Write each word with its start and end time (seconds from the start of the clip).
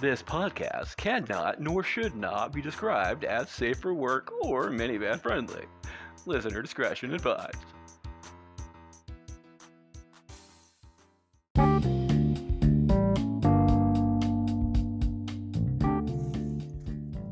This 0.00 0.22
podcast 0.22 0.96
cannot 0.96 1.60
nor 1.60 1.84
should 1.84 2.16
not 2.16 2.52
be 2.52 2.60
described 2.60 3.24
as 3.24 3.48
safe 3.50 3.78
for 3.78 3.94
work 3.94 4.32
or 4.42 4.68
minivan 4.68 5.20
friendly. 5.20 5.64
Listener 6.26 6.60
discretion 6.60 7.14
advised. 7.14 7.56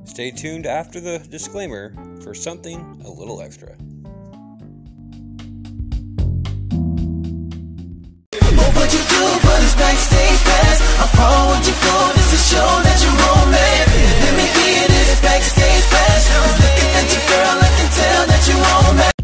Stay 0.05 0.31
tuned 0.31 0.67
after 0.67 1.01
the 1.01 1.19
disclaimer 1.31 1.95
for 2.23 2.35
something 2.35 3.01
a 3.05 3.11
little 3.11 3.41
extra. 3.41 3.75
Backstage 9.77 10.43
pass? 10.45 10.81
How 10.99 11.07
far 11.07 11.57
you 11.63 11.75
go 11.85 12.21
show 12.51 12.83
that 12.83 12.99
you're 12.99 13.15
romantic? 13.15 14.11
Let 14.27 14.35
me 14.35 14.47
get 14.59 14.89
this 14.91 15.21
backstage 15.23 15.87
pass. 15.87 16.27
Looking 16.59 16.91
at 16.99 17.07
you, 17.15 17.23
girl, 17.31 17.55
I 17.63 17.71
can 17.79 17.89
tell 17.95 18.27
that 18.27 18.43
you're 18.49 18.59
romantic. 18.59 19.15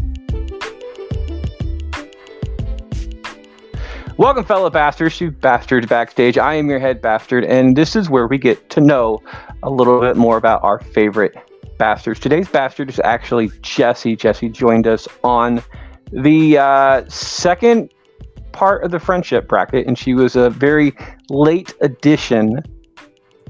Welcome, 4.17 4.45
fellow 4.45 4.69
bastards, 4.69 5.17
to 5.17 5.31
Bastards 5.31 5.87
Backstage. 5.87 6.37
I 6.37 6.53
am 6.53 6.69
your 6.69 6.79
head 6.79 7.01
bastard, 7.01 7.43
and 7.43 7.75
this 7.75 7.95
is 7.95 8.09
where 8.09 8.27
we 8.27 8.37
get 8.37 8.69
to 8.71 8.81
know 8.81 9.21
a 9.63 9.69
little 9.69 9.99
bit 9.99 10.15
more 10.15 10.37
about 10.37 10.63
our 10.63 10.79
favorite 10.79 11.35
bastards. 11.77 12.19
Today's 12.19 12.47
bastard 12.47 12.89
is 12.89 12.99
actually 13.03 13.51
Jessy. 13.61 14.15
Jessy 14.15 14.47
joined 14.49 14.87
us 14.87 15.07
on 15.23 15.61
the 16.11 16.57
uh, 16.57 17.03
second 17.09 17.91
part 18.57 18.83
of 18.83 18.89
the 18.89 18.99
friendship 18.99 19.47
bracket, 19.47 19.85
and 19.85 19.99
she 19.99 20.15
was 20.15 20.35
a 20.35 20.49
very 20.49 20.91
late 21.29 21.75
addition, 21.81 22.63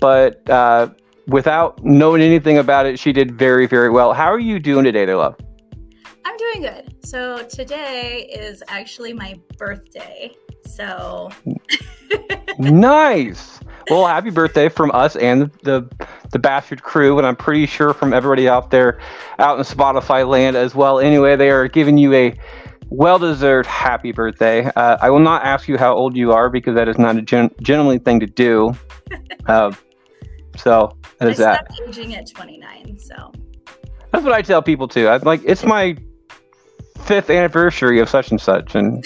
but 0.02 0.48
uh, 0.50 0.90
without 1.28 1.82
knowing 1.82 2.22
anything 2.22 2.58
about 2.58 2.86
it, 2.86 2.99
she 2.99 3.14
did 3.14 3.32
very, 3.32 3.68
very 3.68 3.90
well. 3.90 4.12
How 4.12 4.26
are 4.26 4.38
you 4.38 4.60
doing 4.60 4.84
today, 4.84 5.05
there, 5.05 5.16
love? 5.16 5.38
I'm 6.26 6.36
doing 6.36 6.62
good. 6.62 7.05
So 7.05 7.44
today 7.44 8.24
is 8.26 8.62
actually 8.68 9.14
my 9.14 9.40
birthday. 9.58 10.36
So 10.66 11.30
nice. 12.60 13.62
Well, 13.90 14.05
happy 14.05 14.30
birthday 14.30 14.68
from 14.68 14.92
us 14.92 15.16
and 15.16 15.49
the 15.64 15.90
the 16.34 16.40
bastard 16.40 16.84
crew, 16.84 17.18
and 17.18 17.26
I'm 17.26 17.38
pretty 17.38 17.66
sure 17.66 17.94
from 17.94 18.14
everybody 18.14 18.49
out 18.49 18.71
there, 18.71 18.99
out 19.40 19.58
in 19.58 19.64
Spotify 19.64 20.27
land 20.27 20.58
as 20.58 20.76
well. 20.76 20.99
Anyway, 20.99 21.38
they 21.38 21.49
are 21.49 21.70
giving 21.70 21.98
you 21.98 22.14
a 22.14 22.34
well-deserved 22.90 23.68
happy 23.68 24.12
birthday. 24.12 24.66
Uh, 24.76 24.98
I 25.02 25.10
will 25.10 25.20
not 25.20 25.43
ask 25.43 25.68
you 25.68 25.77
how 25.77 25.93
old 25.96 26.16
you 26.16 26.32
are 26.32 26.49
because 26.49 26.76
that 26.76 26.88
is 26.88 26.98
not 26.98 27.18
a 27.18 27.21
gen- 27.21 27.54
gentlemanly 27.62 27.99
thing 27.99 28.20
to 28.20 28.27
do. 28.27 28.74
Uh, 29.48 29.71
so 30.57 30.98
that 31.20 31.30
I 31.30 31.32
is 31.32 31.38
that. 31.38 31.68
aging 31.88 32.15
at 32.15 32.30
29. 32.30 32.98
So 32.98 33.32
That's 34.12 34.26
what 34.26 34.34
I 34.34 34.41
tell 34.41 34.62
people 34.62 34.90
too. 34.90 35.08
I'm 35.08 35.21
like, 35.21 35.41
it's 35.46 35.63
my 35.63 35.96
fifth 36.99 37.30
anniversary 37.30 38.02
of 38.02 38.10
such 38.10 38.32
and 38.32 38.41
such, 38.41 38.76
and 38.76 39.05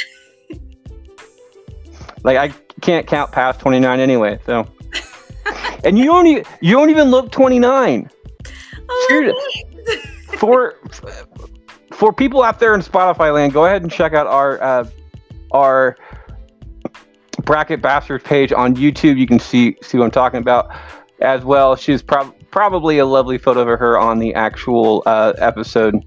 like 2.24 2.38
I 2.38 2.48
can't 2.82 3.06
count 3.06 3.32
past 3.32 3.60
29 3.60 4.00
anyway. 4.00 4.40
So, 4.48 4.68
and 5.84 5.96
you 6.00 6.06
don't 6.06 6.26
even 6.26 6.46
you 6.62 6.74
don't 6.74 6.90
even 6.90 7.12
look 7.12 7.32
29. 7.32 8.10
oh. 8.90 9.34
For 10.38 10.80
for 11.92 12.14
people 12.14 12.44
out 12.44 12.60
there 12.60 12.74
in 12.74 12.82
Spotify 12.82 13.34
land, 13.34 13.54
go 13.54 13.66
ahead 13.66 13.82
and 13.82 13.92
check 13.92 14.14
out 14.14 14.28
our 14.28 14.62
uh, 14.62 14.90
our 15.52 15.98
bracket 17.44 17.82
bastard 17.82 18.24
page 18.24 18.52
on 18.52 18.76
YouTube. 18.76 19.18
You 19.18 19.28
can 19.28 19.40
see 19.40 19.76
see 19.82 19.98
what 19.98 20.06
I'm 20.06 20.12
talking 20.12 20.40
about 20.40 20.74
as 21.20 21.44
well. 21.44 21.76
She's 21.76 22.02
prob- 22.02 22.36
probably 22.50 22.98
a 22.98 23.06
lovely 23.06 23.38
photo 23.38 23.62
of 23.62 23.80
her 23.80 23.98
on 23.98 24.20
the 24.20 24.34
actual 24.34 25.04
uh, 25.06 25.34
episode 25.38 26.04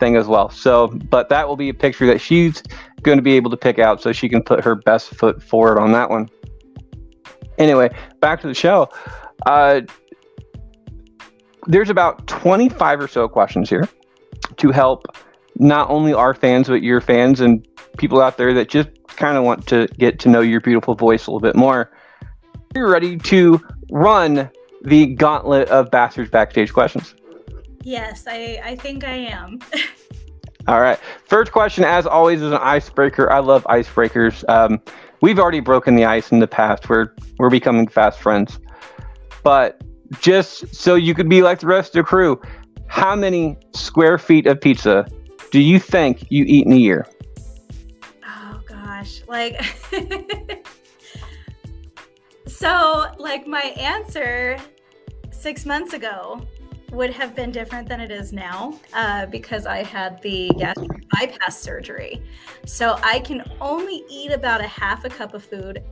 thing 0.00 0.16
as 0.16 0.26
well. 0.26 0.50
So, 0.50 0.88
but 0.88 1.28
that 1.28 1.46
will 1.46 1.56
be 1.56 1.68
a 1.68 1.74
picture 1.74 2.06
that 2.06 2.20
she's 2.20 2.62
going 3.02 3.18
to 3.18 3.22
be 3.22 3.32
able 3.34 3.50
to 3.50 3.56
pick 3.56 3.78
out 3.78 4.00
so 4.00 4.12
she 4.12 4.28
can 4.28 4.42
put 4.42 4.64
her 4.64 4.74
best 4.74 5.10
foot 5.10 5.42
forward 5.42 5.78
on 5.78 5.92
that 5.92 6.10
one. 6.10 6.28
Anyway, 7.58 7.94
back 8.20 8.40
to 8.40 8.48
the 8.48 8.54
show. 8.54 8.88
Uh, 9.46 9.82
there's 11.66 11.90
about 11.90 12.26
25 12.26 13.00
or 13.00 13.08
so 13.08 13.28
questions 13.28 13.68
here 13.68 13.88
to 14.62 14.70
help 14.70 15.06
not 15.56 15.90
only 15.90 16.14
our 16.14 16.34
fans, 16.34 16.68
but 16.68 16.82
your 16.82 17.00
fans 17.00 17.40
and 17.40 17.66
people 17.98 18.22
out 18.22 18.38
there 18.38 18.54
that 18.54 18.68
just 18.68 18.88
kind 19.08 19.36
of 19.36 19.44
want 19.44 19.66
to 19.66 19.86
get 19.98 20.18
to 20.20 20.28
know 20.28 20.40
your 20.40 20.60
beautiful 20.60 20.94
voice 20.94 21.26
a 21.26 21.30
little 21.30 21.40
bit 21.40 21.56
more. 21.56 21.90
You're 22.74 22.90
ready 22.90 23.18
to 23.18 23.60
run 23.90 24.48
the 24.84 25.06
gauntlet 25.14 25.68
of 25.68 25.90
Bastards 25.90 26.30
Backstage 26.30 26.72
questions. 26.72 27.14
yes, 27.82 28.24
I, 28.26 28.60
I 28.64 28.76
think 28.76 29.04
I 29.04 29.14
am. 29.14 29.58
All 30.68 30.80
right. 30.80 30.98
First 31.24 31.50
question, 31.50 31.82
as 31.82 32.06
always, 32.06 32.40
is 32.40 32.52
an 32.52 32.58
icebreaker. 32.58 33.30
I 33.32 33.40
love 33.40 33.64
icebreakers. 33.64 34.48
Um, 34.48 34.80
we've 35.20 35.40
already 35.40 35.58
broken 35.58 35.96
the 35.96 36.04
ice 36.04 36.30
in 36.30 36.38
the 36.38 36.46
past. 36.46 36.88
We're 36.88 37.12
we're 37.38 37.50
becoming 37.50 37.88
fast 37.88 38.20
friends. 38.20 38.60
But 39.42 39.82
just 40.20 40.72
so 40.72 40.94
you 40.94 41.14
could 41.14 41.28
be 41.28 41.42
like 41.42 41.58
the 41.58 41.66
rest 41.66 41.96
of 41.96 42.04
the 42.04 42.04
crew, 42.04 42.40
how 42.92 43.16
many 43.16 43.56
square 43.72 44.18
feet 44.18 44.46
of 44.46 44.60
pizza 44.60 45.06
do 45.50 45.60
you 45.60 45.80
think 45.80 46.26
you 46.28 46.44
eat 46.46 46.66
in 46.66 46.72
a 46.72 46.76
year? 46.76 47.06
oh 48.22 48.60
gosh. 48.68 49.22
Like 49.26 49.58
So 52.46 53.06
like 53.18 53.46
my 53.46 53.72
answer 53.78 54.58
six 55.30 55.64
months 55.64 55.94
ago 55.94 56.46
would 56.92 57.10
have 57.10 57.34
been 57.34 57.50
different 57.50 57.88
than 57.88 57.98
it 57.98 58.10
is 58.10 58.30
now 58.30 58.78
uh, 58.92 59.24
because 59.24 59.64
I 59.64 59.82
had 59.82 60.20
the 60.20 60.50
gastric 60.58 61.08
bypass 61.12 61.58
surgery. 61.58 62.22
So 62.66 62.98
I 63.02 63.20
can 63.20 63.42
only 63.62 64.04
eat 64.10 64.32
about 64.32 64.60
a 64.60 64.68
half 64.68 65.06
a 65.06 65.08
cup 65.08 65.32
of 65.32 65.42
food 65.42 65.82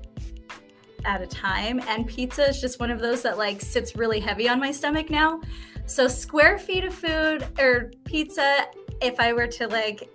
at 1.04 1.22
a 1.22 1.26
time. 1.26 1.80
And 1.88 2.06
pizza 2.06 2.48
is 2.48 2.60
just 2.60 2.80
one 2.80 2.90
of 2.90 3.00
those 3.00 3.22
that 3.22 3.38
like 3.38 3.60
sits 3.60 3.96
really 3.96 4.20
heavy 4.20 4.48
on 4.48 4.58
my 4.60 4.70
stomach 4.72 5.10
now. 5.10 5.40
So 5.86 6.06
square 6.08 6.58
feet 6.58 6.84
of 6.84 6.94
food 6.94 7.46
or 7.58 7.90
pizza, 8.04 8.66
if 9.02 9.18
I 9.18 9.32
were 9.32 9.46
to 9.48 9.66
like 9.68 10.08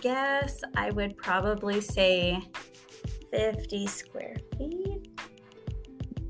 guess, 0.00 0.62
I 0.76 0.90
would 0.90 1.16
probably 1.16 1.80
say 1.80 2.40
50 3.30 3.86
square 3.86 4.36
feet. 4.58 5.08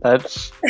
That's 0.02 0.50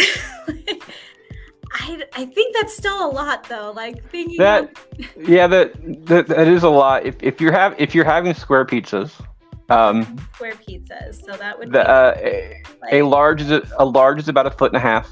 I, 1.73 2.03
I 2.15 2.25
think 2.27 2.57
that's 2.57 2.77
still 2.77 3.07
a 3.07 3.11
lot 3.11 3.49
though. 3.49 3.73
Like 3.75 4.05
thinking 4.11 4.39
that. 4.39 4.65
of- 4.65 5.07
Yeah, 5.29 5.47
that, 5.47 5.73
that 6.07 6.27
that 6.27 6.49
is 6.49 6.63
a 6.65 6.69
lot. 6.69 7.07
If, 7.07 7.23
if 7.23 7.41
you're 7.41 7.53
have 7.53 7.75
if 7.79 7.95
you're 7.95 8.05
having 8.05 8.35
square 8.35 8.65
pizzas, 8.65 9.13
um, 9.71 10.19
square 10.35 10.55
pizzas. 10.55 11.25
So 11.25 11.33
that 11.37 11.59
would 11.59 11.73
the 11.73 11.79
be 11.79 11.79
uh, 11.79 12.15
a, 12.17 12.63
like, 12.83 12.93
a 12.93 13.03
large 13.03 13.41
is 13.41 13.51
a, 13.51 13.63
a 13.79 13.85
large 13.85 14.19
is 14.19 14.29
about 14.29 14.47
a 14.47 14.51
foot 14.51 14.73
and 14.73 14.77
a 14.77 14.81
half. 14.81 15.09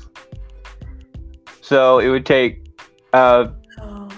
So 1.61 1.99
it 1.99 2.09
would 2.09 2.27
take 2.27 2.67
uh, 3.13 3.49
oh, 3.81 4.09
well, 4.09 4.11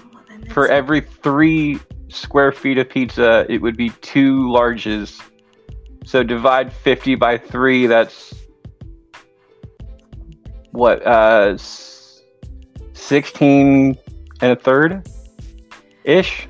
for 0.51 0.67
every 0.67 1.01
three 1.01 1.79
square 2.09 2.51
feet 2.51 2.77
of 2.77 2.89
pizza, 2.89 3.45
it 3.49 3.61
would 3.61 3.77
be 3.77 3.89
two 4.01 4.47
larges. 4.47 5.21
So 6.03 6.23
divide 6.23 6.73
fifty 6.73 7.15
by 7.15 7.37
three. 7.37 7.87
That's 7.87 8.33
what 10.71 11.05
uh, 11.05 11.57
sixteen 12.93 13.97
and 14.41 14.51
a 14.51 14.55
third 14.55 15.07
ish. 16.03 16.47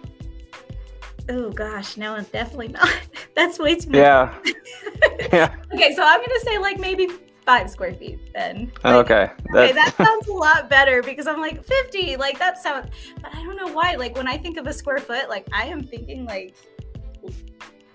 Oh 1.30 1.52
gosh, 1.52 1.98
no, 1.98 2.20
definitely 2.32 2.70
not. 2.70 2.90
That's 3.36 3.60
way 3.60 3.76
too 3.76 3.90
much. 3.92 3.98
Yeah, 3.98 4.34
yeah. 5.34 5.56
Okay, 5.74 5.94
so 5.96 6.04
I'm 6.04 6.20
gonna 6.20 6.40
say 6.42 6.58
like 6.58 6.80
maybe 6.80 7.08
five 7.46 7.70
square 7.70 7.94
feet 7.94 8.20
then. 8.34 8.72
Like, 8.84 9.06
Okay. 9.06 9.24
Okay, 9.24 9.72
That- 9.72 9.76
that 9.76 9.96
sounds 9.98 10.28
a 10.28 10.34
lot 10.34 10.70
better 10.70 11.02
because 11.02 11.28
I'm 11.28 11.40
like 11.40 11.64
50, 11.64 12.18
like 12.18 12.38
that 12.40 12.58
sounds, 12.62 12.90
but 13.22 13.34
I 13.34 13.44
don't 13.44 13.56
know 13.56 13.72
why. 13.74 13.96
Like 13.96 14.16
when 14.16 14.28
I 14.28 14.38
think 14.38 14.58
of 14.58 14.68
a 14.68 14.74
square 14.74 15.00
foot, 15.00 15.30
like 15.30 15.48
I 15.54 15.66
am 15.66 15.84
thinking 15.84 16.26
like 16.26 16.56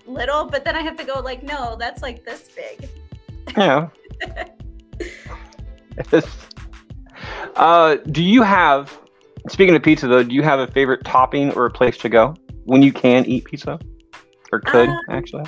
little, 0.05 0.45
but 0.45 0.63
then 0.65 0.75
I 0.75 0.81
have 0.81 0.97
to 0.97 1.03
go 1.03 1.19
like, 1.19 1.43
no, 1.43 1.75
that's 1.77 2.01
like 2.01 2.25
this 2.25 2.49
big. 2.55 2.89
Yeah. 3.55 3.89
uh, 7.55 7.95
do 8.11 8.23
you 8.23 8.41
have, 8.41 8.97
speaking 9.49 9.75
of 9.75 9.83
pizza 9.83 10.07
though, 10.07 10.23
do 10.23 10.33
you 10.35 10.43
have 10.43 10.59
a 10.59 10.67
favorite 10.67 11.03
topping 11.05 11.51
or 11.53 11.65
a 11.65 11.71
place 11.71 11.97
to 11.99 12.09
go 12.09 12.35
when 12.67 12.81
you 12.83 12.91
can 12.93 13.25
eat 13.25 13.45
pizza? 13.45 13.79
Or 14.51 14.59
could, 14.59 14.89
Um, 14.89 14.99
actually? 15.09 15.43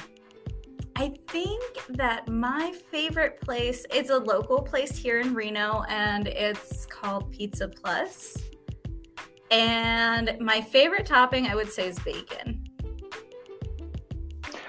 I 0.95 1.13
think 1.27 1.63
that 1.89 2.27
my 2.27 2.73
favorite 2.91 3.39
place, 3.41 3.85
it's 3.93 4.09
a 4.09 4.17
local 4.17 4.61
place 4.61 4.97
here 4.97 5.19
in 5.19 5.33
Reno 5.33 5.83
and 5.87 6.27
it's 6.27 6.85
called 6.85 7.31
Pizza 7.31 7.67
Plus. 7.69 8.37
And 9.51 10.35
my 10.39 10.59
favorite 10.61 11.05
topping, 11.05 11.47
I 11.47 11.55
would 11.55 11.71
say, 11.71 11.87
is 11.87 11.99
bacon. 11.99 12.63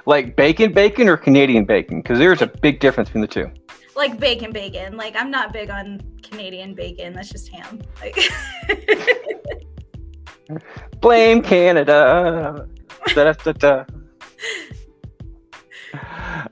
Like 0.06 0.36
bacon 0.36 0.72
bacon 0.72 1.08
or 1.08 1.16
Canadian 1.16 1.64
bacon? 1.64 2.00
Because 2.00 2.18
there's 2.18 2.42
a 2.42 2.46
big 2.46 2.80
difference 2.80 3.08
between 3.10 3.22
the 3.22 3.28
two. 3.28 3.50
like 3.96 4.18
bacon, 4.18 4.50
bacon. 4.52 4.96
Like 4.96 5.14
I'm 5.16 5.30
not 5.30 5.52
big 5.52 5.68
on 5.70 6.00
Canadian 6.22 6.74
bacon. 6.74 7.12
That's 7.12 7.28
just 7.28 7.48
ham. 7.48 7.80
Like 8.00 8.16
Blame 11.00 11.42
Canada. 11.42 12.66
Da-da-da-da. 13.14 13.84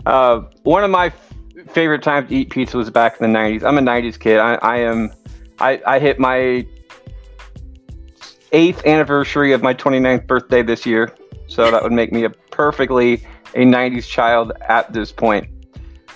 Uh, 0.06 0.40
one 0.62 0.84
of 0.84 0.90
my 0.90 1.06
f- 1.06 1.32
favorite 1.68 2.02
times 2.02 2.28
to 2.28 2.36
eat 2.36 2.50
pizza 2.50 2.76
was 2.76 2.90
back 2.90 3.20
in 3.20 3.30
the 3.30 3.38
'90s. 3.38 3.62
I'm 3.62 3.78
a 3.78 3.80
'90s 3.80 4.18
kid. 4.18 4.38
I, 4.38 4.54
I 4.54 4.76
am. 4.78 5.10
I, 5.60 5.80
I 5.86 5.98
hit 5.98 6.18
my 6.18 6.66
eighth 8.52 8.86
anniversary 8.86 9.52
of 9.52 9.62
my 9.62 9.74
29th 9.74 10.26
birthday 10.26 10.62
this 10.62 10.86
year, 10.86 11.14
so 11.46 11.70
that 11.70 11.82
would 11.82 11.92
make 11.92 12.12
me 12.12 12.24
a 12.24 12.30
perfectly 12.30 13.24
a 13.54 13.64
'90s 13.64 14.06
child 14.06 14.52
at 14.68 14.92
this 14.92 15.12
point. 15.12 15.48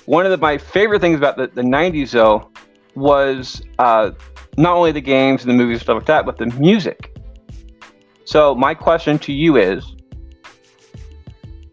One 0.07 0.25
of 0.25 0.31
the, 0.33 0.39
my 0.39 0.59
favorite 0.59 1.01
things 1.01 1.17
about 1.17 1.37
the, 1.37 1.49
the 1.49 1.63
'90s, 1.63 2.11
though, 2.11 2.51
was 2.95 3.63
uh, 3.79 4.11
not 4.57 4.77
only 4.77 4.93
the 4.93 5.01
games 5.01 5.43
and 5.43 5.51
the 5.51 5.55
movies 5.55 5.77
and 5.79 5.83
stuff 5.83 5.97
like 5.97 6.07
that, 6.07 6.27
but 6.27 6.39
the 6.39 6.47
music. 6.47 7.12
So 8.33 8.55
my 8.55 8.73
question 8.73 9.19
to 9.19 9.33
you 9.35 9.59
is, 9.59 9.95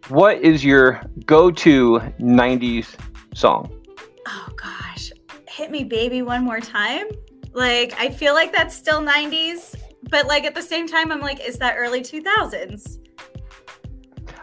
what 0.10 0.42
is 0.42 0.62
your 0.62 1.02
go-to 1.26 2.02
'90s 2.20 2.98
song? 3.34 3.72
oh 4.28 4.50
gosh, 4.58 5.10
hit 5.48 5.72
me 5.72 5.86
baby 5.86 6.22
one 6.22 6.44
more 6.44 6.60
time. 6.60 7.06
Like 7.54 7.94
I 7.98 8.10
feel 8.10 8.34
like 8.34 8.52
that's 8.52 8.76
still 8.76 9.00
90s, 9.00 9.74
but 10.10 10.28
like 10.28 10.44
at 10.44 10.54
the 10.54 10.62
same 10.62 10.86
time 10.86 11.14
I'm 11.14 11.22
like 11.22 11.40
is 11.40 11.58
that 11.60 11.76
early 11.78 12.02
2000s? 12.02 12.98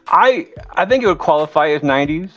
I 0.07 0.49
I 0.71 0.87
think 0.87 1.05
it 1.05 1.09
would 1.09 1.19
qualify 1.19 1.69
as 1.69 1.83
'90s. 1.83 2.31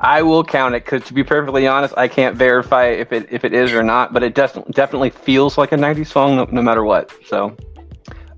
I 0.00 0.22
will 0.22 0.42
count 0.42 0.74
it 0.74 0.84
because, 0.84 1.04
to 1.04 1.14
be 1.14 1.22
perfectly 1.22 1.68
honest, 1.68 1.94
I 1.96 2.08
can't 2.08 2.34
verify 2.34 2.86
if 2.88 3.12
it 3.12 3.28
if 3.30 3.44
it 3.44 3.52
is 3.52 3.72
or 3.72 3.84
not. 3.84 4.12
But 4.12 4.24
it 4.24 4.34
definitely 4.34 4.72
definitely 4.72 5.10
feels 5.10 5.56
like 5.56 5.70
a 5.70 5.76
'90s 5.76 6.08
song, 6.08 6.34
no, 6.34 6.48
no 6.50 6.62
matter 6.62 6.82
what. 6.82 7.12
So, 7.24 7.56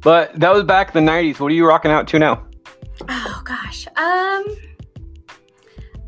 but 0.03 0.39
that 0.39 0.53
was 0.53 0.65
back 0.65 0.95
in 0.95 1.05
the 1.05 1.11
'90s. 1.11 1.41
What 1.41 1.49
are 1.53 1.55
you 1.55 1.67
rocking 1.67 1.91
out 1.91 2.07
to 2.09 2.19
now? 2.19 2.45
Oh 3.09 3.43
gosh. 3.45 3.87
Um 3.97 4.45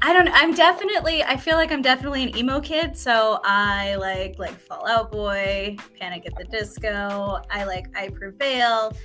I 0.02 0.12
don't 0.14 0.28
I'm 0.32 0.54
definitely 0.54 1.22
I 1.22 1.36
feel 1.36 1.56
like 1.56 1.70
I'm 1.70 1.82
definitely 1.82 2.22
an 2.22 2.36
emo 2.36 2.60
kid, 2.60 2.96
so 2.96 3.40
I 3.44 3.96
like 3.96 4.38
like 4.38 4.58
Fall 4.58 4.86
Out 4.88 5.12
Boy, 5.12 5.76
Panic 5.98 6.24
at 6.26 6.34
the 6.36 6.44
Disco, 6.44 7.40
I 7.50 7.64
like 7.64 7.86
I 7.96 8.08
Prevail. 8.08 8.96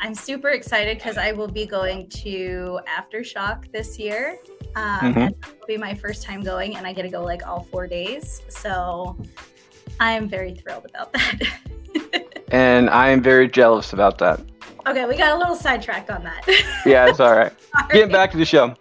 I'm 0.00 0.14
super 0.14 0.48
excited 0.50 0.98
because 0.98 1.16
I 1.16 1.32
will 1.32 1.48
be 1.48 1.64
going 1.64 2.08
to 2.10 2.78
Aftershock 2.86 3.72
this 3.72 3.98
year. 3.98 4.38
Um, 4.76 5.14
Mhm. 5.14 5.28
It'll 5.30 5.66
be 5.66 5.78
my 5.78 5.94
first 5.94 6.24
time 6.24 6.42
going, 6.42 6.76
and 6.76 6.86
I 6.86 6.92
get 6.92 7.02
to 7.02 7.08
go 7.08 7.22
like 7.22 7.46
all 7.46 7.62
four 7.70 7.86
days. 7.86 8.42
So 8.48 9.16
I'm 10.00 10.28
very 10.28 10.54
thrilled 10.54 10.84
about 10.84 11.12
that. 11.14 11.38
And 12.54 12.88
I 12.88 13.08
am 13.08 13.20
very 13.20 13.48
jealous 13.48 13.92
about 13.92 14.18
that. 14.18 14.40
okay, 14.86 15.06
we 15.06 15.16
got 15.16 15.34
a 15.34 15.38
little 15.38 15.56
sidetracked 15.56 16.08
on 16.08 16.22
that. 16.22 16.46
Yeah, 16.86 17.08
it's 17.08 17.18
all 17.18 17.34
right. 17.34 17.52
Sorry. 17.72 17.92
Getting 17.92 18.12
back 18.12 18.30
to 18.30 18.36
the 18.36 18.44
show. 18.44 18.76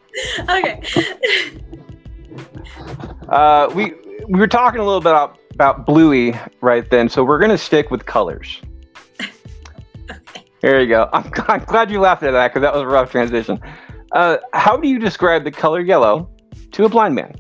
okay. 0.48 0.82
Uh, 3.30 3.68
we 3.74 3.94
we 4.28 4.40
were 4.40 4.48
talking 4.48 4.80
a 4.80 4.84
little 4.84 5.00
bit 5.00 5.10
about, 5.10 5.40
about 5.54 5.86
Bluey 5.88 6.36
right 6.62 6.88
then, 6.92 7.10
so 7.10 7.24
we're 7.24 7.40
gonna 7.40 7.58
stick 7.58 7.90
with 7.90 8.06
colors. 8.06 8.62
okay. 10.12 10.46
There 10.62 10.80
you 10.82 10.88
go. 10.88 11.10
I'm, 11.14 11.32
I'm 11.48 11.64
glad 11.64 11.90
you 11.90 12.00
laughed 12.00 12.22
at 12.22 12.32
that 12.32 12.50
because 12.50 12.62
that 12.62 12.74
was 12.74 12.84
a 12.84 12.88
rough 12.88 13.10
transition. 13.10 13.60
Uh, 14.12 14.38
how 14.54 14.78
do 14.78 14.88
you 14.88 15.00
describe 15.00 15.44
the 15.46 15.52
color 15.52 15.80
yellow 15.80 16.30
to 16.74 16.86
a 16.86 16.90
blind 16.90 17.16
man? 17.16 17.34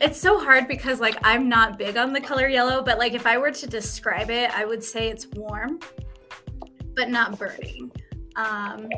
It's 0.00 0.20
so 0.20 0.38
hard 0.38 0.68
because 0.68 1.00
like 1.00 1.16
I'm 1.22 1.48
not 1.48 1.78
big 1.78 1.96
on 1.96 2.12
the 2.12 2.20
color 2.20 2.48
yellow, 2.48 2.82
but 2.82 2.98
like 2.98 3.12
if 3.12 3.26
I 3.26 3.38
were 3.38 3.50
to 3.50 3.66
describe 3.66 4.30
it, 4.30 4.50
I 4.56 4.64
would 4.64 4.82
say 4.82 5.08
it's 5.08 5.26
warm, 5.34 5.80
but 6.94 7.10
not 7.10 7.38
burning. 7.38 7.90
Um 8.36 8.88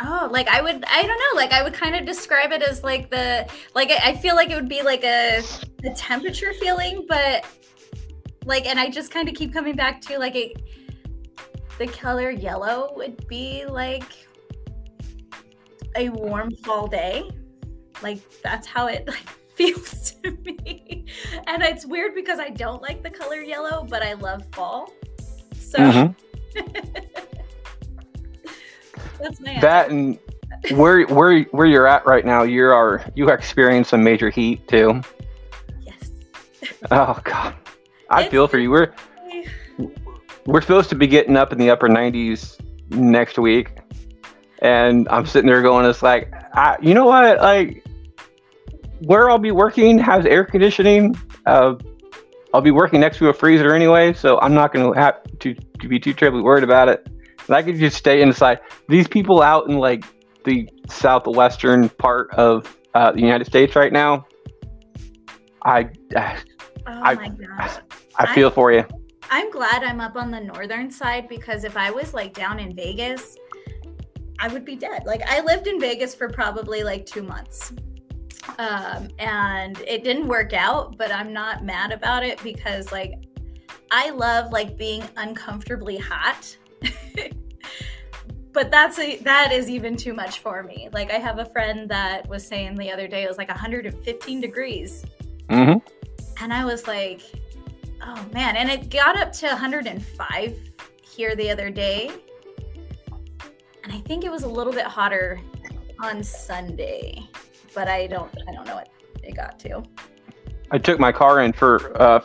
Oh, 0.00 0.28
like 0.30 0.48
I 0.48 0.60
would 0.60 0.84
I 0.86 1.02
don't 1.02 1.18
know, 1.18 1.36
like 1.36 1.52
I 1.52 1.62
would 1.62 1.72
kind 1.72 1.94
of 1.94 2.04
describe 2.04 2.52
it 2.52 2.62
as 2.62 2.82
like 2.82 3.10
the 3.10 3.48
like 3.74 3.90
I 3.90 4.14
feel 4.14 4.34
like 4.34 4.50
it 4.50 4.56
would 4.56 4.68
be 4.68 4.82
like 4.82 5.04
a 5.04 5.40
a 5.84 5.90
temperature 5.94 6.52
feeling, 6.54 7.06
but 7.08 7.46
like 8.44 8.66
and 8.66 8.78
I 8.78 8.90
just 8.90 9.10
kind 9.10 9.28
of 9.28 9.34
keep 9.34 9.52
coming 9.52 9.76
back 9.76 10.00
to 10.02 10.18
like 10.18 10.34
it 10.34 10.60
the 11.78 11.86
color 11.86 12.30
yellow 12.30 12.92
would 12.96 13.26
be 13.28 13.64
like 13.66 14.26
a 15.96 16.08
warm 16.08 16.50
fall 16.56 16.88
day. 16.88 17.30
Like 18.02 18.18
that's 18.42 18.66
how 18.66 18.88
it 18.88 19.06
like 19.06 19.28
feels 19.54 20.10
to 20.22 20.30
me. 20.44 21.06
And 21.46 21.62
it's 21.62 21.84
weird 21.86 22.14
because 22.14 22.38
I 22.38 22.50
don't 22.50 22.82
like 22.82 23.02
the 23.02 23.10
color 23.10 23.40
yellow, 23.42 23.86
but 23.88 24.02
I 24.02 24.14
love 24.14 24.44
fall. 24.52 24.92
So 25.58 25.78
Mhm. 25.78 26.14
that's 29.20 29.40
my 29.40 29.50
answer. 29.50 29.60
That 29.60 29.90
and 29.90 30.18
where 30.72 31.04
where 31.06 31.42
where 31.44 31.66
you're 31.66 31.86
at 31.86 32.06
right 32.06 32.24
now, 32.24 32.42
you 32.42 32.64
are 32.66 33.04
you 33.14 33.28
experience 33.30 33.88
some 33.88 34.02
major 34.04 34.30
heat 34.30 34.66
too. 34.68 35.00
yes. 35.82 36.10
Oh 36.90 37.18
god, 37.24 37.54
I 38.10 38.20
It's- 38.20 38.30
feel 38.30 38.46
for 38.48 38.58
you. 38.58 38.70
We're 38.70 38.92
we're 40.46 40.60
supposed 40.60 40.90
to 40.90 40.94
be 40.94 41.06
getting 41.06 41.36
up 41.36 41.52
in 41.52 41.58
the 41.58 41.70
upper 41.70 41.88
90s 41.88 42.58
next 42.90 43.38
week, 43.38 43.78
and 44.60 45.08
I'm 45.08 45.24
sitting 45.24 45.46
there 45.48 45.62
going, 45.62 45.86
it's 45.86 46.02
like, 46.02 46.30
I, 46.52 46.76
you 46.82 46.92
know 46.92 47.06
what, 47.06 47.40
like 47.40 47.82
where 49.06 49.30
I'll 49.30 49.38
be 49.38 49.50
working 49.50 49.98
has 49.98 50.26
air 50.26 50.44
conditioning. 50.44 51.14
Uh, 51.46 51.74
I'll 52.52 52.60
be 52.60 52.70
working 52.70 53.00
next 53.00 53.18
to 53.18 53.28
a 53.28 53.32
freezer 53.32 53.74
anyway, 53.74 54.12
so 54.12 54.38
I'm 54.40 54.54
not 54.54 54.72
going 54.72 54.92
to 54.92 54.98
have 55.00 55.16
to 55.40 55.54
be 55.88 55.98
too 55.98 56.12
terribly 56.14 56.40
worried 56.40 56.64
about 56.64 56.88
it. 56.88 57.06
And 57.46 57.56
I 57.56 57.62
could 57.62 57.76
just 57.78 57.96
stay 57.96 58.22
inside. 58.22 58.60
These 58.88 59.08
people 59.08 59.42
out 59.42 59.68
in 59.68 59.78
like 59.78 60.04
the 60.44 60.68
southwestern 60.88 61.88
part 61.88 62.30
of 62.34 62.76
uh, 62.94 63.12
the 63.12 63.20
United 63.20 63.46
States 63.46 63.74
right 63.74 63.92
now, 63.92 64.26
I 65.64 65.88
Oh 66.86 67.00
I- 67.02 67.14
my 67.14 67.28
gosh. 67.28 67.78
I 68.16 68.32
feel 68.34 68.50
for 68.50 68.70
you. 68.72 68.84
I'm 69.30 69.50
glad 69.50 69.82
I'm 69.82 70.00
up 70.00 70.16
on 70.16 70.30
the 70.30 70.38
northern 70.38 70.90
side 70.90 71.28
because 71.28 71.64
if 71.64 71.76
I 71.76 71.90
was 71.90 72.14
like 72.14 72.34
down 72.34 72.60
in 72.60 72.76
Vegas, 72.76 73.36
I 74.38 74.48
would 74.48 74.64
be 74.64 74.76
dead. 74.76 75.04
Like 75.06 75.22
I 75.26 75.40
lived 75.40 75.66
in 75.66 75.80
Vegas 75.80 76.14
for 76.14 76.28
probably 76.28 76.84
like 76.84 77.06
two 77.06 77.22
months. 77.22 77.72
Um, 78.58 79.08
and 79.18 79.78
it 79.86 80.04
didn't 80.04 80.28
work 80.28 80.52
out, 80.52 80.96
but 80.96 81.10
I'm 81.10 81.32
not 81.32 81.64
mad 81.64 81.92
about 81.92 82.24
it 82.24 82.42
because 82.42 82.92
like 82.92 83.14
I 83.90 84.10
love 84.10 84.52
like 84.52 84.76
being 84.76 85.02
uncomfortably 85.16 85.96
hot. 85.96 86.56
but 88.52 88.70
that's 88.70 88.98
a, 88.98 89.16
that 89.18 89.52
is 89.52 89.68
even 89.68 89.96
too 89.96 90.14
much 90.14 90.40
for 90.40 90.62
me. 90.62 90.88
Like 90.92 91.10
I 91.10 91.18
have 91.18 91.38
a 91.38 91.46
friend 91.46 91.88
that 91.90 92.28
was 92.28 92.46
saying 92.46 92.76
the 92.76 92.92
other 92.92 93.08
day 93.08 93.24
it 93.24 93.28
was 93.28 93.38
like 93.38 93.48
115 93.48 94.40
degrees 94.40 95.04
hmm 95.50 95.74
and 96.40 96.52
I 96.52 96.64
was 96.64 96.86
like, 96.86 97.22
oh 98.02 98.26
man. 98.32 98.56
And 98.56 98.70
it 98.70 98.90
got 98.90 99.16
up 99.16 99.32
to 99.34 99.46
105 99.46 100.70
here 101.02 101.36
the 101.36 101.50
other 101.50 101.70
day. 101.70 102.10
And 103.82 103.92
I 103.92 104.00
think 104.00 104.24
it 104.24 104.30
was 104.30 104.42
a 104.42 104.48
little 104.48 104.72
bit 104.72 104.84
hotter 104.84 105.40
on 106.00 106.22
Sunday, 106.22 107.28
but 107.74 107.88
I 107.88 108.06
don't 108.06 108.30
I 108.48 108.52
don't 108.52 108.66
know 108.66 108.74
what 108.76 108.88
it 109.22 109.34
got 109.36 109.58
to. 109.60 109.82
I 110.70 110.78
took 110.78 110.98
my 110.98 111.12
car 111.12 111.40
in 111.42 111.52
for 111.52 112.00
uh, 112.00 112.20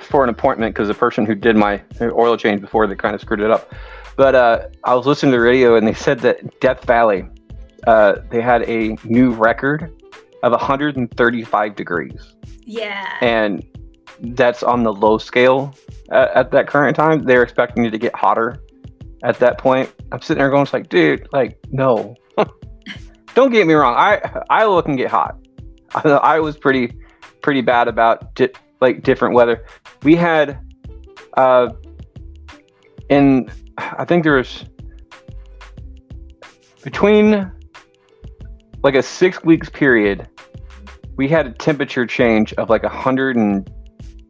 for 0.00 0.22
an 0.24 0.30
appointment 0.30 0.74
because 0.74 0.88
the 0.88 0.94
person 0.94 1.24
who 1.26 1.34
did 1.34 1.56
my 1.56 1.82
oil 2.02 2.36
change 2.36 2.60
before 2.60 2.86
they 2.86 2.94
kind 2.94 3.14
of 3.14 3.20
screwed 3.20 3.40
it 3.40 3.50
up. 3.50 3.72
But 4.16 4.34
uh, 4.34 4.68
I 4.84 4.94
was 4.94 5.06
listening 5.06 5.32
to 5.32 5.38
the 5.38 5.42
radio 5.42 5.74
and 5.76 5.86
they 5.86 5.94
said 5.94 6.20
that 6.20 6.60
Death 6.60 6.84
Valley 6.84 7.24
uh, 7.86 8.16
they 8.30 8.40
had 8.40 8.62
a 8.68 8.96
new 9.04 9.32
record 9.32 9.90
of 10.42 10.52
135 10.52 11.74
degrees, 11.76 12.34
Yeah. 12.64 13.08
and 13.20 13.64
that's 14.20 14.62
on 14.62 14.82
the 14.84 14.92
low 14.92 15.18
scale 15.18 15.74
uh, 16.12 16.28
at 16.34 16.50
that 16.52 16.66
current 16.66 16.96
time. 16.96 17.22
They're 17.24 17.42
expecting 17.42 17.84
it 17.84 17.90
to 17.90 17.98
get 17.98 18.14
hotter 18.14 18.62
at 19.22 19.38
that 19.40 19.58
point. 19.58 19.92
I'm 20.12 20.20
sitting 20.20 20.38
there 20.38 20.50
going, 20.50 20.62
"It's 20.62 20.72
like, 20.72 20.88
dude, 20.88 21.26
like, 21.32 21.58
no." 21.72 22.14
Don't 23.34 23.50
get 23.50 23.66
me 23.66 23.74
wrong. 23.74 23.94
I 23.96 24.42
Iowa 24.48 24.82
can 24.82 24.96
get 24.96 25.10
hot. 25.10 25.36
I 26.04 26.40
was 26.40 26.56
pretty 26.56 26.92
pretty 27.42 27.60
bad 27.60 27.88
about 27.88 28.34
di- 28.34 28.52
like 28.80 29.02
different 29.02 29.34
weather. 29.34 29.64
We 30.02 30.14
had 30.14 30.58
uh 31.36 31.70
in 33.08 33.50
I 33.78 34.04
think 34.04 34.22
there 34.22 34.36
was 34.36 34.64
between 36.82 37.50
like 38.82 38.94
a 38.94 39.02
6 39.02 39.42
weeks 39.44 39.68
period 39.70 40.28
we 41.16 41.28
had 41.28 41.46
a 41.46 41.52
temperature 41.52 42.06
change 42.06 42.52
of 42.54 42.68
like 42.68 42.82
a 42.82 42.88
100 42.88 43.36
and 43.36 43.70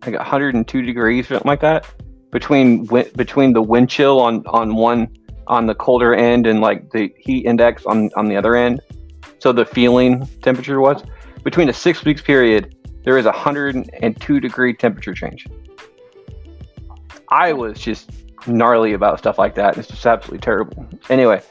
like 0.07 0.15
102 0.15 0.83
degrees 0.83 1.29
something 1.29 1.47
like 1.47 1.61
that 1.61 1.87
between 2.31 2.85
between 3.17 3.53
the 3.53 3.63
wind 3.63 3.91
chill 3.91 4.21
on 4.21 4.45
on 4.47 4.75
one 4.75 5.09
on 5.47 5.67
the 5.67 5.75
colder 5.75 6.15
end 6.15 6.47
and 6.47 6.61
like 6.61 6.91
the 6.91 7.13
heat 7.19 7.47
index 7.47 7.85
on 7.87 8.11
on 8.17 8.29
the 8.29 8.37
other 8.37 8.57
end. 8.57 8.81
So 9.39 9.53
the 9.53 9.65
feeling 9.65 10.27
temperature 10.43 10.81
was 10.81 11.03
between 11.43 11.69
a 11.69 11.73
six 11.73 12.05
weeks 12.05 12.23
period. 12.23 12.77
There 13.05 13.19
is 13.19 13.27
a 13.27 13.33
hundred 13.33 13.91
and 14.03 14.19
two 14.21 14.41
degree 14.41 14.75
temperature 14.75 15.15
change. 15.15 15.47
I 17.29 17.53
was 17.53 17.79
just 17.79 18.11
gnarly 18.47 18.93
about 18.93 19.19
stuff 19.19 19.39
like 19.39 19.55
that. 19.57 19.77
It's 19.77 19.89
just 19.89 20.07
absolutely 20.07 20.39
terrible. 20.41 20.87
Anyway, 21.09 21.43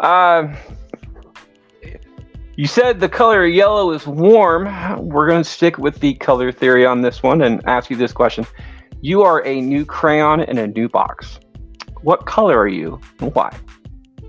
um, 0.00 0.56
you 2.56 2.66
said 2.66 3.00
the 3.00 3.08
color 3.08 3.46
yellow 3.46 3.92
is 3.92 4.06
warm. 4.06 4.64
We're 5.06 5.26
going 5.26 5.42
to 5.42 5.48
stick 5.48 5.78
with 5.78 6.00
the 6.00 6.14
color 6.14 6.52
theory 6.52 6.84
on 6.84 7.00
this 7.00 7.22
one 7.22 7.42
and 7.42 7.62
ask 7.66 7.90
you 7.90 7.96
this 7.96 8.12
question. 8.12 8.46
You 9.00 9.22
are 9.22 9.44
a 9.46 9.60
new 9.60 9.84
crayon 9.84 10.40
in 10.42 10.58
a 10.58 10.66
new 10.66 10.88
box. 10.88 11.40
What 12.02 12.26
color 12.26 12.58
are 12.58 12.68
you 12.68 13.00
and 13.20 13.34
why? 13.34 13.56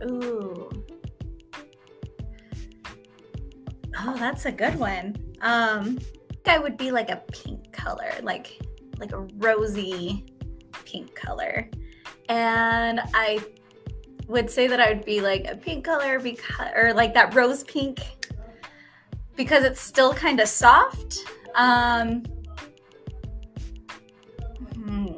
Ooh. 0.03 0.69
Oh, 3.99 4.15
that's 4.17 4.45
a 4.45 4.51
good 4.51 4.75
one. 4.75 5.15
Um, 5.41 5.99
I 6.45 6.55
I 6.55 6.59
would 6.59 6.77
be 6.77 6.91
like 6.91 7.09
a 7.09 7.17
pink 7.31 7.71
color, 7.71 8.11
like 8.21 8.59
like 8.99 9.11
a 9.11 9.19
rosy 9.37 10.25
pink 10.85 11.15
color. 11.15 11.69
And 12.29 13.01
I 13.13 13.43
would 14.27 14.49
say 14.49 14.67
that 14.67 14.79
I 14.79 14.93
would 14.93 15.05
be 15.05 15.21
like 15.21 15.47
a 15.49 15.55
pink 15.55 15.83
color 15.83 16.19
because 16.19 16.71
or 16.75 16.93
like 16.93 17.13
that 17.13 17.33
rose 17.33 17.63
pink 17.63 17.99
because 19.35 19.63
it's 19.63 19.81
still 19.81 20.13
kind 20.13 20.39
of 20.39 20.47
soft. 20.47 21.17
Um 21.55 22.23
hmm. 24.75 25.17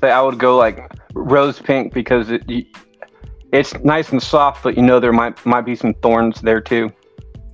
Say 0.00 0.10
I 0.10 0.20
would 0.20 0.38
go 0.38 0.56
like 0.56 0.90
rose 1.14 1.60
pink 1.60 1.92
because 1.92 2.30
it, 2.30 2.42
it's 3.52 3.74
nice 3.84 4.12
and 4.12 4.22
soft, 4.22 4.62
but 4.62 4.76
you 4.76 4.82
know 4.82 5.00
there 5.00 5.12
might 5.12 5.44
might 5.44 5.62
be 5.62 5.74
some 5.74 5.94
thorns 5.94 6.40
there 6.40 6.60
too. 6.60 6.90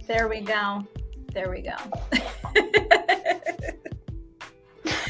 There 0.07 0.29
we 0.29 0.41
go. 0.41 0.87
There 1.33 1.51
we 1.51 1.63
go. 1.63 1.77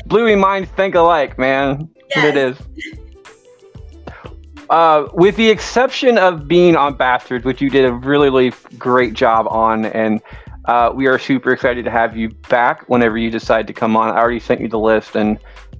Bluey 0.06 0.34
minds 0.34 0.70
think 0.70 0.94
alike, 0.94 1.38
man. 1.38 1.88
What 2.14 2.24
It 2.24 2.36
is. 2.36 2.56
Uh, 4.70 5.08
with 5.14 5.36
the 5.36 5.48
exception 5.48 6.18
of 6.18 6.48
being 6.48 6.76
on 6.76 6.94
Bastards, 6.94 7.44
which 7.44 7.60
you 7.60 7.70
did 7.70 7.84
a 7.84 7.92
really, 7.92 8.28
really 8.28 8.52
great 8.78 9.14
job 9.14 9.46
on, 9.48 9.86
and 9.86 10.20
uh, 10.66 10.92
we 10.94 11.06
are 11.06 11.18
super 11.18 11.52
excited 11.52 11.84
to 11.84 11.90
have 11.90 12.16
you 12.16 12.28
back 12.50 12.88
whenever 12.88 13.16
you 13.16 13.30
decide 13.30 13.66
to 13.66 13.72
come 13.72 13.96
on. 13.96 14.10
I 14.10 14.18
already 14.18 14.40
sent 14.40 14.60
you 14.60 14.68
the 14.68 14.78
list, 14.78 15.16
and 15.16 15.38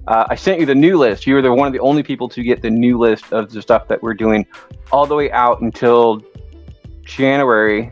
uh, 0.09 0.25
I 0.27 0.35
sent 0.35 0.59
you 0.59 0.65
the 0.65 0.73
new 0.73 0.97
list. 0.97 1.27
You 1.27 1.35
were 1.35 1.41
the 1.43 1.53
one 1.53 1.67
of 1.67 1.73
the 1.73 1.79
only 1.79 2.01
people 2.01 2.27
to 2.29 2.41
get 2.41 2.63
the 2.63 2.69
new 2.71 2.97
list 2.97 3.31
of 3.31 3.51
the 3.51 3.61
stuff 3.61 3.87
that 3.89 4.01
we're 4.01 4.15
doing 4.15 4.45
all 4.91 5.05
the 5.05 5.15
way 5.15 5.31
out 5.31 5.61
until 5.61 6.19
January. 7.03 7.91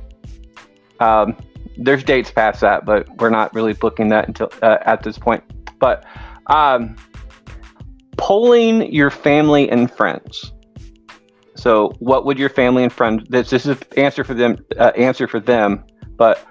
Um, 0.99 1.37
there's 1.77 2.03
dates 2.03 2.31
past 2.31 2.59
that, 2.61 2.85
but 2.85 3.07
we're 3.17 3.29
not 3.29 3.53
really 3.53 3.73
booking 3.73 4.09
that 4.09 4.27
until 4.27 4.51
uh, 4.63 4.79
at 4.81 5.03
this 5.03 5.19
point. 5.19 5.43
But 5.77 6.05
um, 6.47 6.95
polling 8.17 8.91
your 8.91 9.11
family 9.11 9.69
and 9.69 9.89
friends. 9.91 10.53
So, 11.53 11.93
what 11.99 12.25
would 12.25 12.39
your 12.39 12.49
family 12.49 12.81
and 12.81 12.91
friends? 12.91 13.25
This, 13.29 13.51
this 13.51 13.67
is 13.67 13.77
answer 13.95 14.23
for 14.23 14.33
them. 14.33 14.57
Uh, 14.79 14.91
answer 14.95 15.27
for 15.27 15.39
them. 15.39 15.83
But 16.15 16.43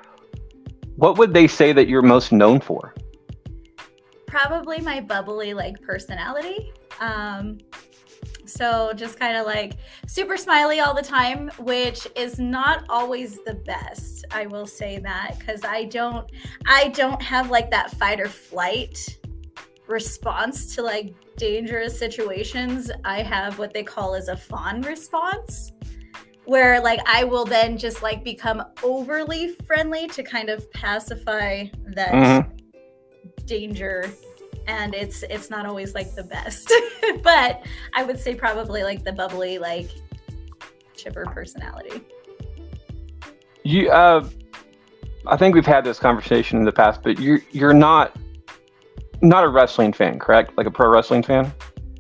what 0.95 1.19
would 1.19 1.35
they 1.35 1.49
say 1.49 1.73
that 1.73 1.89
you're 1.89 2.03
most 2.03 2.31
known 2.31 2.61
for? 2.61 2.95
Probably 4.27 4.81
my 4.81 5.01
bubbly 5.01 5.55
like 5.55 5.81
personality. 5.83 6.73
Um 7.01 7.59
so 8.45 8.93
just 8.95 9.19
kind 9.19 9.37
of 9.37 9.45
like 9.45 9.75
super 10.07 10.37
smiley 10.37 10.81
all 10.81 10.95
the 10.95 11.03
time, 11.03 11.51
which 11.59 12.07
is 12.17 12.39
not 12.39 12.85
always 12.89 13.43
the 13.45 13.55
best. 13.55 14.25
I 14.31 14.47
will 14.47 14.67
say 14.67 14.99
that 15.01 15.37
cuz 15.45 15.65
I 15.65 15.85
don't 15.85 16.31
I 16.67 16.89
don't 16.89 17.21
have 17.23 17.51
like 17.51 17.71
that 17.71 17.91
fight 17.93 18.21
or 18.21 18.29
flight 18.29 19.19
response 19.87 20.75
to 20.75 20.83
like 20.83 21.15
dangerous 21.37 21.99
situations. 21.99 22.91
I 23.05 23.23
have 23.23 23.59
what 23.59 23.73
they 23.73 23.83
call 23.83 24.15
as 24.15 24.29
a 24.29 24.37
fawn 24.37 24.83
response 24.83 25.73
where 26.45 26.81
like 26.81 27.01
I 27.07 27.25
will 27.25 27.45
then 27.45 27.77
just 27.77 28.03
like 28.03 28.25
become 28.25 28.63
overly 28.83 29.49
friendly 29.67 30.07
to 30.09 30.23
kind 30.23 30.49
of 30.49 30.71
pacify 30.73 31.65
that 31.95 32.13
Mhm. 32.13 32.56
Danger 33.47 34.11
and 34.67 34.95
it's 34.95 35.23
it's 35.31 35.49
not 35.51 35.65
always 35.67 35.95
like 35.95 36.15
the 36.15 36.25
best 36.25 36.73
but 37.23 37.63
i 37.95 38.03
would 38.03 38.19
say 38.19 38.35
probably 38.35 38.83
like 38.83 39.05
the 39.05 39.13
bubbly 39.13 39.59
like 39.59 39.91
chipper 40.97 41.25
personality 41.27 42.01
You, 43.65 43.91
uh, 43.91 44.29
I 45.27 45.37
think 45.37 45.55
we've 45.57 45.67
had 45.67 45.83
this 45.85 45.99
conversation 45.99 46.59
in 46.59 46.65
the 46.65 46.73
past, 46.73 47.03
but 47.03 47.19
you're 47.19 47.41
you're 47.51 47.75
not 47.75 48.17
not 49.23 49.43
a 49.45 49.49
wrestling 49.49 49.93
fan, 49.93 50.19
correct? 50.21 50.57
Like 50.57 50.67
a 50.69 50.71
pro 50.71 50.89
wrestling 50.89 51.25
fan. 51.25 51.53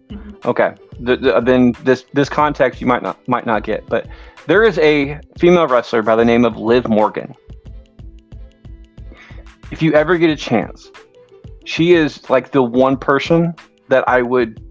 Mhm. 0.08 0.44
Okay. 0.44 0.74
The, 1.00 1.16
the, 1.16 1.40
then 1.40 1.74
this 1.82 2.04
this 2.12 2.28
context 2.28 2.80
you 2.80 2.86
might 2.86 3.02
not 3.02 3.16
might 3.26 3.46
not 3.46 3.64
get, 3.64 3.84
but 3.88 4.06
there 4.46 4.62
is 4.62 4.78
a 4.78 5.18
female 5.38 5.66
wrestler 5.66 6.02
by 6.02 6.14
the 6.14 6.24
name 6.24 6.44
of 6.44 6.56
Liv 6.56 6.88
Morgan. 6.88 7.34
If 9.72 9.82
you 9.82 9.92
ever 9.94 10.16
get 10.16 10.30
a 10.30 10.36
chance, 10.36 10.92
she 11.66 11.92
is 11.92 12.30
like 12.30 12.52
the 12.52 12.62
one 12.62 12.96
person 12.96 13.54
that 13.88 14.08
I 14.08 14.22
would 14.22 14.62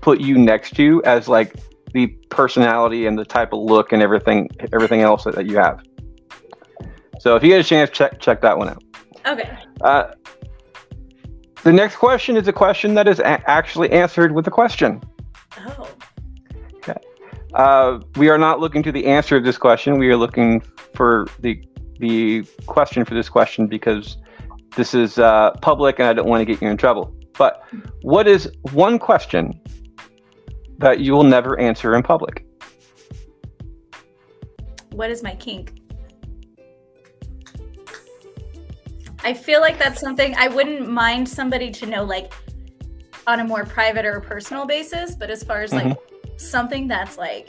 put 0.00 0.20
you 0.20 0.36
next 0.36 0.74
to 0.76 1.02
as 1.04 1.28
like 1.28 1.54
the 1.92 2.08
personality 2.28 3.06
and 3.06 3.18
the 3.18 3.24
type 3.24 3.52
of 3.52 3.60
look 3.60 3.92
and 3.92 4.02
everything 4.02 4.48
everything 4.72 5.00
else 5.00 5.24
that, 5.24 5.36
that 5.36 5.46
you 5.46 5.56
have. 5.56 5.82
So 7.20 7.36
if 7.36 7.42
you 7.42 7.50
get 7.50 7.60
a 7.60 7.64
chance, 7.64 7.90
check 7.90 8.20
check 8.20 8.40
that 8.42 8.58
one 8.58 8.68
out. 8.68 8.82
okay 9.26 9.56
Uh, 9.80 10.12
the 11.62 11.72
next 11.72 11.96
question 11.96 12.36
is 12.36 12.48
a 12.48 12.52
question 12.52 12.94
that 12.94 13.06
is 13.06 13.20
a- 13.20 13.50
actually 13.50 13.90
answered 13.92 14.32
with 14.32 14.46
a 14.46 14.50
question. 14.50 15.00
oh 15.58 15.88
Uh, 17.54 17.98
we 18.16 18.28
are 18.28 18.38
not 18.38 18.60
looking 18.60 18.82
to 18.82 18.92
the 18.92 19.06
answer 19.06 19.36
of 19.36 19.44
this 19.44 19.58
question. 19.58 19.98
We 19.98 20.08
are 20.08 20.16
looking 20.16 20.60
for 20.94 21.26
the 21.40 21.62
the 21.98 22.44
question 22.66 23.04
for 23.04 23.14
this 23.14 23.28
question 23.28 23.66
because 23.66 24.16
this 24.76 24.94
is 24.94 25.18
uh, 25.18 25.52
public 25.62 25.98
and 25.98 26.08
I 26.08 26.12
don't 26.12 26.28
want 26.28 26.40
to 26.40 26.44
get 26.44 26.60
you 26.62 26.68
in 26.68 26.76
trouble. 26.76 27.14
But 27.36 27.62
what 28.02 28.28
is 28.28 28.50
one 28.72 28.98
question 28.98 29.60
that 30.78 31.00
you 31.00 31.12
will 31.12 31.24
never 31.24 31.58
answer 31.58 31.94
in 31.94 32.02
public? 32.02 32.44
what 34.92 35.10
is 35.10 35.22
my 35.22 35.34
kink 35.36 35.80
i 39.24 39.32
feel 39.32 39.60
like 39.60 39.78
that's 39.78 40.00
something 40.00 40.34
i 40.36 40.48
wouldn't 40.48 40.88
mind 40.90 41.28
somebody 41.28 41.70
to 41.70 41.86
know 41.86 42.04
like 42.04 42.32
on 43.26 43.40
a 43.40 43.44
more 43.44 43.64
private 43.64 44.04
or 44.04 44.20
personal 44.20 44.66
basis 44.66 45.14
but 45.14 45.30
as 45.30 45.42
far 45.42 45.62
as 45.62 45.72
like 45.72 45.96
something 46.36 46.86
that's 46.86 47.16
like 47.16 47.48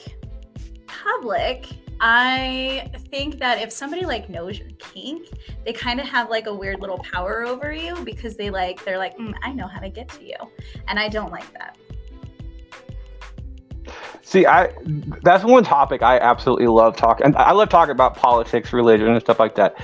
public 0.87 1.67
i 1.99 2.89
think 3.09 3.39
that 3.39 3.61
if 3.61 3.71
somebody 3.71 4.05
like 4.05 4.29
knows 4.29 4.59
your 4.59 4.69
they 5.65 5.73
kind 5.73 5.99
of 5.99 6.07
have 6.07 6.29
like 6.29 6.47
a 6.47 6.53
weird 6.53 6.79
little 6.79 6.99
power 6.99 7.45
over 7.45 7.73
you 7.73 7.95
because 8.03 8.35
they 8.35 8.49
like 8.49 8.83
they're 8.85 8.97
like 8.97 9.17
mm, 9.17 9.33
i 9.43 9.51
know 9.51 9.67
how 9.67 9.79
to 9.79 9.89
get 9.89 10.07
to 10.09 10.23
you 10.23 10.35
and 10.87 10.99
i 10.99 11.07
don't 11.07 11.31
like 11.31 11.51
that 11.53 11.77
See, 14.31 14.45
I 14.45 14.73
that's 15.23 15.43
one 15.43 15.65
topic 15.65 16.01
I 16.01 16.17
absolutely 16.17 16.67
love 16.67 16.95
talking. 16.95 17.25
And 17.25 17.35
I 17.35 17.51
love 17.51 17.67
talking 17.67 17.91
about 17.91 18.15
politics, 18.15 18.71
religion, 18.71 19.09
and 19.09 19.19
stuff 19.21 19.39
like 19.39 19.55
that. 19.55 19.75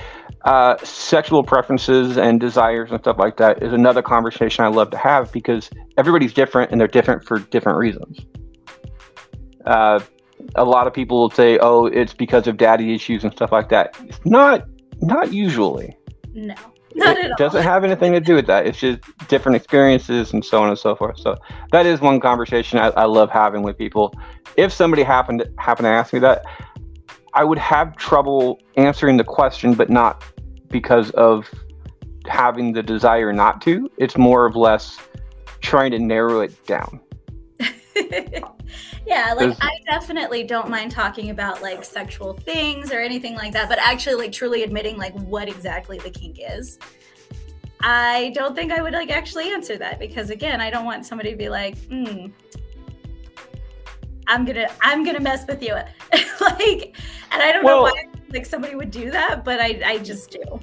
Uh, 0.44 0.76
sexual 0.82 1.42
preferences 1.42 2.16
and 2.16 2.40
desires 2.40 2.90
and 2.90 2.98
stuff 3.00 3.18
like 3.18 3.36
that 3.36 3.62
is 3.62 3.74
another 3.74 4.00
conversation 4.00 4.64
I 4.64 4.68
love 4.68 4.90
to 4.92 4.96
have 4.96 5.30
because 5.32 5.68
everybody's 5.98 6.32
different 6.32 6.70
and 6.70 6.80
they're 6.80 6.88
different 6.88 7.24
for 7.24 7.40
different 7.40 7.76
reasons. 7.76 8.20
Uh, 9.66 10.00
a 10.54 10.64
lot 10.64 10.86
of 10.86 10.94
people 10.94 11.20
will 11.20 11.30
say, 11.30 11.58
"Oh, 11.58 11.84
it's 11.84 12.14
because 12.14 12.46
of 12.46 12.56
daddy 12.56 12.94
issues 12.94 13.24
and 13.24 13.32
stuff 13.34 13.52
like 13.52 13.68
that." 13.68 13.98
It's 14.04 14.20
not, 14.24 14.64
not 15.00 15.32
usually. 15.32 15.96
no 16.34 16.54
not 16.94 17.16
it 17.16 17.26
at 17.26 17.30
all 17.32 17.36
doesn't 17.36 17.62
have 17.62 17.84
anything 17.84 18.12
to 18.12 18.20
do 18.20 18.34
with 18.34 18.46
that. 18.46 18.66
It's 18.66 18.78
just 18.78 19.00
different 19.28 19.56
experiences 19.56 20.32
and 20.32 20.44
so 20.44 20.62
on 20.62 20.68
and 20.68 20.78
so 20.78 20.96
forth. 20.96 21.18
So 21.18 21.36
that 21.72 21.86
is 21.86 22.00
one 22.00 22.20
conversation 22.20 22.78
I, 22.78 22.88
I 22.88 23.04
love 23.04 23.30
having 23.30 23.62
with 23.62 23.76
people. 23.78 24.14
If 24.56 24.72
somebody 24.72 25.02
happened 25.02 25.40
to, 25.40 25.52
happened 25.58 25.84
to 25.84 25.90
ask 25.90 26.12
me 26.12 26.18
that, 26.20 26.44
I 27.34 27.44
would 27.44 27.58
have 27.58 27.96
trouble 27.96 28.58
answering 28.76 29.16
the 29.16 29.24
question, 29.24 29.74
but 29.74 29.90
not 29.90 30.24
because 30.70 31.10
of 31.10 31.48
having 32.26 32.72
the 32.72 32.82
desire 32.82 33.32
not 33.32 33.60
to. 33.62 33.90
It's 33.98 34.16
more 34.16 34.46
of 34.46 34.56
less 34.56 34.98
trying 35.60 35.90
to 35.92 35.98
narrow 35.98 36.40
it 36.40 36.66
down. 36.66 37.00
yeah, 39.06 39.32
like 39.32 39.38
There's- 39.38 39.58
I 39.60 39.78
definitely 39.90 40.44
don't 40.44 40.68
mind 40.68 40.90
talking 40.90 41.30
about 41.30 41.62
like 41.62 41.84
sexual 41.84 42.34
things 42.34 42.92
or 42.92 42.98
anything 43.00 43.34
like 43.34 43.52
that, 43.52 43.68
but 43.68 43.78
actually 43.78 44.16
like 44.16 44.32
truly 44.32 44.62
admitting 44.62 44.96
like 44.96 45.14
what 45.14 45.48
exactly 45.48 45.98
the 45.98 46.10
kink 46.10 46.38
is. 46.40 46.78
I 47.80 48.32
don't 48.34 48.54
think 48.54 48.72
I 48.72 48.82
would 48.82 48.92
like 48.92 49.10
actually 49.10 49.52
answer 49.52 49.76
that 49.78 49.98
because 49.98 50.30
again, 50.30 50.60
I 50.60 50.68
don't 50.70 50.84
want 50.84 51.06
somebody 51.06 51.30
to 51.30 51.36
be 51.36 51.48
like, 51.48 51.78
hmm. 51.86 52.26
I'm 54.26 54.44
gonna 54.44 54.68
I'm 54.82 55.04
gonna 55.04 55.20
mess 55.20 55.46
with 55.48 55.62
you. 55.62 55.72
like, 56.40 56.96
and 57.30 57.42
I 57.42 57.52
don't 57.52 57.64
Well- 57.64 57.78
know 57.78 57.82
why 57.84 58.04
like 58.30 58.44
somebody 58.44 58.74
would 58.74 58.90
do 58.90 59.10
that, 59.10 59.44
but 59.44 59.58
I 59.60 59.80
I 59.84 59.98
just 59.98 60.30
do. 60.30 60.60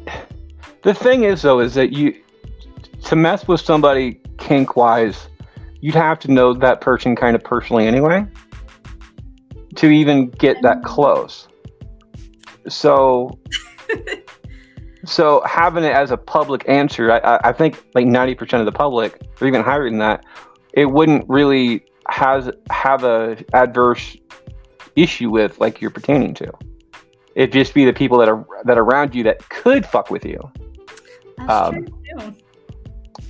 The 0.83 0.93
thing 0.93 1.23
is, 1.23 1.41
though, 1.41 1.61
is 1.61 1.73
that 1.73 1.91
you 1.91 2.21
to 3.05 3.15
mess 3.15 3.47
with 3.47 3.61
somebody 3.61 4.19
kink 4.37 4.75
wise, 4.75 5.29
you'd 5.81 5.95
have 5.95 6.19
to 6.19 6.31
know 6.31 6.53
that 6.53 6.81
person 6.81 7.15
kind 7.15 7.35
of 7.35 7.43
personally 7.43 7.87
anyway 7.87 8.25
to 9.75 9.87
even 9.89 10.29
get 10.31 10.61
that 10.61 10.83
close. 10.83 11.47
So, 12.67 13.37
so 15.05 15.41
having 15.45 15.83
it 15.83 15.93
as 15.93 16.11
a 16.11 16.17
public 16.17 16.67
answer, 16.67 17.11
I, 17.11 17.17
I- 17.19 17.49
I 17.49 17.51
think 17.53 17.83
like 17.93 18.05
ninety 18.07 18.35
percent 18.35 18.61
of 18.61 18.65
the 18.65 18.71
public, 18.77 19.21
or 19.41 19.47
even 19.47 19.61
higher 19.63 19.89
than 19.89 19.99
that, 19.99 20.25
it 20.73 20.85
wouldn't 20.85 21.25
really 21.27 21.83
has 22.09 22.49
have 22.69 23.03
a 23.03 23.37
adverse 23.53 24.15
issue 24.95 25.29
with 25.29 25.59
like 25.59 25.81
you're 25.81 25.91
pertaining 25.91 26.33
to. 26.35 26.51
It'd 27.35 27.51
just 27.51 27.73
be 27.73 27.83
the 27.85 27.93
people 27.93 28.17
that 28.19 28.29
are 28.29 28.45
that 28.63 28.77
are 28.77 28.83
around 28.83 29.13
you 29.13 29.23
that 29.23 29.47
could 29.49 29.85
fuck 29.85 30.09
with 30.09 30.25
you. 30.25 30.39
That's 31.37 31.51
Um, 31.51 31.73
true 31.85 31.85
too. 32.19 32.35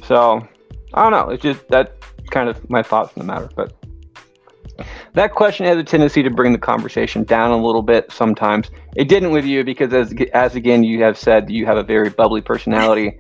So 0.03 0.47
I 0.93 1.01
don't 1.03 1.11
know. 1.11 1.33
It's 1.33 1.41
just 1.43 1.67
that 1.69 1.95
kind 2.31 2.49
of 2.49 2.69
my 2.69 2.83
thoughts 2.83 3.13
on 3.15 3.25
the 3.25 3.33
matter. 3.33 3.49
But 3.55 3.73
that 5.13 5.33
question 5.33 5.65
has 5.65 5.77
a 5.77 5.83
tendency 5.83 6.23
to 6.23 6.29
bring 6.29 6.51
the 6.51 6.57
conversation 6.57 7.23
down 7.23 7.51
a 7.51 7.57
little 7.57 7.81
bit 7.81 8.11
sometimes. 8.11 8.69
It 8.95 9.07
didn't 9.07 9.31
with 9.31 9.45
you 9.45 9.63
because, 9.63 9.93
as 9.93 10.13
as 10.33 10.55
again 10.55 10.83
you 10.83 11.01
have 11.03 11.17
said, 11.17 11.49
you 11.49 11.65
have 11.65 11.77
a 11.77 11.83
very 11.83 12.09
bubbly 12.09 12.41
personality, 12.41 13.17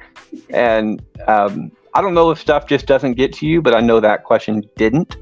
and 0.49 1.01
um, 1.27 1.71
I 1.93 2.01
don't 2.01 2.13
know 2.13 2.31
if 2.31 2.39
stuff 2.39 2.67
just 2.67 2.85
doesn't 2.85 3.13
get 3.13 3.33
to 3.33 3.47
you, 3.47 3.61
but 3.61 3.73
I 3.73 3.79
know 3.79 3.99
that 3.99 4.23
question 4.23 4.63
didn't. 4.75 5.17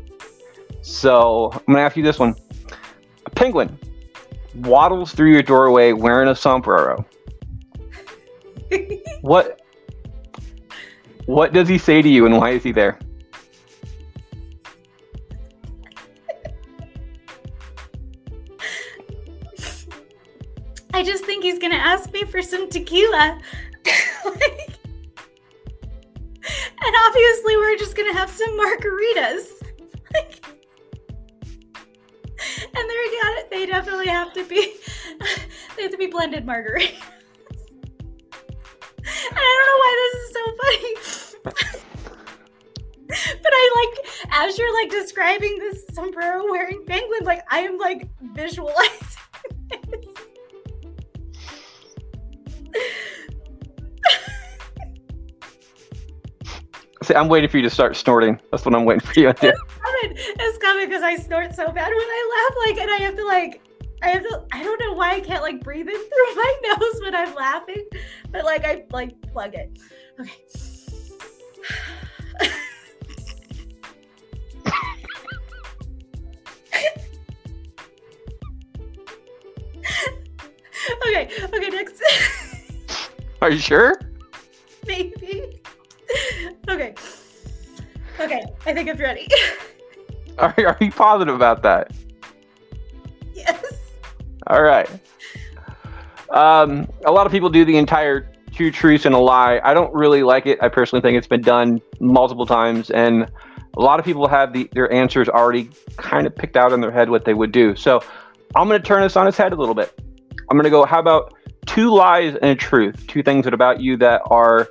So 0.81 1.51
I'm 1.53 1.73
gonna 1.73 1.85
ask 1.85 1.95
you 1.95 2.03
this 2.03 2.19
one: 2.19 2.35
A 3.25 3.29
penguin 3.29 3.77
waddles 4.55 5.13
through 5.13 5.31
your 5.31 5.41
doorway 5.41 5.93
wearing 5.93 6.29
a 6.29 6.35
sombrero. 6.35 7.05
What 9.21 9.61
what 11.27 11.53
does 11.53 11.69
he 11.69 11.77
say 11.77 12.01
to 12.01 12.09
you 12.09 12.25
and 12.25 12.37
why 12.37 12.49
is 12.49 12.63
he 12.63 12.73
there? 12.73 12.99
I 20.93 21.03
just 21.03 21.25
think 21.25 21.43
he's 21.43 21.59
gonna 21.59 21.75
ask 21.75 22.11
me 22.13 22.23
for 22.23 22.41
some 22.41 22.69
tequila. 22.69 23.37
Like- 24.25 24.69
and 26.85 26.95
obviously 27.05 27.57
we're 27.57 27.75
just 27.77 27.95
gonna 27.97 28.13
have 28.13 28.29
some 28.29 28.57
margaritas. 28.57 29.47
Like- 30.13 30.45
and 32.75 32.89
they're 32.89 33.11
got 33.23 33.49
they 33.49 33.65
definitely 33.65 34.07
have 34.07 34.31
to 34.33 34.43
be 34.45 34.73
they 35.75 35.83
have 35.83 35.91
to 35.91 35.97
be 35.97 36.07
blended 36.07 36.45
margaritas. 36.45 36.93
and 38.97 39.35
I 39.35 39.55
don't 39.55 39.67
know 39.67 39.79
why 39.83 39.91
this 39.99 40.13
is 40.21 40.33
so 40.33 40.43
funny. 40.61 40.93
but 43.41 43.51
I 43.51 43.63
like 43.75 43.93
as 44.31 44.57
you're 44.57 44.73
like 44.81 44.89
describing 44.91 45.57
this 45.59 45.85
sombrero 45.93 46.43
wearing 46.49 46.83
penguin, 46.85 47.23
like 47.23 47.43
I 47.49 47.59
am 47.61 47.77
like 47.77 48.07
visualizing 48.33 49.02
I'm 57.17 57.27
waiting 57.27 57.49
for 57.49 57.57
you 57.57 57.63
to 57.63 57.69
start 57.69 57.95
snorting. 57.95 58.39
That's 58.51 58.65
what 58.65 58.75
I'm 58.75 58.85
waiting 58.85 59.01
for 59.01 59.19
you 59.19 59.27
to 59.27 59.33
do. 59.33 59.53
coming. 59.81 60.17
It's 60.17 60.57
coming 60.57 60.87
because 60.87 61.03
I 61.03 61.15
snort 61.15 61.53
so 61.55 61.71
bad 61.71 61.89
when 61.89 61.97
I 61.97 62.49
laugh, 62.49 62.57
like, 62.67 62.77
and 62.81 62.91
I 62.91 62.97
have 62.97 63.15
to 63.15 63.25
like, 63.25 63.61
I 64.01 64.09
have 64.09 64.23
to. 64.23 64.43
I 64.51 64.63
don't 64.63 64.79
know 64.81 64.93
why 64.93 65.11
I 65.13 65.19
can't 65.21 65.41
like 65.41 65.63
breathe 65.63 65.87
in 65.87 65.95
through 65.95 66.35
my 66.35 66.55
nose 66.63 67.01
when 67.01 67.15
I'm 67.15 67.33
laughing, 67.35 67.85
but 68.31 68.43
like 68.43 68.65
I 68.65 68.83
like 68.91 69.13
plug 69.31 69.53
it. 69.55 69.79
Okay. 70.19 70.33
okay. 81.07 81.29
Okay. 81.53 81.69
Next. 81.69 82.01
Are 83.41 83.51
you 83.51 83.59
sure? 83.59 83.99
Maybe. 84.85 85.61
Okay. 86.69 86.95
Okay. 88.19 88.41
I 88.65 88.73
think 88.73 88.89
I'm 88.89 88.97
ready. 88.97 89.27
Are, 90.39 90.53
are 90.57 90.77
you 90.81 90.91
positive 90.91 91.35
about 91.35 91.61
that? 91.61 91.91
yes. 93.35 93.63
All 94.47 94.63
right. 94.63 94.89
Um, 96.31 96.89
a 97.05 97.11
lot 97.11 97.27
of 97.27 97.31
people 97.31 97.49
do 97.49 97.63
the 97.63 97.77
entire 97.77 98.31
two 98.51 98.71
truths 98.71 99.05
and 99.05 99.13
a 99.13 99.19
lie. 99.19 99.61
I 99.63 99.75
don't 99.75 99.93
really 99.93 100.23
like 100.23 100.47
it. 100.47 100.57
I 100.61 100.69
personally 100.69 101.01
think 101.01 101.17
it's 101.17 101.27
been 101.27 101.41
done 101.41 101.81
multiple 101.99 102.47
times, 102.47 102.89
and 102.89 103.31
a 103.77 103.81
lot 103.81 103.99
of 103.99 104.05
people 104.05 104.27
have 104.27 104.53
the, 104.53 104.69
their 104.73 104.91
answers 104.91 105.29
already 105.29 105.69
kind 105.97 106.25
of 106.25 106.35
picked 106.35 106.57
out 106.57 106.73
in 106.73 106.81
their 106.81 106.91
head 106.91 107.09
what 107.09 107.25
they 107.25 107.33
would 107.33 107.51
do. 107.51 107.75
So 107.75 108.03
I'm 108.55 108.67
going 108.67 108.81
to 108.81 108.87
turn 108.87 109.01
this 109.03 109.15
on 109.15 109.27
its 109.27 109.37
head 109.37 109.53
a 109.53 109.55
little 109.55 109.75
bit. 109.75 109.99
I'm 110.49 110.57
going 110.57 110.65
to 110.65 110.69
go. 110.69 110.85
How 110.85 110.99
about 110.99 111.33
two 111.65 111.93
lies 111.93 112.35
and 112.35 112.45
a 112.45 112.55
truth? 112.55 113.05
Two 113.07 113.23
things 113.23 113.45
that 113.45 113.53
about 113.53 113.81
you 113.81 113.97
that 113.97 114.21
are 114.31 114.67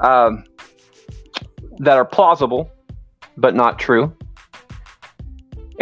um, 0.00 0.44
that 1.82 1.96
are 1.96 2.04
plausible, 2.04 2.70
but 3.36 3.54
not 3.54 3.78
true 3.78 4.14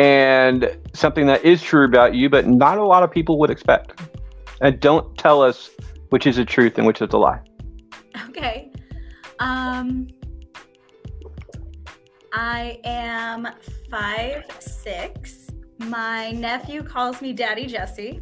and 0.01 0.79
something 0.95 1.27
that 1.27 1.45
is 1.45 1.61
true 1.63 1.85
about 1.85 2.15
you, 2.15 2.31
but 2.31 2.47
not 2.47 2.79
a 2.79 2.85
lot 2.85 3.03
of 3.03 3.11
people 3.11 3.39
would 3.39 3.51
expect. 3.51 4.01
And 4.63 4.81
don't 4.81 5.17
tell 5.19 5.43
us 5.43 5.69
which 6.09 6.27
is 6.27 6.37
the 6.37 6.45
truth 6.47 6.79
and 6.79 6.87
which 6.87 7.03
is 7.03 7.13
a 7.13 7.19
lie. 7.19 7.41
Okay. 8.31 8.73
Um 9.39 10.09
I 12.33 12.81
am 12.85 13.49
five 13.91 14.45
six. 14.59 15.49
My 15.81 16.31
nephew 16.31 16.83
calls 16.83 17.21
me 17.21 17.35
Daddy 17.35 17.67
Jessy. 17.67 18.21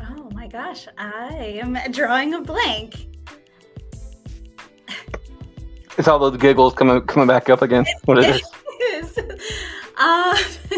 Oh 0.00 0.30
my 0.32 0.46
gosh, 0.46 0.88
I 0.96 1.60
am 1.62 1.76
drawing 1.90 2.32
a 2.32 2.40
blank. 2.40 3.17
It's 5.98 6.06
all 6.06 6.20
those 6.20 6.36
giggles 6.36 6.74
coming 6.74 7.00
coming 7.02 7.26
back 7.26 7.50
up 7.50 7.60
again. 7.60 7.84
What 8.04 8.18
it 8.18 8.36
is? 8.36 8.42
um, 9.98 10.36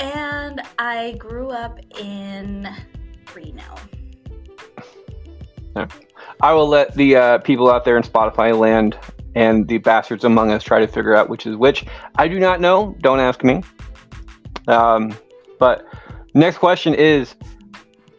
and 0.00 0.62
I 0.78 1.16
grew 1.18 1.50
up 1.50 1.80
in 1.98 2.72
Reno. 3.34 3.64
I 6.40 6.52
will 6.52 6.68
let 6.68 6.94
the 6.94 7.16
uh, 7.16 7.38
people 7.38 7.68
out 7.68 7.84
there 7.84 7.96
in 7.96 8.04
Spotify 8.04 8.56
land 8.56 8.96
and 9.34 9.66
the 9.66 9.78
bastards 9.78 10.22
among 10.24 10.52
us 10.52 10.62
try 10.62 10.78
to 10.78 10.86
figure 10.86 11.16
out 11.16 11.28
which 11.28 11.46
is 11.46 11.56
which. 11.56 11.84
I 12.16 12.28
do 12.28 12.38
not 12.38 12.60
know. 12.60 12.94
Don't 13.00 13.18
ask 13.18 13.42
me. 13.42 13.64
Um, 14.68 15.16
but 15.58 15.84
next 16.34 16.58
question 16.58 16.94
is 16.94 17.34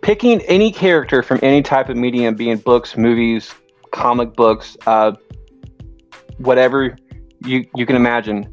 picking 0.04 0.42
any 0.42 0.72
character 0.72 1.24
from 1.24 1.40
any 1.42 1.64
type 1.64 1.90
of 1.90 1.98
medium, 1.98 2.36
being 2.36 2.58
books, 2.58 2.96
movies, 2.96 3.54
comic 3.92 4.34
books, 4.34 4.78
uh, 4.86 5.14
whatever 6.38 6.96
you 7.46 7.66
you 7.76 7.86
can 7.86 7.96
imagine. 7.96 8.50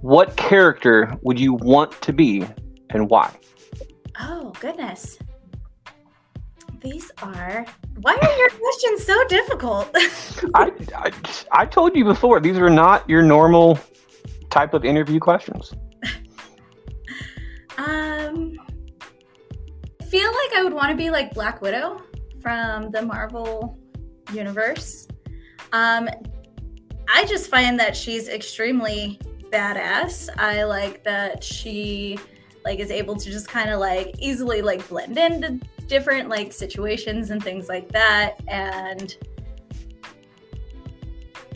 What 0.00 0.36
character 0.36 1.16
would 1.22 1.38
you 1.38 1.54
want 1.54 1.92
to 2.02 2.12
be, 2.12 2.46
and 2.90 3.08
why? 3.08 3.32
Oh, 4.20 4.52
goodness. 4.60 5.18
These 6.80 7.10
are. 7.22 7.66
Why 8.00 8.16
are 8.20 8.38
your 8.38 8.50
questions 8.50 9.04
so 9.04 9.24
difficult? 9.28 9.90
I, 10.54 10.70
I 10.96 11.10
I 11.52 11.66
told 11.66 11.96
you 11.96 12.04
before 12.04 12.40
these 12.40 12.58
are 12.58 12.70
not 12.70 13.08
your 13.08 13.22
normal 13.22 13.78
type 14.50 14.74
of 14.74 14.84
interview 14.84 15.18
questions. 15.18 15.72
um, 17.78 18.56
I 20.00 20.04
feel 20.04 20.30
like 20.32 20.45
I 20.56 20.62
would 20.62 20.72
want 20.72 20.88
to 20.90 20.96
be 20.96 21.10
like 21.10 21.34
Black 21.34 21.60
Widow 21.60 22.00
from 22.40 22.90
the 22.90 23.02
Marvel 23.02 23.78
universe. 24.32 25.06
Um, 25.72 26.08
I 27.12 27.26
just 27.26 27.50
find 27.50 27.78
that 27.78 27.94
she's 27.94 28.28
extremely 28.28 29.20
badass. 29.52 30.30
I 30.38 30.62
like 30.62 31.04
that 31.04 31.44
she 31.44 32.18
like 32.64 32.78
is 32.78 32.90
able 32.90 33.16
to 33.16 33.30
just 33.30 33.48
kind 33.48 33.68
of 33.68 33.80
like 33.80 34.14
easily 34.18 34.62
like 34.62 34.88
blend 34.88 35.18
into 35.18 35.60
different 35.88 36.30
like 36.30 36.54
situations 36.54 37.30
and 37.30 37.44
things 37.44 37.68
like 37.68 37.88
that 37.92 38.34
and 38.48 39.16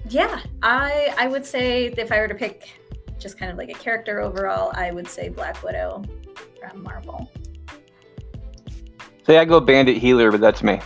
yeah 0.09 0.41
i 0.63 1.13
i 1.19 1.27
would 1.27 1.45
say 1.45 1.87
if 1.87 2.13
i 2.13 2.21
were 2.21 2.29
to 2.29 2.35
pick 2.35 2.81
just 3.19 3.37
kind 3.37 3.51
of 3.51 3.59
like 3.59 3.71
a 3.71 3.75
character 3.75 4.21
overall 4.21 4.71
i 4.75 4.93
would 4.93 5.09
say 5.09 5.29
black 5.29 5.61
widow 5.65 6.01
from 6.61 6.81
marvel 6.85 7.29
Say 9.31 9.39
I 9.39 9.45
go 9.45 9.61
bandit 9.61 9.97
heeler, 9.97 10.33
but 10.33 10.41
that's 10.41 10.61
me. 10.61 10.81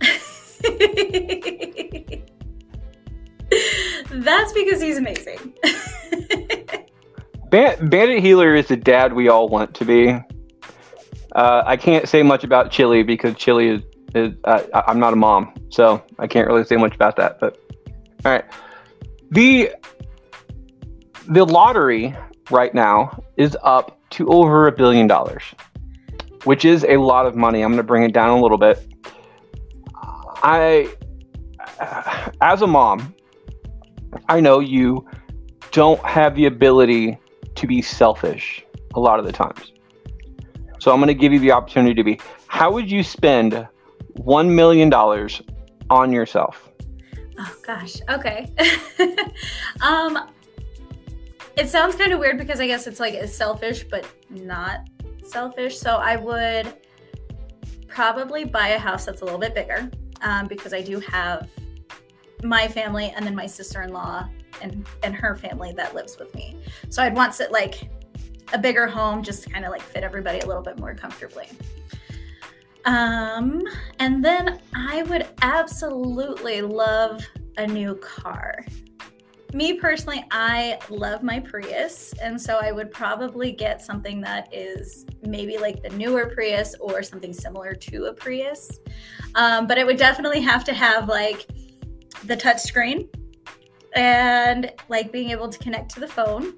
That's 4.10 4.52
because 4.52 4.82
he's 4.82 4.98
amazing. 4.98 5.54
Ban- 7.50 7.88
Bandit 7.88 8.20
Heeler 8.20 8.56
is 8.56 8.66
the 8.66 8.76
dad 8.76 9.12
we 9.12 9.28
all 9.28 9.48
want 9.48 9.76
to 9.76 9.84
be. 9.84 10.08
Uh, 11.36 11.62
I 11.64 11.76
can't 11.76 12.08
say 12.08 12.24
much 12.24 12.42
about 12.42 12.72
Chili 12.72 13.04
because 13.04 13.36
Chili 13.36 13.68
is, 13.68 13.82
is 14.12 14.34
uh, 14.42 14.64
I'm 14.74 14.98
not 14.98 15.12
a 15.12 15.16
mom, 15.16 15.54
so 15.68 16.02
I 16.18 16.26
can't 16.26 16.48
really 16.48 16.64
say 16.64 16.74
much 16.74 16.96
about 16.96 17.14
that. 17.14 17.38
But 17.38 17.58
all 18.24 18.32
right, 18.32 18.44
the 19.30 19.72
the 21.28 21.46
lottery 21.46 22.16
right 22.50 22.74
now 22.74 23.22
is 23.36 23.56
up 23.62 24.00
to 24.10 24.26
over 24.30 24.66
a 24.66 24.72
billion 24.72 25.06
dollars, 25.06 25.44
which 26.44 26.64
is 26.64 26.84
a 26.84 26.96
lot 26.96 27.26
of 27.26 27.36
money. 27.36 27.62
I'm 27.62 27.70
going 27.70 27.78
to 27.78 27.82
bring 27.82 28.02
it 28.02 28.12
down 28.12 28.38
a 28.38 28.40
little 28.40 28.58
bit. 28.58 28.86
I, 30.42 30.94
as 32.40 32.62
a 32.62 32.66
mom, 32.66 33.14
I 34.28 34.40
know 34.40 34.60
you 34.60 35.06
don't 35.72 36.00
have 36.04 36.34
the 36.34 36.46
ability 36.46 37.18
to 37.54 37.66
be 37.66 37.82
selfish 37.82 38.64
a 38.94 39.00
lot 39.00 39.18
of 39.18 39.24
the 39.24 39.32
times. 39.32 39.72
So 40.78 40.92
I'm 40.92 40.98
going 40.98 41.08
to 41.08 41.14
give 41.14 41.32
you 41.32 41.40
the 41.40 41.52
opportunity 41.52 41.94
to 41.94 42.04
be. 42.04 42.20
How 42.46 42.72
would 42.72 42.90
you 42.90 43.02
spend 43.02 43.66
$1 44.18 44.48
million 44.48 44.92
on 45.90 46.12
yourself? 46.12 46.68
Oh 47.38 47.56
gosh. 47.64 48.00
Okay. 48.08 48.52
um 49.80 50.28
it 51.56 51.68
sounds 51.68 51.96
kind 51.96 52.12
of 52.12 52.20
weird 52.20 52.38
because 52.38 52.60
I 52.60 52.66
guess 52.66 52.86
it's 52.86 53.00
like 53.00 53.22
selfish 53.28 53.84
but 53.84 54.06
not 54.30 54.88
selfish. 55.28 55.78
So 55.78 55.96
I 55.96 56.16
would 56.16 56.74
probably 57.86 58.44
buy 58.44 58.68
a 58.68 58.78
house 58.78 59.04
that's 59.04 59.22
a 59.22 59.24
little 59.24 59.40
bit 59.40 59.54
bigger 59.54 59.90
um, 60.22 60.46
because 60.46 60.72
I 60.72 60.82
do 60.82 61.00
have 61.00 61.48
my 62.42 62.68
family 62.68 63.12
and 63.16 63.26
then 63.26 63.34
my 63.34 63.46
sister-in-law 63.46 64.28
and 64.60 64.86
and 65.02 65.14
her 65.14 65.36
family 65.36 65.72
that 65.72 65.94
lives 65.94 66.18
with 66.18 66.34
me. 66.34 66.56
So 66.88 67.02
I'd 67.02 67.14
want 67.14 67.38
it 67.40 67.52
like 67.52 67.88
a 68.52 68.58
bigger 68.58 68.86
home 68.86 69.22
just 69.22 69.42
to 69.44 69.50
kind 69.50 69.64
of 69.64 69.70
like 69.70 69.82
fit 69.82 70.02
everybody 70.02 70.40
a 70.40 70.46
little 70.46 70.62
bit 70.62 70.78
more 70.78 70.94
comfortably. 70.94 71.48
Um, 72.84 73.62
and 73.98 74.24
then 74.24 74.60
I 74.74 75.02
would 75.04 75.26
absolutely 75.42 76.62
love 76.62 77.22
a 77.56 77.66
new 77.66 77.96
car. 77.96 78.64
Me 79.54 79.74
personally, 79.74 80.22
I 80.30 80.78
love 80.90 81.22
my 81.22 81.40
Prius, 81.40 82.12
and 82.20 82.38
so 82.38 82.58
I 82.60 82.70
would 82.70 82.90
probably 82.90 83.50
get 83.50 83.80
something 83.80 84.20
that 84.20 84.52
is 84.52 85.06
maybe 85.22 85.56
like 85.56 85.82
the 85.82 85.88
newer 85.90 86.26
Prius 86.34 86.74
or 86.80 87.02
something 87.02 87.32
similar 87.32 87.74
to 87.74 88.06
a 88.06 88.12
Prius. 88.12 88.78
Um, 89.34 89.66
but 89.66 89.78
it 89.78 89.86
would 89.86 89.96
definitely 89.96 90.42
have 90.42 90.64
to 90.64 90.74
have 90.74 91.08
like 91.08 91.46
the 92.24 92.36
touch 92.36 92.60
screen 92.60 93.08
and 93.94 94.70
like 94.90 95.12
being 95.12 95.30
able 95.30 95.48
to 95.48 95.58
connect 95.58 95.92
to 95.94 96.00
the 96.00 96.08
phone 96.08 96.52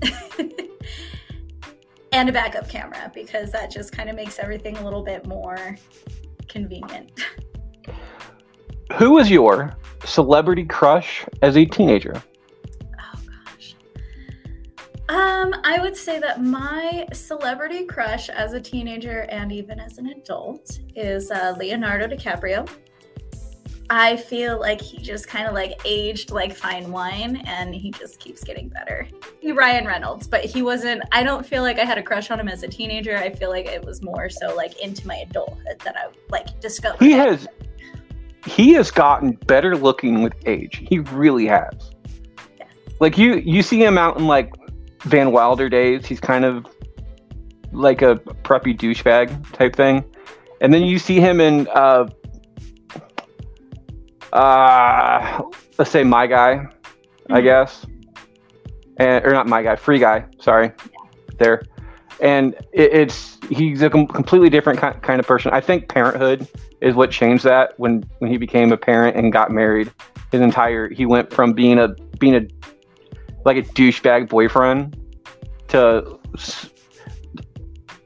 and 2.12 2.28
a 2.28 2.32
backup 2.32 2.68
camera 2.68 3.10
because 3.14 3.50
that 3.50 3.68
just 3.70 3.90
kind 3.90 4.08
of 4.08 4.14
makes 4.14 4.38
everything 4.38 4.76
a 4.76 4.84
little 4.84 5.02
bit 5.02 5.26
more 5.26 5.76
convenient. 6.48 7.10
Who 8.96 9.10
was 9.10 9.28
your 9.28 9.76
celebrity 10.04 10.64
crush 10.64 11.24
as 11.42 11.56
a 11.56 11.64
teenager? 11.64 12.22
Oh 12.98 13.20
gosh. 13.26 13.76
Um, 15.08 15.54
I 15.64 15.78
would 15.80 15.96
say 15.96 16.18
that 16.18 16.42
my 16.42 17.06
celebrity 17.12 17.84
crush 17.84 18.28
as 18.28 18.52
a 18.52 18.60
teenager 18.60 19.26
and 19.30 19.52
even 19.52 19.80
as 19.80 19.98
an 19.98 20.08
adult 20.08 20.80
is 20.94 21.30
uh, 21.30 21.54
Leonardo 21.58 22.06
DiCaprio. 22.06 22.68
I 23.90 24.16
feel 24.18 24.60
like 24.60 24.82
he 24.82 24.98
just 24.98 25.28
kind 25.28 25.46
of 25.46 25.54
like 25.54 25.80
aged 25.86 26.30
like 26.30 26.54
fine 26.54 26.92
wine 26.92 27.36
and 27.46 27.74
he 27.74 27.90
just 27.90 28.20
keeps 28.20 28.44
getting 28.44 28.68
better. 28.68 29.08
Ryan 29.42 29.86
Reynolds, 29.86 30.26
but 30.26 30.44
he 30.44 30.60
wasn't 30.60 31.02
I 31.10 31.22
don't 31.22 31.44
feel 31.44 31.62
like 31.62 31.78
I 31.78 31.84
had 31.84 31.96
a 31.96 32.02
crush 32.02 32.30
on 32.30 32.38
him 32.38 32.48
as 32.48 32.62
a 32.62 32.68
teenager. 32.68 33.16
I 33.16 33.30
feel 33.30 33.48
like 33.48 33.66
it 33.66 33.82
was 33.82 34.02
more 34.02 34.28
so 34.28 34.54
like 34.54 34.78
into 34.80 35.06
my 35.06 35.16
adulthood 35.16 35.80
that 35.84 35.96
I 35.96 36.08
like 36.28 36.60
discovered. 36.60 37.02
He 37.02 37.12
has 37.12 37.48
he 38.48 38.72
has 38.74 38.90
gotten 38.90 39.32
better 39.46 39.76
looking 39.76 40.22
with 40.22 40.32
age. 40.46 40.82
He 40.88 40.98
really 41.00 41.46
has. 41.46 41.90
Yes. 42.58 42.68
Like 43.00 43.18
you 43.18 43.36
you 43.36 43.62
see 43.62 43.82
him 43.82 43.98
out 43.98 44.16
in 44.18 44.26
like 44.26 44.52
Van 45.02 45.30
Wilder 45.32 45.68
days, 45.68 46.06
he's 46.06 46.20
kind 46.20 46.44
of 46.44 46.66
like 47.72 48.02
a 48.02 48.16
preppy 48.44 48.76
douchebag 48.76 49.52
type 49.52 49.76
thing. 49.76 50.04
And 50.60 50.72
then 50.72 50.82
you 50.82 50.98
see 50.98 51.20
him 51.20 51.40
in 51.40 51.68
uh 51.68 52.08
uh 54.32 55.42
let's 55.78 55.90
say 55.90 56.04
my 56.04 56.26
guy, 56.26 56.66
I 57.30 57.40
Mhm. 57.40 57.44
guess. 57.44 57.86
And 58.98 59.24
or 59.24 59.32
not 59.32 59.46
my 59.46 59.62
guy, 59.62 59.76
free 59.76 59.98
guy, 59.98 60.24
sorry. 60.40 60.72
There. 61.38 61.62
And 62.20 62.54
it, 62.72 62.92
it's 62.92 63.38
he's 63.48 63.82
a 63.82 63.90
com- 63.90 64.06
completely 64.06 64.50
different 64.50 64.80
ki- 64.80 64.98
kind 65.02 65.20
of 65.20 65.26
person. 65.26 65.52
I 65.52 65.60
think 65.60 65.88
parenthood 65.88 66.48
is 66.80 66.94
what 66.94 67.10
changed 67.10 67.44
that 67.44 67.74
when 67.78 68.04
when 68.18 68.30
he 68.30 68.36
became 68.36 68.72
a 68.72 68.76
parent 68.76 69.16
and 69.16 69.32
got 69.32 69.50
married. 69.50 69.92
His 70.32 70.40
entire 70.40 70.88
he 70.88 71.06
went 71.06 71.32
from 71.32 71.52
being 71.52 71.78
a 71.78 71.88
being 72.18 72.34
a 72.34 72.46
like 73.44 73.56
a 73.56 73.62
douchebag 73.62 74.28
boyfriend 74.28 74.96
to 75.68 76.18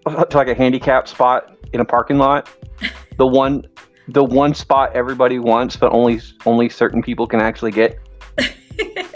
to 0.04 0.36
like 0.36 0.48
a 0.48 0.54
handicap 0.54 1.08
spot 1.08 1.56
in 1.72 1.80
a 1.80 1.84
parking 1.84 2.18
lot. 2.18 2.48
The 3.18 3.26
one 3.26 3.66
the 4.08 4.24
one 4.24 4.54
spot 4.54 4.92
everybody 4.94 5.38
wants, 5.38 5.76
but 5.76 5.92
only 5.92 6.20
only 6.46 6.68
certain 6.68 7.02
people 7.02 7.26
can 7.26 7.40
actually 7.40 7.70
get. 7.70 7.98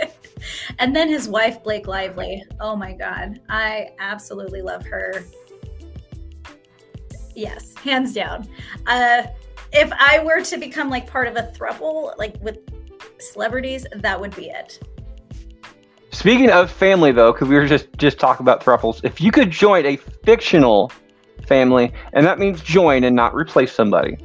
and 0.78 0.94
then 0.94 1.08
his 1.08 1.28
wife 1.28 1.62
Blake 1.62 1.86
Lively. 1.86 2.44
Oh 2.60 2.76
my 2.76 2.92
god, 2.92 3.40
I 3.48 3.90
absolutely 3.98 4.62
love 4.62 4.84
her. 4.86 5.24
Yes, 7.34 7.74
hands 7.76 8.14
down. 8.14 8.48
Uh, 8.86 9.24
if 9.72 9.92
I 9.92 10.22
were 10.24 10.42
to 10.42 10.56
become 10.56 10.88
like 10.88 11.06
part 11.06 11.28
of 11.28 11.36
a 11.36 11.52
thruple, 11.56 12.16
like 12.18 12.36
with 12.40 12.58
celebrities, 13.18 13.86
that 13.94 14.18
would 14.20 14.34
be 14.34 14.48
it. 14.48 14.80
Speaking 16.12 16.50
of 16.50 16.70
family, 16.70 17.12
though, 17.12 17.32
because 17.32 17.48
we 17.48 17.56
were 17.56 17.66
just 17.66 17.88
just 17.98 18.18
talking 18.18 18.42
about 18.42 18.62
thruples, 18.62 19.00
if 19.04 19.20
you 19.20 19.30
could 19.30 19.50
join 19.50 19.84
a 19.84 19.96
fictional 19.96 20.90
family, 21.46 21.92
and 22.14 22.24
that 22.26 22.38
means 22.38 22.62
join 22.62 23.04
and 23.04 23.14
not 23.14 23.34
replace 23.34 23.72
somebody, 23.72 24.16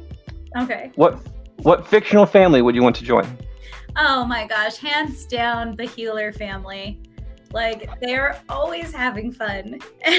Okay. 0.58 0.90
what 0.94 1.18
what 1.58 1.86
fictional 1.86 2.24
family 2.26 2.62
would 2.62 2.74
you 2.74 2.82
want 2.82 2.96
to 2.96 3.04
join? 3.04 3.26
Oh 3.96 4.24
my 4.24 4.46
gosh, 4.46 4.76
hands 4.76 5.26
down, 5.26 5.76
the 5.76 5.84
Heeler 5.84 6.32
family. 6.32 7.00
Like 7.52 7.88
they're 8.00 8.40
always 8.48 8.92
having 8.92 9.30
fun. 9.30 9.78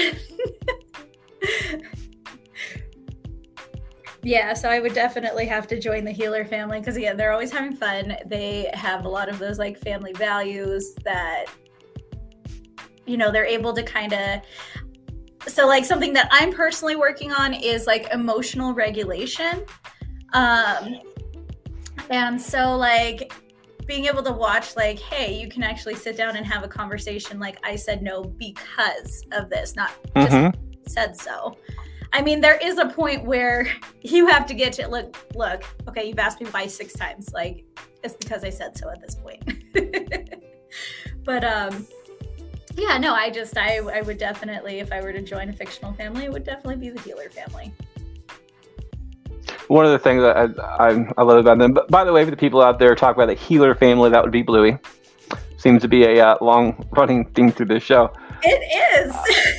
yeah, 4.22 4.54
so 4.54 4.68
I 4.68 4.78
would 4.78 4.94
definitely 4.94 5.46
have 5.46 5.66
to 5.68 5.80
join 5.80 6.04
the 6.04 6.12
Heeler 6.12 6.44
family 6.44 6.78
because 6.78 6.96
again, 6.96 7.16
they're 7.16 7.32
always 7.32 7.50
having 7.50 7.74
fun. 7.74 8.16
They 8.26 8.70
have 8.74 9.04
a 9.04 9.08
lot 9.08 9.28
of 9.28 9.40
those 9.40 9.58
like 9.58 9.78
family 9.78 10.12
values 10.12 10.94
that 11.04 11.46
you 13.06 13.16
know, 13.18 13.30
they're 13.30 13.44
able 13.44 13.74
to 13.74 13.82
kind 13.82 14.12
of 14.14 14.40
so 15.46 15.66
like 15.66 15.84
something 15.84 16.14
that 16.14 16.28
I'm 16.30 16.52
personally 16.52 16.96
working 16.96 17.32
on 17.32 17.52
is 17.52 17.86
like 17.86 18.08
emotional 18.12 18.72
regulation. 18.72 19.64
Um 20.32 21.00
and 22.10 22.40
so 22.40 22.76
like 22.76 23.32
being 23.86 24.06
able 24.06 24.22
to 24.22 24.32
watch 24.32 24.76
like 24.76 24.98
hey 24.98 25.38
you 25.38 25.48
can 25.48 25.62
actually 25.62 25.94
sit 25.94 26.16
down 26.16 26.36
and 26.36 26.46
have 26.46 26.62
a 26.64 26.68
conversation 26.68 27.38
like 27.38 27.58
i 27.64 27.76
said 27.76 28.02
no 28.02 28.22
because 28.24 29.24
of 29.32 29.48
this 29.50 29.76
not 29.76 29.92
just 30.16 30.32
Mhm. 30.34 30.54
said 30.86 31.16
so. 31.16 31.56
I 32.12 32.22
mean 32.22 32.40
there 32.40 32.56
is 32.62 32.78
a 32.78 32.86
point 32.86 33.24
where 33.24 33.66
you 34.02 34.26
have 34.28 34.46
to 34.46 34.54
get 34.54 34.72
to 34.74 34.86
look 34.88 35.16
look 35.34 35.64
okay 35.88 36.04
you've 36.08 36.18
asked 36.18 36.40
me 36.40 36.46
why 36.50 36.66
six 36.66 36.92
times 36.94 37.30
like 37.34 37.64
it's 38.02 38.14
because 38.14 38.44
i 38.44 38.50
said 38.50 38.76
so 38.78 38.88
at 38.90 39.00
this 39.00 39.14
point. 39.16 39.42
But 41.24 41.42
um 41.44 41.86
yeah 42.76 42.98
no 42.98 43.14
i 43.14 43.30
just 43.30 43.56
I, 43.56 43.78
I 43.78 44.00
would 44.02 44.18
definitely 44.18 44.80
if 44.80 44.92
i 44.92 45.00
were 45.00 45.12
to 45.12 45.22
join 45.22 45.48
a 45.48 45.52
fictional 45.52 45.92
family 45.94 46.24
it 46.24 46.32
would 46.32 46.44
definitely 46.44 46.76
be 46.76 46.90
the 46.90 47.00
heeler 47.00 47.30
family 47.30 47.72
One 49.68 49.84
of 49.84 49.92
the 49.92 49.98
things 49.98 50.22
that 50.22 50.36
I, 50.36 50.88
I, 50.88 51.12
I 51.16 51.22
love 51.22 51.38
about 51.38 51.58
them. 51.58 51.72
But 51.72 51.88
by 51.88 52.04
the 52.04 52.12
way, 52.12 52.24
for 52.24 52.30
the 52.30 52.36
people 52.36 52.60
out 52.60 52.78
there 52.78 52.94
talk 52.94 53.16
about 53.16 53.26
the 53.26 53.34
heeler 53.34 53.74
family, 53.74 54.10
that 54.10 54.22
would 54.22 54.32
be 54.32 54.42
Bluey. 54.42 54.78
Seems 55.56 55.80
to 55.82 55.88
be 55.88 56.04
a 56.04 56.26
uh, 56.26 56.38
long 56.40 56.86
running 56.92 57.24
theme 57.30 57.50
through 57.50 57.66
this 57.66 57.82
show. 57.82 58.12
it 58.42 59.08
is 59.08 59.54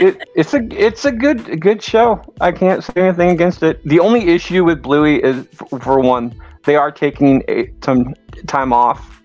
it, 0.00 0.28
it's 0.34 0.54
a 0.54 0.66
it's 0.72 1.04
a 1.04 1.12
good 1.12 1.48
a 1.48 1.56
good 1.56 1.82
show. 1.82 2.22
I 2.40 2.52
can't 2.52 2.82
say 2.82 2.92
anything 2.96 3.30
against 3.30 3.62
it. 3.62 3.84
The 3.84 4.00
only 4.00 4.28
issue 4.28 4.64
with 4.64 4.82
Bluey 4.82 5.22
is, 5.22 5.46
for, 5.52 5.78
for 5.78 6.00
one, 6.00 6.34
they 6.64 6.76
are 6.76 6.90
taking 6.90 7.42
a, 7.48 7.72
some 7.84 8.14
time 8.46 8.72
off 8.72 9.20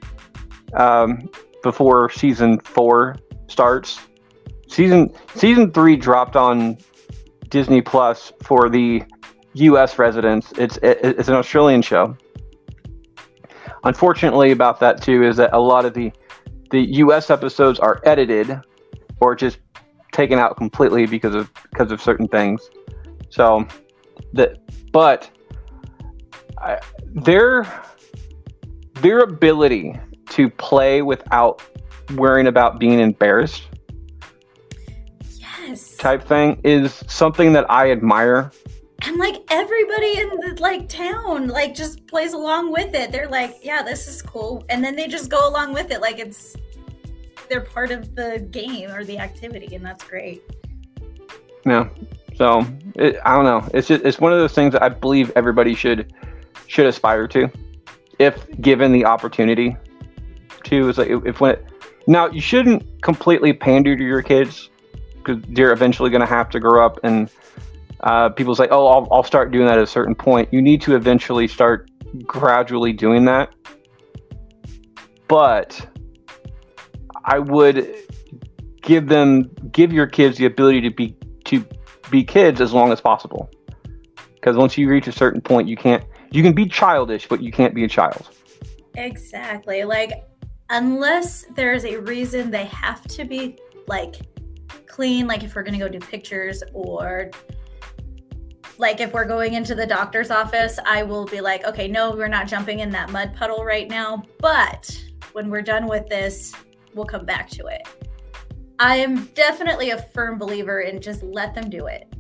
um, 0.74 1.30
before 1.64 2.10
season 2.10 2.60
four 2.60 3.16
starts. 3.48 4.00
Season 4.68 5.14
season 5.36 5.72
three 5.72 5.96
dropped 5.96 6.36
on 6.36 6.78
Disney 7.50 7.82
Plus 7.82 8.34
for 8.44 8.70
the 8.70 9.04
U.S. 9.56 9.98
residents. 9.98 10.52
It's 10.58 10.78
it, 10.78 11.00
it's 11.02 11.28
an 11.30 11.36
Australian 11.36 11.82
show. 11.82 12.16
unfortunately 13.84 14.52
about 14.52 14.80
that 14.80 15.02
too 15.02 15.24
is 15.24 15.38
that 15.38 15.54
a 15.54 15.60
lot 15.60 15.86
of 15.86 15.94
the 15.94 16.12
the 16.72 16.82
US 17.04 17.30
episodes 17.30 17.80
are 17.80 18.02
edited 18.06 18.60
or 19.22 19.36
just 19.36 19.60
taken 20.12 20.40
out 20.40 20.58
completely 20.58 21.06
because 21.06 21.36
of 21.36 21.52
because 21.70 21.92
of 21.92 22.02
certain 22.02 22.28
things. 22.28 22.70
So 23.30 23.66
that 24.34 24.58
but 24.92 25.30
I, 26.58 26.80
their 27.14 27.66
their 28.96 29.20
ability 29.20 29.94
to 30.30 30.50
play 30.50 31.02
without 31.02 31.62
worrying 32.16 32.48
about 32.48 32.80
being 32.80 33.00
embarrassed 33.00 33.64
Yes. 35.68 35.98
type 35.98 36.24
thing 36.24 36.62
is 36.64 37.04
something 37.08 37.54
that 37.54 37.70
I 37.72 37.92
admire. 37.92 38.52
And 39.02 39.18
like 39.18 39.44
everybody 39.50 40.20
in 40.20 40.30
the 40.30 40.58
like 40.60 40.88
town 40.88 41.48
like 41.48 41.76
just 41.76 42.08
plays 42.08 42.34
along 42.34 42.72
with 42.72 42.94
it. 42.96 43.12
They're 43.12 43.30
like, 43.30 43.60
yeah, 43.62 43.84
this 43.84 44.08
is 44.08 44.22
cool. 44.22 44.66
And 44.70 44.84
then 44.84 44.96
they 44.96 45.08
just 45.08 45.30
go 45.30 45.48
along 45.48 45.74
with 45.74 45.92
it 45.92 46.02
like 46.02 46.20
it's 46.20 46.56
they're 47.50 47.62
part 47.62 47.92
of 47.92 48.16
the 48.16 48.48
game 48.52 48.90
or 48.92 49.04
the 49.04 49.20
activity 49.20 49.76
and 49.76 49.86
that's 49.86 50.04
great. 50.04 50.42
Yeah. 51.66 51.90
So 52.36 52.66
it, 52.96 53.18
I 53.26 53.36
don't 53.36 53.46
know. 53.46 53.70
It's 53.74 53.88
just 53.88 54.04
it's 54.04 54.20
one 54.20 54.34
of 54.34 54.40
those 54.40 54.54
things 54.54 54.74
that 54.74 54.84
I 54.84 54.90
believe 54.90 55.32
everybody 55.36 55.76
should 55.76 56.14
should 56.68 56.86
aspire 56.86 57.28
to, 57.30 57.50
if 58.20 58.46
given 58.62 58.92
the 58.92 59.06
opportunity. 59.06 59.76
To 60.66 60.90
is 60.90 60.98
like 60.98 61.10
if 61.10 61.40
when 61.40 61.52
it, 61.52 61.66
now 62.08 62.28
you 62.28 62.42
shouldn't 62.42 63.02
completely 63.02 63.54
pander 63.54 63.96
to 63.96 64.04
your 64.04 64.22
kids 64.22 64.70
because 65.16 65.42
they're 65.50 65.72
eventually 65.72 66.10
going 66.10 66.22
to 66.22 66.28
have 66.28 66.50
to 66.52 66.60
grow 66.60 66.86
up 66.86 67.00
and 67.04 67.30
uh, 68.02 68.30
people 68.30 68.56
say, 68.56 68.68
oh, 68.72 68.88
I'll, 68.88 69.08
I'll 69.12 69.24
start 69.24 69.52
doing 69.52 69.66
that 69.68 69.78
at 69.78 69.84
a 69.84 69.88
certain 69.88 70.16
point. 70.16 70.50
You 70.52 70.62
need 70.62 70.82
to 70.84 70.96
eventually 70.96 71.48
start 71.48 71.90
gradually 72.24 72.94
doing 72.94 73.26
that. 73.26 73.54
But 75.28 75.88
I 77.26 77.40
would 77.40 77.96
give 78.82 79.08
them 79.08 79.50
give 79.72 79.92
your 79.92 80.06
kids 80.06 80.38
the 80.38 80.46
ability 80.46 80.82
to 80.82 80.92
be 80.92 81.18
to 81.46 81.66
be 82.12 82.24
kids 82.24 82.62
as 82.62 82.74
long 82.74 82.92
as 82.92 83.02
possible. 83.02 83.50
Because 84.36 84.56
once 84.56 84.78
you 84.78 84.88
reach 84.88 85.08
a 85.08 85.12
certain 85.12 85.42
point, 85.42 85.68
you 85.68 85.76
can't 85.76 86.04
you 86.32 86.44
can 86.44 86.54
be 86.54 86.68
childish, 86.68 87.28
but 87.28 87.42
you 87.42 87.52
can't 87.52 87.74
be 87.74 87.84
a 87.84 87.88
child. 87.88 88.30
Exactly. 88.96 89.84
Like 89.84 90.26
unless 90.70 91.46
there's 91.56 91.86
a 91.86 91.98
reason 91.98 92.52
they 92.52 92.66
have 92.66 93.04
to 93.08 93.26
be 93.26 93.58
like 93.88 94.16
clean, 94.86 95.26
like 95.26 95.44
if 95.44 95.56
we're 95.56 95.64
gonna 95.64 95.80
go 95.80 95.90
do 95.90 96.00
pictures 96.00 96.62
or 96.74 97.32
like 98.78 99.00
if 99.00 99.14
we're 99.14 99.26
going 99.26 99.54
into 99.54 99.76
the 99.76 99.86
doctor's 99.86 100.32
office, 100.32 100.80
I 100.86 101.04
will 101.04 101.26
be 101.26 101.42
like, 101.42 101.66
okay, 101.66 101.88
no, 101.88 102.12
we're 102.12 102.28
not 102.28 102.48
jumping 102.48 102.80
in 102.80 102.90
that 102.92 103.12
mud 103.12 103.34
puddle 103.34 103.64
right 103.64 103.90
now. 103.90 104.24
But 104.40 105.04
when 105.32 105.50
we're 105.50 105.62
done 105.62 105.88
with 105.88 106.08
this, 106.08 106.54
we'll 106.94 107.06
come 107.06 107.26
back 107.26 107.50
to 107.52 107.68
it. 107.68 107.88
I 108.80 108.98
am 108.98 109.26
definitely 109.28 109.92
a 109.92 110.02
firm 110.02 110.38
believer 110.38 110.82
in 110.82 111.02
just 111.02 111.24
let 111.24 111.54
them 111.56 111.70
do 111.70 111.88
it. 111.88 112.14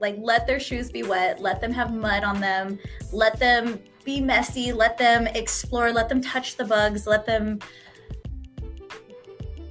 Like 0.00 0.16
let 0.18 0.46
their 0.46 0.60
shoes 0.60 0.90
be 0.90 1.02
wet, 1.02 1.40
let 1.40 1.60
them 1.60 1.72
have 1.72 1.94
mud 1.94 2.22
on 2.22 2.40
them, 2.40 2.78
let 3.12 3.38
them 3.38 3.78
be 4.04 4.20
messy, 4.20 4.72
let 4.72 4.96
them 4.96 5.26
explore, 5.26 5.92
let 5.92 6.08
them 6.08 6.20
touch 6.20 6.56
the 6.56 6.64
bugs, 6.64 7.06
let 7.06 7.26
them 7.26 7.58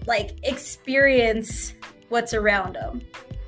like 0.06 0.38
experience 0.44 1.74
what's 2.10 2.34
around 2.34 2.76
them. 2.76 3.02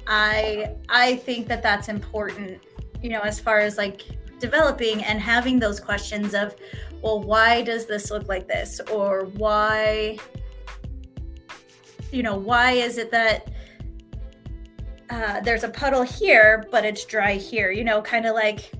I 0.07 0.75
I 0.89 1.17
think 1.17 1.47
that 1.47 1.61
that's 1.61 1.89
important, 1.89 2.63
you 3.01 3.09
know, 3.09 3.21
as 3.21 3.39
far 3.39 3.59
as 3.59 3.77
like 3.77 4.03
developing 4.39 5.03
and 5.03 5.19
having 5.19 5.59
those 5.59 5.79
questions 5.79 6.33
of, 6.33 6.55
well, 7.01 7.21
why 7.21 7.61
does 7.61 7.85
this 7.85 8.09
look 8.09 8.27
like 8.27 8.47
this, 8.47 8.79
or 8.91 9.25
why, 9.35 10.17
you 12.11 12.23
know, 12.23 12.37
why 12.37 12.71
is 12.71 12.97
it 12.97 13.11
that 13.11 13.51
uh, 15.09 15.39
there's 15.41 15.63
a 15.63 15.69
puddle 15.69 16.03
here 16.03 16.65
but 16.71 16.85
it's 16.85 17.05
dry 17.05 17.33
here? 17.33 17.71
You 17.71 17.83
know, 17.83 18.01
kind 18.01 18.25
of 18.25 18.33
like, 18.33 18.71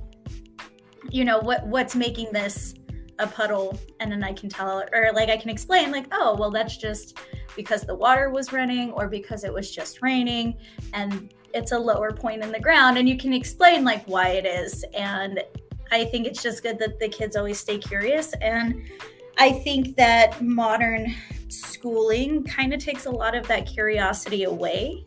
you 1.09 1.25
know, 1.25 1.39
what 1.39 1.65
what's 1.67 1.95
making 1.95 2.31
this 2.31 2.73
a 3.19 3.27
puddle, 3.27 3.77
and 3.99 4.11
then 4.11 4.23
I 4.23 4.33
can 4.33 4.49
tell, 4.49 4.83
or 4.93 5.11
like 5.13 5.29
I 5.29 5.37
can 5.37 5.49
explain, 5.49 5.91
like, 5.91 6.05
oh, 6.11 6.35
well, 6.37 6.51
that's 6.51 6.77
just 6.77 7.17
because 7.55 7.81
the 7.81 7.95
water 7.95 8.29
was 8.29 8.53
running 8.53 8.91
or 8.91 9.07
because 9.07 9.43
it 9.43 9.51
was 9.51 9.71
just 9.71 10.01
raining 10.01 10.55
and 10.93 11.33
it's 11.53 11.71
a 11.71 11.79
lower 11.79 12.11
point 12.11 12.43
in 12.43 12.51
the 12.51 12.59
ground 12.59 12.97
and 12.97 13.09
you 13.09 13.17
can 13.17 13.33
explain 13.33 13.83
like 13.83 14.05
why 14.05 14.29
it 14.29 14.45
is. 14.45 14.85
And 14.93 15.41
i 15.91 16.05
think 16.05 16.27
it's 16.27 16.43
just 16.43 16.61
good 16.61 16.77
that 16.77 16.99
the 16.99 17.07
kids 17.07 17.35
always 17.35 17.59
stay 17.59 17.77
curious. 17.79 18.33
And 18.41 18.83
i 19.39 19.51
think 19.51 19.95
that 19.95 20.41
modern 20.41 21.13
schooling 21.47 22.43
kind 22.43 22.73
of 22.73 22.83
takes 22.83 23.05
a 23.05 23.09
lot 23.09 23.35
of 23.35 23.47
that 23.47 23.65
curiosity 23.65 24.43
away. 24.43 25.05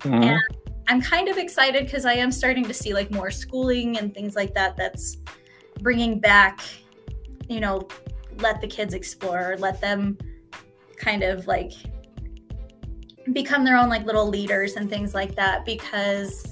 Mhm. 0.00 0.24
and 0.24 0.40
i'm 0.88 1.02
kind 1.02 1.28
of 1.28 1.36
excited 1.36 1.84
because 1.84 2.06
i 2.06 2.14
am 2.14 2.32
starting 2.32 2.64
to 2.64 2.72
see 2.72 2.94
like 2.94 3.10
more 3.10 3.30
schooling 3.30 3.98
and 3.98 4.14
things 4.14 4.34
like 4.34 4.54
that 4.54 4.76
that's 4.78 5.18
bringing 5.80 6.18
back 6.18 6.60
you 7.50 7.60
know 7.60 7.86
let 8.38 8.60
the 8.62 8.66
kids 8.66 8.94
explore 8.94 9.56
let 9.58 9.80
them 9.80 10.16
kind 10.96 11.22
of 11.22 11.46
like 11.46 11.72
become 13.32 13.64
their 13.64 13.76
own 13.76 13.88
like 13.88 14.04
little 14.04 14.28
leaders 14.28 14.76
and 14.76 14.88
things 14.88 15.14
like 15.14 15.34
that 15.34 15.64
because 15.64 16.46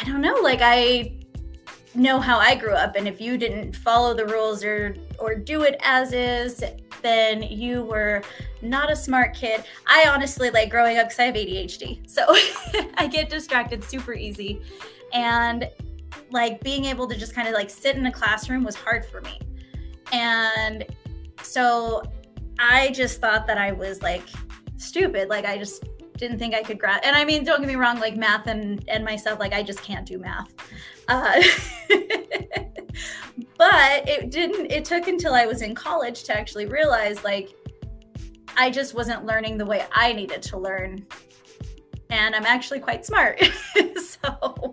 I 0.00 0.04
don't 0.04 0.20
know, 0.20 0.34
like 0.42 0.60
I 0.62 1.14
know 1.94 2.18
how 2.18 2.38
I 2.38 2.56
grew 2.56 2.72
up 2.72 2.96
and 2.96 3.06
if 3.06 3.20
you 3.20 3.38
didn't 3.38 3.74
follow 3.76 4.14
the 4.14 4.26
rules 4.26 4.64
or 4.64 4.96
or 5.18 5.34
do 5.34 5.62
it 5.62 5.76
as 5.80 6.12
is, 6.12 6.62
then 7.02 7.42
you 7.42 7.84
were 7.84 8.22
not 8.60 8.90
a 8.90 8.96
smart 8.96 9.34
kid. 9.34 9.64
I 9.86 10.06
honestly 10.08 10.50
like 10.50 10.70
growing 10.70 10.98
up 10.98 11.08
cuz 11.08 11.18
I 11.18 11.24
have 11.24 11.34
ADHD. 11.34 12.08
So 12.10 12.26
I 12.96 13.06
get 13.06 13.30
distracted 13.30 13.84
super 13.84 14.14
easy 14.14 14.60
and 15.12 15.68
like 16.30 16.60
being 16.62 16.84
able 16.86 17.06
to 17.08 17.16
just 17.16 17.34
kind 17.34 17.48
of 17.48 17.54
like 17.54 17.70
sit 17.70 17.96
in 17.96 18.06
a 18.06 18.12
classroom 18.12 18.64
was 18.64 18.74
hard 18.74 19.04
for 19.04 19.20
me. 19.20 19.40
And 20.12 20.84
so 21.42 22.02
I 22.58 22.90
just 22.90 23.20
thought 23.20 23.46
that 23.46 23.58
I 23.58 23.72
was 23.72 24.02
like 24.02 24.28
stupid. 24.76 25.28
Like 25.28 25.44
I 25.44 25.58
just 25.58 25.84
didn't 26.16 26.38
think 26.38 26.54
I 26.54 26.62
could 26.62 26.78
grasp. 26.78 27.04
And 27.04 27.16
I 27.16 27.24
mean, 27.24 27.44
don't 27.44 27.60
get 27.60 27.68
me 27.68 27.76
wrong, 27.76 27.98
like 27.98 28.16
math 28.16 28.46
and 28.46 28.84
and 28.88 29.04
myself, 29.04 29.38
like 29.38 29.52
I 29.52 29.62
just 29.62 29.82
can't 29.82 30.06
do 30.06 30.18
math. 30.18 30.52
Uh, 31.08 31.42
but 33.58 34.08
it 34.08 34.30
didn't. 34.30 34.70
It 34.70 34.84
took 34.84 35.08
until 35.08 35.34
I 35.34 35.46
was 35.46 35.62
in 35.62 35.74
college 35.74 36.24
to 36.24 36.38
actually 36.38 36.66
realize 36.66 37.24
like 37.24 37.54
I 38.56 38.70
just 38.70 38.94
wasn't 38.94 39.26
learning 39.26 39.58
the 39.58 39.66
way 39.66 39.84
I 39.92 40.12
needed 40.12 40.42
to 40.42 40.58
learn. 40.58 41.04
And 42.10 42.34
I'm 42.34 42.46
actually 42.46 42.80
quite 42.80 43.04
smart. 43.04 43.42
so 43.96 44.72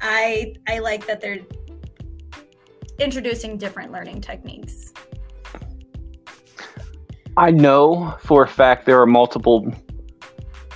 I 0.00 0.54
I 0.66 0.78
like 0.78 1.06
that 1.06 1.20
they're 1.20 1.40
introducing 2.98 3.56
different 3.56 3.92
learning 3.92 4.20
techniques. 4.20 4.92
I 7.36 7.50
know 7.50 8.16
for 8.20 8.42
a 8.42 8.48
fact 8.48 8.84
there 8.84 9.00
are 9.00 9.06
multiple 9.06 9.72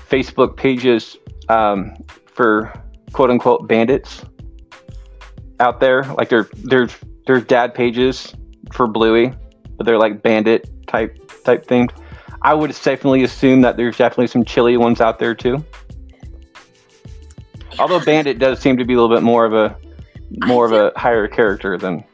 Facebook 0.09 0.57
pages 0.57 1.17
um, 1.49 1.95
for 2.27 2.73
quote 3.13 3.31
unquote 3.31 3.67
bandits 3.67 4.25
out 5.59 5.81
there. 5.81 6.03
Like 6.05 6.29
there, 6.29 6.49
there's 6.65 6.95
there's 7.27 7.45
dad 7.45 7.75
pages 7.75 8.35
for 8.73 8.87
Bluey, 8.87 9.33
but 9.77 9.87
they're 9.87 9.99
like 9.99 10.23
bandit 10.23 10.71
type 10.87 11.19
type 11.45 11.67
themed. 11.67 11.91
I 12.43 12.55
would 12.55 12.71
definitely 12.71 13.23
assume 13.23 13.61
that 13.63 13.77
there's 13.77 13.97
definitely 13.97 14.27
some 14.27 14.45
chili 14.45 14.77
ones 14.77 15.01
out 15.01 15.19
there 15.19 15.35
too. 15.35 15.65
Although 17.79 18.05
bandit 18.05 18.39
does 18.39 18.61
seem 18.61 18.77
to 18.77 18.85
be 18.85 18.95
a 18.95 19.01
little 19.01 19.15
bit 19.15 19.23
more 19.23 19.45
of 19.45 19.55
a 19.55 19.77
more 20.47 20.65
of 20.65 20.73
a 20.73 20.99
higher 20.99 21.29
character 21.29 21.77
than 21.77 22.05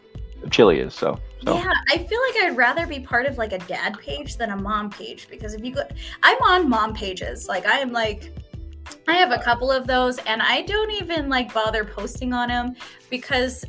chili 0.50 0.78
is. 0.80 0.94
So 0.94 1.18
so 1.44 1.54
Yeah, 1.54 1.72
I 1.88 1.98
feel 1.98 2.20
like 2.20 2.44
I'd 2.44 2.56
rather 2.56 2.86
be 2.86 3.00
part 3.00 3.26
of 3.26 3.38
like 3.38 3.52
a 3.52 3.58
dad 3.58 3.98
page 3.98 4.36
than 4.36 4.50
a 4.50 4.56
mom 4.56 4.90
page 4.90 5.28
because 5.30 5.54
if 5.54 5.64
you 5.64 5.74
go, 5.74 5.82
I'm 6.22 6.40
on 6.42 6.68
mom 6.68 6.94
pages. 6.94 7.48
Like 7.48 7.66
I 7.66 7.78
am 7.78 7.92
like, 7.92 8.32
I 9.06 9.14
have 9.14 9.30
a 9.30 9.38
couple 9.38 9.70
of 9.70 9.86
those, 9.86 10.18
and 10.18 10.42
I 10.42 10.62
don't 10.62 10.90
even 10.90 11.28
like 11.28 11.52
bother 11.52 11.84
posting 11.84 12.32
on 12.32 12.48
them 12.48 12.74
because 13.10 13.64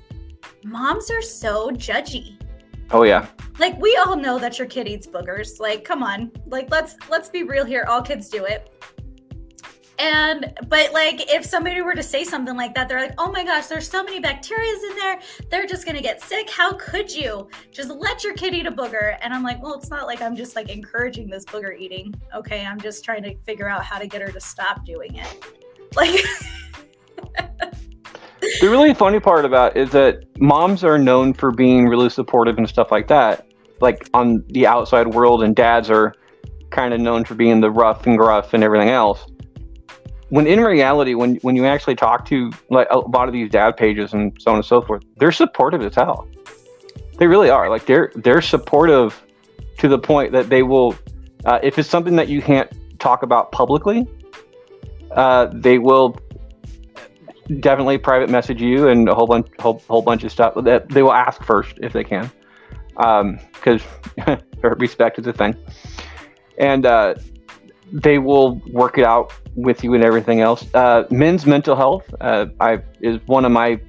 moms 0.64 1.12
are 1.12 1.22
so 1.22 1.70
judgy. 1.72 2.38
oh 2.92 3.04
yeah, 3.04 3.28
Like 3.60 3.80
we 3.80 3.96
all 3.98 4.16
know 4.16 4.40
that 4.40 4.58
your 4.58 4.68
kid 4.68 4.88
eats 4.88 5.08
boogers. 5.08 5.60
Like 5.60 5.84
come 5.84 6.02
on, 6.02 6.32
like 6.48 6.72
let's 6.72 6.96
let's 7.10 7.30
be 7.30 7.44
real 7.44 7.66
here. 7.66 7.86
All 7.88 8.02
kids 8.02 8.30
do 8.30 8.46
it. 8.46 8.72
And 10.00 10.54
but 10.70 10.94
like 10.94 11.30
if 11.32 11.46
somebody 11.46 11.82
were 11.82 11.94
to 11.94 12.02
say 12.02 12.24
something 12.24 12.56
like 12.56 12.74
that, 12.76 12.88
they're 12.88 13.02
like, 13.02 13.16
"Oh 13.18 13.30
my 13.32 13.44
gosh, 13.44 13.68
there's 13.68 13.90
so 13.90 14.02
many 14.02 14.22
bacteria 14.22 14.72
in 14.72 14.96
there. 14.96 15.20
They're 15.52 15.68
just 15.68 15.86
gonna 15.86 16.02
get 16.02 16.22
sick. 16.22 16.50
How 16.50 16.74
could 16.74 17.14
you 17.14 17.50
just 17.72 17.90
let 17.90 18.24
your 18.24 18.34
kid 18.34 18.54
eat 18.54 18.66
a 18.66 18.72
booger?" 18.72 19.18
And 19.22 19.34
I'm 19.34 19.44
like, 19.44 19.62
"Well, 19.62 19.74
it's 19.74 19.90
not 19.90 20.08
like 20.08 20.22
I'm 20.22 20.38
just 20.38 20.56
like 20.56 20.70
encouraging 20.70 21.30
this 21.30 21.44
booger 21.44 21.78
eating. 21.78 22.16
Okay, 22.34 22.66
I'm 22.66 22.80
just 22.80 23.04
trying 23.04 23.24
to 23.24 23.36
figure 23.40 23.68
out 23.68 23.84
how 23.84 24.00
to 24.00 24.08
get 24.08 24.22
her 24.22 24.32
to 24.32 24.40
stop 24.40 24.86
doing 24.86 25.16
it." 25.16 25.46
Like, 25.96 26.22
the 28.62 28.70
really 28.70 28.94
funny 28.94 29.20
part 29.20 29.44
about 29.44 29.76
is 29.76 29.90
that 29.90 30.24
moms 30.40 30.84
are 30.84 31.00
known 31.00 31.34
for 31.34 31.50
being 31.50 31.88
really 31.88 32.12
supportive 32.12 32.60
and 32.60 32.70
stuff 32.70 32.92
like 32.92 33.08
that, 33.08 33.48
like 33.82 34.08
on 34.14 34.44
the 34.50 34.68
outside 34.68 35.08
world, 35.08 35.42
and 35.42 35.56
dads 35.56 35.90
are 35.90 36.14
kind 36.70 36.94
of 36.94 37.02
known 37.02 37.26
for 37.26 37.34
being 37.34 37.60
the 37.60 37.72
rough 37.72 38.06
and 38.06 38.20
gruff 38.20 38.54
and 38.54 38.64
everything 38.64 38.90
else. 38.90 39.26
When 40.30 40.46
in 40.46 40.60
reality, 40.60 41.16
when 41.16 41.36
when 41.38 41.56
you 41.56 41.66
actually 41.66 41.96
talk 41.96 42.26
to 42.26 42.52
like 42.70 42.88
a 42.92 43.00
lot 43.00 43.28
of 43.28 43.34
these 43.34 43.50
dad 43.50 43.78
pages 43.78 44.14
and 44.14 44.36
so 44.40 44.52
on 44.52 44.58
and 44.58 44.66
so 44.66 44.82
forth, 44.82 45.04
they're 45.18 45.32
supportive 45.32 45.82
as 45.82 45.96
hell. 45.96 46.28
They 47.18 47.28
really 47.28 47.50
are. 47.50 47.70
Like 47.70 47.86
they're 47.86 48.12
they're 48.16 48.42
supportive 48.42 49.22
to 49.80 49.88
the 49.88 49.98
point 49.98 50.32
that 50.34 50.50
they 50.50 50.62
will, 50.62 50.96
uh, 51.46 51.60
if 51.64 51.80
it's 51.80 51.90
something 51.90 52.16
that 52.18 52.28
you 52.28 52.42
can't 52.42 52.70
talk 53.00 53.24
about 53.24 53.52
publicly, 53.52 54.08
uh, 55.12 55.48
they 55.54 55.80
will 55.80 56.18
definitely 57.60 57.98
private 57.98 58.30
message 58.30 58.62
you 58.62 58.90
and 58.90 59.10
a 59.10 59.16
whole 59.16 59.26
bunch 59.26 59.48
whole, 59.60 59.82
whole 59.88 60.02
bunch 60.02 60.24
of 60.24 60.32
stuff 60.32 60.54
that 60.64 60.88
they 60.90 61.02
will 61.02 61.14
ask 61.14 61.44
first 61.44 61.80
if 61.82 61.94
they 61.94 62.04
can 62.04 62.30
because 62.96 63.82
um, 64.28 64.38
respect 64.78 65.18
is 65.18 65.26
a 65.26 65.34
thing 65.34 65.56
and 66.60 66.86
uh, 66.86 67.16
they 67.92 68.20
will 68.20 68.62
work 68.72 68.98
it 68.98 69.06
out 69.06 69.34
with 69.62 69.84
you 69.84 69.94
and 69.94 70.04
everything 70.04 70.42
else. 70.42 70.66
Uh, 70.74 71.04
men's 71.10 71.46
mental 71.46 71.76
health 71.76 72.06
uh, 72.22 72.48
I, 72.60 72.82
is 73.02 73.20
one 73.28 73.46
of 73.46 73.52
my 73.52 73.80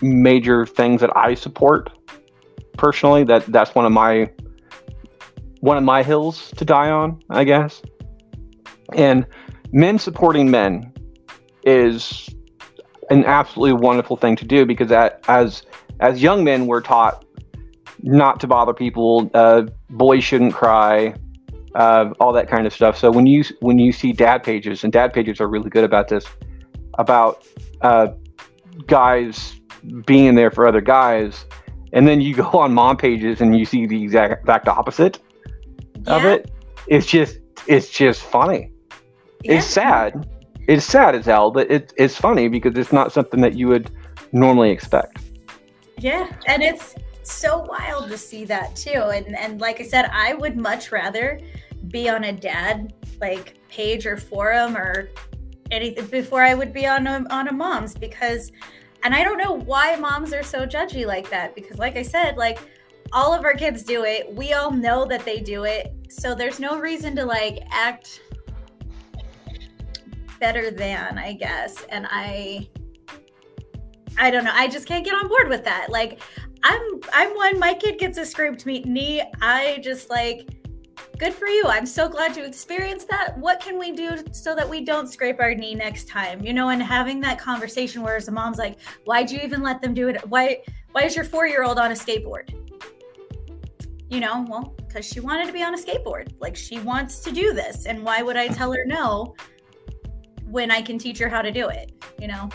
major 0.00 0.64
things 0.64 1.00
that 1.00 1.10
i 1.16 1.34
support 1.34 1.90
personally 2.76 3.24
that 3.24 3.44
that's 3.46 3.74
one 3.74 3.84
of 3.84 3.90
my 3.90 4.30
one 5.60 5.76
of 5.76 5.82
my 5.82 6.04
hills 6.04 6.52
to 6.56 6.64
die 6.64 6.90
on 6.90 7.20
i 7.30 7.44
guess. 7.44 7.82
And 8.94 9.26
men 9.72 9.98
supporting 9.98 10.50
men 10.50 10.92
is 11.64 12.28
an 13.10 13.24
absolutely 13.24 13.74
wonderful 13.74 14.16
thing 14.16 14.36
to 14.36 14.46
do 14.46 14.64
because 14.64 14.88
that, 14.88 15.24
as 15.28 15.62
as 16.00 16.22
young 16.22 16.44
men 16.44 16.66
we're 16.66 16.80
taught 16.80 17.24
not 18.02 18.38
to 18.40 18.46
bother 18.46 18.72
people 18.72 19.30
uh, 19.34 19.62
boys 19.90 20.22
shouldn't 20.22 20.54
cry 20.54 21.12
uh, 21.74 22.10
all 22.20 22.32
that 22.32 22.48
kind 22.48 22.66
of 22.66 22.72
stuff 22.72 22.96
so 22.96 23.10
when 23.10 23.26
you 23.26 23.44
when 23.60 23.78
you 23.78 23.92
see 23.92 24.12
dad 24.12 24.42
pages 24.42 24.84
and 24.84 24.92
dad 24.92 25.12
pages 25.12 25.40
are 25.40 25.48
really 25.48 25.70
good 25.70 25.84
about 25.84 26.08
this 26.08 26.24
about 26.98 27.46
uh, 27.82 28.08
guys 28.86 29.60
being 30.06 30.34
there 30.34 30.50
for 30.50 30.66
other 30.66 30.80
guys 30.80 31.44
and 31.92 32.06
then 32.08 32.20
you 32.20 32.34
go 32.42 32.50
on 32.52 32.72
mom 32.72 32.96
pages 32.96 33.40
and 33.40 33.58
you 33.58 33.64
see 33.64 33.86
the 33.86 34.02
exact, 34.02 34.40
exact 34.40 34.68
opposite 34.68 35.18
of 36.06 36.24
it 36.24 36.50
it's 36.86 37.06
just 37.06 37.38
it's 37.66 37.90
just 37.90 38.22
funny 38.22 38.70
Yeah. 39.44 39.58
it's 39.58 39.66
sad. 39.66 40.26
It's 40.68 40.84
sad 40.84 41.14
as 41.14 41.24
hell, 41.24 41.50
but 41.50 41.70
it, 41.70 41.94
it's 41.96 42.16
funny 42.16 42.48
because 42.48 42.76
it's 42.76 42.92
not 42.92 43.10
something 43.10 43.40
that 43.40 43.54
you 43.56 43.68
would 43.68 43.90
normally 44.32 44.70
expect. 44.70 45.18
Yeah, 45.96 46.30
and 46.46 46.62
it's 46.62 46.94
so 47.22 47.60
wild 47.60 48.08
to 48.08 48.18
see 48.18 48.44
that 48.46 48.76
too. 48.76 48.90
And 48.90 49.36
and 49.36 49.60
like 49.60 49.80
I 49.80 49.84
said, 49.84 50.10
I 50.12 50.34
would 50.34 50.56
much 50.56 50.92
rather 50.92 51.40
be 51.88 52.08
on 52.08 52.24
a 52.24 52.32
dad 52.32 52.94
like 53.20 53.58
page 53.68 54.06
or 54.06 54.16
forum 54.16 54.76
or 54.76 55.10
anything 55.70 56.06
before 56.06 56.42
I 56.42 56.54
would 56.54 56.72
be 56.72 56.86
on 56.86 57.06
a, 57.06 57.24
on 57.30 57.48
a 57.48 57.52
mom's 57.52 57.94
because 57.94 58.52
and 59.02 59.14
I 59.14 59.22
don't 59.22 59.38
know 59.38 59.52
why 59.52 59.96
moms 59.96 60.32
are 60.32 60.42
so 60.42 60.66
judgy 60.66 61.06
like 61.06 61.30
that 61.30 61.54
because 61.54 61.78
like 61.78 61.96
I 61.96 62.02
said, 62.02 62.36
like 62.36 62.58
all 63.12 63.32
of 63.32 63.44
our 63.44 63.54
kids 63.54 63.82
do 63.82 64.04
it. 64.04 64.32
We 64.34 64.52
all 64.52 64.70
know 64.70 65.04
that 65.06 65.24
they 65.24 65.40
do 65.40 65.64
it. 65.64 65.94
So 66.08 66.34
there's 66.34 66.60
no 66.60 66.78
reason 66.78 67.14
to 67.16 67.24
like 67.24 67.60
act 67.70 68.20
better 70.40 70.70
than, 70.70 71.18
I 71.18 71.34
guess. 71.34 71.84
And 71.88 72.06
I 72.10 72.68
I 74.18 74.30
don't 74.30 74.44
know. 74.44 74.52
I 74.52 74.66
just 74.66 74.86
can't 74.86 75.04
get 75.04 75.14
on 75.14 75.28
board 75.28 75.48
with 75.48 75.64
that. 75.64 75.90
Like 75.90 76.20
I'm 76.62 77.00
I'm 77.12 77.34
one 77.34 77.58
my 77.58 77.74
kid 77.74 77.98
gets 77.98 78.18
a 78.18 78.26
scraped 78.26 78.66
knee. 78.66 79.22
I 79.40 79.80
just 79.82 80.10
like 80.10 80.48
good 81.18 81.34
for 81.34 81.46
you. 81.46 81.64
I'm 81.66 81.86
so 81.86 82.08
glad 82.08 82.36
you 82.36 82.44
experienced 82.44 83.08
that. 83.08 83.36
What 83.38 83.60
can 83.60 83.78
we 83.78 83.92
do 83.92 84.18
so 84.32 84.54
that 84.54 84.68
we 84.68 84.84
don't 84.84 85.06
scrape 85.08 85.40
our 85.40 85.54
knee 85.54 85.74
next 85.74 86.08
time? 86.08 86.44
You 86.44 86.52
know, 86.52 86.68
and 86.70 86.82
having 86.82 87.20
that 87.20 87.38
conversation 87.38 88.02
where 88.02 88.20
the 88.20 88.32
mom's 88.32 88.58
like, 88.58 88.80
"Why'd 89.04 89.30
you 89.30 89.40
even 89.40 89.62
let 89.62 89.80
them 89.80 89.94
do 89.94 90.08
it? 90.08 90.28
Why 90.28 90.62
why 90.92 91.02
is 91.02 91.14
your 91.14 91.24
4-year-old 91.24 91.78
on 91.78 91.92
a 91.92 91.94
skateboard?" 91.94 92.54
You 94.10 94.20
know, 94.20 94.46
well, 94.48 94.74
cuz 94.92 95.04
she 95.04 95.20
wanted 95.20 95.46
to 95.46 95.52
be 95.52 95.62
on 95.62 95.74
a 95.74 95.78
skateboard. 95.78 96.32
Like 96.40 96.56
she 96.56 96.78
wants 96.80 97.20
to 97.20 97.30
do 97.32 97.52
this, 97.52 97.86
and 97.86 98.04
why 98.04 98.22
would 98.22 98.36
I 98.36 98.48
tell 98.48 98.72
her 98.72 98.84
no 98.86 99.34
when 100.44 100.70
I 100.70 100.80
can 100.80 100.98
teach 100.98 101.18
her 101.18 101.28
how 101.28 101.42
to 101.42 101.50
do 101.50 101.68
it, 101.68 101.92
you 102.18 102.26
know? 102.26 102.48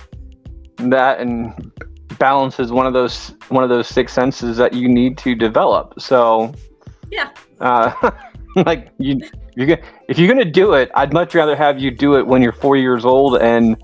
That 0.78 1.20
and 1.20 1.72
balance 2.24 2.58
is 2.58 2.72
one 2.72 2.88
of 2.88 2.94
those 2.94 3.36
one 3.50 3.66
of 3.66 3.70
those 3.70 3.86
six 3.86 4.14
senses 4.14 4.56
that 4.56 4.72
you 4.74 4.88
need 4.88 5.18
to 5.18 5.36
develop. 5.36 6.00
So 6.00 6.54
Yeah. 7.12 7.30
uh, 7.60 8.12
like 8.66 8.92
you 8.98 9.20
you're 9.56 9.68
gonna, 9.68 9.82
if 10.08 10.18
you're 10.18 10.30
gonna 10.30 10.46
do 10.64 10.74
it, 10.74 10.90
I'd 10.96 11.12
much 11.12 11.36
rather 11.36 11.54
have 11.56 11.80
you 11.80 11.92
do 11.92 12.16
it 12.16 12.26
when 12.26 12.42
you're 12.42 12.54
four 12.66 12.78
years 12.78 13.04
old 13.04 13.32
and 13.42 13.76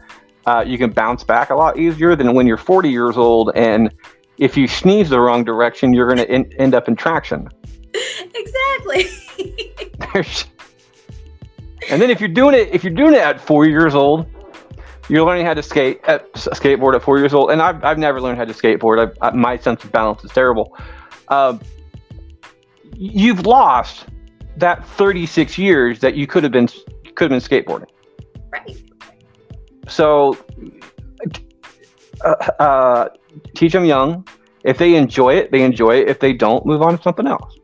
uh, 0.46 0.64
you 0.66 0.78
can 0.78 0.90
bounce 0.92 1.22
back 1.24 1.50
a 1.50 1.56
lot 1.56 1.78
easier 1.78 2.16
than 2.16 2.34
when 2.34 2.48
you're 2.48 2.56
40 2.72 2.90
years 2.90 3.18
old 3.18 3.52
and 3.56 3.94
if 4.38 4.56
you 4.56 4.68
sneeze 4.70 5.10
the 5.10 5.20
wrong 5.20 5.44
direction, 5.44 5.94
you're 5.94 6.08
gonna 6.08 6.30
en- 6.38 6.50
end 6.58 6.74
up 6.74 6.88
in 6.88 6.96
traction. 6.96 7.50
exactly. 8.42 9.04
And 11.92 12.00
then 12.02 12.10
if 12.12 12.20
you're 12.20 12.30
doing 12.42 12.54
it, 12.54 12.70
if 12.72 12.84
you're 12.84 12.94
doing 12.94 13.14
it 13.16 13.22
at 13.22 13.42
four 13.42 13.66
years 13.66 13.96
old, 13.96 14.28
you're 15.10 15.26
learning 15.26 15.46
how 15.46 15.54
to 15.54 15.64
skate 15.64 16.02
at 16.06 16.28
s- 16.36 16.48
skateboard 16.54 16.96
at 16.96 17.02
four 17.02 17.18
years 17.18 17.34
old. 17.34 17.52
And 17.52 17.62
I've, 17.62 17.84
I've 17.84 17.98
never 17.98 18.22
learned 18.22 18.38
how 18.38 18.46
to 18.46 18.54
skateboard. 18.54 19.14
I, 19.22 19.28
I, 19.28 19.32
my 19.32 19.58
sense 19.58 19.84
of 19.84 19.92
balance 19.92 20.24
is 20.24 20.32
terrible. 20.32 20.78
Um, 21.30 21.60
you've 22.96 23.46
lost 23.46 24.06
that 24.58 24.88
36 24.90 25.58
years 25.58 26.00
that 26.00 26.16
you 26.16 26.28
could 26.28 26.44
have 26.44 26.52
been 26.52 26.68
could 27.16 27.32
have 27.32 27.42
been 27.42 27.64
skateboarding. 27.64 27.90
right. 28.52 28.78
So 29.88 30.38
uh, 32.24 32.36
uh, 32.60 33.10
teach 33.56 33.74
them 33.74 33.86
young. 33.86 34.28
If 34.64 34.78
they 34.78 34.96
enjoy 34.96 35.36
it, 35.36 35.52
they 35.52 35.64
enjoy 35.64 35.98
it. 36.02 36.10
If 36.10 36.20
they 36.20 36.34
don't, 36.34 36.66
move 36.66 36.82
on 36.82 36.98
to 36.98 37.04
something 37.04 37.26
else. 37.28 37.58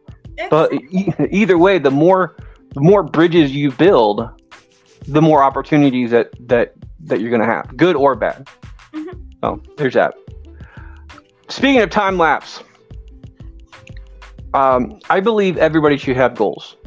But 0.49 0.73
e- 0.73 1.13
either 1.29 1.58
way, 1.58 1.77
the 1.77 1.91
more 1.91 2.38
the 2.73 2.81
more 2.81 3.03
bridges 3.03 3.51
you 3.53 3.71
build, 3.71 4.27
the 5.08 5.21
more 5.21 5.43
opportunities 5.43 6.12
that 6.12 6.29
that 6.47 6.73
that 7.01 7.19
you're 7.19 7.29
going 7.29 7.41
to 7.41 7.47
have, 7.47 7.75
good 7.77 7.95
or 7.95 8.15
bad. 8.15 8.47
Mhm. 8.93 9.21
Oh, 9.43 9.62
there's 9.77 9.93
that. 9.93 10.15
Speaking 11.49 11.81
of 11.81 11.89
time 11.89 12.17
lapse, 12.17 12.63
um, 14.53 14.99
I 15.10 15.19
believe 15.19 15.58
everybody 15.58 15.97
should 15.97 16.15
have 16.15 16.36
goals. 16.36 16.77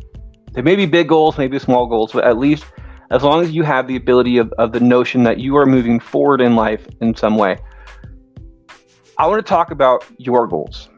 They 0.53 0.63
may 0.63 0.75
be 0.75 0.87
big 0.87 1.09
goals, 1.09 1.39
maybe 1.39 1.59
small 1.59 1.87
goals, 1.87 2.13
but 2.13 2.25
at 2.25 2.39
least 2.39 2.65
as 3.11 3.23
long 3.23 3.43
as 3.43 3.53
you 3.53 3.63
have 3.63 3.87
the 3.87 3.97
ability 3.97 4.39
of, 4.39 4.53
of 4.59 4.73
the 4.73 4.81
notion 4.81 5.23
that 5.23 5.39
you 5.39 5.57
are 5.57 5.67
moving 5.67 6.01
forward 6.01 6.41
in 6.41 6.57
life 6.57 6.87
in 7.01 7.15
some 7.15 7.37
way. 7.37 7.59
I 9.19 9.27
want 9.27 9.45
to 9.45 9.49
talk 9.49 9.71
about 9.71 10.05
your 10.19 10.47
goals. 10.47 10.89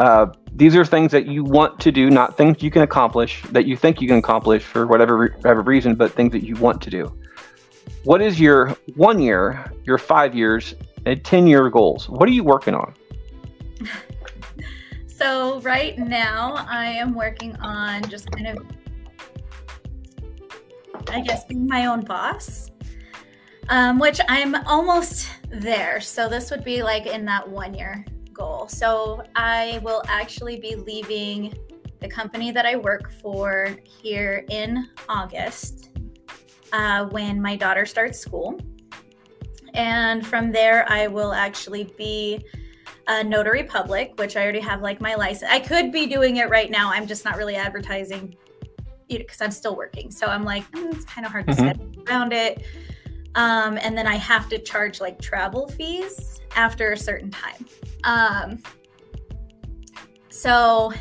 Uh, 0.00 0.26
these 0.54 0.76
are 0.76 0.84
things 0.84 1.12
that 1.12 1.26
you 1.26 1.44
want 1.44 1.80
to 1.80 1.92
do, 1.92 2.10
not 2.10 2.36
things 2.36 2.62
you 2.62 2.70
can 2.70 2.82
accomplish 2.82 3.42
that 3.50 3.66
you 3.66 3.76
think 3.76 4.00
you 4.00 4.08
can 4.08 4.18
accomplish 4.18 4.62
for 4.62 4.86
whatever, 4.86 5.28
whatever 5.36 5.62
reason, 5.62 5.94
but 5.94 6.12
things 6.12 6.32
that 6.32 6.44
you 6.44 6.56
want 6.56 6.80
to 6.82 6.90
do. 6.90 7.12
What 8.04 8.20
is 8.20 8.38
your 8.38 8.76
one 8.96 9.18
year, 9.18 9.72
your 9.84 9.96
five 9.96 10.34
years, 10.34 10.74
and 11.06 11.24
10 11.24 11.46
year 11.46 11.70
goals? 11.70 12.08
What 12.08 12.28
are 12.28 12.32
you 12.32 12.44
working 12.44 12.74
on? 12.74 12.94
So 15.16 15.60
right 15.60 15.96
now 15.96 16.66
I 16.68 16.86
am 16.86 17.14
working 17.14 17.54
on 17.56 18.02
just 18.10 18.28
kind 18.32 18.48
of 18.48 18.66
I 21.08 21.20
guess 21.20 21.44
being 21.44 21.68
my 21.68 21.86
own 21.86 22.00
boss. 22.00 22.72
Um, 23.68 24.00
which 24.00 24.20
I'm 24.28 24.56
almost 24.66 25.30
there. 25.48 26.00
So 26.00 26.28
this 26.28 26.50
would 26.50 26.64
be 26.64 26.82
like 26.82 27.06
in 27.06 27.24
that 27.26 27.48
one 27.48 27.74
year 27.74 28.04
goal. 28.32 28.66
So 28.66 29.22
I 29.36 29.80
will 29.84 30.02
actually 30.08 30.58
be 30.58 30.74
leaving 30.74 31.54
the 32.00 32.08
company 32.08 32.50
that 32.50 32.66
I 32.66 32.74
work 32.74 33.12
for 33.22 33.76
here 33.84 34.44
in 34.50 34.90
August 35.08 35.93
uh, 36.74 37.04
when 37.06 37.40
my 37.40 37.54
daughter 37.54 37.86
starts 37.86 38.18
school. 38.18 38.60
And 39.74 40.26
from 40.26 40.50
there, 40.50 40.84
I 40.90 41.06
will 41.06 41.32
actually 41.32 41.84
be 41.96 42.44
a 43.06 43.22
notary 43.22 43.62
public, 43.62 44.18
which 44.18 44.36
I 44.36 44.42
already 44.42 44.60
have 44.60 44.82
like 44.82 45.00
my 45.00 45.14
license. 45.14 45.50
I 45.52 45.60
could 45.60 45.92
be 45.92 46.06
doing 46.06 46.36
it 46.38 46.50
right 46.50 46.70
now. 46.70 46.90
I'm 46.90 47.06
just 47.06 47.24
not 47.24 47.36
really 47.36 47.54
advertising 47.54 48.34
because 49.08 49.40
I'm 49.40 49.50
still 49.52 49.76
working. 49.76 50.10
So 50.10 50.26
I'm 50.26 50.42
like, 50.42 50.68
mm, 50.72 50.92
it's 50.92 51.04
kind 51.04 51.24
of 51.24 51.30
hard 51.30 51.46
to 51.46 51.52
Mhm. 51.52 51.58
schedule 51.58 52.04
around 52.08 52.32
it. 52.32 52.64
Um, 53.36 53.78
and 53.80 53.96
then 53.96 54.06
I 54.06 54.16
have 54.16 54.48
to 54.48 54.58
charge 54.58 55.00
like 55.00 55.20
travel 55.20 55.68
fees 55.68 56.40
after 56.56 56.92
a 56.92 56.96
certain 56.96 57.30
time. 57.30 57.66
Um, 58.04 58.62
so 60.30 60.92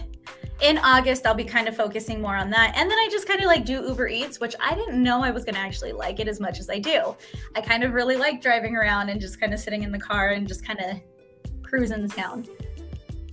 in 0.62 0.78
August, 0.78 1.26
I'll 1.26 1.34
be 1.34 1.44
kind 1.44 1.68
of 1.68 1.76
focusing 1.76 2.22
more 2.22 2.36
on 2.36 2.50
that. 2.52 2.74
And 2.76 2.90
then 2.90 2.98
I 2.98 3.08
just 3.12 3.28
kind 3.28 3.40
of 3.40 3.48
like 3.48 3.66
do 3.66 3.86
Uber 3.86 4.08
Eats, 4.08 4.40
which 4.40 4.56
I 4.60 4.76
didn't 4.76 5.02
know 5.02 5.22
I 5.22 5.32
was 5.32 5.44
going 5.44 5.56
to 5.56 5.62
actually 5.62 5.92
like 5.92 6.20
it 6.20 6.28
as 6.28 6.40
much 6.40 6.60
as 6.60 6.70
I 6.70 6.80
do. 6.80 7.16
I 7.56 7.62
kind 7.62 7.84
of 7.84 7.94
really 7.94 8.16
like 8.16 8.42
driving 8.42 8.76
around 8.76 9.10
and 9.10 9.20
just 9.20 9.40
kind 9.40 9.54
of 9.54 9.60
sitting 9.60 9.84
in 9.84 9.92
the 9.92 10.00
car 10.00 10.30
and 10.30 10.48
just 10.48 10.66
kind 10.66 10.80
of 10.80 11.64
cruising 11.64 12.08
the 12.08 12.14
town. 12.14 12.46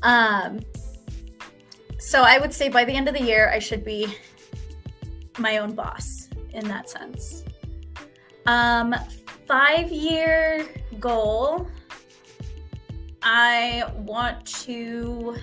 Um, 0.02 0.60
so 1.98 2.22
I 2.22 2.38
would 2.38 2.52
say 2.52 2.68
by 2.68 2.84
the 2.84 2.92
end 2.92 3.08
of 3.08 3.14
the 3.14 3.22
year, 3.22 3.50
I 3.52 3.58
should 3.58 3.84
be 3.84 4.16
my 5.38 5.58
own 5.58 5.74
boss 5.74 6.28
in 6.52 6.66
that 6.68 6.88
sense. 6.88 7.44
Um, 8.46 8.94
five 9.46 9.90
year 9.92 10.66
goal. 10.98 11.68
I 13.22 13.84
want 13.96 14.46
to 14.64 15.36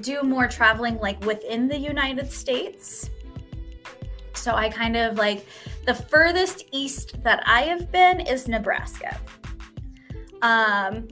do 0.00 0.22
more 0.22 0.48
traveling 0.48 0.98
like 0.98 1.22
within 1.24 1.68
the 1.68 1.78
United 1.78 2.30
States. 2.30 3.10
So 4.34 4.54
I 4.54 4.68
kind 4.68 4.96
of 4.96 5.16
like 5.16 5.46
the 5.86 5.94
furthest 5.94 6.64
east 6.72 7.22
that 7.22 7.42
I 7.46 7.62
have 7.62 7.90
been 7.92 8.20
is 8.20 8.48
Nebraska. 8.48 9.18
Um, 10.42 11.08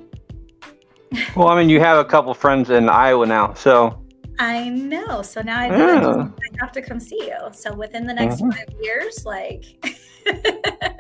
well, 1.37 1.49
I 1.49 1.59
mean, 1.61 1.69
you 1.69 1.81
have 1.81 1.99
a 1.99 2.05
couple 2.05 2.33
friends 2.35 2.71
in 2.71 2.89
Iowa 2.89 3.27
now, 3.27 3.55
so 3.55 4.03
I 4.39 4.69
know. 4.71 5.23
So 5.23 5.41
now 5.43 5.61
I, 5.61 5.67
Yeah. 5.69 6.29
I 6.29 6.61
have 6.61 6.73
to 6.73 6.83
come 6.83 6.99
see 7.01 7.27
you. 7.27 7.37
So 7.53 7.73
within 7.75 8.07
the 8.07 8.15
next 8.15 8.41
Mhm. 8.41 8.53
five 8.55 8.69
years, 8.81 9.25
like 9.25 9.65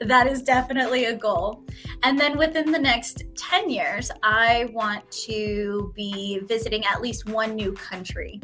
that 0.00 0.26
is 0.26 0.42
definitely 0.42 1.06
a 1.06 1.14
goal. 1.14 1.64
And 2.02 2.18
then 2.18 2.36
within 2.36 2.72
the 2.72 2.78
next 2.78 3.24
10 3.36 3.70
years, 3.70 4.10
I 4.22 4.70
want 4.72 5.08
to 5.26 5.92
be 5.94 6.40
visiting 6.40 6.84
at 6.84 7.00
least 7.00 7.28
one 7.28 7.54
new 7.54 7.72
country 7.72 8.40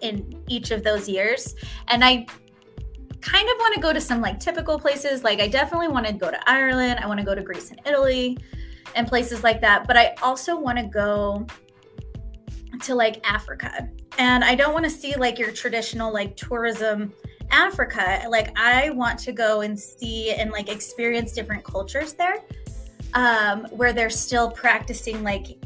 in 0.00 0.42
each 0.48 0.70
of 0.70 0.82
those 0.82 1.08
years. 1.08 1.54
And 1.88 2.04
I 2.04 2.26
kind 3.20 3.48
of 3.48 3.56
want 3.58 3.74
to 3.74 3.80
go 3.80 3.92
to 3.92 4.00
some 4.00 4.20
like 4.20 4.40
typical 4.40 4.78
places. 4.78 5.24
Like 5.24 5.40
I 5.40 5.48
definitely 5.48 5.88
want 5.88 6.06
to 6.06 6.12
go 6.12 6.30
to 6.30 6.50
Ireland. 6.50 7.00
I 7.00 7.06
want 7.06 7.20
to 7.20 7.26
go 7.26 7.34
to 7.34 7.42
Greece 7.42 7.70
and 7.70 7.80
Italy 7.86 8.36
and 8.94 9.06
places 9.06 9.42
like 9.42 9.60
that. 9.60 9.86
But 9.86 9.96
I 9.96 10.14
also 10.22 10.58
want 10.58 10.78
to 10.78 10.84
go 10.84 11.46
to 12.82 12.94
like 12.94 13.20
Africa. 13.24 13.88
And 14.18 14.44
I 14.44 14.54
don't 14.54 14.72
want 14.72 14.84
to 14.84 14.90
see 14.90 15.14
like 15.14 15.38
your 15.38 15.52
traditional 15.52 16.12
like 16.12 16.36
tourism 16.36 17.12
Africa. 17.52 18.24
Like 18.28 18.58
I 18.58 18.90
want 18.90 19.18
to 19.20 19.32
go 19.32 19.60
and 19.60 19.78
see 19.78 20.32
and 20.32 20.50
like 20.50 20.68
experience 20.68 21.32
different 21.32 21.62
cultures 21.64 22.14
there. 22.14 22.42
Um, 23.14 23.66
where 23.70 23.92
they're 23.92 24.08
still 24.10 24.50
practicing 24.50 25.22
like 25.22 25.58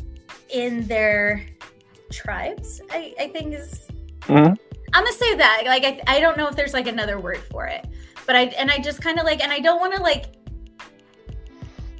in 0.50 0.84
their 0.88 1.46
tribes, 2.10 2.80
I, 2.90 3.14
I 3.20 3.28
think 3.28 3.54
is 3.54 3.88
Mhm. 4.22 4.58
I'm 4.92 5.04
gonna 5.04 5.12
say 5.12 5.34
that. 5.36 5.62
Like 5.66 5.84
I, 5.84 6.00
I 6.16 6.20
don't 6.20 6.36
know 6.36 6.48
if 6.48 6.56
there's 6.56 6.72
like 6.74 6.88
another 6.88 7.20
word 7.20 7.38
for 7.50 7.66
it. 7.66 7.86
But 8.26 8.34
I 8.34 8.42
and 8.58 8.70
I 8.70 8.78
just 8.78 9.00
kind 9.00 9.18
of 9.18 9.24
like 9.24 9.42
and 9.42 9.52
I 9.52 9.60
don't 9.60 9.78
want 9.80 9.94
to 9.94 10.02
like 10.02 10.26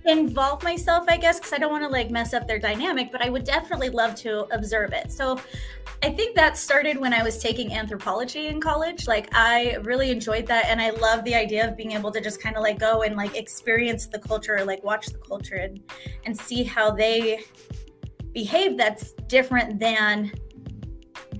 involve 0.07 0.63
myself, 0.63 1.05
I 1.09 1.17
guess, 1.17 1.39
because 1.39 1.53
I 1.53 1.59
don't 1.59 1.73
want 1.73 1.85
to 1.85 1.89
like 1.89 2.11
mess 2.11 2.33
up 2.33 2.47
their 2.47 2.59
dynamic, 2.59 3.11
but 3.11 3.23
I 3.23 3.29
would 3.29 3.45
definitely 3.45 3.89
love 3.89 4.15
to 4.17 4.45
observe 4.55 4.93
it. 4.93 5.11
So 5.11 5.41
I 6.03 6.11
think 6.11 6.37
that 6.37 6.57
started 6.57 6.99
when 6.99 7.13
I 7.13 7.23
was 7.23 7.39
taking 7.39 7.73
anthropology 7.73 8.47
in 8.47 8.61
college. 8.61 9.09
Like 9.09 9.29
I 9.33 9.77
really 9.83 10.11
enjoyed 10.11 10.47
that 10.47 10.67
and 10.67 10.81
I 10.81 10.91
love 10.91 11.25
the 11.25 11.35
idea 11.35 11.69
of 11.69 11.77
being 11.77 11.93
able 11.93 12.13
to 12.13 12.21
just 12.21 12.41
kind 12.41 12.57
of 12.57 12.63
like 12.63 12.79
go 12.79 13.03
and 13.03 13.17
like 13.17 13.37
experience 13.37 14.07
the 14.07 14.19
culture, 14.19 14.65
like 14.65 14.85
watch 14.85 15.07
the 15.07 15.19
culture 15.19 15.57
and 15.57 15.81
and 16.25 16.37
see 16.37 16.63
how 16.63 16.91
they 16.91 17.45
behave 18.33 18.77
that's 18.77 19.13
different 19.29 19.81
than 19.81 20.33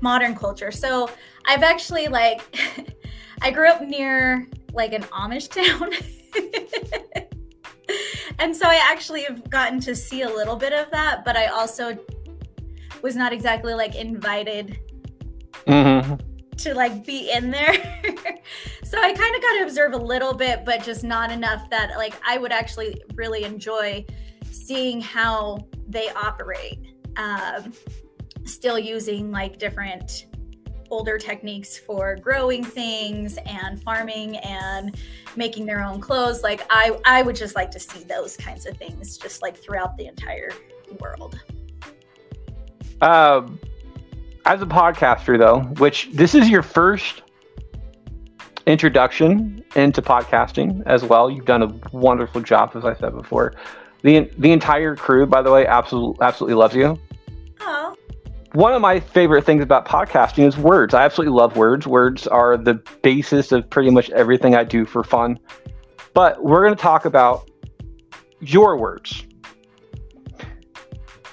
modern 0.01 0.35
culture. 0.35 0.73
So 0.73 1.11
I've 1.47 1.63
actually 1.63 2.09
like 2.09 2.43
I 3.43 3.51
grew 3.51 3.69
up 3.69 3.83
near 3.83 4.49
like 4.73 4.93
an 4.93 5.03
Amish 5.05 5.49
town. 5.49 5.93
and 8.39 8.55
so 8.55 8.67
I 8.67 8.81
actually 8.91 9.23
have 9.23 9.49
gotten 9.51 9.81
to 9.81 9.95
see 9.95 10.23
a 10.23 10.29
little 10.29 10.57
bit 10.57 10.73
of 10.73 10.91
that, 10.91 11.25
but 11.25 11.37
I 11.37 11.47
also 11.47 11.99
was 13.03 13.17
not 13.17 13.33
exactly 13.33 13.75
like 13.75 13.95
invited 13.95 14.79
hmm 15.67 16.15
to 16.59 16.75
like 16.75 17.05
be 17.05 17.31
in 17.31 17.51
there. 17.51 17.75
so 18.85 18.99
I 18.99 19.13
kind 19.13 19.37
of 19.37 19.43
got 19.43 19.53
to 19.59 19.63
observe 19.65 19.93
a 19.93 19.99
little 19.99 20.33
bit, 20.33 20.65
but 20.65 20.83
just 20.83 21.05
not 21.05 21.31
enough 21.31 21.69
that 21.71 21.97
like 21.97 22.15
I 22.27 22.39
would 22.39 22.53
actually 22.53 23.03
really 23.15 23.45
enjoy 23.45 24.05
seeing 24.51 25.01
how 25.01 25.59
they 25.87 26.09
operate. 26.11 26.79
Um, 27.17 27.73
still 28.45 28.79
using 28.79 29.31
like 29.31 29.59
different 29.59 30.27
older 30.91 31.19
techniques 31.19 31.77
for 31.79 32.17
growing 32.17 32.65
things 32.65 33.39
and 33.47 33.83
farming 33.83 34.37
and 34.39 34.97
making 35.37 35.67
their 35.67 35.83
own 35.83 36.01
clothes. 36.01 36.43
Like 36.43 36.67
I, 36.71 36.99
I 37.05 37.23
would 37.23 37.37
just 37.37 37.55
like 37.55 37.71
to 37.73 37.81
see 37.81 38.05
those 38.05 38.37
kinds 38.37 38.67
of 38.67 38.77
things 38.77 39.19
just 39.19 39.43
like 39.43 39.57
throughout 39.57 39.97
the 39.97 40.07
entire 40.07 40.51
world. 41.01 41.39
Um, 43.01 43.59
as 44.47 44.63
a 44.63 44.67
podcaster, 44.67 45.39
though, 45.39 45.61
which 45.79 46.09
this 46.13 46.35
is 46.35 46.49
your 46.49 46.63
first 46.63 47.23
introduction 48.67 49.65
into 49.75 50.03
podcasting 50.03 50.83
as 50.87 51.05
well. 51.05 51.31
You've 51.31 51.45
done 51.45 51.63
a 51.63 51.75
wonderful 51.93 52.41
job, 52.41 52.73
as 52.75 52.85
I 52.85 52.95
said 52.95 53.13
before. 53.15 53.55
the 54.03 54.31
The 54.39 54.53
entire 54.53 54.97
crew, 54.97 55.27
by 55.27 55.43
the 55.43 55.51
way, 55.51 55.67
absolutely 55.67 56.25
absolutely 56.25 56.55
loves 56.55 56.75
you. 56.75 56.99
Oh, 57.61 57.96
One 58.57 58.73
of 58.73 58.81
my 58.81 59.01
favorite 59.01 59.45
things 59.45 59.63
about 59.63 59.85
podcasting 59.87 60.49
is 60.49 60.57
words. 60.57 60.95
I 60.95 61.05
absolutely 61.05 61.37
love 61.37 61.59
words. 61.59 61.87
Words 61.87 62.27
are 62.27 62.57
the 62.57 62.77
basis 63.03 63.53
of 63.53 63.69
pretty 63.69 63.91
much 63.91 64.09
everything 64.13 64.55
I 64.55 64.65
do 64.65 64.87
for 64.87 65.05
fun. 65.05 65.39
But 66.15 66.43
we're 66.43 66.65
going 66.65 66.75
to 66.75 66.81
talk 66.81 67.05
about 67.05 67.51
your 68.41 68.79
words. 68.79 69.25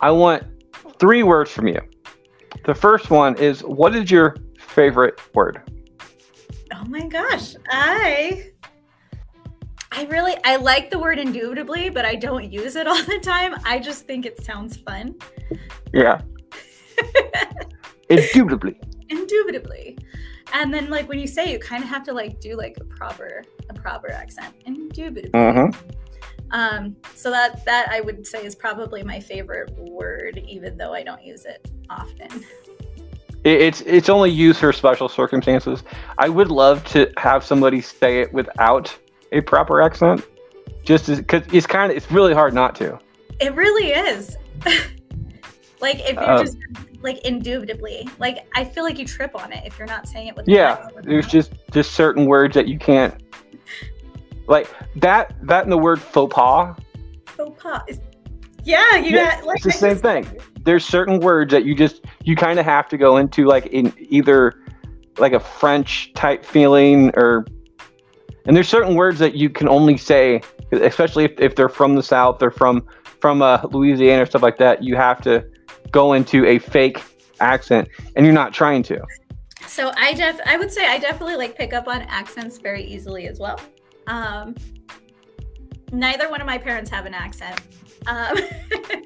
I 0.02 0.12
want 0.12 0.44
three 1.00 1.24
words 1.24 1.50
from 1.50 1.70
you. 1.70 1.80
The 2.66 2.76
first 2.76 3.10
one 3.10 3.38
is 3.38 3.62
what 3.62 3.96
is 3.96 4.12
your 4.12 4.36
favorite 4.60 5.18
word? 5.34 5.62
oh 6.74 6.84
my 6.90 7.08
gosh. 7.08 7.56
I 7.70 8.52
I 9.94 10.04
really 10.08 10.36
I 10.44 10.58
like 10.58 10.92
the 10.92 11.00
word 11.00 11.20
indubitably, 11.20 11.88
but 11.88 12.04
I 12.04 12.16
don't 12.16 12.52
use 12.52 12.76
it 12.76 12.86
all 12.90 13.02
the 13.02 13.20
time. 13.20 13.56
I 13.64 13.80
just 13.80 14.06
think 14.08 14.26
it 14.26 14.44
sounds 14.44 14.76
fun. 14.76 15.16
Yeah. 15.94 16.20
Indubitably. 18.10 18.80
Indubitably. 19.10 19.98
And 20.54 20.74
then 20.74 20.90
like 20.90 21.10
when 21.10 21.20
you 21.20 21.28
say 21.28 21.46
it, 21.46 21.52
you 21.52 21.60
kind 21.60 21.84
of 21.84 21.90
have 21.90 22.04
to 22.04 22.14
like 22.14 22.40
do 22.40 22.56
like 22.56 22.78
a 22.80 22.84
proper 22.84 23.44
a 23.70 23.74
proper 23.74 24.12
accent. 24.12 24.54
Indubitably. 24.66 25.32
Mm-hmm. 25.32 25.80
Um, 26.52 26.96
so 27.16 27.32
that 27.32 27.66
that 27.66 27.90
I 27.90 28.02
would 28.02 28.26
say 28.28 28.46
is 28.46 28.56
probably 28.56 29.04
my 29.04 29.20
favorite 29.20 29.72
word, 29.78 30.44
even 30.48 30.78
though 30.78 30.94
I 30.94 31.04
don't 31.04 31.24
use 31.24 31.46
it 31.46 31.70
often. 31.90 32.46
It's 33.44 33.82
it's 33.82 34.08
only 34.08 34.30
used 34.30 34.60
for 34.60 34.72
special 34.72 35.10
circumstances. 35.10 35.84
I 36.18 36.30
would 36.30 36.50
love 36.50 36.86
to 36.86 37.12
have 37.18 37.44
somebody 37.44 37.82
say 37.82 38.22
it 38.22 38.32
without 38.32 38.96
a 39.32 39.42
proper 39.42 39.82
accent, 39.82 40.24
just 40.86 41.08
because 41.08 41.44
it's 41.52 41.68
kind 41.68 41.92
of 41.92 41.98
it's 41.98 42.10
really 42.12 42.34
hard 42.34 42.54
not 42.54 42.76
to. 42.76 43.00
It 43.42 43.54
really 43.56 43.90
is. 43.90 44.38
like 45.84 46.00
if 46.00 46.14
you're 46.16 46.32
Um, 46.32 46.46
just 46.46 46.58
like 47.02 47.20
indubitably, 47.26 48.10
like 48.18 48.48
I 48.56 48.64
feel 48.64 48.84
like 48.84 48.98
you 48.98 49.06
trip 49.06 49.36
on 49.36 49.52
it 49.52 49.64
if 49.66 49.78
you're 49.78 49.88
not 49.88 50.08
saying 50.08 50.28
it 50.30 50.36
with. 50.36 50.48
Yeah, 50.48 50.88
the 50.96 51.02
there's 51.04 51.28
just 51.28 51.52
just 51.72 51.92
certain 51.92 52.26
words 52.26 52.56
that 52.56 52.68
you 52.68 52.80
can't 52.80 53.14
like 54.48 54.68
that 54.96 55.36
that 55.44 55.64
and 55.64 55.72
the 55.72 55.78
word 55.78 56.02
faux 56.02 56.34
pas. 56.34 56.76
faux 57.26 57.62
pas. 57.62 57.82
Is- 57.88 58.00
Yeah, 58.64 58.96
you 58.96 59.16
Yeah, 59.18 59.36
got 59.36 59.46
like 59.46 59.58
it's 59.58 59.66
the 59.66 59.72
I 59.72 59.76
same 59.76 59.92
just- 59.92 60.04
thing. 60.04 60.40
There's 60.64 60.86
certain 60.86 61.20
words 61.20 61.52
that 61.52 61.66
you 61.66 61.76
just 61.76 62.06
you 62.24 62.36
kind 62.38 62.58
of 62.58 62.66
have 62.66 62.88
to 62.90 62.98
go 62.98 63.18
into 63.18 63.46
like 63.46 63.66
in 63.68 63.94
either 64.00 64.54
like 65.18 65.34
a 65.34 65.40
French 65.40 66.14
type 66.16 66.46
feeling 66.46 67.12
or 67.16 67.46
and 68.46 68.56
there's 68.56 68.70
certain 68.70 68.96
words 68.96 69.20
that 69.20 69.36
you 69.36 69.50
can 69.50 69.68
only 69.68 69.98
say 69.98 70.42
especially 70.72 71.26
if, 71.26 71.32
if 71.40 71.56
they're 71.56 71.70
from 71.70 71.96
the 71.96 72.02
south 72.04 72.42
or 72.42 72.50
from 72.50 72.88
from 73.20 73.42
uh, 73.42 73.62
Louisiana 73.72 74.24
or 74.24 74.26
stuff 74.26 74.42
like 74.42 74.58
that 74.58 74.82
you 74.84 74.96
have 74.96 75.22
to 75.22 75.46
go 75.94 76.14
into 76.14 76.46
a 76.46 76.60
fake 76.60 77.02
accent 77.40 77.88
and 78.18 78.26
you're 78.26 78.36
not 78.36 78.54
trying 78.54 78.84
to 78.84 79.02
So 79.66 79.94
I 79.96 80.14
def 80.14 80.40
I 80.46 80.58
would 80.58 80.72
say 80.72 80.86
I 80.86 80.98
definitely 80.98 81.38
like 81.38 81.58
pick 81.58 81.72
up 81.72 81.88
on 81.88 82.02
accents 82.02 82.58
very 82.58 82.84
easily 82.84 83.28
as 83.28 83.40
well. 83.40 83.60
Um, 84.08 84.56
neither 85.94 86.30
one 86.30 86.42
of 86.42 86.48
my 86.48 86.58
parents 86.58 86.90
have 86.90 87.06
an 87.06 87.14
accent. 87.14 87.62
Um, 88.08 88.38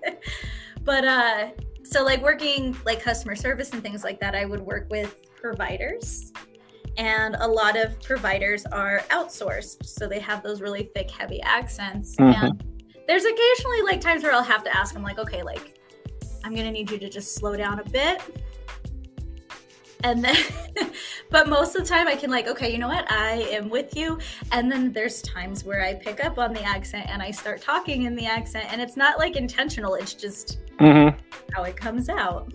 but 0.83 1.05
uh, 1.05 1.49
so 1.83 2.03
like 2.03 2.23
working 2.23 2.75
like 2.85 3.01
customer 3.01 3.35
service 3.35 3.71
and 3.71 3.83
things 3.83 4.03
like 4.03 4.19
that, 4.21 4.33
I 4.33 4.45
would 4.45 4.61
work 4.61 4.87
with 4.89 5.15
providers. 5.35 6.31
And 6.97 7.35
a 7.39 7.47
lot 7.47 7.77
of 7.77 8.01
providers 8.01 8.65
are 8.65 9.03
outsourced. 9.11 9.85
So 9.85 10.07
they 10.07 10.19
have 10.19 10.41
those 10.41 10.61
really 10.61 10.89
thick, 10.95 11.11
heavy 11.11 11.41
accents. 11.41 12.15
Mhm. 12.15 12.33
And 12.33 12.63
there's 13.07 13.23
occasionally 13.23 13.81
like 13.83 14.01
times 14.01 14.23
where 14.23 14.33
I'll 14.33 14.41
have 14.41 14.63
to 14.63 14.75
ask 14.75 14.93
them, 14.93 15.03
like, 15.03 15.19
okay, 15.19 15.43
like, 15.43 15.77
I'm 16.47 16.55
gonna 16.55 16.71
need 16.71 16.89
you 16.89 16.97
to 16.99 17.09
just 17.09 17.35
slow 17.35 17.57
down 17.57 17.79
a 17.81 17.83
bit 17.89 18.21
and 20.03 20.23
then 20.23 20.37
but 21.31 21.49
most 21.49 21.75
of 21.75 21.81
the 21.81 21.87
time 21.89 22.07
i 22.07 22.15
can 22.15 22.29
like 22.29 22.47
okay 22.47 22.71
you 22.71 22.77
know 22.77 22.87
what 22.87 23.11
i 23.11 23.31
am 23.51 23.67
with 23.67 23.97
you 23.97 24.17
and 24.51 24.71
then 24.71 24.93
there's 24.93 25.21
times 25.23 25.63
where 25.65 25.83
i 25.83 25.93
pick 25.93 26.23
up 26.23 26.37
on 26.37 26.53
the 26.53 26.61
accent 26.63 27.05
and 27.09 27.19
i 27.21 27.31
start 27.31 27.59
talking 27.61 28.03
in 28.03 28.15
the 28.15 28.25
accent 28.25 28.63
and 28.71 28.79
it's 28.79 28.95
not 28.95 29.17
like 29.17 29.35
intentional 29.35 29.95
it's 29.95 30.13
just 30.13 30.59
Mm-hmm. 30.79 31.17
how 31.53 31.63
it 31.63 31.75
comes 31.75 32.07
out 32.09 32.53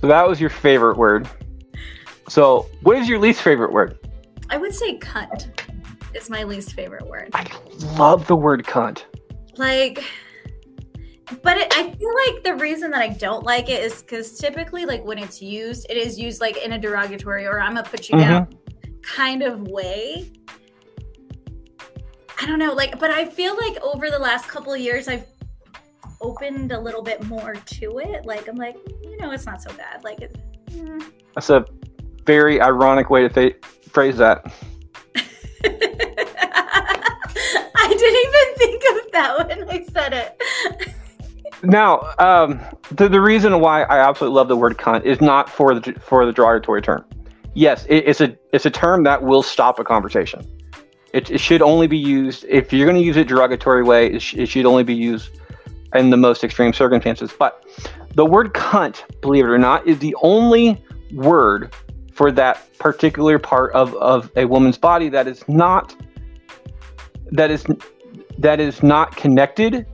So 0.00 0.06
that 0.08 0.28
was 0.28 0.40
your 0.40 0.50
favorite 0.50 0.96
word. 0.98 1.28
So 2.28 2.66
what 2.82 2.96
is 2.98 3.08
your 3.08 3.18
least 3.18 3.42
favorite 3.42 3.72
word? 3.72 3.98
i 4.50 4.56
would 4.56 4.72
say 4.74 4.96
cunt 4.98 5.48
is 6.14 6.30
my 6.30 6.44
least 6.44 6.72
favorite 6.74 7.06
word 7.06 7.30
I 7.34 7.50
love 7.98 8.26
the 8.28 8.36
word 8.36 8.62
cunt. 8.64 9.02
like 9.56 10.04
but 11.42 11.56
it, 11.56 11.72
i 11.72 11.90
feel 11.90 12.14
like 12.26 12.44
the 12.44 12.54
reason 12.56 12.90
that 12.90 13.00
i 13.00 13.08
don't 13.08 13.44
like 13.44 13.68
it 13.68 13.82
is 13.82 14.02
because 14.02 14.38
typically 14.38 14.84
like 14.84 15.04
when 15.04 15.18
it's 15.18 15.40
used 15.40 15.86
it 15.88 15.96
is 15.96 16.18
used 16.18 16.40
like 16.40 16.56
in 16.58 16.72
a 16.72 16.78
derogatory 16.78 17.46
or 17.46 17.60
i'm 17.60 17.74
gonna 17.74 17.88
put 17.88 18.08
you 18.08 18.18
down 18.18 18.48
kind 19.02 19.42
of 19.42 19.62
way 19.68 20.30
i 22.40 22.46
don't 22.46 22.58
know 22.58 22.72
like 22.72 22.98
but 22.98 23.10
i 23.10 23.24
feel 23.24 23.56
like 23.56 23.80
over 23.82 24.10
the 24.10 24.18
last 24.18 24.48
couple 24.48 24.72
of 24.72 24.80
years 24.80 25.08
i've 25.08 25.26
opened 26.20 26.72
a 26.72 26.80
little 26.80 27.02
bit 27.02 27.22
more 27.24 27.54
to 27.66 27.98
it 27.98 28.24
like 28.24 28.48
i'm 28.48 28.56
like 28.56 28.76
you 29.02 29.16
know 29.18 29.30
it's 29.30 29.46
not 29.46 29.62
so 29.62 29.72
bad 29.74 30.02
like 30.04 30.20
it, 30.20 30.36
mm. 30.70 31.04
That's 31.34 31.50
a 31.50 31.64
very 32.24 32.60
ironic 32.60 33.10
way 33.10 33.26
to 33.26 33.28
fa- 33.28 33.54
phrase 33.90 34.16
that. 34.18 34.44
i 35.16 35.20
didn't 37.88 38.26
even 38.26 38.54
think 38.56 38.82
of 38.90 38.98
that 39.12 39.48
when 39.48 39.68
i 39.68 39.83
Now, 41.74 42.14
um, 42.20 42.60
the, 42.92 43.08
the 43.08 43.20
reason 43.20 43.58
why 43.58 43.82
I 43.82 43.98
absolutely 43.98 44.36
love 44.36 44.46
the 44.46 44.56
word 44.56 44.78
cunt 44.78 45.04
is 45.04 45.20
not 45.20 45.50
for 45.50 45.74
the 45.74 45.92
for 45.94 46.24
the 46.24 46.30
derogatory 46.30 46.80
term. 46.80 47.04
Yes, 47.54 47.84
it, 47.86 48.04
it's 48.06 48.20
a 48.20 48.38
it's 48.52 48.64
a 48.64 48.70
term 48.70 49.02
that 49.02 49.24
will 49.24 49.42
stop 49.42 49.80
a 49.80 49.84
conversation. 49.84 50.46
It, 51.12 51.32
it 51.32 51.38
should 51.38 51.62
only 51.62 51.88
be 51.88 51.98
used 51.98 52.44
if 52.48 52.72
you're 52.72 52.86
going 52.86 52.96
to 52.96 53.04
use 53.04 53.16
it 53.16 53.26
derogatory 53.26 53.82
way. 53.82 54.06
It, 54.06 54.22
sh- 54.22 54.34
it 54.34 54.46
should 54.46 54.66
only 54.66 54.84
be 54.84 54.94
used 54.94 55.40
in 55.96 56.10
the 56.10 56.16
most 56.16 56.44
extreme 56.44 56.72
circumstances. 56.72 57.32
But 57.36 57.64
the 58.14 58.24
word 58.24 58.54
cunt, 58.54 59.02
believe 59.20 59.44
it 59.44 59.48
or 59.48 59.58
not, 59.58 59.84
is 59.84 59.98
the 59.98 60.14
only 60.22 60.80
word 61.12 61.74
for 62.12 62.30
that 62.30 62.78
particular 62.78 63.40
part 63.40 63.72
of, 63.72 63.96
of 63.96 64.30
a 64.36 64.44
woman's 64.44 64.78
body 64.78 65.08
that 65.08 65.26
is 65.26 65.42
not 65.48 65.96
that 67.32 67.50
is 67.50 67.66
that 68.38 68.60
is 68.60 68.80
not 68.84 69.16
connected 69.16 69.86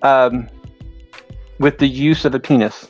um, 0.00 0.48
with 1.62 1.78
the 1.78 1.86
use 1.86 2.24
of 2.24 2.34
a 2.34 2.40
penis. 2.40 2.88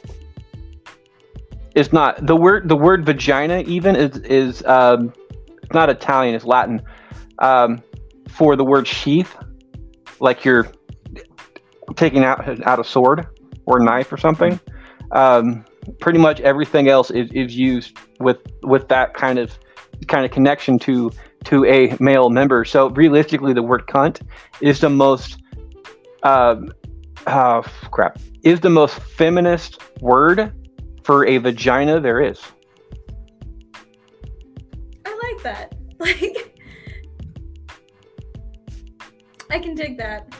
It's 1.74 1.92
not 1.92 2.26
the 2.26 2.34
word. 2.34 2.68
The 2.68 2.76
word 2.76 3.04
vagina 3.04 3.60
even 3.66 3.94
is 3.94 4.16
is 4.18 4.64
um, 4.64 5.12
it's 5.62 5.72
not 5.72 5.90
Italian. 5.90 6.34
It's 6.34 6.44
Latin 6.44 6.82
um, 7.38 7.82
for 8.28 8.56
the 8.56 8.64
word 8.64 8.88
sheath, 8.88 9.36
like 10.20 10.44
you're 10.44 10.68
taking 11.96 12.24
out 12.24 12.66
out 12.66 12.80
a 12.80 12.84
sword 12.84 13.26
or 13.66 13.78
knife 13.78 14.10
or 14.10 14.16
something. 14.16 14.58
Um, 15.12 15.64
pretty 16.00 16.18
much 16.18 16.40
everything 16.40 16.88
else 16.88 17.10
is, 17.10 17.30
is 17.32 17.54
used 17.54 17.96
with 18.20 18.38
with 18.62 18.88
that 18.88 19.14
kind 19.14 19.38
of 19.38 19.58
kind 20.08 20.24
of 20.24 20.30
connection 20.30 20.78
to 20.80 21.10
to 21.44 21.64
a 21.66 21.94
male 22.00 22.30
member. 22.30 22.64
So 22.64 22.88
realistically, 22.90 23.52
the 23.52 23.62
word 23.62 23.86
cunt 23.86 24.22
is 24.60 24.80
the 24.80 24.90
most 24.90 25.38
um, 26.22 26.70
oh 27.26 27.64
crap 27.90 28.18
is 28.42 28.60
the 28.60 28.70
most 28.70 28.94
feminist 28.94 29.80
word 30.00 30.52
for 31.04 31.26
a 31.26 31.38
vagina 31.38 32.00
there 32.00 32.20
is. 32.20 32.40
I 35.06 35.18
like 35.22 35.42
that. 35.42 35.74
Like, 36.02 36.52
I 39.50 39.58
can 39.60 39.76
dig 39.76 39.98
that. 39.98 40.34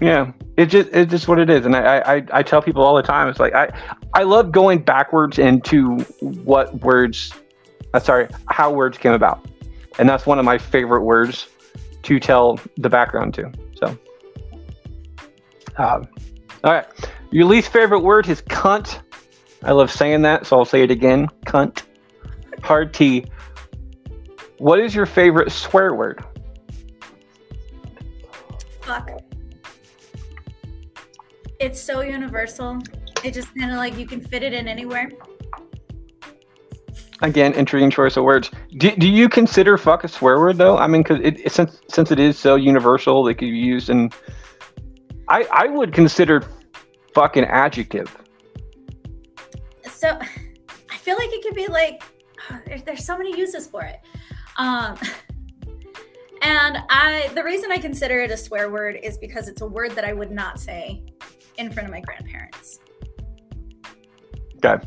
Yeah, 0.00 0.32
it 0.56 0.66
just 0.66 0.88
it's 0.92 1.10
just 1.10 1.28
what 1.28 1.38
it 1.38 1.50
is, 1.50 1.66
and 1.66 1.76
I, 1.76 1.98
I 1.98 2.24
I 2.32 2.42
tell 2.42 2.62
people 2.62 2.82
all 2.82 2.94
the 2.94 3.02
time. 3.02 3.28
It's 3.28 3.38
like 3.38 3.54
I 3.54 3.68
I 4.14 4.22
love 4.22 4.52
going 4.52 4.78
backwards 4.78 5.38
into 5.38 5.98
what 6.20 6.74
words, 6.80 7.32
uh, 7.94 8.00
sorry, 8.00 8.28
how 8.46 8.72
words 8.72 8.98
came 8.98 9.12
about, 9.12 9.46
and 9.98 10.08
that's 10.08 10.26
one 10.26 10.38
of 10.38 10.44
my 10.44 10.58
favorite 10.58 11.02
words 11.02 11.48
to 12.04 12.20
tell 12.20 12.58
the 12.76 12.88
background 12.88 13.34
to. 13.34 13.52
So, 13.76 13.98
um, 15.76 16.08
all 16.64 16.72
right, 16.72 16.86
your 17.30 17.46
least 17.46 17.72
favorite 17.72 18.00
word 18.00 18.28
is 18.28 18.42
cunt. 18.42 19.00
I 19.64 19.72
love 19.72 19.90
saying 19.90 20.22
that, 20.22 20.46
so 20.46 20.58
I'll 20.58 20.64
say 20.64 20.82
it 20.82 20.90
again. 20.90 21.28
Cunt. 21.46 21.82
Hard 22.62 22.94
T. 22.94 23.26
What 24.58 24.78
is 24.78 24.94
your 24.94 25.06
favorite 25.06 25.50
swear 25.50 25.94
word? 25.94 26.24
Fuck. 28.82 29.10
It's 31.58 31.80
so 31.80 32.00
universal. 32.00 32.78
It 33.24 33.34
just 33.34 33.54
kind 33.56 33.70
of 33.70 33.76
like 33.76 33.96
you 33.96 34.06
can 34.06 34.20
fit 34.20 34.42
it 34.42 34.52
in 34.52 34.68
anywhere. 34.68 35.10
Again, 37.22 37.52
intriguing 37.54 37.90
choice 37.90 38.16
of 38.16 38.24
words. 38.24 38.50
Do, 38.78 38.90
do 38.96 39.08
you 39.08 39.28
consider 39.28 39.78
fuck 39.78 40.04
a 40.04 40.08
swear 40.08 40.38
word 40.38 40.58
though? 40.58 40.76
I 40.76 40.86
mean, 40.86 41.02
because 41.02 41.52
since 41.52 41.80
since 41.88 42.10
it 42.10 42.18
is 42.18 42.38
so 42.38 42.56
universal, 42.56 43.26
it 43.28 43.34
could 43.34 43.50
be 43.50 43.58
used 43.58 43.90
in. 43.90 44.10
I 45.32 45.46
I 45.50 45.66
would 45.66 45.92
consider 45.94 46.46
fucking 47.14 47.44
adjective. 47.44 48.14
So 49.84 50.18
I 50.90 50.96
feel 50.96 51.16
like 51.16 51.30
it 51.32 51.42
could 51.42 51.54
be 51.54 51.68
like 51.68 52.02
there's, 52.66 52.82
there's 52.82 53.04
so 53.04 53.16
many 53.16 53.36
uses 53.36 53.66
for 53.66 53.82
it. 53.82 54.00
Um, 54.58 54.98
and 56.42 56.78
I 56.90 57.30
the 57.34 57.42
reason 57.42 57.72
I 57.72 57.78
consider 57.78 58.20
it 58.20 58.30
a 58.30 58.36
swear 58.36 58.70
word 58.70 58.98
is 59.02 59.16
because 59.16 59.48
it's 59.48 59.62
a 59.62 59.66
word 59.66 59.92
that 59.92 60.04
I 60.04 60.12
would 60.12 60.30
not 60.30 60.60
say 60.60 61.02
in 61.56 61.72
front 61.72 61.88
of 61.88 61.92
my 61.92 62.00
grandparents. 62.00 62.80
Okay. 64.62 64.84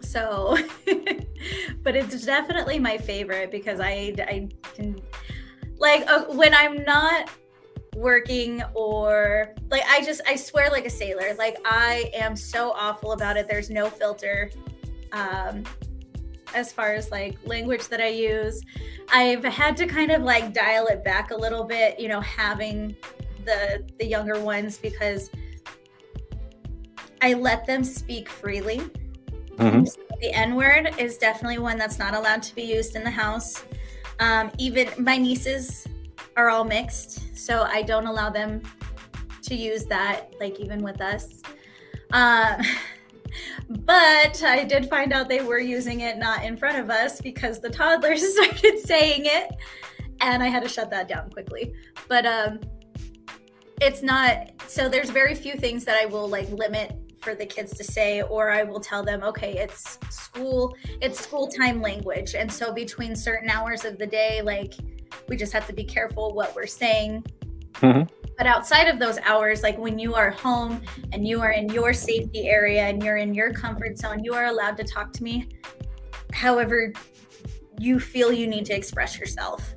So, 0.00 0.58
but 1.82 1.96
it's 1.96 2.24
definitely 2.24 2.78
my 2.78 2.98
favorite 2.98 3.50
because 3.50 3.80
I, 3.80 4.14
I 4.18 4.48
can, 4.74 5.00
like, 5.78 6.08
uh, 6.08 6.26
when 6.26 6.54
I'm 6.54 6.84
not 6.84 7.30
working 7.94 8.62
or 8.74 9.54
like, 9.70 9.82
I 9.88 10.04
just, 10.04 10.20
I 10.26 10.36
swear 10.36 10.70
like 10.70 10.86
a 10.86 10.90
sailor. 10.90 11.34
Like, 11.34 11.56
I 11.64 12.10
am 12.14 12.36
so 12.36 12.72
awful 12.72 13.12
about 13.12 13.36
it. 13.36 13.48
There's 13.48 13.70
no 13.70 13.88
filter. 13.88 14.50
Um, 15.12 15.64
as 16.54 16.72
far 16.72 16.92
as 16.94 17.10
like 17.10 17.36
language 17.44 17.88
that 17.88 18.00
I 18.00 18.08
use, 18.08 18.62
I've 19.12 19.44
had 19.44 19.76
to 19.78 19.86
kind 19.86 20.10
of 20.10 20.22
like 20.22 20.52
dial 20.52 20.86
it 20.86 21.04
back 21.04 21.30
a 21.30 21.36
little 21.36 21.64
bit, 21.64 21.98
you 21.98 22.08
know, 22.08 22.20
having 22.20 22.96
the 23.44 23.84
the 23.98 24.06
younger 24.06 24.40
ones 24.40 24.78
because 24.78 25.30
I 27.20 27.34
let 27.34 27.66
them 27.66 27.84
speak 27.84 28.28
freely. 28.28 28.80
Mhm. 29.56 29.88
The 30.20 30.32
N 30.32 30.54
word 30.54 30.94
is 30.98 31.18
definitely 31.18 31.58
one 31.58 31.76
that's 31.76 31.98
not 31.98 32.14
allowed 32.14 32.42
to 32.44 32.54
be 32.54 32.62
used 32.62 32.96
in 32.96 33.04
the 33.04 33.10
house. 33.10 33.64
Um, 34.20 34.50
even 34.58 34.88
my 34.96 35.16
nieces 35.16 35.86
are 36.36 36.50
all 36.50 36.64
mixed, 36.64 37.36
so 37.36 37.62
I 37.62 37.82
don't 37.82 38.06
allow 38.06 38.30
them 38.30 38.62
to 39.42 39.54
use 39.54 39.84
that, 39.86 40.32
like 40.40 40.58
even 40.60 40.82
with 40.82 41.00
us. 41.00 41.42
Um, 42.12 42.60
but 43.68 44.42
I 44.42 44.64
did 44.64 44.88
find 44.88 45.12
out 45.12 45.28
they 45.28 45.42
were 45.42 45.58
using 45.58 46.00
it 46.00 46.18
not 46.18 46.44
in 46.44 46.56
front 46.56 46.78
of 46.78 46.90
us 46.90 47.20
because 47.20 47.60
the 47.60 47.70
toddlers 47.70 48.22
started 48.34 48.78
saying 48.78 49.22
it, 49.24 49.50
and 50.20 50.42
I 50.42 50.48
had 50.48 50.62
to 50.62 50.68
shut 50.68 50.90
that 50.90 51.08
down 51.08 51.30
quickly. 51.30 51.72
But 52.08 52.26
um, 52.26 52.60
it's 53.80 54.02
not 54.02 54.50
so. 54.66 54.88
There's 54.88 55.10
very 55.10 55.34
few 55.34 55.54
things 55.54 55.84
that 55.84 55.96
I 56.00 56.06
will 56.06 56.28
like 56.28 56.48
limit 56.50 56.96
for 57.24 57.34
the 57.34 57.46
kids 57.46 57.72
to 57.72 57.82
say 57.82 58.20
or 58.20 58.50
i 58.50 58.62
will 58.62 58.78
tell 58.78 59.02
them 59.02 59.22
okay 59.22 59.56
it's 59.56 59.98
school 60.10 60.76
it's 61.00 61.18
school 61.18 61.48
time 61.48 61.80
language 61.80 62.34
and 62.34 62.52
so 62.52 62.70
between 62.70 63.16
certain 63.16 63.48
hours 63.48 63.86
of 63.86 63.96
the 63.96 64.06
day 64.06 64.42
like 64.42 64.74
we 65.28 65.36
just 65.36 65.52
have 65.52 65.66
to 65.66 65.72
be 65.72 65.84
careful 65.84 66.34
what 66.34 66.54
we're 66.54 66.66
saying. 66.66 67.24
Mhm. 67.74 68.08
but 68.38 68.46
outside 68.46 68.84
of 68.88 68.98
those 69.00 69.18
hours 69.24 69.62
like 69.64 69.76
when 69.78 69.98
you 69.98 70.14
are 70.14 70.30
home 70.30 70.80
and 71.12 71.26
you 71.26 71.40
are 71.40 71.50
in 71.50 71.68
your 71.70 71.92
safety 71.92 72.48
area 72.48 72.82
and 72.82 73.02
you're 73.02 73.16
in 73.16 73.34
your 73.34 73.52
comfort 73.52 73.98
zone 73.98 74.22
you 74.22 74.32
are 74.32 74.46
allowed 74.46 74.76
to 74.76 74.84
talk 74.84 75.12
to 75.12 75.24
me 75.24 75.48
however 76.32 76.92
you 77.78 77.98
feel 77.98 78.32
you 78.32 78.46
need 78.46 78.64
to 78.66 78.72
express 78.72 79.18
yourself. 79.18 79.74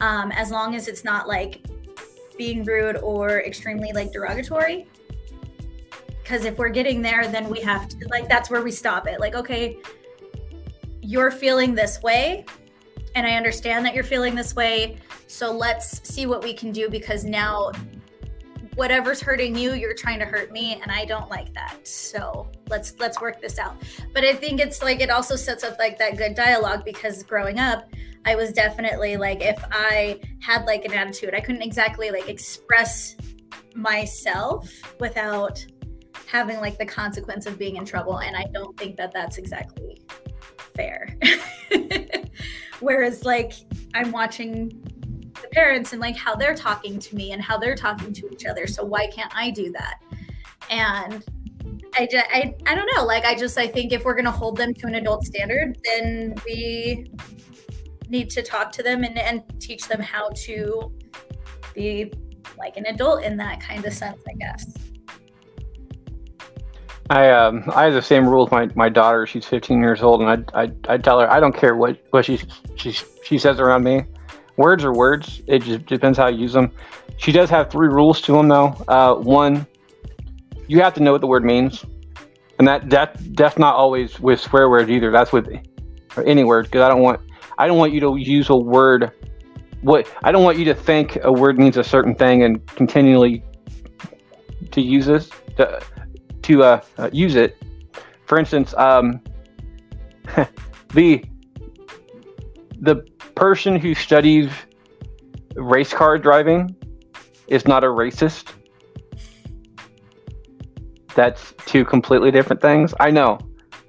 Um, 0.00 0.30
as 0.32 0.50
long 0.50 0.74
as 0.76 0.86
it's 0.88 1.04
not 1.04 1.26
like 1.28 1.66
being 2.38 2.62
rude 2.64 2.96
or 2.98 3.40
extremely 3.40 3.92
like 3.92 4.12
derogatory. 4.12 4.86
Because 6.22 6.44
if 6.44 6.56
we're 6.58 6.68
getting 6.70 7.02
there 7.02 7.26
then 7.26 7.48
we 7.48 7.60
have 7.60 7.88
to 7.88 7.96
like 8.08 8.28
that's 8.28 8.48
where 8.50 8.62
we 8.62 8.70
stop 8.70 9.06
it. 9.08 9.18
Like 9.20 9.34
okay 9.34 9.78
you're 11.02 11.30
feeling 11.30 11.74
this 11.74 12.00
way 12.02 12.44
and 13.14 13.26
i 13.26 13.32
understand 13.32 13.84
that 13.84 13.94
you're 13.94 14.04
feeling 14.04 14.34
this 14.34 14.54
way 14.54 14.96
so 15.26 15.52
let's 15.52 16.08
see 16.08 16.26
what 16.26 16.42
we 16.42 16.52
can 16.52 16.72
do 16.72 16.88
because 16.88 17.24
now 17.24 17.70
whatever's 18.74 19.20
hurting 19.20 19.56
you, 19.56 19.74
you're 19.74 19.94
trying 19.94 20.18
to 20.18 20.24
hurt 20.24 20.52
me, 20.52 20.80
and 20.80 20.90
I 20.90 21.04
don't 21.04 21.28
like 21.28 21.52
that. 21.54 21.86
So 21.86 22.50
let's 22.68 22.94
let's 22.98 23.20
work 23.20 23.40
this 23.40 23.58
out. 23.58 23.76
But 24.14 24.24
I 24.24 24.34
think 24.34 24.58
it's 24.58 24.82
like 24.82 25.00
it 25.00 25.10
also 25.10 25.36
sets 25.36 25.64
up 25.64 25.78
like 25.78 25.98
that 25.98 26.16
good 26.16 26.34
dialogue 26.34 26.84
because 26.84 27.22
growing 27.22 27.58
up, 27.58 27.90
I 28.24 28.36
was 28.36 28.52
definitely 28.52 29.16
like 29.16 29.42
if 29.42 29.62
I 29.70 30.20
had 30.40 30.64
like 30.64 30.84
an 30.86 30.94
attitude, 30.94 31.34
I 31.34 31.40
couldn't 31.40 31.62
exactly 31.62 32.10
like 32.10 32.28
express 32.28 33.16
myself 33.74 34.70
without 34.98 35.64
having 36.26 36.58
like 36.60 36.78
the 36.78 36.86
consequence 36.86 37.46
of 37.46 37.58
being 37.58 37.76
in 37.76 37.84
trouble 37.84 38.18
and 38.18 38.36
i 38.36 38.44
don't 38.52 38.76
think 38.76 38.96
that 38.96 39.12
that's 39.12 39.38
exactly 39.38 40.00
fair 40.74 41.16
whereas 42.80 43.24
like 43.24 43.52
i'm 43.94 44.10
watching 44.10 44.68
the 45.40 45.48
parents 45.48 45.92
and 45.92 46.00
like 46.00 46.16
how 46.16 46.34
they're 46.34 46.54
talking 46.54 46.98
to 46.98 47.14
me 47.14 47.32
and 47.32 47.42
how 47.42 47.56
they're 47.56 47.74
talking 47.74 48.12
to 48.12 48.28
each 48.30 48.46
other 48.46 48.66
so 48.66 48.84
why 48.84 49.06
can't 49.06 49.32
i 49.34 49.50
do 49.50 49.72
that? 49.72 50.00
And 50.68 51.24
I, 51.98 52.06
just, 52.06 52.26
I, 52.32 52.54
I 52.66 52.74
don't 52.74 52.88
know 52.94 53.04
like 53.04 53.24
i 53.24 53.34
just 53.34 53.58
i 53.58 53.66
think 53.66 53.92
if 53.92 54.04
we're 54.04 54.14
going 54.14 54.24
to 54.24 54.30
hold 54.30 54.56
them 54.56 54.72
to 54.74 54.86
an 54.86 54.94
adult 54.94 55.24
standard 55.24 55.76
then 55.84 56.34
we 56.46 57.10
need 58.08 58.30
to 58.30 58.42
talk 58.42 58.70
to 58.72 58.82
them 58.82 59.02
and, 59.02 59.18
and 59.18 59.42
teach 59.60 59.88
them 59.88 60.00
how 60.00 60.30
to 60.30 60.92
be 61.74 62.12
like 62.58 62.76
an 62.76 62.86
adult 62.86 63.24
in 63.24 63.36
that 63.38 63.60
kind 63.60 63.84
of 63.84 63.92
sense 63.92 64.22
i 64.28 64.34
guess 64.34 64.72
I 67.10 67.28
um 67.30 67.64
I 67.74 67.84
have 67.86 67.94
the 67.94 68.02
same 68.02 68.26
rule 68.26 68.44
with 68.44 68.52
my, 68.52 68.68
my 68.76 68.88
daughter. 68.88 69.26
She's 69.26 69.44
15 69.44 69.80
years 69.80 70.00
old, 70.00 70.22
and 70.22 70.46
I 70.54 70.62
I 70.62 70.72
I 70.88 70.96
tell 70.96 71.18
her 71.18 71.30
I 71.30 71.40
don't 71.40 71.54
care 71.54 71.74
what 71.74 71.98
what 72.10 72.24
she 72.24 72.38
she 72.76 72.92
she 73.24 73.36
says 73.36 73.58
around 73.58 73.82
me. 73.82 74.04
Words 74.56 74.84
are 74.84 74.94
words. 74.94 75.42
It 75.48 75.64
just 75.64 75.86
depends 75.86 76.18
how 76.18 76.28
you 76.28 76.38
use 76.38 76.52
them. 76.52 76.70
She 77.16 77.32
does 77.32 77.50
have 77.50 77.68
three 77.68 77.88
rules 77.88 78.20
to 78.22 78.32
them 78.32 78.46
though. 78.46 78.76
Uh, 78.86 79.14
one, 79.16 79.66
you 80.68 80.80
have 80.80 80.94
to 80.94 81.02
know 81.02 81.10
what 81.10 81.20
the 81.20 81.26
word 81.26 81.44
means, 81.44 81.84
and 82.60 82.68
that 82.68 82.88
that 82.90 83.16
that's 83.34 83.58
not 83.58 83.74
always 83.74 84.20
with 84.20 84.40
swear 84.40 84.70
words 84.70 84.88
either. 84.88 85.10
That's 85.10 85.32
with 85.32 85.48
any 86.24 86.44
word 86.44 86.66
because 86.66 86.82
I 86.82 86.88
don't 86.88 87.02
want 87.02 87.20
I 87.58 87.66
don't 87.66 87.78
want 87.78 87.92
you 87.92 87.98
to 88.00 88.16
use 88.18 88.50
a 88.50 88.56
word. 88.56 89.10
What 89.82 90.06
I 90.22 90.30
don't 90.30 90.44
want 90.44 90.58
you 90.58 90.64
to 90.66 90.74
think 90.74 91.18
a 91.24 91.32
word 91.32 91.58
means 91.58 91.76
a 91.76 91.82
certain 91.82 92.14
thing 92.14 92.44
and 92.44 92.64
continually 92.68 93.42
to 94.70 94.80
use 94.80 95.06
this. 95.06 95.28
To, 95.56 95.82
to 96.50 96.64
uh, 96.64 96.80
uh, 96.98 97.10
use 97.12 97.36
it. 97.36 97.56
For 98.26 98.38
instance, 98.38 98.74
um, 98.74 99.20
the 100.94 101.24
the 102.80 102.96
person 103.34 103.76
who 103.76 103.94
studies 103.94 104.50
race 105.54 105.92
car 105.92 106.18
driving 106.18 106.74
is 107.48 107.66
not 107.66 107.84
a 107.84 107.86
racist. 107.86 108.52
That's 111.14 111.54
two 111.66 111.84
completely 111.84 112.30
different 112.30 112.62
things. 112.62 112.94
I 113.00 113.10
know, 113.10 113.38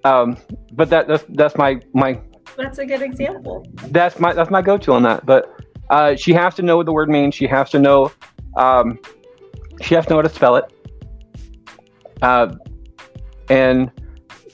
um, 0.04 0.38
but 0.74 0.90
that 0.90 1.08
that's 1.08 1.26
that's 1.30 1.56
my 1.58 1.80
my. 1.94 2.20
That's 2.58 2.80
a 2.80 2.86
good 2.86 3.02
example. 3.02 3.66
That's 3.88 4.20
my 4.20 4.34
that's 4.34 4.52
my 4.52 4.62
go-to 4.62 4.94
on 4.94 5.04
that. 5.04 5.26
But 5.26 5.50
uh, 5.90 6.16
she 6.16 6.34
has 6.34 6.54
to 6.56 6.62
know 6.62 6.78
what 6.78 6.86
the 6.86 6.94
word 6.94 7.10
means. 7.10 7.34
She 7.34 7.48
has 7.48 7.70
to 7.72 7.80
know. 7.80 8.12
Um, 8.56 9.00
she 9.82 9.96
has 9.96 10.06
to 10.06 10.12
know 10.12 10.18
how 10.18 10.24
to 10.24 10.30
spell 10.30 10.58
it 10.58 10.72
uh, 12.22 12.56
and 13.50 13.92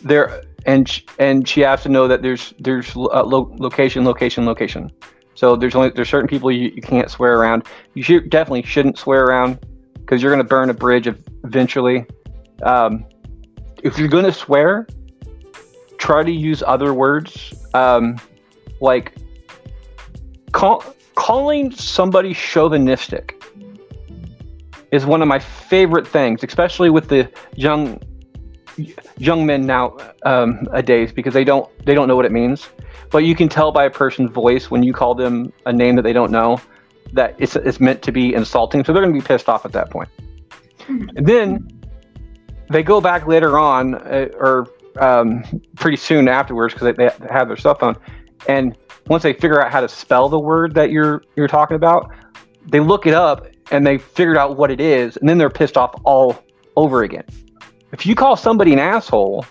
there 0.04 0.44
and 0.66 1.02
and 1.20 1.48
she 1.48 1.62
has 1.62 1.84
to 1.84 1.90
know 1.90 2.08
that 2.08 2.22
there's 2.22 2.54
there's 2.60 2.96
uh, 2.96 3.24
lo- 3.24 3.56
location 3.60 4.06
location 4.06 4.46
location. 4.46 4.92
So 5.36 5.56
there's 5.56 5.76
only 5.76 5.90
there's 5.90 6.10
certain 6.10 6.28
people 6.28 6.52
you, 6.52 6.72
you 6.76 6.82
can't 6.82 7.10
swear 7.10 7.38
around. 7.38 7.66
You 7.94 8.22
definitely 8.22 8.64
shouldn't 8.64 8.98
swear 8.98 9.24
around 9.24 9.60
because 9.94 10.22
you're 10.22 10.32
going 10.32 10.44
to 10.44 10.50
burn 10.50 10.70
a 10.70 10.74
bridge 10.74 11.08
eventually. 11.44 12.06
Um, 12.64 13.06
if 13.84 13.98
you're 13.98 14.08
going 14.08 14.26
to 14.26 14.34
swear 14.34 14.88
try 15.98 16.24
to 16.24 16.32
use 16.32 16.64
other 16.66 16.94
words 16.94 17.54
um, 17.74 18.18
like 18.82 19.14
call, 20.52 20.84
calling 21.16 21.72
somebody 21.72 22.34
chauvinistic 22.34 23.37
is 24.92 25.06
one 25.06 25.22
of 25.22 25.28
my 25.28 25.40
favorite 25.40 26.08
things, 26.08 26.44
especially 26.44 26.90
with 26.90 27.10
the 27.10 27.30
young 27.56 28.00
young 29.18 29.44
men 29.46 29.66
now 29.66 29.98
um, 30.24 30.64
days 30.86 31.12
because 31.12 31.34
they 31.34 31.44
don't 31.44 31.68
they 31.86 31.94
don't 31.94 32.08
know 32.08 32.16
what 32.16 32.26
it 32.26 32.32
means. 32.32 32.70
But 33.10 33.20
you 33.20 33.36
can 33.36 33.50
tell 33.50 33.72
by 33.72 33.86
a 33.86 33.90
person's 33.90 34.32
voice 34.32 34.70
when 34.70 34.84
you 34.84 34.94
call 34.94 35.16
them 35.16 35.52
a 35.66 35.74
name 35.74 35.96
that 35.96 36.04
they 36.04 36.14
don't 36.14 36.32
know 36.32 36.62
that 37.14 37.36
it's 37.38 37.56
it's 37.56 37.80
meant 37.80 38.02
to 38.04 38.12
be 38.12 38.34
insulting. 38.34 38.84
So 38.84 38.94
they're 38.94 39.02
going 39.02 39.14
to 39.14 39.20
be 39.20 39.26
pissed 39.26 39.50
off 39.50 39.66
at 39.66 39.72
that 39.74 39.90
point. 39.90 40.10
And 40.88 41.26
then 41.26 41.68
they 42.70 42.84
go 42.84 43.02
back 43.02 43.28
later 43.28 43.58
on 43.58 43.96
uh, 43.96 44.30
or 44.36 44.68
um, 45.00 45.44
pretty 45.76 45.98
soon 45.98 46.28
afterwards 46.28 46.74
because 46.74 46.96
they, 46.96 47.08
they 47.08 47.28
have 47.30 47.48
their 47.48 47.58
cell 47.58 47.76
phone, 47.76 47.96
and 48.48 48.78
once 49.08 49.24
they 49.24 49.34
figure 49.34 49.62
out 49.62 49.72
how 49.72 49.82
to 49.82 49.88
spell 49.88 50.30
the 50.30 50.40
word 50.40 50.74
that 50.76 50.92
you're 50.92 51.24
you're 51.36 51.48
talking 51.48 51.76
about, 51.76 52.12
they 52.68 52.80
look 52.80 53.06
it 53.06 53.14
up 53.14 53.48
and 53.72 53.86
they 53.86 53.98
figured 53.98 54.38
out 54.38 54.58
what 54.58 54.72
it 54.72 54.80
is, 54.80 55.18
and 55.18 55.28
then 55.28 55.38
they're 55.38 55.50
pissed 55.50 55.78
off 55.78 55.94
all 56.04 56.44
over 56.76 57.04
again. 57.04 57.24
If 57.92 58.06
you 58.06 58.16
call 58.16 58.36
somebody 58.36 58.74
an 58.74 58.80
asshole, 58.80 59.46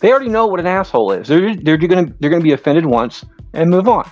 they 0.00 0.10
already 0.10 0.28
know 0.28 0.46
what 0.46 0.60
an 0.60 0.66
asshole 0.66 1.12
is. 1.12 1.28
They're, 1.28 1.54
they're 1.56 1.76
gonna 1.76 2.12
they're 2.20 2.30
gonna 2.30 2.42
be 2.42 2.52
offended 2.52 2.86
once 2.86 3.24
and 3.52 3.70
move 3.70 3.88
on. 3.88 4.10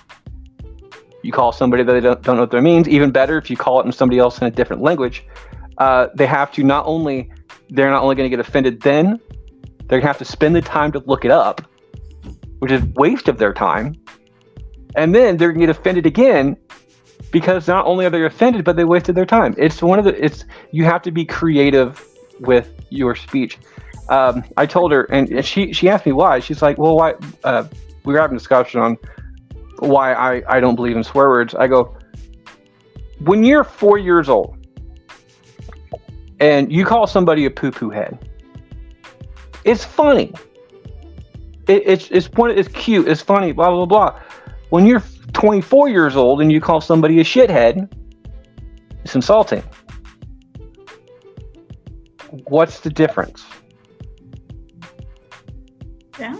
You 1.23 1.31
call 1.31 1.51
somebody 1.51 1.83
that 1.83 1.91
they 1.91 1.99
don't, 1.99 2.21
don't 2.21 2.35
know 2.35 2.43
what 2.43 2.51
that 2.51 2.61
means. 2.61 2.87
Even 2.87 3.11
better 3.11 3.37
if 3.37 3.49
you 3.49 3.57
call 3.57 3.81
it 3.81 3.85
in 3.85 3.91
somebody 3.91 4.19
else 4.19 4.39
in 4.39 4.47
a 4.47 4.51
different 4.51 4.81
language. 4.81 5.25
Uh, 5.77 6.07
they 6.15 6.25
have 6.25 6.51
to 6.53 6.63
not 6.63 6.85
only 6.85 7.31
they're 7.69 7.89
not 7.89 8.03
only 8.03 8.15
going 8.15 8.29
to 8.29 8.35
get 8.35 8.45
offended 8.45 8.81
then, 8.81 9.19
they're 9.87 9.99
going 9.99 10.01
to 10.01 10.07
have 10.07 10.17
to 10.17 10.25
spend 10.25 10.55
the 10.55 10.61
time 10.61 10.91
to 10.91 10.99
look 10.99 11.25
it 11.25 11.31
up, 11.31 11.61
which 12.59 12.71
is 12.71 12.83
waste 12.95 13.27
of 13.27 13.37
their 13.37 13.53
time. 13.53 13.95
And 14.95 15.13
then 15.13 15.37
they're 15.37 15.49
going 15.49 15.61
to 15.61 15.67
get 15.67 15.77
offended 15.77 16.05
again 16.05 16.57
because 17.31 17.67
not 17.67 17.85
only 17.85 18.05
are 18.05 18.09
they 18.09 18.25
offended, 18.25 18.63
but 18.63 18.75
they 18.75 18.85
wasted 18.85 19.15
their 19.15 19.25
time. 19.25 19.55
It's 19.57 19.81
one 19.81 19.99
of 19.99 20.05
the 20.05 20.23
it's 20.23 20.45
you 20.71 20.85
have 20.85 21.01
to 21.03 21.11
be 21.11 21.25
creative 21.25 22.03
with 22.39 22.71
your 22.89 23.15
speech. 23.15 23.57
Um, 24.09 24.43
I 24.57 24.65
told 24.65 24.91
her, 24.91 25.03
and 25.05 25.45
she 25.45 25.71
she 25.73 25.89
asked 25.89 26.05
me 26.05 26.11
why. 26.11 26.39
She's 26.39 26.61
like, 26.61 26.77
"Well, 26.77 26.95
why?" 26.95 27.13
Uh, 27.43 27.65
we 28.05 28.13
were 28.13 28.19
having 28.19 28.35
a 28.35 28.39
discussion 28.39 28.81
on 28.81 28.97
why 29.79 30.13
I 30.13 30.41
I 30.47 30.59
don't 30.59 30.75
believe 30.75 30.97
in 30.97 31.03
swear 31.03 31.29
words. 31.29 31.53
I 31.53 31.67
go, 31.67 31.95
when 33.19 33.43
you're 33.43 33.63
four 33.63 33.97
years 33.97 34.29
old 34.29 34.57
and 36.39 36.71
you 36.71 36.85
call 36.85 37.05
somebody 37.05 37.45
a 37.45 37.51
poo 37.51 37.71
poo 37.71 37.89
head, 37.89 38.17
it's 39.63 39.85
funny. 39.85 40.33
It, 41.67 41.83
it's 41.85 42.09
it's 42.09 42.31
one 42.31 42.51
it's 42.51 42.69
cute. 42.69 43.07
It's 43.07 43.21
funny. 43.21 43.51
Blah 43.51 43.69
blah 43.69 43.85
blah. 43.85 44.19
When 44.69 44.85
you're 44.85 45.03
24 45.33 45.89
years 45.89 46.15
old 46.15 46.41
and 46.41 46.51
you 46.51 46.61
call 46.61 46.81
somebody 46.81 47.19
a 47.19 47.23
shithead, 47.23 47.91
it's 49.03 49.15
insulting. 49.15 49.63
What's 52.47 52.79
the 52.79 52.89
difference? 52.89 53.45
Yeah. 56.19 56.35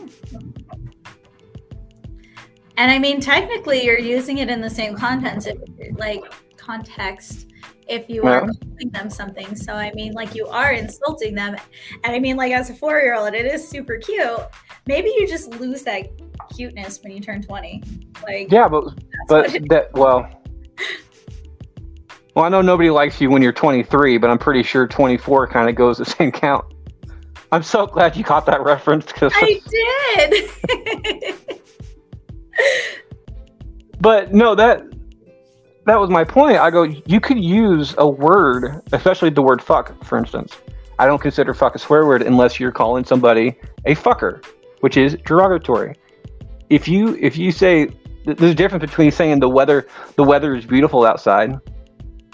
And 2.78 2.92
I 2.92 3.00
mean, 3.00 3.20
technically, 3.20 3.84
you're 3.84 4.00
using 4.00 4.38
it 4.38 4.50
in 4.50 4.62
the 4.62 4.70
same 4.70 4.96
context, 4.96 5.50
like 5.98 6.22
context, 6.58 7.49
if 7.90 8.10
you 8.10 8.24
are 8.24 8.42
calling 8.42 8.90
them 8.92 9.10
something. 9.10 9.56
So 9.56 9.74
I 9.74 9.92
mean, 9.94 10.14
like 10.14 10.36
you 10.36 10.48
are 10.48 10.72
insulting 10.72 11.36
them, 11.36 11.56
and 12.04 12.16
I 12.16 12.20
mean, 12.20 12.38
like 12.38 12.52
as 12.54 12.70
a 12.70 12.74
four-year-old, 12.74 13.34
it 13.34 13.46
is 13.46 13.68
super 13.68 13.98
cute. 13.98 14.40
Maybe 14.88 15.10
you 15.10 15.28
just 15.28 15.50
lose 15.60 15.84
that 15.84 16.08
cuteness 16.56 17.00
when 17.02 17.12
you 17.12 17.20
turn 17.20 17.42
20. 17.42 17.84
Like 18.24 18.52
yeah, 18.52 18.68
but 18.68 18.94
but 19.28 19.52
that 19.70 19.92
well. 19.94 20.30
Well, 22.36 22.46
I 22.46 22.50
know 22.50 22.62
nobody 22.62 22.90
likes 22.90 23.20
you 23.20 23.30
when 23.30 23.42
you're 23.42 23.52
23, 23.52 24.18
but 24.18 24.30
I'm 24.30 24.38
pretty 24.38 24.64
sure 24.64 24.88
24 24.88 25.48
kind 25.48 25.68
of 25.68 25.76
goes 25.76 25.98
the 25.98 26.06
same 26.18 26.32
count. 26.32 26.64
I'm 27.52 27.64
so 27.64 27.88
glad 27.88 28.16
you 28.16 28.24
caught 28.24 28.46
that 28.46 28.62
reference 28.64 29.08
because 29.08 29.34
I 29.36 29.60
did. 30.16 31.36
but 34.00 34.34
no, 34.34 34.56
that 34.56 34.84
that 35.90 36.00
was 36.00 36.10
my 36.10 36.24
point. 36.24 36.58
I 36.58 36.70
go, 36.70 36.84
you 36.84 37.20
could 37.20 37.44
use 37.44 37.96
a 37.98 38.08
word, 38.08 38.82
especially 38.92 39.30
the 39.30 39.42
word 39.42 39.62
fuck, 39.62 40.04
for 40.04 40.18
instance. 40.18 40.58
I 40.98 41.06
don't 41.06 41.22
consider 41.22 41.54
fuck 41.54 41.76
a 41.76 41.80
swear 41.80 42.06
word 42.06 42.22
unless 42.22 42.60
you're 42.60 42.72
calling 42.72 43.06
somebody 43.06 43.58
a 43.86 43.96
fucker, 43.96 44.46
which 44.82 44.98
is 44.98 45.16
derogatory 45.26 45.96
if 46.70 46.88
you 46.88 47.16
if 47.20 47.38
you 47.38 47.52
say 47.52 47.90
there's 48.26 48.52
a 48.52 48.56
difference 48.56 48.86
between 48.86 49.12
saying 49.12 49.40
the 49.40 49.50
weather 49.50 49.88
the 50.16 50.24
weather 50.24 50.56
is 50.56 50.66
beautiful 50.66 51.06
outside 51.06 51.56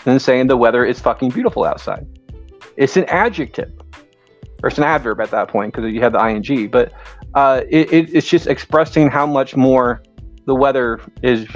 and 0.05 0.21
saying 0.21 0.47
the 0.47 0.57
weather 0.57 0.85
is 0.85 0.99
fucking 0.99 1.29
beautiful 1.29 1.63
outside. 1.63 2.05
It's 2.77 2.97
an 2.97 3.05
adjective 3.05 3.71
or 4.61 4.69
it's 4.69 4.77
an 4.77 4.83
adverb 4.83 5.21
at 5.21 5.31
that 5.31 5.47
point 5.47 5.73
because 5.73 5.91
you 5.93 6.01
have 6.01 6.13
the 6.13 6.27
ing. 6.27 6.69
But 6.69 6.91
uh, 7.33 7.61
it, 7.69 7.91
it, 7.91 8.15
it's 8.15 8.27
just 8.27 8.47
expressing 8.47 9.09
how 9.09 9.25
much 9.25 9.55
more 9.55 10.03
the 10.45 10.55
weather 10.55 10.99
is 11.23 11.47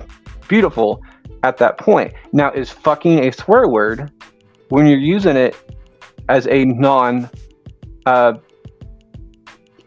beautiful 0.48 1.02
at 1.44 1.58
that 1.58 1.78
point. 1.78 2.14
Now, 2.34 2.52
is 2.52 2.70
fucking 2.70 3.20
a 3.20 3.32
swear 3.32 3.68
word? 3.68 4.12
when 4.70 4.86
you're 4.86 4.98
using 4.98 5.36
it 5.36 5.56
as 6.30 6.48
a 6.48 6.66
non 6.66 7.30
uh, 8.06 8.34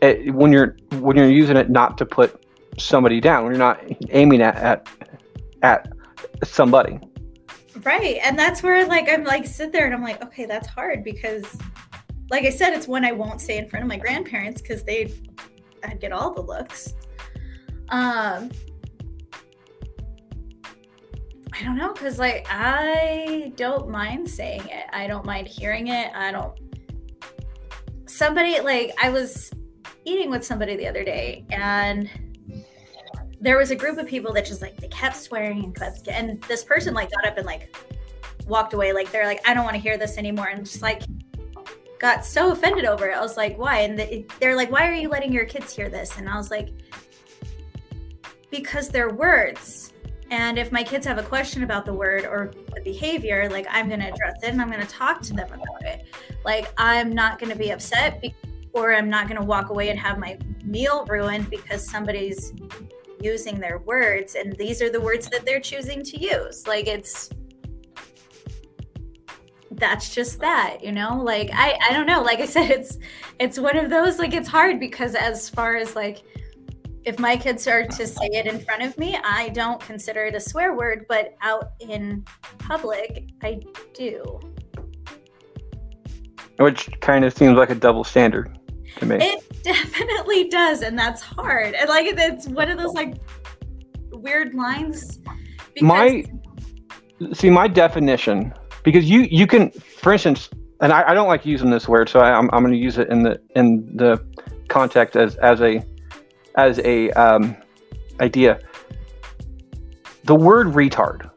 it, 0.00 0.34
when 0.34 0.52
you're 0.52 0.76
when 0.98 1.16
you're 1.16 1.30
using 1.30 1.56
it 1.56 1.70
not 1.70 1.96
to 1.98 2.04
put 2.04 2.44
somebody 2.78 3.20
down 3.20 3.44
when 3.44 3.52
you're 3.52 3.58
not 3.58 3.82
aiming 4.10 4.42
at 4.42 4.56
at, 4.56 4.88
at 5.62 5.92
somebody 6.44 7.00
Right. 7.84 8.18
And 8.22 8.38
that's 8.38 8.62
where 8.62 8.86
like 8.86 9.08
I'm 9.08 9.24
like 9.24 9.44
sit 9.44 9.72
there 9.72 9.86
and 9.86 9.94
I'm 9.94 10.02
like, 10.02 10.22
okay, 10.22 10.44
that's 10.44 10.68
hard 10.68 11.02
because 11.02 11.58
like 12.30 12.44
I 12.44 12.50
said, 12.50 12.74
it's 12.74 12.86
one 12.86 13.04
I 13.04 13.10
won't 13.10 13.40
say 13.40 13.58
in 13.58 13.68
front 13.68 13.82
of 13.82 13.88
my 13.88 13.96
grandparents 13.96 14.60
because 14.60 14.84
they 14.84 15.12
I'd 15.82 15.98
get 15.98 16.12
all 16.12 16.32
the 16.32 16.42
looks. 16.42 16.94
Um 17.88 18.50
I 21.52 21.64
don't 21.64 21.76
know, 21.76 21.92
because 21.92 22.18
like 22.18 22.46
I 22.48 23.52
don't 23.56 23.88
mind 23.88 24.28
saying 24.28 24.62
it. 24.68 24.86
I 24.92 25.06
don't 25.06 25.26
mind 25.26 25.46
hearing 25.46 25.88
it. 25.88 26.10
I 26.14 26.32
don't 26.32 26.58
somebody 28.06 28.60
like 28.60 28.94
I 29.02 29.10
was 29.10 29.50
eating 30.04 30.30
with 30.30 30.44
somebody 30.44 30.76
the 30.76 30.86
other 30.86 31.02
day 31.04 31.46
and 31.50 32.10
there 33.40 33.56
was 33.56 33.70
a 33.70 33.76
group 33.76 33.98
of 33.98 34.06
people 34.06 34.32
that 34.34 34.44
just 34.44 34.60
like 34.60 34.76
they 34.76 34.88
kept 34.88 35.16
swearing 35.16 35.64
and 35.64 35.74
kept 35.74 36.08
and 36.08 36.40
this 36.42 36.62
person 36.62 36.94
like 36.94 37.10
got 37.10 37.26
up 37.26 37.36
and 37.38 37.46
like 37.46 37.74
walked 38.46 38.74
away. 38.74 38.92
Like 38.92 39.10
they're 39.10 39.26
like 39.26 39.40
i 39.46 39.54
don't 39.54 39.64
want 39.64 39.74
to 39.74 39.80
hear 39.80 39.96
this 39.96 40.18
anymore 40.18 40.48
and 40.48 40.64
just 40.64 40.82
like 40.82 41.02
got 41.98 42.24
so 42.24 42.52
offended 42.52 42.84
over 42.84 43.08
it. 43.08 43.16
I 43.16 43.20
was 43.20 43.36
like 43.36 43.58
why? 43.58 43.80
And 43.80 43.98
they, 43.98 44.26
they're 44.40 44.56
like 44.56 44.70
why 44.70 44.88
are 44.88 44.94
you 44.94 45.08
letting 45.08 45.32
your 45.32 45.44
kids 45.44 45.74
hear 45.74 45.88
this? 45.88 46.18
And 46.18 46.28
i 46.28 46.36
was 46.36 46.50
like 46.50 46.70
because 48.50 48.88
they're 48.88 49.12
words 49.14 49.91
and 50.32 50.58
if 50.58 50.72
my 50.72 50.82
kids 50.82 51.06
have 51.06 51.18
a 51.18 51.22
question 51.22 51.62
about 51.62 51.84
the 51.84 51.92
word 51.92 52.24
or 52.24 52.50
the 52.74 52.80
behavior 52.80 53.48
like 53.50 53.66
i'm 53.70 53.86
going 53.86 54.00
to 54.00 54.08
address 54.08 54.42
it 54.42 54.48
and 54.48 54.60
i'm 54.60 54.70
going 54.70 54.80
to 54.80 54.86
talk 54.86 55.20
to 55.22 55.32
them 55.34 55.46
about 55.46 55.84
it. 55.84 56.06
Like 56.44 56.72
i'm 56.78 57.10
not 57.10 57.38
going 57.38 57.52
to 57.52 57.58
be 57.58 57.70
upset 57.70 58.20
be- 58.20 58.34
or 58.72 58.94
i'm 58.94 59.08
not 59.08 59.28
going 59.28 59.38
to 59.38 59.46
walk 59.46 59.68
away 59.68 59.90
and 59.90 59.98
have 59.98 60.18
my 60.18 60.38
meal 60.64 61.04
ruined 61.06 61.50
because 61.50 61.88
somebody's 61.88 62.52
using 63.20 63.60
their 63.60 63.78
words 63.78 64.34
and 64.34 64.56
these 64.56 64.82
are 64.82 64.90
the 64.90 65.00
words 65.00 65.28
that 65.28 65.44
they're 65.44 65.60
choosing 65.60 66.02
to 66.02 66.18
use. 66.18 66.66
Like 66.66 66.86
it's 66.86 67.30
that's 69.72 70.14
just 70.14 70.40
that 70.40 70.78
you 70.82 70.92
know? 70.92 71.16
Like 71.22 71.50
i 71.52 71.78
i 71.88 71.92
don't 71.92 72.06
know. 72.06 72.22
Like 72.22 72.40
i 72.40 72.46
said 72.46 72.70
it's 72.70 72.98
it's 73.38 73.58
one 73.58 73.76
of 73.76 73.90
those 73.90 74.18
like 74.18 74.34
it's 74.34 74.48
hard 74.48 74.80
because 74.80 75.14
as 75.14 75.48
far 75.48 75.76
as 75.76 75.94
like 75.94 76.22
if 77.04 77.18
my 77.18 77.36
kids 77.36 77.66
are 77.66 77.84
to 77.84 78.06
say 78.06 78.26
it 78.26 78.46
in 78.46 78.60
front 78.60 78.82
of 78.82 78.96
me 78.98 79.18
i 79.24 79.48
don't 79.50 79.80
consider 79.80 80.26
it 80.26 80.34
a 80.34 80.40
swear 80.40 80.74
word 80.74 81.04
but 81.08 81.34
out 81.42 81.72
in 81.80 82.24
public 82.58 83.30
i 83.42 83.60
do. 83.94 84.40
Which 86.58 86.88
kind 87.00 87.24
of 87.24 87.36
seems 87.36 87.56
like 87.56 87.70
a 87.70 87.74
double 87.74 88.04
standard 88.04 88.58
to 88.98 89.06
me. 89.06 89.16
It 89.20 89.62
definitely 89.62 90.48
does 90.48 90.82
and 90.82 90.98
that's 90.98 91.22
hard. 91.22 91.74
And 91.74 91.88
like 91.88 92.06
it's 92.06 92.46
one 92.46 92.70
of 92.70 92.78
those 92.78 92.94
like 92.94 93.16
weird 94.12 94.54
lines 94.54 95.18
because 95.74 95.82
my 95.82 96.24
see 97.32 97.50
my 97.50 97.66
definition 97.66 98.52
because 98.84 99.08
you 99.08 99.22
you 99.22 99.46
can 99.46 99.70
for 99.70 100.12
instance 100.12 100.50
and 100.80 100.92
I, 100.92 101.10
I 101.10 101.14
don't 101.14 101.28
like 101.28 101.46
using 101.46 101.70
this 101.70 101.88
word 101.88 102.08
so 102.08 102.20
I, 102.20 102.32
I'm, 102.32 102.50
I'm 102.52 102.62
going 102.62 102.74
to 102.74 102.78
use 102.78 102.98
it 102.98 103.08
in 103.08 103.22
the 103.22 103.40
in 103.56 103.96
the 103.96 104.24
context 104.68 105.16
as 105.16 105.36
as 105.36 105.60
a 105.62 105.82
as 106.56 106.78
a 106.80 107.10
um, 107.12 107.56
idea. 108.20 108.60
The 110.24 110.34
word 110.34 110.68
retard 110.68 111.30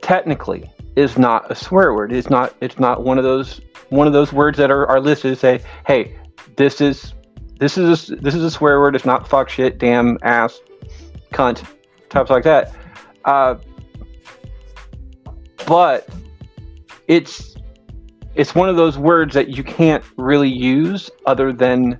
technically 0.00 0.70
is 0.94 1.18
not 1.18 1.50
a 1.50 1.54
swear 1.54 1.92
word. 1.94 2.12
It's 2.12 2.30
not 2.30 2.54
it's 2.60 2.78
not 2.78 3.04
one 3.04 3.18
of 3.18 3.24
those 3.24 3.60
one 3.90 4.06
of 4.06 4.12
those 4.12 4.32
words 4.32 4.58
that 4.58 4.70
are, 4.70 4.86
are 4.86 5.00
listed 5.00 5.34
to 5.34 5.36
say 5.36 5.62
hey 5.86 6.16
this 6.56 6.80
is 6.80 7.12
this 7.58 7.78
is 7.78 8.10
a, 8.10 8.16
this 8.16 8.34
is 8.34 8.42
a 8.42 8.50
swear 8.50 8.80
word. 8.80 8.94
It's 8.94 9.04
not 9.04 9.28
fuck 9.28 9.48
shit 9.48 9.78
damn 9.78 10.18
ass 10.22 10.60
cunt 11.32 11.64
types 12.08 12.30
like 12.30 12.44
that. 12.44 12.74
Uh, 13.24 13.56
but 15.66 16.08
it's 17.08 17.56
it's 18.34 18.54
one 18.54 18.68
of 18.68 18.76
those 18.76 18.98
words 18.98 19.34
that 19.34 19.48
you 19.48 19.64
can't 19.64 20.04
really 20.16 20.48
use 20.48 21.10
other 21.24 21.52
than 21.52 21.98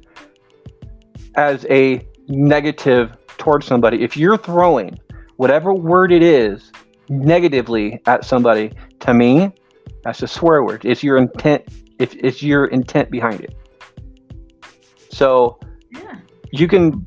as 1.37 1.67
a 1.71 2.07
negative 2.29 3.17
towards 3.39 3.67
somebody 3.67 4.03
if 4.03 4.17
you're 4.17 4.39
throwing 4.39 4.99
whatever 5.37 5.73
word 5.73 6.11
it 6.11 6.23
is 6.23 6.73
negatively 7.09 8.01
at 8.07 8.25
somebody 8.25 8.73
to 8.99 9.15
me 9.15 9.53
that's 10.07 10.23
a 10.23 10.29
swear 10.29 10.63
word. 10.63 10.85
It's 10.85 11.03
your 11.03 11.17
intent 11.17 11.65
if 11.99 12.15
it's 12.15 12.41
your 12.41 12.67
intent 12.67 13.11
behind 13.11 13.41
it. 13.41 13.57
So 15.11 15.59
yeah. 15.91 16.19
you 16.53 16.69
can 16.69 17.05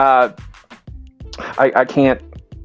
uh 0.00 0.30
i 1.38 1.70
i 1.76 1.84
can't 1.84 2.20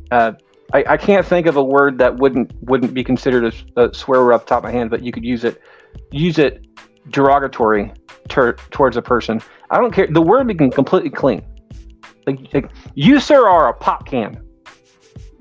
uh 0.09 0.31
I, 0.73 0.83
I 0.89 0.97
can't 0.97 1.23
think 1.23 1.45
of 1.45 1.55
a 1.55 1.63
word 1.63 1.99
that 1.99 2.17
wouldn't 2.17 2.51
wouldn't 2.63 2.95
be 2.95 3.03
considered 3.03 3.53
a, 3.77 3.83
a 3.83 3.93
swear 3.93 4.25
word 4.25 4.33
off 4.33 4.45
the 4.45 4.47
top 4.47 4.57
of 4.59 4.63
my 4.63 4.71
hand, 4.71 4.89
but 4.89 5.03
you 5.03 5.11
could 5.11 5.23
use 5.23 5.43
it 5.43 5.61
use 6.11 6.39
it 6.39 6.65
derogatory 7.11 7.93
ter- 8.27 8.53
towards 8.71 8.97
a 8.97 9.03
person. 9.03 9.39
I 9.69 9.77
don't 9.77 9.91
care. 9.91 10.07
The 10.07 10.21
word 10.21 10.47
being 10.47 10.71
completely 10.71 11.09
clean. 11.09 11.43
Like, 12.27 12.53
like 12.53 12.71
you, 12.95 13.19
sir, 13.19 13.47
are 13.47 13.69
a 13.69 13.73
pop 13.73 14.07
can. 14.07 14.43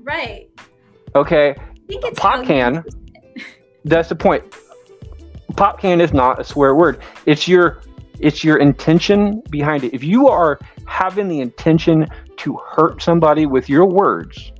right 0.01 0.49
Okay, 1.15 1.51
i 1.51 1.87
think 1.87 2.03
it's 2.03 2.19
Pop 2.19 2.45
can. 2.45 2.83
that's 3.85 4.09
the 4.09 4.15
point. 4.15 4.43
Pop 5.55 5.79
can 5.79 6.01
is 6.01 6.13
not 6.13 6.39
a 6.39 6.43
swear 6.43 6.75
word. 6.75 7.01
It's 7.25 7.47
your 7.47 7.81
it's 8.19 8.43
your 8.43 8.57
intention 8.57 9.41
behind 9.49 9.83
it. 9.83 9.93
If 9.93 10.03
you 10.03 10.27
are 10.27 10.59
having 10.85 11.27
the 11.27 11.39
intention 11.39 12.07
to 12.37 12.57
hurt 12.57 13.01
somebody 13.01 13.45
with 13.45 13.69
your 13.69 13.85
words, 13.85 14.51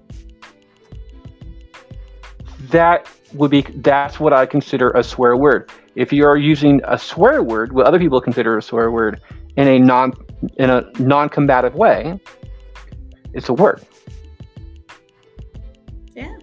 that 2.70 3.08
would 3.34 3.52
be 3.52 3.62
that's 3.78 4.20
what 4.20 4.34
I 4.34 4.46
consider 4.46 4.92
a 4.92 5.04
swear 5.04 5.36
word. 5.36 5.72
If 5.96 6.12
you 6.12 6.26
are 6.26 6.38
using 6.38 6.82
a 6.86 6.98
swear 6.98 7.44
word, 7.44 7.74
what 7.74 7.86
other 7.86 8.00
people 8.00 8.22
consider 8.22 8.58
a 8.58 8.62
swear 8.62 8.92
word, 8.92 9.22
in 9.58 9.68
a 9.68 9.80
non 9.80 10.14
in 10.58 10.70
a 10.70 10.90
non-combative 11.00 11.76
way, 11.76 12.20
it's 13.34 13.50
a 13.50 13.54
word. 13.54 13.82
Yeah. 16.16 16.36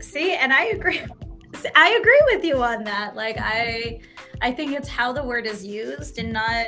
See, 0.00 0.34
and 0.34 0.52
I 0.52 0.66
agree. 0.66 1.00
I 1.76 1.90
agree 2.00 2.20
with 2.32 2.44
you 2.44 2.62
on 2.62 2.84
that. 2.84 3.16
Like 3.16 3.36
I 3.38 4.00
I 4.42 4.52
think 4.52 4.72
it's 4.72 4.88
how 4.88 5.12
the 5.12 5.22
word 5.22 5.46
is 5.46 5.64
used 5.64 6.18
and 6.18 6.32
not 6.32 6.66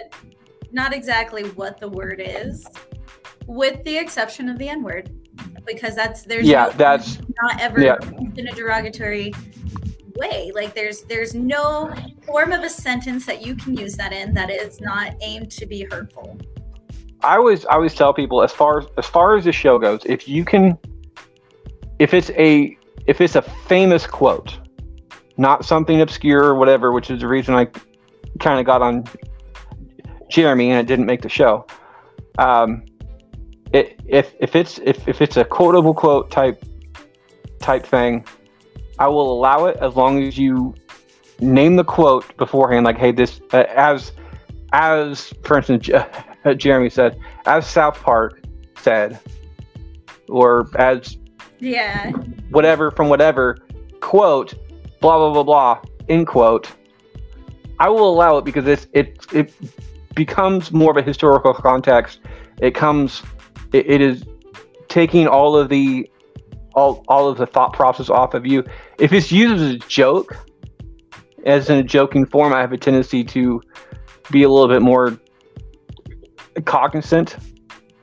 not 0.73 0.93
exactly 0.93 1.45
what 1.51 1.79
the 1.79 1.89
word 1.89 2.21
is, 2.25 2.67
with 3.47 3.83
the 3.85 3.97
exception 3.97 4.49
of 4.49 4.59
the 4.59 4.69
N-word. 4.69 5.11
Because 5.65 5.95
that's 5.97 6.23
there's 6.23 6.47
Yeah, 6.47 6.67
no- 6.67 6.73
that's 6.73 7.19
not 7.43 7.61
ever 7.61 7.81
yeah. 7.81 7.97
in 8.37 8.49
a 8.49 8.53
derogatory 8.53 9.33
way. 10.19 10.53
Like 10.55 10.75
there's 10.75 11.03
there's 11.03 11.35
no 11.35 11.95
form 12.25 12.53
of 12.53 12.63
a 12.63 12.71
sentence 12.71 13.27
that 13.27 13.45
you 13.45 13.55
can 13.57 13.77
use 13.77 13.95
that 13.97 14.13
in 14.13 14.35
that 14.35 14.51
is 14.51 14.81
not 14.81 15.15
aimed 15.21 15.51
to 15.53 15.67
be 15.67 15.87
hurtful. 15.91 16.39
I 17.23 17.37
always 17.37 17.65
I 17.67 17.75
always 17.75 17.95
tell 17.95 18.13
people 18.13 18.43
as 18.43 18.53
far 18.53 18.81
as 18.81 18.87
as 18.99 19.07
far 19.07 19.37
as 19.37 19.45
the 19.45 19.53
show 19.53 19.79
goes, 19.79 20.03
if 20.05 20.29
you 20.29 20.45
can 20.45 20.79
if 21.99 22.15
it's 22.15 22.31
a 22.31 22.77
if 23.07 23.21
it's 23.21 23.37
a 23.37 23.43
famous 23.43 24.07
quote, 24.07 24.59
not 25.37 25.65
something 25.65 26.01
obscure 26.01 26.45
or 26.45 26.55
whatever, 26.57 26.93
which 26.93 27.11
is 27.11 27.21
the 27.21 27.29
reason 27.29 27.55
I 27.55 27.69
kind 28.41 28.59
of 28.59 28.67
got 28.67 28.83
on 28.83 29.05
Jeremy 30.29 30.71
and 30.71 30.81
it 30.81 30.87
didn't 30.87 31.07
make 31.07 31.23
the 31.23 31.29
show. 31.29 31.67
Um, 32.39 32.85
it, 33.73 34.01
if 34.07 34.35
if 34.41 34.55
it's 34.57 34.79
if, 34.85 35.07
if 35.09 35.23
it's 35.23 35.37
a 35.37 35.45
quotable 35.45 35.95
quote 35.95 36.31
type 36.31 36.63
type 37.61 37.87
thing, 37.87 38.25
I 38.99 39.09
will 39.09 39.33
allow 39.33 39.67
it 39.67 39.77
as 39.79 39.95
long 39.97 40.23
as 40.23 40.39
you 40.39 40.75
name 41.41 41.77
the 41.77 41.85
quote 41.85 42.37
beforehand. 42.37 42.85
Like, 42.85 42.97
hey, 42.99 43.13
this 43.13 43.41
uh, 43.53 43.65
as 43.69 44.13
as 44.73 45.33
for 45.45 45.59
instance, 45.59 45.87
J- 45.87 46.05
Jeremy 46.57 46.91
said, 46.91 47.19
as 47.47 47.67
South 47.67 48.01
Park 48.03 48.41
said, 48.79 49.19
or 50.29 50.69
as 50.77 51.17
Yeah. 51.61 52.11
whatever 52.51 52.91
from 52.91 53.09
whatever 53.09 53.59
quote 54.01 54.55
blah 55.01 55.17
blah 55.19 55.33
blah 55.33 55.43
blah 55.43 55.81
end 56.09 56.27
quote 56.27 56.71
i 57.81 57.89
will 57.89 58.09
allow 58.09 58.37
it 58.39 58.45
because 58.45 58.67
it's 58.67 58.87
it 58.93 59.27
it 59.33 59.53
becomes 60.15 60.71
more 60.73 60.91
of 60.91 60.97
a 60.97 61.03
historical 61.03 61.53
context 61.53 62.21
it 62.61 62.75
comes 62.75 63.23
it, 63.73 63.89
it 63.91 64.01
is 64.01 64.25
taking 64.89 65.27
all 65.27 65.57
of 65.57 65.69
the 65.69 66.09
all 66.77 67.05
all 67.09 67.29
of 67.29 67.39
the 67.39 67.47
thought 67.47 67.73
process 67.73 68.09
off 68.09 68.35
of 68.35 68.47
you 68.47 68.63
if 68.99 69.13
it's 69.13 69.33
used 69.33 69.63
as 69.63 69.73
a 69.73 69.79
joke 69.89 70.37
as 71.45 71.69
in 71.69 71.79
a 71.79 71.83
joking 71.83 72.25
form 72.25 72.53
i 72.53 72.61
have 72.61 72.73
a 72.73 72.79
tendency 72.79 73.25
to 73.25 73.61
be 74.31 74.45
a 74.45 74.49
little 74.49 74.69
bit 74.69 74.83
more 74.83 75.19
cognizant 76.65 77.37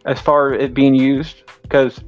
as 0.05 0.19
far 0.19 0.53
as 0.53 0.63
it 0.63 0.73
being 0.73 0.93
used 0.93 1.43
because 1.61 2.03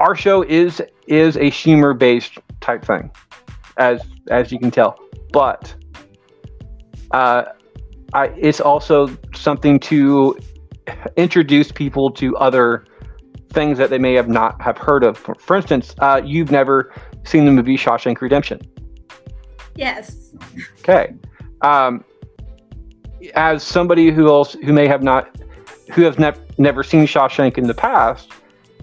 our 0.00 0.16
show 0.16 0.42
is 0.42 0.82
is 1.06 1.36
a 1.36 1.50
humor 1.50 1.92
based 1.92 2.38
type 2.60 2.84
thing, 2.84 3.10
as 3.76 4.00
as 4.30 4.50
you 4.50 4.58
can 4.58 4.70
tell. 4.70 4.98
But 5.32 5.74
uh, 7.10 7.44
I, 8.12 8.26
it's 8.36 8.60
also 8.60 9.16
something 9.34 9.78
to 9.80 10.38
introduce 11.16 11.70
people 11.70 12.10
to 12.12 12.36
other 12.38 12.84
things 13.50 13.78
that 13.78 13.90
they 13.90 13.98
may 13.98 14.14
have 14.14 14.28
not 14.28 14.60
have 14.62 14.78
heard 14.78 15.04
of. 15.04 15.18
For, 15.18 15.34
for 15.34 15.56
instance, 15.56 15.94
uh, 15.98 16.20
you've 16.24 16.50
never 16.50 16.92
seen 17.24 17.44
the 17.44 17.52
movie 17.52 17.76
Shawshank 17.76 18.20
Redemption. 18.20 18.60
Yes. 19.74 20.34
Okay. 20.80 21.14
Um, 21.62 22.04
as 23.34 23.62
somebody 23.62 24.10
who 24.10 24.28
else 24.28 24.54
who 24.54 24.72
may 24.72 24.86
have 24.86 25.02
not 25.02 25.36
who 25.92 26.02
has 26.02 26.18
ne- 26.18 26.32
never 26.58 26.82
seen 26.82 27.06
Shawshank 27.06 27.58
in 27.58 27.66
the 27.66 27.74
past 27.74 28.32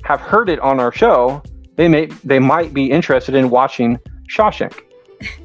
have 0.03 0.21
heard 0.21 0.49
it 0.49 0.59
on 0.59 0.79
our 0.79 0.91
show, 0.91 1.41
they 1.75 1.87
may 1.87 2.05
they 2.23 2.39
might 2.39 2.73
be 2.73 2.91
interested 2.91 3.35
in 3.35 3.49
watching 3.49 3.97
Shawshank 4.29 4.79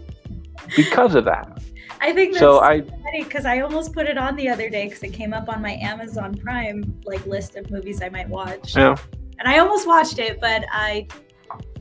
because 0.76 1.14
of 1.14 1.24
that. 1.24 1.62
I 2.02 2.12
think 2.12 2.32
that's 2.32 2.40
So 2.40 2.60
I 2.60 2.82
funny 2.82 3.24
because 3.24 3.46
I 3.46 3.60
almost 3.60 3.92
put 3.94 4.06
it 4.06 4.18
on 4.18 4.36
the 4.36 4.48
other 4.48 4.68
day 4.68 4.86
because 4.86 5.02
it 5.02 5.12
came 5.12 5.32
up 5.32 5.48
on 5.48 5.62
my 5.62 5.74
Amazon 5.74 6.34
Prime 6.34 7.00
like 7.04 7.24
list 7.26 7.56
of 7.56 7.70
movies 7.70 8.02
I 8.02 8.08
might 8.10 8.28
watch, 8.28 8.74
know 8.74 8.96
and 9.42 9.52
I 9.52 9.58
almost 9.58 9.88
watched 9.88 10.20
it, 10.20 10.40
but 10.40 10.64
I, 10.70 11.08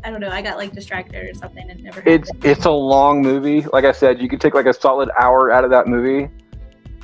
I 0.04 0.10
don't 0.10 0.20
know, 0.20 0.30
I 0.30 0.42
got 0.42 0.58
like 0.58 0.74
distracted 0.74 1.30
or 1.30 1.34
something 1.36 1.70
and 1.70 1.84
never. 1.84 2.02
it's 2.08 2.32
it's 2.44 2.66
a 2.66 2.72
long 2.72 3.22
movie. 3.22 3.62
Like 3.72 3.86
I 3.86 3.92
said, 3.92 4.20
you 4.20 4.28
could 4.28 4.42
take 4.42 4.56
like 4.56 4.66
a 4.66 4.74
solid 4.74 5.12
hour 5.20 5.52
out 5.52 5.64
of 5.64 5.70
that 5.70 5.88
movie, 5.88 6.32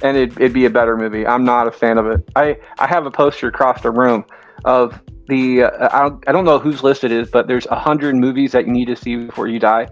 and 0.02 0.18
it, 0.18 0.32
it'd 0.34 0.54
be 0.54 0.66
a 0.66 0.70
better 0.70 0.98
movie. 0.98 1.28
I'm 1.28 1.44
not 1.44 1.68
a 1.68 1.72
fan 1.72 2.00
of 2.00 2.08
it. 2.08 2.28
I 2.36 2.58
I 2.80 2.88
have 2.88 3.06
a 3.06 3.12
poster 3.12 3.48
across 3.48 3.82
the 3.84 3.92
room 3.92 4.26
of 4.66 5.00
the 5.28 5.64
uh, 5.64 5.90
I 5.96 6.02
don't 6.02 6.24
I 6.28 6.32
don't 6.32 6.46
know 6.46 6.58
whose 6.58 6.82
list 6.82 7.04
it 7.04 7.12
is, 7.12 7.30
but 7.30 7.48
there's 7.48 7.68
a 7.68 7.80
hundred 7.80 8.16
movies 8.16 8.52
that 8.54 8.66
you 8.66 8.74
need 8.74 8.86
to 8.86 8.96
see 8.96 9.16
before 9.16 9.48
you 9.48 9.60
die. 9.60 9.90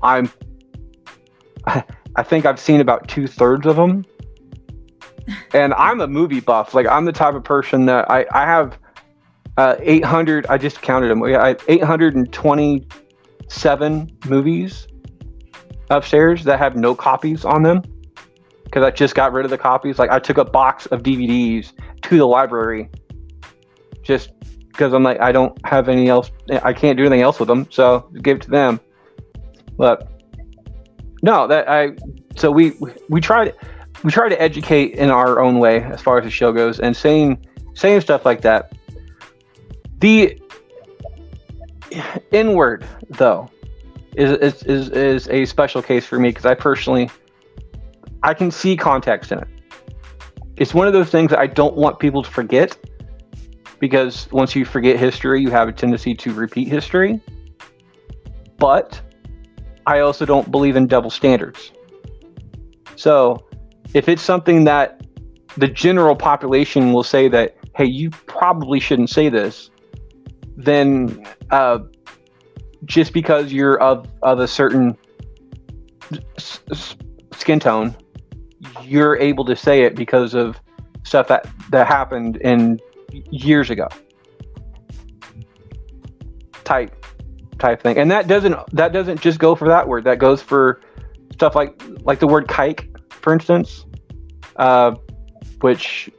I'm 0.00 0.30
I 2.16 2.22
think 2.22 2.46
I've 2.46 2.58
seen 2.58 2.80
about 2.80 3.06
two 3.08 3.26
thirds 3.26 3.66
of 3.66 3.76
them, 3.76 4.06
and 5.52 5.74
I'm 5.74 6.00
a 6.00 6.06
movie 6.06 6.40
buff. 6.40 6.72
Like 6.74 6.86
I'm 6.86 7.04
the 7.04 7.12
type 7.12 7.34
of 7.34 7.44
person 7.44 7.84
that 7.86 8.10
I 8.10 8.24
I 8.32 8.44
have. 8.44 8.78
Uh, 9.58 9.74
800 9.80 10.46
i 10.48 10.58
just 10.58 10.82
counted 10.82 11.08
them 11.08 11.22
I, 11.22 11.56
827 11.66 14.18
movies 14.26 14.86
upstairs 15.88 16.44
that 16.44 16.58
have 16.58 16.76
no 16.76 16.94
copies 16.94 17.46
on 17.46 17.62
them 17.62 17.82
because 18.64 18.82
I 18.82 18.90
just 18.90 19.14
got 19.14 19.32
rid 19.32 19.46
of 19.46 19.50
the 19.50 19.58
copies. 19.58 19.98
Like 19.98 20.10
I 20.10 20.18
took 20.18 20.38
a 20.38 20.44
box 20.44 20.86
of 20.86 21.02
DVDs 21.02 21.72
to 22.02 22.18
the 22.18 22.26
library 22.26 22.90
just 24.02 24.32
because 24.68 24.92
I'm 24.92 25.02
like 25.02 25.20
I 25.20 25.32
don't 25.32 25.58
have 25.66 25.88
any 25.88 26.08
else. 26.08 26.30
I 26.62 26.72
can't 26.72 26.98
do 26.98 27.04
anything 27.04 27.22
else 27.22 27.38
with 27.38 27.48
them, 27.48 27.66
so 27.70 28.10
give 28.22 28.36
it 28.36 28.42
to 28.42 28.50
them. 28.50 28.80
But 29.78 30.15
no, 31.26 31.48
that 31.48 31.68
I 31.68 31.96
so 32.36 32.52
we 32.52 32.72
we 33.08 33.20
try 33.20 33.46
to 33.46 33.54
we 34.04 34.12
try 34.12 34.28
to 34.28 34.40
educate 34.40 34.94
in 34.94 35.10
our 35.10 35.40
own 35.40 35.58
way 35.58 35.82
as 35.82 36.00
far 36.00 36.18
as 36.18 36.24
the 36.24 36.30
show 36.30 36.52
goes, 36.52 36.78
and 36.78 36.96
saying 36.96 37.44
saying 37.74 38.00
stuff 38.02 38.24
like 38.24 38.42
that. 38.42 38.72
The 39.98 40.40
N-word 42.30 42.86
though 43.10 43.50
is 44.14 44.30
is 44.38 44.62
is, 44.62 44.88
is 44.90 45.28
a 45.28 45.44
special 45.46 45.82
case 45.82 46.06
for 46.06 46.20
me 46.20 46.28
because 46.28 46.46
I 46.46 46.54
personally 46.54 47.10
I 48.22 48.32
can 48.32 48.52
see 48.52 48.76
context 48.76 49.32
in 49.32 49.40
it. 49.40 49.48
It's 50.56 50.74
one 50.74 50.86
of 50.86 50.92
those 50.92 51.10
things 51.10 51.30
that 51.30 51.40
I 51.40 51.48
don't 51.48 51.76
want 51.76 51.98
people 51.98 52.22
to 52.22 52.30
forget 52.30 52.76
because 53.80 54.30
once 54.30 54.54
you 54.54 54.64
forget 54.64 54.96
history, 54.96 55.42
you 55.42 55.50
have 55.50 55.66
a 55.66 55.72
tendency 55.72 56.14
to 56.14 56.32
repeat 56.32 56.68
history. 56.68 57.20
But 58.58 59.02
I 59.86 60.00
also 60.00 60.26
don't 60.26 60.50
believe 60.50 60.76
in 60.76 60.86
double 60.86 61.10
standards. 61.10 61.72
So, 62.96 63.46
if 63.94 64.08
it's 64.08 64.22
something 64.22 64.64
that 64.64 65.06
the 65.56 65.68
general 65.68 66.16
population 66.16 66.92
will 66.92 67.04
say 67.04 67.28
that, 67.28 67.56
hey, 67.76 67.84
you 67.84 68.10
probably 68.10 68.80
shouldn't 68.80 69.10
say 69.10 69.28
this, 69.28 69.70
then 70.56 71.24
uh, 71.50 71.78
just 72.84 73.12
because 73.12 73.52
you're 73.52 73.80
of, 73.80 74.08
of 74.22 74.40
a 74.40 74.48
certain 74.48 74.96
s- 76.36 76.60
s- 76.70 76.96
skin 77.32 77.60
tone, 77.60 77.94
you're 78.82 79.16
able 79.16 79.44
to 79.44 79.54
say 79.54 79.82
it 79.82 79.94
because 79.94 80.34
of 80.34 80.60
stuff 81.04 81.28
that, 81.28 81.48
that 81.70 81.86
happened 81.86 82.36
in 82.38 82.80
years 83.30 83.70
ago. 83.70 83.88
Type 86.64 86.95
type 87.58 87.82
thing. 87.82 87.98
And 87.98 88.10
that 88.10 88.28
doesn't 88.28 88.56
that 88.72 88.92
doesn't 88.92 89.20
just 89.20 89.38
go 89.38 89.54
for 89.54 89.68
that 89.68 89.88
word. 89.88 90.04
That 90.04 90.18
goes 90.18 90.42
for 90.42 90.80
stuff 91.32 91.54
like 91.54 91.82
like 92.02 92.18
the 92.18 92.26
word 92.26 92.48
kike, 92.48 92.96
for 93.10 93.32
instance, 93.32 93.86
uh, 94.56 94.94
which 95.60 96.10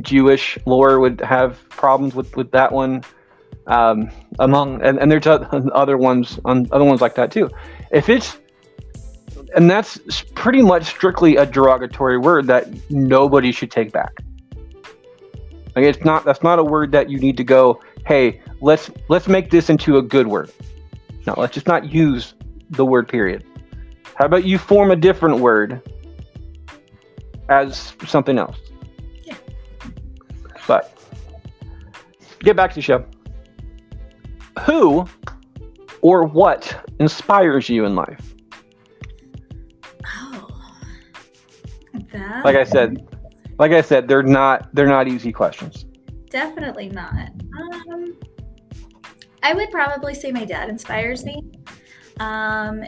Jewish 0.00 0.58
lore 0.66 1.00
would 1.00 1.20
have 1.20 1.68
problems 1.68 2.14
with 2.14 2.36
with 2.36 2.50
that 2.52 2.72
one. 2.72 3.02
Um, 3.66 4.10
among 4.38 4.82
and, 4.82 4.98
and 4.98 5.12
there's 5.12 5.26
other 5.26 5.96
ones 5.96 6.40
on 6.44 6.66
other 6.72 6.84
ones 6.84 7.00
like 7.00 7.14
that 7.16 7.30
too. 7.30 7.50
If 7.92 8.08
it's 8.08 8.38
and 9.54 9.70
that's 9.70 9.98
pretty 10.34 10.62
much 10.62 10.84
strictly 10.84 11.36
a 11.36 11.46
derogatory 11.46 12.18
word 12.18 12.46
that 12.46 12.68
nobody 12.90 13.52
should 13.52 13.70
take 13.70 13.92
back. 13.92 14.12
Like 15.76 15.84
it's 15.84 16.04
not 16.04 16.24
that's 16.24 16.42
not 16.42 16.58
a 16.58 16.64
word 16.64 16.92
that 16.92 17.10
you 17.10 17.18
need 17.18 17.36
to 17.36 17.44
go, 17.44 17.80
hey, 18.06 18.40
let's 18.60 18.90
let's 19.08 19.28
make 19.28 19.50
this 19.50 19.70
into 19.70 19.98
a 19.98 20.02
good 20.02 20.26
word. 20.26 20.50
No, 21.30 21.40
let's 21.40 21.54
just 21.54 21.68
not 21.68 21.92
use 21.92 22.34
the 22.70 22.84
word 22.84 23.06
period. 23.06 23.44
How 24.16 24.26
about 24.26 24.44
you 24.44 24.58
form 24.58 24.90
a 24.90 24.96
different 24.96 25.38
word 25.38 25.80
as 27.48 27.94
something 28.04 28.36
else? 28.36 28.58
Yeah. 29.24 29.36
But 30.66 30.92
get 32.40 32.56
back 32.56 32.70
to 32.70 32.74
the 32.74 32.82
show. 32.82 33.04
Who 34.66 35.06
or 36.00 36.24
what 36.24 36.84
inspires 36.98 37.68
you 37.68 37.84
in 37.84 37.94
life? 37.94 38.34
Oh, 40.04 40.48
that 42.12 42.44
Like 42.44 42.56
I 42.56 42.64
said, 42.64 43.06
like 43.60 43.70
I 43.70 43.82
said, 43.82 44.08
they're 44.08 44.24
not 44.24 44.68
they're 44.74 44.88
not 44.88 45.06
easy 45.06 45.30
questions. 45.30 45.86
definitely 46.28 46.88
not. 46.88 47.30
Um, 47.92 48.18
I 49.42 49.54
would 49.54 49.70
probably 49.70 50.14
say 50.14 50.32
my 50.32 50.44
dad 50.44 50.68
inspires 50.68 51.24
me. 51.24 51.42
Um, 52.18 52.84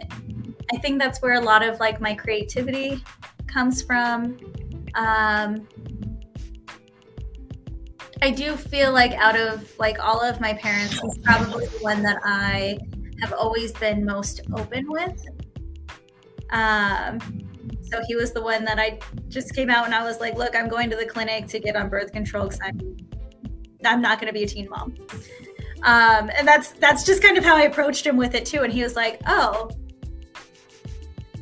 I 0.73 0.79
think 0.81 0.99
that's 0.99 1.21
where 1.23 1.35
a 1.35 1.41
lot 1.41 1.63
of 1.63 1.81
like 1.81 2.01
my 2.01 2.15
creativity 2.15 3.03
comes 3.47 3.83
from. 3.83 4.39
Um, 4.95 5.67
I 8.21 8.31
do 8.31 8.57
feel 8.57 8.93
like 8.93 9.13
out 9.13 9.37
of 9.37 9.77
like 9.79 9.99
all 9.99 10.21
of 10.21 10.41
my 10.41 10.55
parents, 10.55 11.01
he's 11.01 11.19
probably 11.19 11.67
the 11.67 11.79
one 11.79 12.03
that 12.03 12.19
I 12.25 12.79
have 13.21 13.33
always 13.33 13.73
been 13.73 14.05
most 14.05 14.43
open 14.55 14.87
with. 14.89 15.21
Um, 16.51 17.19
so 17.83 18.01
he 18.07 18.15
was 18.15 18.33
the 18.33 18.43
one 18.43 18.65
that 18.65 18.79
I 18.79 18.99
just 19.29 19.55
came 19.55 19.71
out 19.71 19.87
and 19.87 19.95
I 19.95 20.05
was 20.05 20.21
like, 20.21 20.37
"Look, 20.37 20.55
I'm 20.55 20.69
going 20.69 20.89
to 20.91 20.97
the 20.97 21.07
clinic 21.07 21.47
to 21.49 21.59
get 21.59 21.77
on 21.77 21.89
birth 21.89 22.13
control 22.13 22.45
because 22.45 22.61
I'm 22.63 22.97
I'm 23.85 24.01
not 24.01 24.21
going 24.21 24.33
to 24.33 24.33
be 24.33 24.45
a 24.45 24.47
teen 24.47 24.69
mom." 24.69 24.95
Um, 25.83 26.31
and 26.37 26.47
that's 26.47 26.73
that's 26.73 27.05
just 27.05 27.23
kind 27.23 27.37
of 27.37 27.45
how 27.45 27.57
I 27.57 27.63
approached 27.63 28.07
him 28.07 28.17
with 28.17 28.35
it 28.35 28.45
too. 28.45 28.63
And 28.63 28.73
he 28.73 28.83
was 28.83 28.95
like, 28.97 29.21
"Oh, 29.27 29.71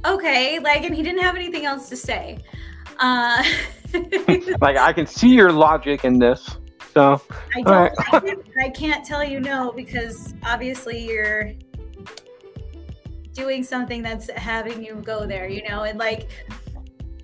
okay," 0.04 0.58
like, 0.58 0.84
and 0.84 0.94
he 0.94 1.02
didn't 1.02 1.22
have 1.22 1.36
anything 1.36 1.66
else 1.66 1.88
to 1.90 1.96
say. 1.96 2.38
Uh, 2.98 3.42
Like 4.60 4.76
I 4.76 4.92
can 4.92 5.06
see 5.06 5.30
your 5.30 5.52
logic 5.52 6.04
in 6.04 6.18
this. 6.18 6.58
So 6.94 7.20
I 7.54 7.62
don't. 7.62 7.66
right. 7.72 7.92
I, 8.12 8.20
can't, 8.20 8.48
I 8.64 8.68
can't 8.70 9.04
tell 9.04 9.24
you 9.24 9.40
no 9.40 9.72
because 9.72 10.34
obviously 10.44 11.06
you're 11.06 11.52
doing 13.32 13.62
something 13.62 14.02
that's 14.02 14.28
having 14.30 14.84
you 14.84 14.96
go 14.96 15.26
there, 15.26 15.48
you 15.48 15.66
know, 15.68 15.84
and 15.84 15.98
like, 15.98 16.28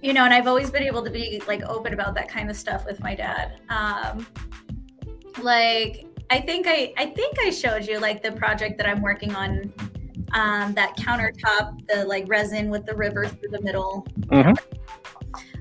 you 0.03 0.13
know, 0.13 0.25
and 0.25 0.33
I've 0.33 0.47
always 0.47 0.71
been 0.71 0.85
able 0.85 1.03
to 1.05 1.11
be 1.11 1.43
like 1.49 1.63
open 1.63 1.95
about 1.95 2.15
that 2.15 2.29
kind 2.29 2.49
of 2.49 2.57
stuff 2.57 2.85
with 2.87 3.01
my 3.01 3.15
dad. 3.15 3.61
Um, 3.69 4.27
like, 5.43 6.07
I 6.31 6.41
think 6.41 6.67
I, 6.69 6.93
I 6.97 7.07
think 7.07 7.37
I 7.41 7.51
showed 7.51 7.87
you 7.87 7.99
like 7.99 8.23
the 8.23 8.33
project 8.33 8.79
that 8.79 8.89
I'm 8.89 9.03
working 9.03 9.35
on. 9.35 9.73
Um, 10.33 10.75
that 10.75 10.97
countertop, 10.97 11.87
the 11.87 12.05
like 12.05 12.25
resin 12.27 12.69
with 12.69 12.85
the 12.85 12.95
river 12.95 13.29
through 13.29 13.51
the 13.51 13.63
middle. 13.63 14.07
Mhm. 14.23 14.59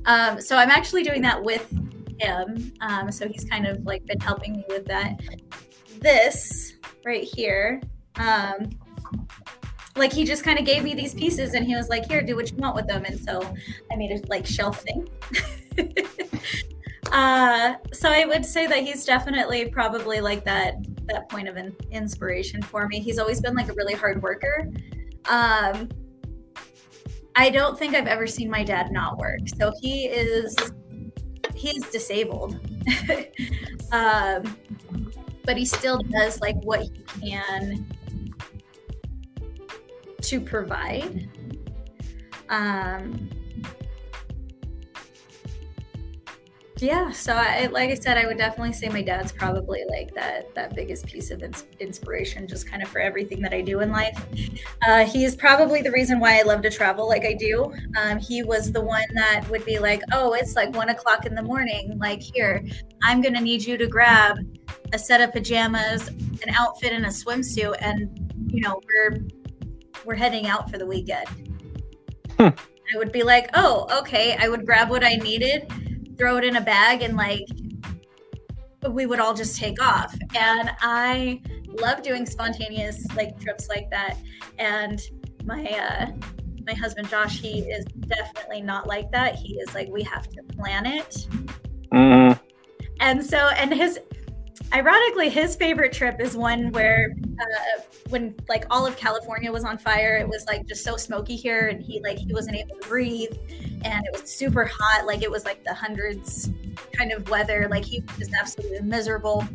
Um, 0.05 0.41
so 0.41 0.57
I'm 0.57 0.71
actually 0.71 1.03
doing 1.03 1.21
that 1.21 1.41
with 1.41 1.71
him. 2.19 2.73
Um, 2.81 3.11
so 3.11 3.27
he's 3.27 3.45
kind 3.45 3.67
of 3.67 3.85
like 3.85 4.05
been 4.05 4.19
helping 4.19 4.53
me 4.57 4.65
with 4.67 4.85
that. 4.85 5.19
This 5.99 6.73
right 7.05 7.23
here, 7.23 7.81
um, 8.17 8.69
like 9.95 10.11
he 10.11 10.25
just 10.25 10.43
kind 10.43 10.59
of 10.59 10.65
gave 10.65 10.83
me 10.83 10.93
these 10.93 11.13
pieces 11.13 11.53
and 11.53 11.65
he 11.65 11.75
was 11.75 11.87
like, 11.89 12.05
"Here, 12.05 12.21
do 12.21 12.35
what 12.35 12.51
you 12.51 12.57
want 12.57 12.75
with 12.75 12.87
them." 12.87 13.05
And 13.05 13.19
so 13.19 13.41
I 13.91 13.95
made 13.95 14.11
a 14.11 14.27
like 14.27 14.45
shelf 14.45 14.83
thing. 14.83 15.07
uh, 17.11 17.75
so 17.93 18.09
I 18.09 18.25
would 18.25 18.45
say 18.45 18.67
that 18.67 18.79
he's 18.79 19.05
definitely 19.05 19.69
probably 19.69 20.21
like 20.21 20.43
that 20.45 20.75
that 21.05 21.29
point 21.29 21.47
of 21.47 21.57
in- 21.57 21.75
inspiration 21.91 22.61
for 22.61 22.87
me. 22.87 22.99
He's 22.99 23.19
always 23.19 23.39
been 23.41 23.53
like 23.53 23.69
a 23.69 23.73
really 23.73 23.93
hard 23.93 24.21
worker. 24.21 24.67
Um, 25.29 25.89
I 27.35 27.49
don't 27.49 27.77
think 27.77 27.95
I've 27.95 28.07
ever 28.07 28.25
seen 28.25 28.49
my 28.49 28.63
dad 28.63 28.91
not 28.91 29.17
work. 29.17 29.41
So 29.59 29.71
he 29.81 30.05
is 30.05 30.55
he's 31.53 31.89
disabled. 31.89 32.59
um, 33.91 34.57
but 35.45 35.57
he 35.57 35.65
still 35.65 35.99
does 35.99 36.41
like 36.41 36.55
what 36.63 36.81
he 36.81 36.89
can 37.21 37.85
to 40.21 40.41
provide. 40.41 41.29
Um, 42.49 43.29
yeah 46.81 47.09
so 47.09 47.33
i 47.33 47.67
like 47.67 47.89
i 47.89 47.93
said 47.93 48.17
i 48.17 48.25
would 48.25 48.37
definitely 48.37 48.73
say 48.73 48.89
my 48.89 49.01
dad's 49.01 49.31
probably 49.31 49.83
like 49.89 50.13
that 50.13 50.53
that 50.55 50.75
biggest 50.75 51.05
piece 51.05 51.31
of 51.31 51.41
ins- 51.41 51.63
inspiration 51.79 52.45
just 52.45 52.69
kind 52.69 52.83
of 52.83 52.89
for 52.89 52.99
everything 52.99 53.41
that 53.41 53.53
i 53.53 53.61
do 53.61 53.79
in 53.79 53.91
life. 53.91 54.25
Uh, 54.85 55.05
he's 55.05 55.37
probably 55.37 55.81
the 55.81 55.91
reason 55.91 56.19
why 56.19 56.37
i 56.37 56.41
love 56.41 56.61
to 56.61 56.69
travel 56.69 57.07
like 57.07 57.23
i 57.23 57.33
do. 57.33 57.71
Um, 58.01 58.19
he 58.19 58.43
was 58.43 58.73
the 58.73 58.81
one 58.81 59.05
that 59.13 59.45
would 59.49 59.63
be 59.63 59.79
like 59.79 60.01
oh 60.11 60.33
it's 60.33 60.55
like 60.55 60.75
one 60.75 60.89
o'clock 60.89 61.25
in 61.25 61.33
the 61.33 61.41
morning 61.41 61.97
like 61.97 62.21
here 62.21 62.65
i'm 63.03 63.21
gonna 63.21 63.41
need 63.41 63.63
you 63.63 63.77
to 63.77 63.87
grab 63.87 64.37
a 64.91 64.99
set 64.99 65.21
of 65.21 65.31
pajamas 65.31 66.09
an 66.09 66.53
outfit 66.57 66.91
and 66.91 67.05
a 67.05 67.09
swimsuit 67.09 67.75
and 67.79 68.33
you 68.53 68.59
know 68.61 68.81
we're 68.85 69.19
we're 70.03 70.15
heading 70.15 70.45
out 70.45 70.69
for 70.69 70.77
the 70.77 70.85
weekend. 70.85 71.27
Hmm. 72.37 72.49
i 72.93 72.97
would 72.97 73.13
be 73.13 73.23
like 73.23 73.49
oh 73.53 73.87
okay. 73.99 74.35
I 74.37 74.49
would 74.49 74.65
grab 74.65 74.89
what 74.89 75.05
i 75.05 75.15
needed 75.15 75.71
throw 76.17 76.37
it 76.37 76.43
in 76.43 76.55
a 76.55 76.61
bag 76.61 77.01
and 77.01 77.15
like 77.15 77.45
we 78.89 79.05
would 79.05 79.19
all 79.19 79.33
just 79.33 79.57
take 79.57 79.81
off. 79.81 80.15
And 80.35 80.71
i 80.81 81.41
love 81.81 82.01
doing 82.03 82.25
spontaneous 82.25 83.05
like 83.15 83.39
trips 83.39 83.67
like 83.67 83.89
that. 83.89 84.17
And 84.59 85.01
my 85.43 85.63
uh 85.65 86.11
my 86.65 86.73
husband 86.73 87.09
josh 87.09 87.39
he 87.39 87.59
is 87.61 87.85
definitely 88.07 88.61
not 88.61 88.87
like 88.87 89.11
that. 89.11 89.35
He 89.35 89.55
is 89.59 89.73
like 89.75 89.89
we 89.89 90.03
have 90.03 90.27
to 90.29 90.43
plan 90.43 90.85
it. 90.85 91.27
Mhm. 91.91 92.39
and 92.99 93.23
so 93.23 93.37
and 93.57 93.73
his 93.73 93.99
ironically 94.73 95.29
his 95.29 95.55
favorite 95.55 95.93
trip 95.93 96.19
is 96.19 96.35
one 96.35 96.71
where 96.71 97.15
uh, 97.39 97.81
when 98.09 98.35
like 98.49 98.65
all 98.69 98.85
of 98.85 98.97
california 98.97 99.51
was 99.51 99.63
on 99.63 99.77
fire 99.77 100.17
it 100.17 100.27
was 100.27 100.45
like 100.47 100.65
just 100.65 100.83
so 100.83 100.97
smoky 100.97 101.35
here 101.35 101.67
and 101.67 101.81
he 101.81 102.01
like 102.01 102.17
he 102.17 102.33
wasn't 102.33 102.55
able 102.55 102.75
to 102.75 102.87
breathe 102.87 103.31
and 103.83 104.05
it 104.05 104.11
was 104.11 104.29
super 104.29 104.65
hot 104.65 105.05
like 105.05 105.21
it 105.21 105.29
was 105.29 105.45
like 105.45 105.63
the 105.63 105.73
hundreds 105.73 106.49
kind 106.93 107.11
of 107.11 107.29
weather 107.29 107.67
like 107.69 107.85
he 107.85 108.01
was 108.01 108.17
just 108.17 108.33
absolutely 108.33 108.81
miserable. 108.81 109.45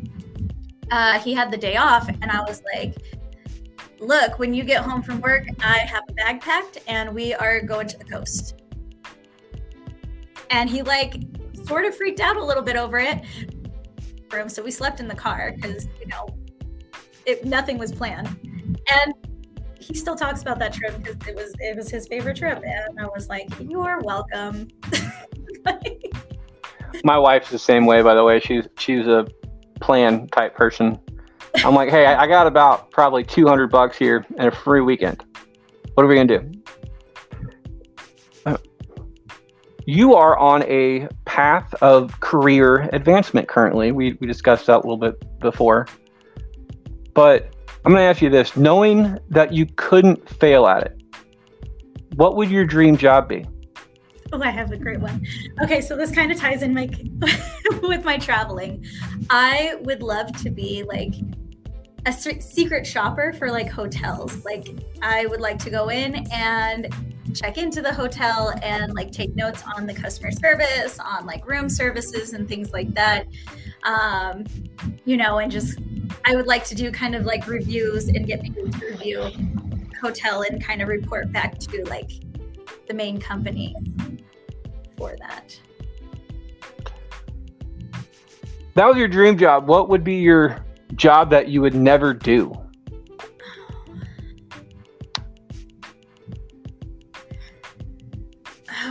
Uh, 0.89 1.17
he 1.19 1.33
had 1.33 1.49
the 1.51 1.57
day 1.57 1.77
off 1.77 2.09
and 2.09 2.25
i 2.25 2.41
was 2.41 2.61
like 2.73 2.95
look 3.99 4.39
when 4.39 4.53
you 4.53 4.63
get 4.63 4.83
home 4.83 5.01
from 5.01 5.21
work 5.21 5.45
i 5.61 5.77
have 5.77 6.03
a 6.09 6.13
bag 6.13 6.41
packed 6.41 6.79
and 6.87 7.13
we 7.13 7.33
are 7.33 7.61
going 7.61 7.87
to 7.87 7.97
the 7.97 8.05
coast. 8.05 8.61
And 10.49 10.69
he 10.69 10.81
like 10.81 11.15
sort 11.65 11.85
of 11.85 11.95
freaked 11.95 12.19
out 12.19 12.35
a 12.35 12.43
little 12.43 12.63
bit 12.63 12.75
over 12.75 12.99
it 12.99 13.23
room 14.33 14.49
so 14.49 14.63
we 14.63 14.71
slept 14.71 14.99
in 14.99 15.07
the 15.07 15.15
car 15.15 15.53
because 15.55 15.87
you 15.99 16.07
know 16.07 16.27
it, 17.25 17.45
nothing 17.45 17.77
was 17.77 17.91
planned 17.91 18.27
and 18.91 19.13
he 19.79 19.93
still 19.93 20.15
talks 20.15 20.41
about 20.41 20.59
that 20.59 20.73
trip 20.73 20.97
because 20.97 21.15
it 21.27 21.35
was 21.35 21.53
it 21.59 21.75
was 21.75 21.89
his 21.89 22.07
favorite 22.07 22.37
trip 22.37 22.61
and 22.65 22.99
i 22.99 23.05
was 23.05 23.29
like 23.29 23.47
you're 23.59 23.99
welcome 24.01 24.67
My 27.03 27.17
wife's 27.17 27.49
the 27.49 27.59
same 27.59 27.85
way, 27.85 28.01
by 28.01 28.13
the 28.13 28.23
way. 28.23 28.39
She's 28.39 28.67
she's 28.77 29.07
a 29.07 29.27
plan 29.79 30.27
type 30.27 30.55
person. 30.55 30.99
I'm 31.63 31.73
like, 31.73 31.89
hey, 31.89 32.05
I 32.05 32.23
I 32.23 32.27
got 32.27 32.47
about 32.47 32.91
probably 32.91 33.23
200 33.23 33.67
bucks 33.67 33.97
here 33.97 34.25
and 34.37 34.47
a 34.47 34.51
free 34.51 34.81
weekend. 34.81 35.23
What 35.93 36.03
are 36.03 36.07
we 36.07 36.15
gonna 36.15 36.39
do? 36.39 36.51
You 39.85 40.15
are 40.15 40.37
on 40.37 40.63
a 40.63 41.07
path 41.25 41.73
of 41.81 42.19
career 42.19 42.89
advancement 42.93 43.47
currently. 43.47 43.91
We 43.91 44.13
we 44.19 44.27
discussed 44.27 44.67
that 44.67 44.75
a 44.75 44.77
little 44.77 44.97
bit 44.97 45.39
before, 45.39 45.87
but 47.13 47.55
I'm 47.83 47.91
gonna 47.91 48.05
ask 48.05 48.21
you 48.21 48.29
this: 48.29 48.55
knowing 48.55 49.17
that 49.29 49.53
you 49.53 49.65
couldn't 49.75 50.29
fail 50.29 50.67
at 50.67 50.83
it, 50.83 51.01
what 52.15 52.35
would 52.35 52.51
your 52.51 52.65
dream 52.65 52.95
job 52.95 53.27
be? 53.27 53.45
Oh, 54.33 54.41
I 54.41 54.49
have 54.49 54.71
a 54.71 54.77
great 54.77 54.99
one. 54.99 55.25
Okay, 55.61 55.81
so 55.81 55.97
this 55.97 56.11
kind 56.11 56.31
of 56.31 56.37
ties 56.37 56.61
in 56.63 56.73
my 56.73 56.89
with 57.81 58.05
my 58.05 58.17
traveling. 58.17 58.85
I 59.29 59.75
would 59.81 60.01
love 60.01 60.31
to 60.43 60.49
be 60.49 60.83
like 60.83 61.13
a 62.05 62.13
secret 62.13 62.85
shopper 62.87 63.33
for 63.33 63.51
like 63.51 63.69
hotels. 63.69 64.43
Like 64.45 64.67
I 65.01 65.25
would 65.25 65.41
like 65.41 65.59
to 65.59 65.69
go 65.69 65.89
in 65.89 66.27
and 66.31 66.93
check 67.33 67.57
into 67.57 67.81
the 67.81 67.93
hotel 67.93 68.53
and 68.63 68.93
like 68.93 69.11
take 69.11 69.35
notes 69.35 69.63
on 69.75 69.85
the 69.85 69.93
customer 69.93 70.31
service, 70.31 70.99
on 70.99 71.25
like 71.25 71.47
room 71.47 71.69
services 71.69 72.33
and 72.33 72.47
things 72.47 72.71
like 72.73 72.93
that. 72.93 73.27
Um, 73.83 74.45
you 75.05 75.17
know, 75.17 75.39
and 75.39 75.51
just 75.51 75.79
I 76.25 76.35
would 76.35 76.47
like 76.47 76.63
to 76.65 76.75
do 76.75 76.91
kind 76.91 77.15
of 77.15 77.25
like 77.25 77.47
reviews 77.47 78.07
and 78.07 78.25
get 78.25 78.41
people 78.41 78.69
to 78.69 78.85
review 78.85 79.31
hotel 80.01 80.43
and 80.49 80.63
kind 80.63 80.81
of 80.81 80.87
report 80.87 81.31
back 81.31 81.57
to 81.59 81.83
like 81.85 82.11
the 82.87 82.93
main 82.93 83.19
company 83.19 83.75
for 84.97 85.15
that. 85.19 85.59
that 88.73 88.85
was 88.85 88.97
your 88.97 89.07
dream 89.07 89.37
job, 89.37 89.67
what 89.67 89.89
would 89.89 90.03
be 90.03 90.15
your 90.15 90.65
job 90.95 91.29
that 91.29 91.49
you 91.49 91.61
would 91.61 91.75
never 91.75 92.13
do? 92.13 92.60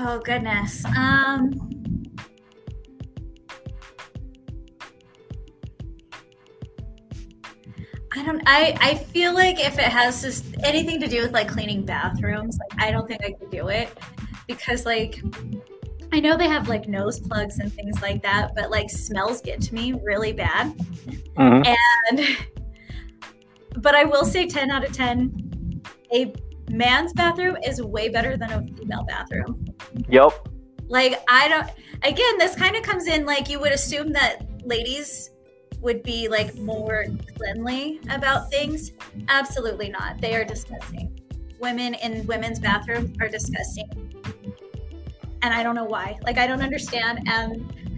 Oh 0.03 0.19
goodness. 0.25 0.83
Um 0.97 1.71
I 8.13 8.25
don't 8.25 8.43
I 8.47 8.77
I 8.81 8.95
feel 8.95 9.35
like 9.35 9.61
if 9.61 9.79
it 9.79 9.85
has 9.85 10.23
just 10.23 10.47
anything 10.65 11.01
to 11.01 11.07
do 11.07 11.21
with 11.21 11.33
like 11.33 11.49
cleaning 11.49 11.85
bathrooms, 11.85 12.59
like 12.59 12.83
I 12.83 12.91
don't 12.91 13.07
think 13.07 13.23
I 13.23 13.33
could 13.33 13.51
do 13.51 13.69
it 13.69 13.91
because 14.47 14.87
like 14.87 15.23
I 16.13 16.19
know 16.19 16.39
they 16.39 16.49
have 16.49 16.67
like 16.67 16.89
nose 16.89 17.21
plugs 17.21 17.59
and 17.59 17.71
things 17.71 18.01
like 18.01 18.23
that, 18.23 18.55
but 18.55 18.71
like 18.71 18.89
smells 18.89 19.43
get 19.43 19.61
to 19.61 19.75
me 19.75 19.93
really 20.03 20.33
bad. 20.33 20.75
Mhm. 21.37 21.77
And 22.09 22.37
but 23.83 23.95
I 23.95 24.05
will 24.05 24.25
say 24.25 24.47
10 24.49 24.71
out 24.71 24.83
of 24.83 24.93
10 24.93 25.83
a 26.13 26.33
man's 26.71 27.13
bathroom 27.13 27.57
is 27.65 27.83
way 27.83 28.09
better 28.09 28.37
than 28.37 28.51
a 28.53 28.63
female 28.75 29.05
bathroom. 29.05 29.65
Yep. 30.09 30.49
Like 30.89 31.23
I 31.29 31.49
don't 31.49 31.69
again 32.03 32.39
this 32.39 32.55
kind 32.57 32.77
of 32.77 32.83
comes 32.83 33.07
in 33.07 33.25
like 33.25 33.49
you 33.49 33.61
would 33.61 33.73
assume 33.73 34.13
that 34.13 34.43
ladies 34.65 35.31
would 35.81 36.03
be 36.03 36.29
like 36.29 36.55
more 36.57 37.07
cleanly 37.37 38.01
about 38.11 38.51
things. 38.51 38.93
Absolutely 39.29 39.89
not. 39.89 40.21
They 40.21 40.35
are 40.35 40.45
disgusting. 40.45 41.19
Women 41.61 41.95
in 41.95 42.27
women's 42.27 42.59
bathrooms 42.59 43.17
are 43.21 43.29
disgusting. 43.29 43.89
And 45.43 45.55
I 45.55 45.63
don't 45.63 45.75
know 45.75 45.85
why. 45.85 46.19
Like 46.23 46.39
I 46.39 46.47
don't 46.47 46.61
understand 46.61 47.21
and 47.27 47.90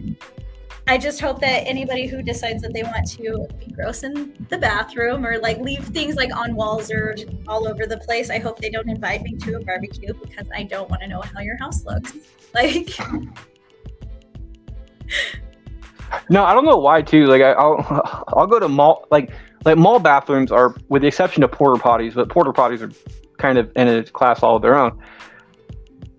I 0.88 0.98
just 0.98 1.20
hope 1.20 1.40
that 1.40 1.66
anybody 1.66 2.06
who 2.06 2.22
decides 2.22 2.62
that 2.62 2.74
they 2.74 2.82
want 2.82 3.08
to 3.12 3.46
be 3.58 3.72
gross 3.72 4.02
in 4.02 4.34
the 4.48 4.58
bathroom 4.58 5.24
or 5.24 5.38
like 5.38 5.58
leave 5.58 5.84
things 5.86 6.16
like 6.16 6.34
on 6.34 6.56
walls 6.56 6.90
or 6.90 7.14
all 7.46 7.68
over 7.68 7.86
the 7.86 7.98
place, 7.98 8.30
I 8.30 8.38
hope 8.38 8.58
they 8.58 8.70
don't 8.70 8.88
invite 8.88 9.22
me 9.22 9.36
to 9.36 9.56
a 9.56 9.60
barbecue 9.60 10.12
because 10.14 10.48
I 10.54 10.64
don't 10.64 10.90
want 10.90 11.02
to 11.02 11.08
know 11.08 11.22
how 11.22 11.40
your 11.40 11.56
house 11.58 11.84
looks. 11.84 12.14
Like 12.54 12.90
No, 16.28 16.44
I 16.44 16.52
don't 16.52 16.66
know 16.66 16.76
why 16.76 17.00
too. 17.00 17.26
Like 17.26 17.40
I, 17.40 17.52
I'll 17.52 18.24
I'll 18.36 18.46
go 18.46 18.58
to 18.58 18.68
mall 18.68 19.06
like 19.10 19.30
like 19.64 19.78
mall 19.78 19.98
bathrooms 19.98 20.52
are 20.52 20.76
with 20.88 21.02
the 21.02 21.08
exception 21.08 21.42
of 21.42 21.52
porta 21.52 21.82
potties, 21.82 22.14
but 22.14 22.28
porta 22.28 22.52
potties 22.52 22.82
are 22.82 22.92
kind 23.38 23.58
of 23.58 23.70
in 23.76 23.88
a 23.88 24.02
class 24.04 24.42
all 24.42 24.56
of 24.56 24.62
their 24.62 24.78
own. 24.78 24.98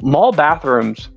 Mall 0.01 0.32
bathrooms, 0.32 1.09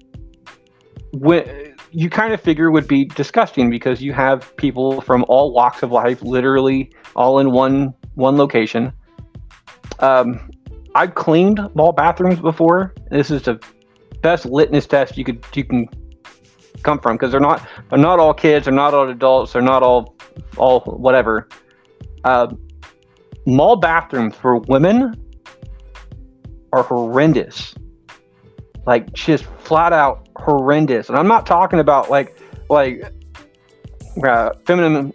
when 1.12 1.65
you 1.96 2.10
kind 2.10 2.34
of 2.34 2.40
figure 2.42 2.70
would 2.70 2.86
be 2.86 3.06
disgusting 3.06 3.70
because 3.70 4.02
you 4.02 4.12
have 4.12 4.54
people 4.58 5.00
from 5.00 5.24
all 5.28 5.54
walks 5.54 5.82
of 5.82 5.90
life, 5.90 6.20
literally 6.20 6.92
all 7.16 7.38
in 7.38 7.52
one 7.52 7.94
one 8.16 8.36
location. 8.36 8.92
Um, 10.00 10.50
I've 10.94 11.14
cleaned 11.14 11.58
mall 11.74 11.92
bathrooms 11.92 12.38
before. 12.38 12.92
This 13.10 13.30
is 13.30 13.44
the 13.44 13.58
best 14.20 14.44
litmus 14.44 14.86
test 14.86 15.16
you 15.16 15.24
could 15.24 15.42
you 15.54 15.64
can 15.64 15.88
come 16.82 17.00
from 17.00 17.16
because 17.16 17.30
they're 17.30 17.40
not 17.40 17.66
they're 17.88 17.98
not 17.98 18.20
all 18.20 18.34
kids, 18.34 18.66
they're 18.66 18.74
not 18.74 18.92
all 18.92 19.08
adults, 19.08 19.54
they're 19.54 19.62
not 19.62 19.82
all 19.82 20.14
all 20.58 20.80
whatever. 20.80 21.48
Uh, 22.24 22.48
mall 23.46 23.76
bathrooms 23.76 24.36
for 24.36 24.58
women 24.58 25.14
are 26.74 26.82
horrendous, 26.82 27.74
like 28.84 29.10
just 29.14 29.44
flat 29.60 29.94
out 29.94 30.25
horrendous. 30.40 31.08
And 31.08 31.18
I'm 31.18 31.28
not 31.28 31.46
talking 31.46 31.78
about 31.80 32.10
like 32.10 32.38
like 32.68 33.12
uh, 34.26 34.52
feminine 34.64 35.12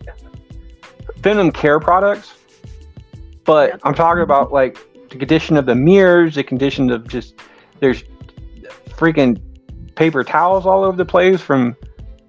feminine 1.21 1.51
care 1.51 1.79
products, 1.79 2.33
but 3.43 3.79
I'm 3.83 3.93
talking 3.93 4.23
about 4.23 4.51
like 4.51 4.77
the 5.09 5.17
condition 5.17 5.57
of 5.57 5.65
the 5.65 5.75
mirrors, 5.75 6.35
the 6.35 6.43
condition 6.43 6.89
of 6.91 7.07
just 7.07 7.35
there's 7.79 8.03
freaking 8.89 9.41
paper 9.95 10.23
towels 10.23 10.65
all 10.65 10.83
over 10.83 10.95
the 10.95 11.05
place 11.05 11.41
from 11.41 11.75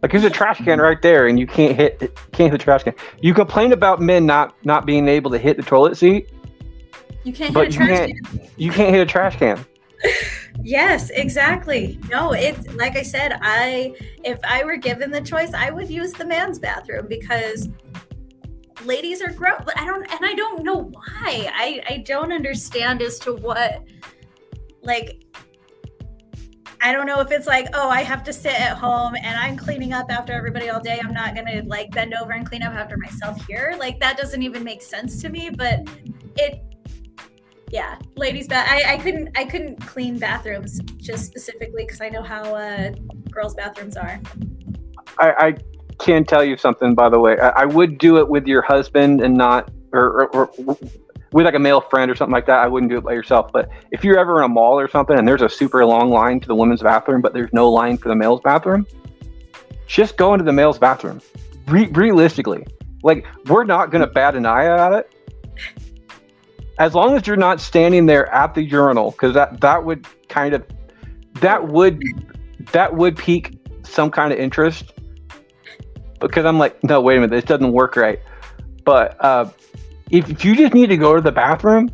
like 0.03 0.11
there's 0.11 0.24
a 0.24 0.30
trash 0.30 0.59
can 0.59 0.80
right 0.80 1.01
there 1.01 1.28
and 1.28 1.38
you 1.38 1.47
can't 1.47 1.76
hit 1.76 2.01
can't 2.32 2.51
hit 2.51 2.53
the 2.53 2.59
trash 2.59 2.82
can. 2.82 2.95
You 3.20 3.34
complain 3.34 3.72
about 3.72 4.01
men 4.01 4.26
not 4.26 4.55
not 4.64 4.84
being 4.86 5.09
able 5.09 5.30
to 5.30 5.38
hit 5.38 5.57
the 5.57 5.62
toilet 5.62 5.97
seat, 5.97 6.30
You 7.24 7.32
can't 7.32 7.55
but 7.55 7.72
hit 7.72 7.74
a 7.74 7.76
trash 7.76 7.88
can't 7.88 8.26
can. 8.26 8.51
you 8.57 8.70
can't 8.72 8.95
hit 8.95 9.01
a 9.01 9.07
trash 9.07 9.36
can. 9.36 9.64
Yes, 10.65 11.11
exactly. 11.11 11.99
No, 12.09 12.33
it 12.33 12.75
like 12.77 12.97
I 12.97 13.03
said, 13.03 13.39
I 13.43 13.95
if 14.25 14.39
I 14.45 14.65
were 14.65 14.77
given 14.77 15.11
the 15.11 15.21
choice, 15.21 15.53
I 15.55 15.71
would 15.71 15.91
use 15.91 16.13
the 16.13 16.25
man's 16.25 16.59
bathroom 16.59 17.07
because 17.09 17.69
ladies 18.85 19.23
are 19.23 19.33
gross. 19.33 19.63
I 19.75 19.85
don't 19.85 20.09
and 20.11 20.21
I 20.25 20.35
don't 20.35 20.63
know 20.63 20.91
why. 20.93 21.51
I 21.53 21.83
I 21.89 21.97
don't 22.07 22.33
understand 22.33 23.03
as 23.03 23.19
to 23.21 23.33
what 23.33 23.83
like 24.83 25.25
I 26.81 26.93
don't 26.93 27.07
know 27.07 27.21
if 27.21 27.31
it's 27.31 27.47
like, 27.47 27.69
oh, 27.75 27.89
I 27.89 28.03
have 28.03 28.25
to 28.25 28.33
sit 28.33 28.61
at 28.61 28.77
home 28.77 29.15
and 29.15 29.39
I'm 29.39 29.57
cleaning 29.57 29.93
up 29.93 30.11
after 30.11 30.33
everybody 30.33 30.69
all 30.69 30.81
day. 30.81 31.01
I'm 31.03 31.13
not 31.13 31.35
gonna 31.35 31.63
like 31.67 31.91
bend 31.91 32.15
over 32.15 32.33
and 32.33 32.47
clean 32.47 32.63
up 32.63 32.75
after 32.75 32.97
myself 32.97 33.45
here. 33.47 33.75
Like 33.79 33.99
that 34.01 34.17
doesn't 34.17 34.43
even 34.43 34.63
make 34.63 34.83
sense 34.83 35.21
to 35.23 35.29
me. 35.29 35.51
But 35.51 35.89
it 36.37 36.63
yeah 37.73 37.99
ladies 38.16 38.47
bath 38.47 38.68
I, 38.70 38.95
I 38.95 38.99
couldn't 38.99 39.37
i 39.37 39.45
couldn't 39.45 39.77
clean 39.85 40.18
bathrooms 40.18 40.81
just 40.99 41.27
specifically 41.27 41.85
because 41.85 42.01
i 42.01 42.09
know 42.09 42.23
how 42.23 42.55
uh 42.55 42.91
girls 43.31 43.55
bathrooms 43.55 43.97
are 43.97 44.20
I, 45.18 45.31
I 45.39 45.55
can 45.99 46.25
tell 46.25 46.45
you 46.45 46.57
something, 46.57 46.95
by 46.95 47.09
the 47.09 47.18
way. 47.18 47.39
I, 47.39 47.49
I 47.49 47.64
would 47.64 47.99
do 47.99 48.18
it 48.18 48.29
with 48.29 48.47
your 48.47 48.62
husband 48.62 49.20
and 49.20 49.37
not, 49.37 49.70
or, 49.93 50.29
or, 50.35 50.47
or 50.57 50.79
with 51.33 51.47
like 51.47 51.55
a 51.55 51.59
male 51.59 51.81
friend 51.81 52.11
or 52.11 52.14
something 52.14 52.33
like 52.33 52.47
that. 52.47 52.59
I 52.59 52.68
wouldn't 52.68 52.91
do 52.91 52.99
it 52.99 53.05
by 53.05 53.12
yourself. 53.12 53.51
But 53.53 53.70
if 53.91 54.05
you're 54.05 54.18
ever 54.18 54.39
in 54.39 54.45
a 54.45 54.49
mall 54.49 54.79
or 54.79 54.89
something 54.89 55.18
and 55.18 55.27
there's 55.27 55.43
a 55.43 55.49
super 55.49 55.85
long 55.87 56.11
line 56.11 56.41
to 56.41 56.49
the 56.49 56.55
women's 56.55 56.83
bathroom, 56.83 57.20
but 57.20 57.33
there's 57.33 57.53
no 57.53 57.70
line 57.70 57.97
for 57.97 58.09
the 58.09 58.16
male's 58.16 58.41
bathroom, 58.41 58.87
just 59.87 60.16
go 60.16 60.35
into 60.35 60.45
the 60.45 60.53
male's 60.53 60.79
bathroom. 60.79 61.20
Re- 61.68 61.89
realistically, 61.89 62.66
like 63.03 63.25
we're 63.47 63.64
not 63.64 63.91
to 63.93 64.07
bat 64.07 64.35
an 64.35 64.47
eye 64.47 64.66
at 64.66 64.93
it. 64.93 65.14
As 66.79 66.95
long 66.95 67.16
as 67.16 67.27
you're 67.27 67.37
not 67.37 67.61
standing 67.61 68.07
there 68.07 68.33
at 68.33 68.55
the 68.55 68.62
urinal, 68.62 69.11
because 69.11 69.35
that 69.35 69.61
that 69.61 69.85
would 69.85 70.07
kind 70.29 70.55
of 70.55 70.64
that 71.35 71.68
would 71.68 72.03
that 72.73 72.95
would 72.95 73.16
pique 73.16 73.59
some 73.83 74.11
kind 74.11 74.33
of 74.33 74.39
interest 74.39 74.93
because 76.20 76.47
I'm 76.47 76.59
like, 76.59 76.83
no, 76.85 77.01
wait 77.01 77.16
a 77.16 77.20
minute, 77.20 77.31
this 77.31 77.45
doesn't 77.45 77.73
work 77.73 77.97
right. 77.97 78.20
But 78.85 79.23
uh, 79.23 79.51
if, 80.11 80.31
if 80.31 80.45
you 80.45 80.55
just 80.55 80.73
need 80.73 80.89
to 80.89 80.97
go 80.97 81.14
to 81.14 81.20
the 81.20 81.33
bathroom, 81.33 81.91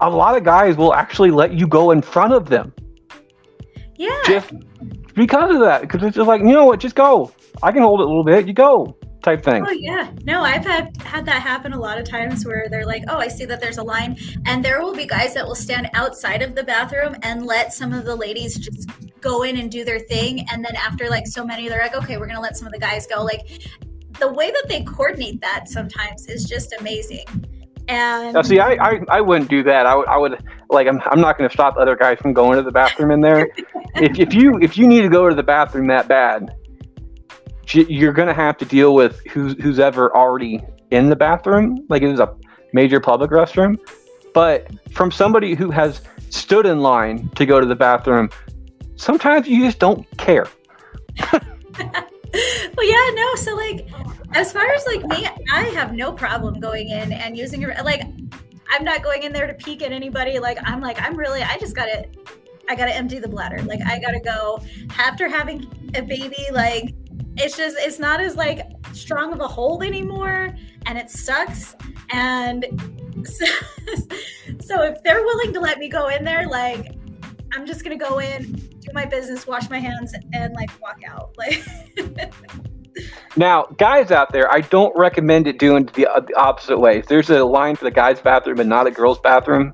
a 0.00 0.08
lot 0.08 0.36
of 0.36 0.44
guys 0.44 0.76
will 0.76 0.94
actually 0.94 1.30
let 1.30 1.52
you 1.52 1.66
go 1.66 1.90
in 1.90 2.00
front 2.00 2.32
of 2.32 2.48
them 2.48 2.72
yeah 3.96 4.22
just 4.24 4.52
because 5.14 5.54
of 5.54 5.60
that. 5.60 5.82
Because 5.82 6.02
it's 6.02 6.16
just 6.16 6.26
like, 6.26 6.40
you 6.40 6.48
know 6.48 6.64
what, 6.64 6.80
just 6.80 6.94
go. 6.94 7.32
I 7.62 7.72
can 7.72 7.82
hold 7.82 8.00
it 8.00 8.04
a 8.04 8.06
little 8.06 8.24
bit. 8.24 8.46
You 8.46 8.54
go, 8.54 8.96
type 9.22 9.42
thing. 9.42 9.64
oh 9.66 9.70
yeah 9.70 10.10
no 10.24 10.42
i've 10.42 10.64
had 10.64 10.96
had 11.02 11.24
that 11.26 11.42
happen 11.42 11.72
a 11.72 11.78
lot 11.78 11.98
of 11.98 12.08
times 12.08 12.46
where 12.46 12.68
they're 12.70 12.86
like 12.86 13.02
oh 13.08 13.18
i 13.18 13.28
see 13.28 13.44
that 13.44 13.60
there's 13.60 13.78
a 13.78 13.82
line 13.82 14.16
and 14.46 14.64
there 14.64 14.80
will 14.80 14.94
be 14.94 15.06
guys 15.06 15.34
that 15.34 15.46
will 15.46 15.54
stand 15.54 15.88
outside 15.94 16.42
of 16.42 16.54
the 16.54 16.64
bathroom 16.64 17.14
and 17.22 17.46
let 17.46 17.72
some 17.72 17.92
of 17.92 18.04
the 18.04 18.14
ladies 18.14 18.56
just 18.56 18.88
go 19.20 19.42
in 19.42 19.58
and 19.58 19.70
do 19.70 19.84
their 19.84 19.98
thing 19.98 20.46
and 20.52 20.64
then 20.64 20.74
after 20.76 21.08
like 21.08 21.26
so 21.26 21.44
many 21.44 21.68
they're 21.68 21.82
like 21.82 21.94
okay 21.94 22.16
we're 22.16 22.26
gonna 22.26 22.40
let 22.40 22.56
some 22.56 22.66
of 22.66 22.72
the 22.72 22.78
guys 22.78 23.06
go 23.06 23.22
like 23.22 23.68
the 24.18 24.32
way 24.32 24.50
that 24.50 24.64
they 24.68 24.82
coordinate 24.82 25.40
that 25.40 25.68
sometimes 25.68 26.26
is 26.26 26.44
just 26.44 26.74
amazing 26.80 27.24
and 27.90 28.34
Now, 28.34 28.42
see, 28.42 28.60
I, 28.60 28.74
I, 28.74 29.00
I 29.08 29.20
wouldn't 29.20 29.50
do 29.50 29.64
that. 29.64 29.84
I 29.84 29.96
would, 29.96 30.06
I 30.06 30.16
would 30.16 30.40
like, 30.68 30.86
I'm, 30.86 31.00
I'm 31.06 31.20
not 31.20 31.36
going 31.36 31.50
to 31.50 31.52
stop 31.52 31.76
other 31.76 31.96
guys 31.96 32.18
from 32.18 32.32
going 32.32 32.56
to 32.56 32.62
the 32.62 32.70
bathroom 32.70 33.10
in 33.10 33.20
there. 33.20 33.48
if, 33.96 34.16
if 34.16 34.32
you, 34.32 34.60
if 34.62 34.78
you 34.78 34.86
need 34.86 35.02
to 35.02 35.08
go 35.08 35.28
to 35.28 35.34
the 35.34 35.42
bathroom 35.42 35.88
that 35.88 36.06
bad, 36.06 36.54
you're 37.74 38.12
to 38.28 38.34
have 38.34 38.56
to 38.58 38.64
deal 38.64 38.94
with 38.94 39.20
who's, 39.26 39.54
who's 39.62 39.78
ever 39.78 40.14
already 40.16 40.60
in 40.90 41.08
the 41.08 41.16
bathroom. 41.16 41.86
Like 41.88 42.02
it 42.02 42.10
is 42.10 42.20
a 42.20 42.34
major 42.72 43.00
public 43.00 43.30
restroom. 43.30 43.78
But 44.32 44.68
from 44.92 45.10
somebody 45.10 45.54
who 45.54 45.70
has 45.70 46.02
stood 46.30 46.66
in 46.66 46.80
line 46.80 47.28
to 47.30 47.46
go 47.46 47.60
to 47.60 47.66
the 47.66 47.74
bathroom, 47.74 48.30
sometimes 48.96 49.48
you 49.48 49.64
just 49.64 49.78
don't 49.78 50.06
care. 50.18 50.46
well 52.32 52.86
yeah 52.86 53.10
no 53.14 53.34
so 53.34 53.54
like 53.56 53.88
as 54.34 54.52
far 54.52 54.66
as 54.72 54.86
like 54.86 55.04
me 55.06 55.26
i 55.52 55.64
have 55.64 55.92
no 55.92 56.12
problem 56.12 56.60
going 56.60 56.88
in 56.88 57.12
and 57.12 57.36
using 57.36 57.60
your 57.60 57.74
like 57.82 58.02
i'm 58.70 58.84
not 58.84 59.02
going 59.02 59.24
in 59.24 59.32
there 59.32 59.46
to 59.46 59.54
peek 59.54 59.82
at 59.82 59.90
anybody 59.90 60.38
like 60.38 60.58
i'm 60.62 60.80
like 60.80 61.00
i'm 61.02 61.16
really 61.16 61.42
i 61.42 61.58
just 61.58 61.74
gotta 61.74 62.06
i 62.68 62.74
gotta 62.74 62.94
empty 62.94 63.18
the 63.18 63.28
bladder 63.28 63.60
like 63.62 63.80
i 63.86 63.98
gotta 63.98 64.20
go 64.20 64.62
after 64.96 65.28
having 65.28 65.66
a 65.96 66.02
baby 66.02 66.46
like 66.52 66.94
it's 67.36 67.56
just 67.56 67.76
it's 67.78 67.98
not 67.98 68.20
as 68.20 68.36
like 68.36 68.60
strong 68.92 69.32
of 69.32 69.40
a 69.40 69.48
hold 69.48 69.82
anymore 69.82 70.54
and 70.86 70.98
it 70.98 71.10
sucks 71.10 71.74
and 72.10 72.66
so, 73.24 73.44
so 74.60 74.82
if 74.82 75.02
they're 75.02 75.22
willing 75.22 75.52
to 75.52 75.60
let 75.60 75.78
me 75.78 75.88
go 75.88 76.08
in 76.08 76.24
there 76.24 76.48
like 76.48 76.94
i'm 77.54 77.66
just 77.66 77.84
gonna 77.84 77.96
go 77.96 78.18
in 78.18 78.52
do 78.52 78.88
my 78.92 79.04
business 79.04 79.46
wash 79.46 79.68
my 79.70 79.78
hands 79.78 80.14
and 80.32 80.54
like 80.54 80.70
walk 80.80 81.00
out 81.06 81.34
like 81.38 81.62
Now, 83.36 83.64
guys 83.78 84.10
out 84.10 84.32
there, 84.32 84.52
I 84.52 84.62
don't 84.62 84.94
recommend 84.96 85.46
it 85.46 85.58
doing 85.58 85.88
the, 85.94 86.06
uh, 86.06 86.20
the 86.20 86.34
opposite 86.34 86.78
way. 86.78 86.98
If 86.98 87.06
there's 87.06 87.30
a 87.30 87.44
line 87.44 87.76
for 87.76 87.84
the 87.84 87.90
guy's 87.90 88.20
bathroom 88.20 88.58
and 88.58 88.68
not 88.68 88.86
a 88.86 88.90
girl's 88.90 89.20
bathroom, 89.20 89.72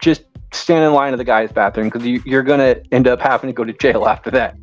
just 0.00 0.22
stand 0.52 0.84
in 0.84 0.92
line 0.92 1.12
of 1.12 1.18
the 1.18 1.24
guy's 1.24 1.52
bathroom 1.52 1.88
because 1.88 2.06
you, 2.06 2.22
you're 2.24 2.42
going 2.42 2.60
to 2.60 2.82
end 2.92 3.08
up 3.08 3.20
having 3.20 3.48
to 3.48 3.54
go 3.54 3.64
to 3.64 3.72
jail 3.72 4.06
after 4.08 4.30
that. 4.30 4.56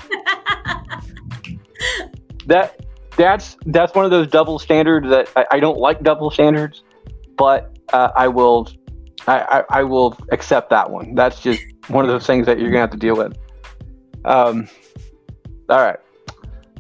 That 2.48 2.86
that's 3.18 3.58
that's 3.68 3.94
one 3.96 4.06
of 4.06 4.12
those 4.12 4.28
double 4.28 4.60
standards 4.60 5.10
that 5.10 5.30
I, 5.36 5.46
I 5.52 5.60
don't 5.60 5.78
like 5.78 6.02
double 6.04 6.30
standards, 6.32 6.84
but 7.38 7.78
uh, 7.94 8.12
I 8.16 8.28
will 8.28 8.70
I, 9.28 9.40
I, 9.40 9.64
I 9.80 9.84
will 9.84 10.18
accept 10.32 10.70
that 10.70 10.90
one. 10.90 11.16
That's 11.16 11.40
just 11.40 11.64
one 11.88 12.06
of 12.06 12.12
those 12.12 12.26
things 12.26 12.46
that 12.46 12.60
you're 12.60 12.70
gonna 12.70 12.82
have 12.82 12.92
to 12.92 12.98
deal 12.98 13.16
with. 13.16 13.38
Um, 14.26 14.68
all 15.70 15.82
right, 15.82 15.98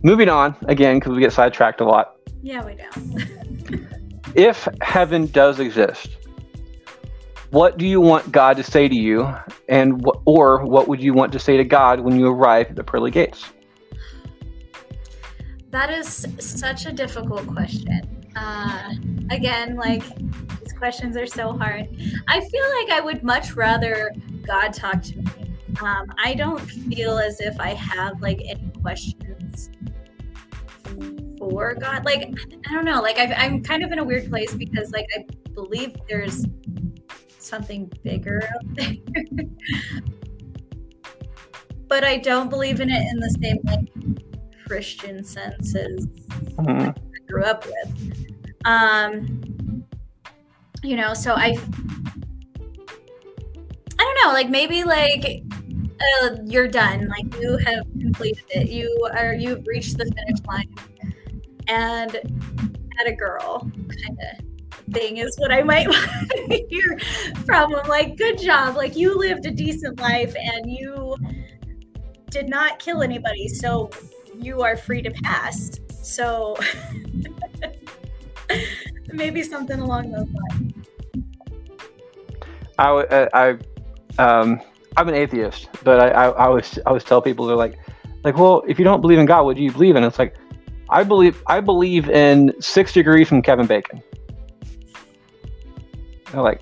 moving 0.03 0.29
on 0.29 0.55
again 0.67 0.99
because 0.99 1.13
we 1.13 1.21
get 1.21 1.33
sidetracked 1.33 1.81
a 1.81 1.85
lot. 1.85 2.15
Yeah, 2.41 2.65
we 2.65 2.75
do. 2.75 3.85
If 4.35 4.67
heaven 4.81 5.27
does 5.27 5.61
exist, 5.61 6.09
what 7.51 7.77
do 7.77 7.87
you 7.87 8.01
want 8.01 8.33
God 8.33 8.57
to 8.57 8.63
say 8.63 8.89
to 8.89 8.93
you, 8.93 9.33
and 9.69 10.05
wh- 10.05 10.19
or 10.25 10.65
what 10.65 10.89
would 10.89 11.01
you 11.01 11.13
want 11.13 11.31
to 11.31 11.39
say 11.39 11.55
to 11.55 11.63
God 11.63 12.01
when 12.01 12.19
you 12.19 12.27
arrive 12.27 12.71
at 12.71 12.75
the 12.75 12.83
pearly 12.83 13.11
gates? 13.11 13.45
That 15.75 15.89
is 15.89 16.25
such 16.39 16.85
a 16.85 16.93
difficult 16.93 17.45
question. 17.47 18.23
Uh, 18.33 18.93
again, 19.29 19.75
like 19.75 20.03
these 20.61 20.71
questions 20.71 21.17
are 21.17 21.25
so 21.25 21.51
hard. 21.51 21.89
I 22.29 22.39
feel 22.39 22.63
like 22.79 22.91
I 22.91 23.01
would 23.03 23.23
much 23.23 23.57
rather 23.57 24.13
God 24.47 24.73
talk 24.73 25.01
to 25.01 25.17
me. 25.17 25.25
Um, 25.81 26.05
I 26.17 26.33
don't 26.33 26.59
feel 26.61 27.17
as 27.17 27.41
if 27.41 27.59
I 27.59 27.73
have 27.73 28.21
like 28.21 28.39
any 28.45 28.71
questions 28.81 29.69
for 31.37 31.75
God. 31.75 32.05
Like 32.05 32.33
I 32.69 32.73
don't 32.73 32.85
know. 32.85 33.01
Like 33.01 33.17
I've, 33.17 33.33
I'm 33.35 33.61
kind 33.61 33.83
of 33.83 33.91
in 33.91 33.99
a 33.99 34.03
weird 34.05 34.29
place 34.29 34.53
because 34.53 34.91
like 34.91 35.07
I 35.13 35.25
believe 35.53 35.93
there's 36.07 36.45
something 37.37 37.91
bigger 38.01 38.41
out 38.41 38.75
there. 38.75 38.95
but 41.89 42.05
I 42.05 42.15
don't 42.15 42.49
believe 42.49 42.79
in 42.79 42.89
it 42.89 43.05
in 43.11 43.19
the 43.19 43.37
same 43.41 43.59
like 43.65 44.15
Christian 44.65 45.23
senses 45.23 46.07
Mhm. 46.57 46.89
I 46.97 47.19
grew 47.27 47.43
up 47.43 47.65
with. 47.65 48.27
Um, 48.65 49.83
you 50.83 50.95
know, 50.95 51.13
so 51.13 51.33
I, 51.33 51.55
I 53.97 54.03
don't 54.03 54.17
know, 54.23 54.33
like 54.33 54.49
maybe 54.49 54.83
like 54.83 55.43
uh, 56.23 56.35
you're 56.45 56.67
done, 56.67 57.07
like 57.07 57.35
you 57.41 57.57
have 57.57 57.85
completed 57.99 58.43
it, 58.49 58.69
you 58.69 59.09
are 59.13 59.33
you've 59.33 59.65
reached 59.65 59.97
the 59.97 60.05
finish 60.05 60.39
line, 60.47 60.73
and 61.67 62.11
had 62.97 63.07
a 63.07 63.15
girl 63.15 63.59
kind 63.59 64.19
of 64.19 64.93
thing 64.93 65.17
is 65.17 65.35
what 65.37 65.51
I 65.51 65.63
might 65.63 65.87
want 65.89 66.29
to 66.29 66.65
hear 66.69 66.99
from 67.45 67.73
him. 67.73 67.87
Like, 67.87 68.17
good 68.17 68.37
job, 68.37 68.75
like 68.75 68.95
you 68.95 69.17
lived 69.17 69.45
a 69.45 69.51
decent 69.51 69.99
life 69.99 70.35
and 70.39 70.71
you 70.71 71.15
did 72.29 72.49
not 72.49 72.79
kill 72.79 73.01
anybody, 73.01 73.47
so 73.47 73.89
you 74.39 74.61
are 74.61 74.75
free 74.77 75.01
to 75.01 75.11
pass. 75.11 75.79
So 76.01 76.57
maybe 79.13 79.43
something 79.43 79.79
along 79.79 80.11
those 80.11 80.27
lines. 80.27 80.73
I, 82.77 82.85
w- 82.87 83.07
uh, 83.07 83.27
I, 83.33 84.21
um, 84.21 84.61
I'm 84.97 85.07
an 85.07 85.15
atheist, 85.15 85.69
but 85.83 85.99
I, 85.99 86.09
I, 86.09 86.29
I 86.29 86.45
always, 86.47 86.77
I 86.79 86.81
always 86.87 87.03
tell 87.03 87.21
people 87.21 87.45
they're 87.45 87.55
like, 87.55 87.77
like, 88.23 88.37
well, 88.37 88.63
if 88.67 88.79
you 88.79 88.85
don't 88.85 89.01
believe 89.01 89.19
in 89.19 89.25
God, 89.25 89.43
what 89.45 89.55
do 89.55 89.63
you 89.63 89.71
believe 89.71 89.95
in? 89.95 90.03
It's 90.03 90.19
like, 90.19 90.35
I 90.89 91.03
believe, 91.03 91.41
I 91.47 91.59
believe 91.61 92.09
in 92.09 92.53
six 92.59 92.93
degrees 92.93 93.27
from 93.27 93.41
Kevin 93.41 93.65
Bacon. 93.65 94.01
They're 96.31 96.41
like, 96.41 96.61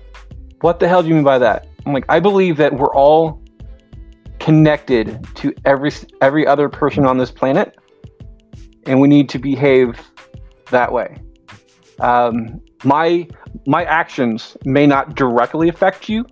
what 0.60 0.78
the 0.80 0.88
hell 0.88 1.02
do 1.02 1.08
you 1.08 1.14
mean 1.14 1.24
by 1.24 1.38
that? 1.38 1.68
I'm 1.84 1.92
like, 1.92 2.04
I 2.08 2.20
believe 2.20 2.56
that 2.58 2.72
we're 2.72 2.94
all 2.94 3.42
connected 4.44 5.26
to 5.34 5.54
every 5.64 5.90
every 6.20 6.46
other 6.46 6.68
person 6.68 7.06
on 7.06 7.16
this 7.16 7.30
planet, 7.30 7.78
and 8.86 9.00
we 9.00 9.08
need 9.08 9.26
to 9.30 9.38
behave 9.38 9.98
that 10.70 10.92
way. 10.92 11.16
Um, 11.98 12.60
my 12.84 13.26
my 13.66 13.84
actions 13.84 14.54
may 14.66 14.86
not 14.86 15.14
directly 15.14 15.70
affect 15.70 16.10
you, 16.10 16.26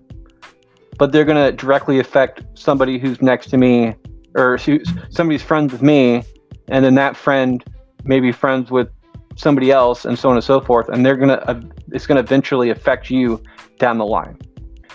but 0.99 1.11
they're 1.11 1.25
going 1.25 1.43
to 1.43 1.53
directly 1.53 2.01
affect 2.01 2.43
somebody 2.53 2.99
who's 2.99 3.23
next 3.23 3.47
to 3.49 3.57
me, 3.57 3.95
or 4.35 4.59
somebody's 4.59 5.43
friends 5.43 5.73
with 5.73 5.81
me, 5.81 6.23
and 6.69 6.85
then 6.85 6.95
that 6.97 7.17
friend 7.17 7.65
may 8.05 8.21
be 8.21 8.31
friends 8.31 8.71
with 8.71 8.89
somebody 9.37 9.71
else, 9.71 10.05
and 10.05 10.19
so 10.19 10.29
on 10.29 10.37
and 10.37 10.45
so 10.45 10.61
forth, 10.61 10.91
and 10.91 11.07
they're 11.07 11.17
gonna 11.17 11.43
uh, 11.47 11.59
it's 11.93 12.07
going 12.07 12.17
to 12.17 12.23
eventually 12.23 12.69
affect 12.69 13.09
you 13.09 13.43
down 13.79 13.97
the 13.97 14.05
line. 14.05 14.37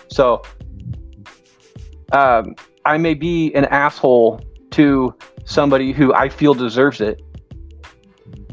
So 0.07 0.43
um, 2.11 2.53
I 2.87 2.97
may 2.97 3.15
be 3.15 3.53
an 3.53 3.65
asshole 3.65 4.39
to 4.71 5.13
somebody 5.43 5.91
who 5.91 6.13
I 6.13 6.29
feel 6.29 6.53
deserves 6.53 7.01
it, 7.01 7.21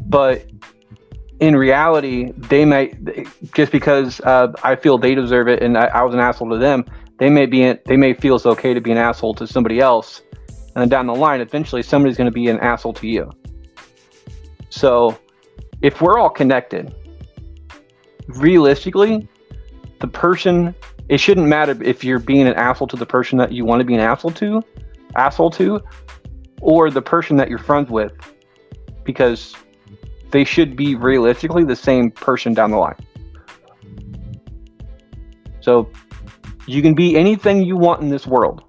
but 0.09 0.45
in 1.39 1.55
reality, 1.55 2.33
they 2.37 2.65
might 2.65 2.99
just 3.55 3.71
because 3.71 4.21
uh, 4.23 4.53
I 4.65 4.75
feel 4.75 4.99
they 4.99 5.15
deserve 5.15 5.47
it 5.47 5.63
and 5.63 5.79
I, 5.79 5.87
I, 5.87 6.03
was 6.03 6.15
an 6.15 6.21
asshole 6.21 6.51
to 6.51 6.59
them. 6.59 6.85
They 7.19 7.31
may 7.31 7.47
be 7.47 7.75
they 7.87 7.97
may 7.97 8.13
feel 8.13 8.35
it's 8.35 8.45
okay 8.45 8.75
to 8.75 8.81
be 8.81 8.91
an 8.91 8.99
asshole 8.99 9.35
to 9.35 9.47
somebody 9.47 9.79
else, 9.79 10.23
and 10.75 10.83
then 10.83 10.89
down 10.89 11.07
the 11.07 11.15
line, 11.15 11.41
eventually 11.41 11.83
somebody's 11.85 12.17
going 12.17 12.29
to 12.29 12.35
be 12.35 12.49
an 12.49 12.59
asshole 12.59 12.95
to 12.95 13.07
you. 13.07 13.31
So, 14.69 15.17
if 15.81 16.01
we're 16.01 16.19
all 16.19 16.31
connected, 16.31 16.93
realistically, 18.27 19.29
the 20.01 20.09
person 20.09 20.75
it 21.09 21.19
shouldn't 21.19 21.47
matter 21.47 21.77
if 21.83 22.03
you're 22.03 22.19
being 22.19 22.47
an 22.47 22.55
asshole 22.55 22.89
to 22.89 22.97
the 22.97 23.07
person 23.07 23.39
that 23.39 23.53
you 23.53 23.65
want 23.65 23.81
to 23.81 23.85
be 23.85 23.95
an 23.95 24.01
asshole 24.01 24.31
to, 24.33 24.63
asshole 25.17 25.51
to, 25.51 25.81
or 26.61 26.91
the 26.91 27.03
person 27.03 27.37
that 27.37 27.49
you're 27.49 27.59
friends 27.59 27.91
with, 27.91 28.13
because 29.05 29.55
they 30.31 30.45
should 30.45 30.77
be 30.77 30.95
realistically 30.95 31.65
the 31.65 31.77
same 31.77 32.11
person 32.11 32.55
down 32.55 32.71
the 32.71 32.77
line. 32.77 32.97
So 35.61 35.91
you 36.67 36.83
can 36.83 36.95
be 36.95 37.17
anything 37.17 37.63
you 37.63 37.77
want 37.77 38.03
in 38.03 38.09
this 38.09 38.27
world. 38.27 38.65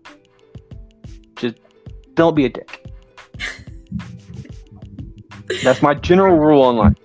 Just 1.38 1.56
don't 2.14 2.36
be 2.36 2.46
a 2.46 2.50
dick. 2.50 2.86
That's 5.64 5.82
my 5.82 5.94
general 5.94 6.38
rule 6.38 6.70
in 6.70 6.76
life. 6.76 6.96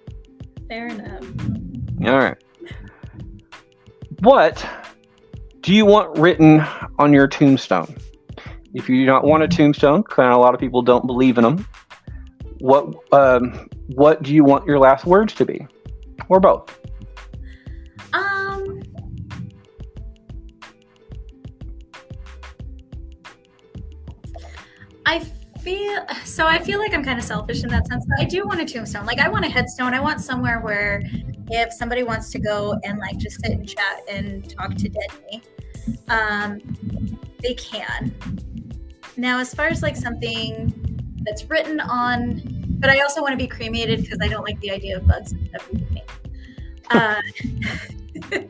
Fair 0.69 0.89
enough. 0.89 1.25
All 2.07 2.19
right. 2.19 2.37
What 4.21 4.67
do 5.71 5.77
you 5.77 5.87
want 5.87 6.19
written 6.19 6.67
on 6.99 7.13
your 7.13 7.29
tombstone? 7.29 7.97
If 8.75 8.89
you 8.89 8.97
do 8.97 9.07
not 9.07 9.23
want 9.23 9.45
a 9.45 9.49
tombstone, 9.49 10.03
because 10.03 10.35
a 10.35 10.37
lot 10.37 10.53
of 10.53 10.59
people 10.59 10.83
don't 10.83 11.07
believe 11.07 11.39
in 11.39 11.45
them, 11.45 11.65
what 12.59 12.93
um, 13.13 13.69
what 13.87 14.21
do 14.25 14.35
you 14.35 14.43
want 14.43 14.67
your 14.67 14.81
last 14.81 15.07
words 15.07 15.33
to 15.35 15.45
be, 15.45 15.65
or 16.29 16.41
both? 16.41 16.77
Um. 18.13 18.83
I 25.07 25.21
feel 25.61 26.05
so. 26.25 26.49
I 26.49 26.59
feel 26.59 26.81
like 26.81 26.93
I'm 26.93 27.05
kind 27.05 27.21
of 27.21 27.25
selfish 27.25 27.63
in 27.63 27.69
that 27.69 27.87
sense. 27.87 28.05
But 28.09 28.19
I 28.19 28.25
do 28.25 28.45
want 28.45 28.61
a 28.61 28.65
tombstone. 28.65 29.07
Like 29.07 29.21
I 29.21 29.29
want 29.29 29.45
a 29.45 29.49
headstone. 29.49 29.95
I 29.95 30.01
want 30.01 30.21
somewhere 30.21 30.59
where 30.59 31.05
if 31.51 31.73
somebody 31.73 32.03
wants 32.03 32.31
to 32.31 32.39
go 32.39 32.79
and 32.85 32.99
like 32.99 33.19
just 33.19 33.41
sit 33.45 33.53
and 33.53 33.69
chat 33.69 34.03
and 34.09 34.49
talk 34.51 34.75
to 34.77 34.91
me, 35.31 35.43
um, 36.09 36.61
they 37.43 37.55
can. 37.55 38.15
Now, 39.17 39.39
as 39.39 39.55
far 39.55 39.67
as 39.67 39.83
like 39.83 39.97
something 39.97 40.73
that's 41.25 41.45
written 41.51 41.81
on, 41.81 42.43
but 42.79 42.89
I 42.89 43.01
also 43.01 43.21
want 43.21 43.33
to 43.33 43.37
be 43.37 43.47
cremated 43.47 44.03
because 44.03 44.19
I 44.23 44.29
don't 44.29 44.45
like 44.45 44.61
the 44.61 44.71
idea 44.71 44.97
of 44.97 45.07
bugs 45.07 45.33
and. 45.33 46.03
Uh, 46.91 47.21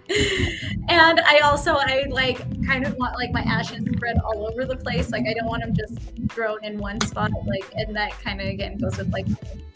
and 0.88 1.20
I 1.20 1.40
also 1.44 1.74
I 1.74 2.06
like 2.08 2.38
kind 2.66 2.86
of 2.86 2.96
want 2.96 3.14
like 3.16 3.32
my 3.32 3.42
ashes 3.42 3.84
spread 3.94 4.18
all 4.24 4.46
over 4.46 4.64
the 4.64 4.76
place. 4.76 5.10
Like 5.10 5.26
I 5.28 5.34
don't 5.34 5.46
want 5.46 5.62
them 5.62 5.74
just 5.74 5.98
thrown 6.30 6.64
in 6.64 6.78
one 6.78 7.00
spot. 7.02 7.30
Like 7.46 7.70
and 7.74 7.94
that 7.96 8.12
kind 8.22 8.40
of 8.40 8.46
again 8.46 8.78
goes 8.78 8.96
with 8.96 9.12
like 9.12 9.26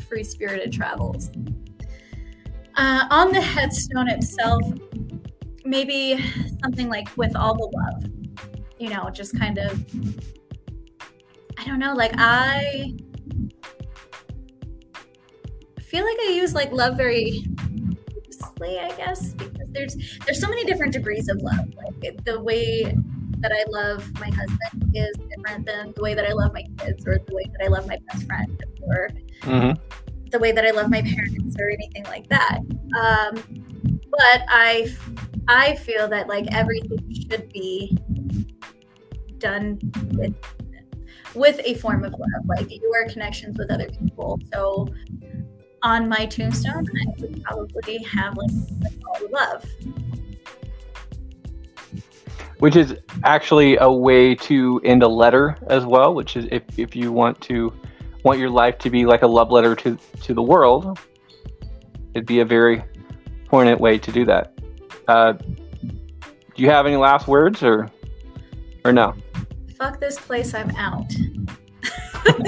free 0.09 0.25
spirited 0.25 0.73
travels. 0.73 1.31
Uh, 2.77 3.07
on 3.11 3.33
the 3.33 3.41
headstone 3.41 4.09
itself, 4.09 4.63
maybe 5.65 6.19
something 6.63 6.89
like 6.89 7.09
with 7.17 7.35
all 7.37 7.55
the 7.55 7.65
love, 7.65 8.11
you 8.79 8.89
know, 8.89 9.09
just 9.11 9.39
kind 9.39 9.59
of, 9.59 9.85
I 11.57 11.65
don't 11.65 11.79
know, 11.79 11.95
like 11.95 12.13
I 12.19 12.95
feel 15.81 16.05
like 16.05 16.19
I 16.21 16.33
use 16.35 16.55
like 16.55 16.73
love 16.73 16.97
very 16.97 17.45
loosely, 18.13 18.81
I 18.81 18.91
guess, 18.97 19.33
because 19.35 19.71
there's 19.71 19.97
there's 20.27 20.41
so 20.41 20.49
many 20.49 20.65
different 20.65 20.93
degrees 20.93 21.29
of 21.29 21.41
love. 21.43 21.69
Like 21.77 22.25
the 22.25 22.41
way 22.41 22.83
that 23.39 23.53
I 23.53 23.65
love 23.69 24.13
my 24.19 24.31
husband 24.31 24.91
is 24.95 25.17
different 25.29 25.67
than 25.67 25.93
the 25.95 26.03
way 26.03 26.15
that 26.15 26.27
I 26.27 26.33
love 26.33 26.53
my 26.53 26.65
kids 26.79 27.07
or 27.07 27.19
the 27.25 27.35
way 27.35 27.45
that 27.53 27.65
I 27.65 27.69
love 27.69 27.87
my 27.87 27.99
best 28.09 28.27
friend 28.27 28.65
or 28.83 29.11
mm-hmm 29.43 30.04
the 30.35 30.41
way 30.41 30.51
that 30.51 30.67
I 30.67 30.73
love 30.73 30.91
my 30.91 31.01
parents 31.01 31.55
or 31.61 31.71
anything 31.71 32.03
like 32.05 32.29
that. 32.29 32.59
Um, 32.99 33.37
but 34.11 34.43
I, 34.49 34.93
I 35.47 35.77
feel 35.77 36.09
that 36.09 36.27
like 36.27 36.53
everything 36.53 36.99
should 37.31 37.49
be 37.53 37.97
done 39.39 39.79
with 40.13 40.35
with 41.35 41.61
a 41.65 41.75
form 41.75 42.05
of 42.05 42.13
love, 42.13 42.47
like 42.47 42.69
your 42.71 43.09
connections 43.09 43.59
with 43.59 43.71
other 43.71 43.89
people. 43.89 44.41
So 44.53 44.89
on 45.83 46.09
my 46.09 46.27
tombstone, 46.27 46.85
I 47.49 47.55
would 47.55 47.73
probably 47.73 47.99
have 47.99 48.37
like 48.37 48.51
all 49.07 49.31
love. 49.31 49.65
Which 52.59 52.77
is 52.77 52.97
actually 53.25 53.77
a 53.77 53.91
way 53.91 54.35
to 54.37 54.81
end 54.85 55.03
a 55.03 55.09
letter 55.09 55.57
as 55.69 55.85
well, 55.87 56.15
which 56.15 56.37
is 56.37 56.47
if, 56.51 56.63
if 56.77 56.97
you 56.97 57.13
want 57.13 57.41
to 57.43 57.73
want 58.25 58.39
your 58.39 58.51
life 58.51 58.79
to 58.79 58.91
be 58.91 59.07
like 59.07 59.23
a 59.23 59.27
love 59.27 59.53
letter 59.53 59.77
to 59.77 59.97
to 60.23 60.35
the 60.35 60.43
world, 60.43 60.99
it'd 62.15 62.27
be 62.27 62.41
a 62.41 62.45
very 62.45 62.83
poignant 63.47 63.81
way 63.81 63.99
to 63.99 64.11
do 64.11 64.25
that. 64.25 64.59
Uh, 65.07 65.33
do 65.33 66.63
you 66.63 66.71
have 66.71 66.87
any 66.87 66.97
last 66.97 67.29
words, 67.29 67.63
or 67.63 67.91
or 68.85 68.93
no? 68.93 69.15
Fuck 69.77 70.01
this 70.01 70.19
place, 70.19 70.55
I'm 70.55 70.71
out. 70.71 71.13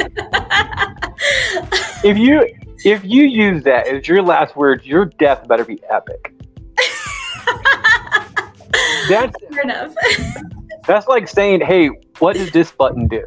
if 2.03 2.17
you 2.17 2.49
if 2.85 3.05
you 3.05 3.25
use 3.25 3.63
that 3.65 3.89
as 3.89 4.09
your 4.09 4.23
last 4.23 4.57
words, 4.57 4.87
your 4.87 5.05
death 5.05 5.47
better 5.47 5.65
be 5.65 5.79
epic. 5.91 6.33
that's 9.09 9.37
fair 9.51 9.63
enough. 9.63 9.95
that's 10.87 11.07
like 11.09 11.29
saying, 11.29 11.61
"Hey, 11.61 11.91
what 12.19 12.37
does 12.37 12.51
this 12.53 12.73
button 12.73 13.09
do?" 13.09 13.27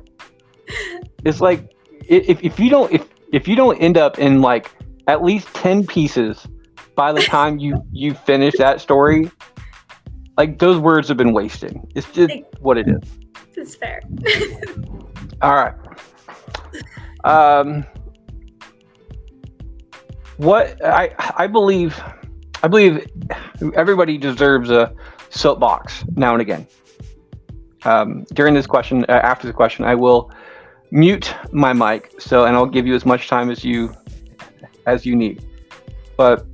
It's 1.25 1.41
like 1.41 1.69
if, 2.09 2.43
if 2.43 2.59
you 2.59 2.69
don't 2.69 2.91
if 2.91 3.07
if 3.31 3.47
you 3.47 3.55
don't 3.55 3.77
end 3.77 3.97
up 3.97 4.17
in 4.19 4.41
like 4.41 4.71
at 5.07 5.23
least 5.23 5.47
10 5.53 5.85
pieces 5.85 6.47
by 6.95 7.13
the 7.13 7.21
time 7.21 7.59
you 7.59 7.81
you 7.91 8.13
finish 8.13 8.55
that 8.57 8.81
story 8.81 9.31
like 10.37 10.57
those 10.57 10.77
words 10.77 11.09
have 11.09 11.17
been 11.17 11.33
wasted. 11.33 11.77
It's 11.95 12.09
just 12.11 12.33
what 12.59 12.77
it 12.77 12.87
is. 12.87 13.01
It's 13.57 13.75
fair. 13.75 14.01
All 15.41 15.53
right. 15.53 15.73
Um 17.23 17.85
what 20.37 20.81
i 20.85 21.13
i 21.35 21.45
believe 21.45 22.01
i 22.63 22.67
believe 22.69 23.05
everybody 23.75 24.17
deserves 24.17 24.69
a 24.69 24.93
soapbox 25.29 26.05
now 26.15 26.31
and 26.33 26.41
again. 26.41 26.65
Um, 27.83 28.25
during 28.33 28.53
this 28.53 28.67
question 28.67 29.05
uh, 29.09 29.19
after 29.23 29.47
the 29.47 29.53
question 29.53 29.85
i 29.85 29.95
will 29.95 30.31
mute 30.91 31.35
my 31.51 31.71
mic 31.71 32.19
so 32.19 32.45
and 32.45 32.55
I'll 32.55 32.65
give 32.65 32.87
you 32.87 32.95
as 32.95 33.05
much 33.05 33.27
time 33.27 33.49
as 33.49 33.63
you 33.63 33.93
as 34.85 35.05
you 35.05 35.15
need. 35.15 35.45
But 36.17 36.45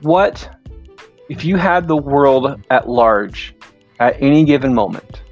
what 0.00 0.48
if 1.28 1.44
you 1.44 1.56
had 1.56 1.86
the 1.86 1.96
world 1.96 2.60
at 2.70 2.88
large 2.88 3.54
at 4.00 4.16
any 4.20 4.44
given 4.44 4.74
moment? 4.74 5.22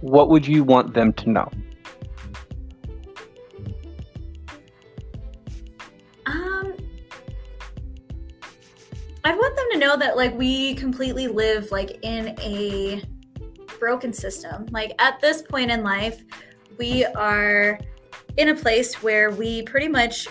What 0.00 0.30
would 0.30 0.46
you 0.46 0.64
want 0.64 0.94
them 0.94 1.12
to 1.14 1.30
know? 1.30 1.50
Um 6.26 6.74
I'd 9.24 9.36
want 9.36 9.56
them 9.56 9.66
to 9.72 9.78
know 9.78 9.96
that 9.96 10.16
like 10.16 10.36
we 10.36 10.74
completely 10.74 11.26
live 11.26 11.70
like 11.70 11.98
in 12.02 12.38
a 12.40 13.02
broken 13.80 14.12
system. 14.12 14.66
Like 14.70 14.92
at 15.00 15.20
this 15.20 15.42
point 15.42 15.70
in 15.70 15.82
life, 15.82 16.22
we 16.78 17.04
are 17.04 17.80
in 18.36 18.50
a 18.50 18.54
place 18.54 19.02
where 19.02 19.30
we 19.30 19.62
pretty 19.62 19.88
much 19.88 20.28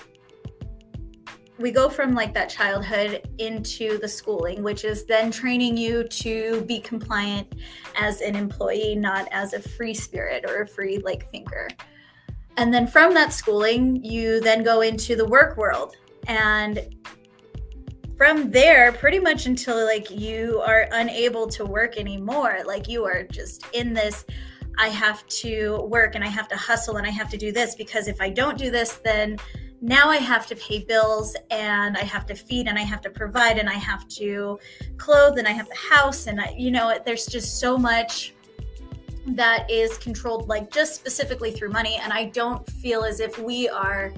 we 1.58 1.72
go 1.72 1.90
from 1.90 2.16
like 2.16 2.34
that 2.34 2.50
childhood 2.50 3.28
into 3.38 3.98
the 3.98 4.08
schooling, 4.08 4.64
which 4.64 4.86
is 4.86 5.06
then 5.06 5.30
training 5.30 5.76
you 5.76 6.06
to 6.06 6.62
be 6.62 6.80
compliant 6.80 7.54
as 8.00 8.22
an 8.22 8.36
employee, 8.36 8.96
not 8.96 9.28
as 9.32 9.54
a 9.54 9.60
free 9.60 9.94
spirit 9.94 10.46
or 10.48 10.62
a 10.62 10.68
free 10.68 11.00
like 11.00 11.30
thinker. 11.32 11.68
And 12.56 12.74
then 12.74 12.88
from 12.88 13.14
that 13.14 13.34
schooling, 13.34 14.04
you 14.04 14.40
then 14.40 14.64
go 14.64 14.82
into 14.82 15.18
the 15.18 15.26
work 15.26 15.58
world. 15.58 15.96
And 16.28 16.96
from 18.20 18.52
there, 18.52 18.92
pretty 18.92 19.18
much 19.18 19.46
until 19.46 19.86
like 19.86 20.12
you 20.12 20.62
are 20.66 20.90
unable 20.92 21.48
to 21.48 21.64
work 21.64 21.96
anymore, 21.96 22.58
like 22.66 22.90
you 22.90 23.06
are 23.06 23.24
just 23.24 23.66
in 23.72 23.94
this 23.94 24.26
I 24.78 24.90
have 24.90 25.26
to 25.28 25.84
work 25.84 26.16
and 26.16 26.24
I 26.24 26.28
have 26.28 26.50
to 26.50 26.58
hustle 26.58 26.98
and 26.98 27.08
I 27.08 27.12
have 27.12 27.30
to 27.30 27.38
do 27.38 27.54
this 27.54 27.76
because 27.76 28.10
if 28.10 28.20
I 28.20 28.30
don't 28.30 28.58
do 28.58 28.70
this, 28.70 28.96
then 29.06 29.38
now 29.80 30.10
I 30.10 30.18
have 30.18 30.48
to 30.48 30.56
pay 30.58 30.84
bills 30.84 31.34
and 31.50 31.96
I 31.96 32.04
have 32.04 32.26
to 32.26 32.36
feed 32.36 32.68
and 32.68 32.78
I 32.78 32.82
have 32.82 33.00
to 33.04 33.10
provide 33.10 33.58
and 33.58 33.70
I 33.70 33.76
have 33.76 34.06
to 34.10 34.60
clothe 34.98 35.38
and 35.38 35.48
I 35.48 35.52
have 35.52 35.70
the 35.70 35.76
house. 35.76 36.28
And 36.28 36.42
I, 36.42 36.54
you 36.58 36.72
know, 36.72 37.00
there's 37.06 37.26
just 37.26 37.62
so 37.62 37.78
much 37.78 38.34
that 39.28 39.72
is 39.72 39.98
controlled 39.98 40.50
like 40.50 40.74
just 40.74 40.94
specifically 40.96 41.52
through 41.52 41.70
money. 41.70 41.98
And 42.04 42.12
I 42.12 42.26
don't 42.26 42.70
feel 42.70 43.06
as 43.06 43.22
if 43.22 43.40
we 43.40 43.70
are 43.70 44.12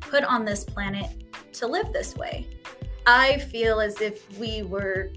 put 0.00 0.24
on 0.24 0.44
this 0.44 0.62
planet 0.62 1.24
to 1.54 1.66
live 1.66 1.90
this 1.94 2.14
way. 2.16 2.46
I 3.06 3.38
feel 3.38 3.80
as 3.80 4.00
if 4.00 4.38
we 4.38 4.62
were 4.62 5.12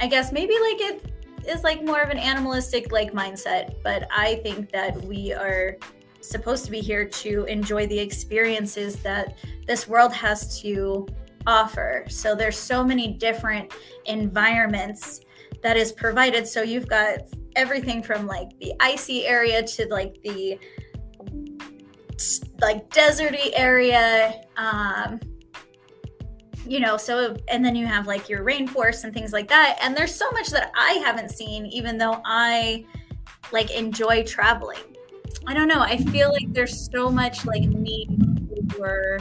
I 0.00 0.06
guess 0.06 0.32
maybe 0.32 0.54
like 0.54 0.80
it 0.80 1.12
is 1.46 1.64
like 1.64 1.84
more 1.84 2.00
of 2.00 2.10
an 2.10 2.18
animalistic 2.18 2.90
like 2.92 3.12
mindset, 3.12 3.74
but 3.82 4.06
I 4.10 4.36
think 4.36 4.70
that 4.72 5.00
we 5.04 5.32
are 5.32 5.76
supposed 6.20 6.64
to 6.64 6.70
be 6.70 6.80
here 6.80 7.04
to 7.04 7.44
enjoy 7.44 7.86
the 7.86 7.98
experiences 7.98 8.96
that 8.96 9.38
this 9.66 9.88
world 9.88 10.12
has 10.12 10.60
to 10.62 11.06
offer. 11.46 12.04
So 12.08 12.34
there's 12.34 12.56
so 12.56 12.84
many 12.84 13.12
different 13.12 13.72
environments 14.06 15.20
that 15.62 15.76
is 15.76 15.92
provided. 15.92 16.46
So 16.46 16.62
you've 16.62 16.88
got 16.88 17.18
everything 17.56 18.02
from 18.02 18.26
like 18.26 18.58
the 18.60 18.72
icy 18.80 19.26
area 19.26 19.62
to 19.62 19.86
like 19.88 20.16
the 20.22 20.58
like 22.60 22.88
deserty 22.90 23.50
area. 23.54 24.42
Um, 24.56 24.91
you 26.66 26.80
know, 26.80 26.96
so 26.96 27.36
and 27.48 27.64
then 27.64 27.74
you 27.74 27.86
have 27.86 28.06
like 28.06 28.28
your 28.28 28.44
rainforest 28.44 29.04
and 29.04 29.12
things 29.12 29.32
like 29.32 29.48
that. 29.48 29.78
And 29.82 29.96
there's 29.96 30.14
so 30.14 30.30
much 30.32 30.48
that 30.50 30.70
I 30.76 30.92
haven't 31.04 31.30
seen, 31.30 31.66
even 31.66 31.98
though 31.98 32.20
I 32.24 32.84
like 33.52 33.70
enjoy 33.70 34.24
traveling. 34.24 34.82
I 35.46 35.54
don't 35.54 35.68
know. 35.68 35.80
I 35.80 35.96
feel 35.96 36.30
like 36.30 36.52
there's 36.52 36.88
so 36.92 37.10
much 37.10 37.44
like 37.44 37.62
need 37.62 38.72
for 38.76 39.20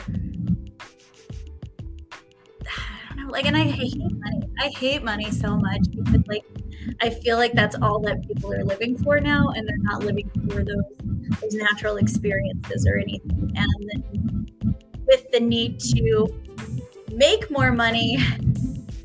I 2.67 3.15
don't 3.15 3.25
know, 3.25 3.31
like 3.31 3.45
and 3.45 3.57
I 3.57 3.63
hate 3.63 3.97
money. 3.97 4.49
I 4.59 4.67
hate 4.67 5.03
money 5.03 5.31
so 5.31 5.57
much 5.57 5.81
because 5.91 6.27
like 6.27 6.45
I 7.01 7.09
feel 7.09 7.37
like 7.37 7.53
that's 7.53 7.75
all 7.81 7.99
that 8.01 8.25
people 8.27 8.53
are 8.53 8.63
living 8.63 8.97
for 8.97 9.19
now 9.19 9.49
and 9.49 9.67
they're 9.67 9.77
not 9.79 10.03
living 10.03 10.29
for 10.49 10.63
those 10.63 10.83
those 11.41 11.53
natural 11.53 11.97
experiences 11.97 12.85
or 12.85 12.97
anything. 12.97 13.51
And 13.55 14.03
with 15.07 15.29
the 15.31 15.39
need 15.39 15.79
to 15.79 16.27
make 17.21 17.51
more 17.51 17.71
money, 17.71 18.17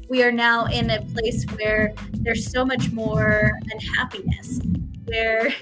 we 0.09 0.23
are 0.23 0.33
now 0.33 0.65
in 0.65 0.89
a 0.89 1.03
place 1.13 1.45
where 1.59 1.93
there's 2.13 2.51
so 2.51 2.65
much 2.65 2.91
more 2.91 3.53
unhappiness 3.71 4.59
where 5.05 5.53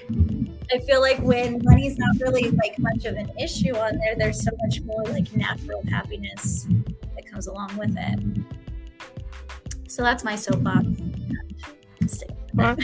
I 0.73 0.79
feel 0.79 1.01
like 1.01 1.19
when 1.19 1.59
money's 1.65 1.97
not 1.97 2.15
really 2.21 2.51
like 2.51 2.79
much 2.79 3.03
of 3.03 3.17
an 3.17 3.29
issue 3.37 3.75
on 3.75 3.97
there, 3.97 4.15
there's 4.15 4.41
so 4.41 4.51
much 4.63 4.79
more 4.83 5.03
like 5.03 5.35
natural 5.35 5.83
happiness 5.89 6.65
that 7.13 7.29
comes 7.29 7.47
along 7.47 7.75
with 7.75 7.93
it. 7.97 8.19
So 9.89 10.01
that's 10.01 10.23
my 10.23 10.37
soapbox. 10.37 10.87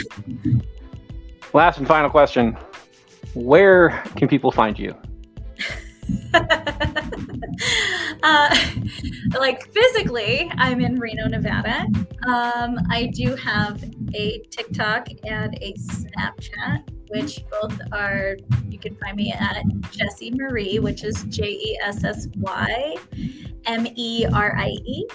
Last 1.54 1.78
and 1.78 1.88
final 1.88 2.10
question: 2.10 2.58
Where 3.36 4.04
can 4.18 4.28
people 4.28 4.52
find 4.52 4.78
you? 4.78 4.94
uh, 8.24 8.58
like 9.40 9.72
physically, 9.74 10.52
I'm 10.58 10.82
in 10.82 11.00
Reno, 11.00 11.28
Nevada. 11.28 11.88
Um, 12.28 12.78
I 12.90 13.12
do 13.14 13.36
have 13.36 13.84
a 14.14 14.40
TikTok 14.52 15.08
and 15.26 15.56
a 15.62 15.74
Snapchat, 15.74 16.90
which 17.10 17.44
both 17.50 17.80
are, 17.92 18.38
you 18.70 18.80
can 18.80 18.96
find 18.96 19.18
me 19.18 19.34
at 19.34 19.64
Jessy 19.92 20.32
Marie, 20.32 20.80
which 20.80 21.04
is 21.04 21.24
J 21.24 21.50
E 21.50 21.80
S 21.84 22.04
S 22.04 22.28
Y 22.38 22.96
M 23.66 23.88
E 23.96 24.26
R 24.34 24.56
I 24.58 24.68
E. 24.68 25.08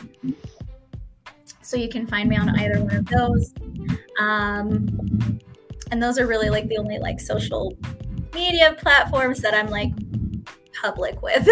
So 1.63 1.77
you 1.77 1.89
can 1.89 2.07
find 2.07 2.29
me 2.29 2.37
on 2.37 2.49
either 2.61 2.83
one 2.83 2.97
of 2.97 3.07
those. 3.07 3.53
Um, 4.21 5.41
and 5.91 6.03
those 6.03 6.19
are 6.19 6.27
really 6.27 6.51
like 6.51 6.69
the 6.69 6.79
only 6.79 6.99
like 6.99 7.21
social 7.21 7.77
media 8.35 8.77
platforms 8.79 9.41
that 9.41 9.55
I'm 9.55 9.69
like 9.69 9.93
public 10.81 11.21
with. 11.23 11.49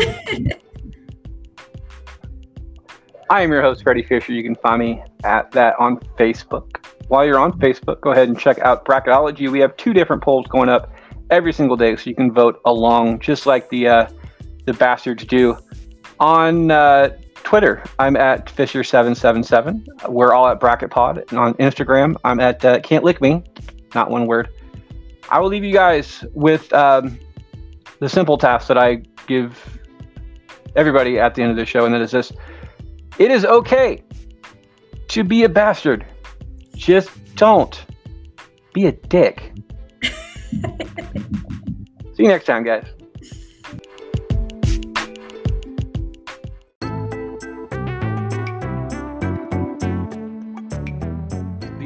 I 3.30 3.42
am 3.42 3.50
your 3.50 3.62
host, 3.62 3.82
Freddie 3.82 4.02
Fisher. 4.02 4.32
You 4.32 4.42
can 4.42 4.54
find 4.56 4.80
me 4.80 5.02
at 5.24 5.50
that 5.52 5.74
on 5.78 5.98
Facebook. 6.18 6.84
While 7.08 7.24
you're 7.24 7.38
on 7.38 7.58
Facebook, 7.58 8.00
go 8.00 8.12
ahead 8.12 8.28
and 8.28 8.38
check 8.38 8.58
out 8.60 8.84
Bracketology. 8.84 9.50
We 9.50 9.60
have 9.60 9.76
two 9.76 9.92
different 9.92 10.22
polls 10.22 10.46
going 10.48 10.68
up 10.68 10.92
every 11.30 11.52
single 11.52 11.76
day, 11.76 11.96
so 11.96 12.10
you 12.10 12.16
can 12.16 12.32
vote 12.32 12.60
along, 12.64 13.20
just 13.20 13.46
like 13.46 13.68
the 13.70 13.88
uh, 13.88 14.08
the 14.66 14.74
bastards 14.74 15.24
do. 15.24 15.56
On 16.20 16.70
uh, 16.70 17.10
Twitter, 17.42 17.82
I'm 17.98 18.16
at 18.16 18.46
Fisher777. 18.46 20.08
We're 20.08 20.32
all 20.32 20.48
at 20.48 20.60
Bracket 20.60 20.90
Pod. 20.90 21.24
And 21.30 21.38
on 21.38 21.54
Instagram, 21.54 22.16
I'm 22.24 22.40
at 22.40 22.64
uh, 22.64 22.80
Can't 22.80 23.04
Lick 23.04 23.20
Me, 23.20 23.42
not 23.94 24.10
one 24.10 24.26
word. 24.26 24.48
I 25.28 25.40
will 25.40 25.48
leave 25.48 25.64
you 25.64 25.72
guys 25.72 26.24
with 26.32 26.72
um, 26.72 27.18
the 28.00 28.08
simple 28.08 28.38
task 28.38 28.68
that 28.68 28.78
I 28.78 29.02
give 29.26 29.78
everybody 30.76 31.18
at 31.18 31.34
the 31.34 31.42
end 31.42 31.50
of 31.50 31.56
the 31.56 31.66
show, 31.66 31.84
and 31.84 31.94
that 31.94 32.00
is 32.00 32.10
this 32.10 32.32
it 33.18 33.30
is 33.30 33.44
okay 33.44 34.02
to 35.08 35.24
be 35.24 35.44
a 35.44 35.48
bastard. 35.48 36.06
Just 36.74 37.10
don't 37.36 37.84
be 38.72 38.86
a 38.86 38.92
dick. 38.92 39.52
See 40.02 40.10
you 42.22 42.28
next 42.28 42.46
time, 42.46 42.64
guys. 42.64 42.86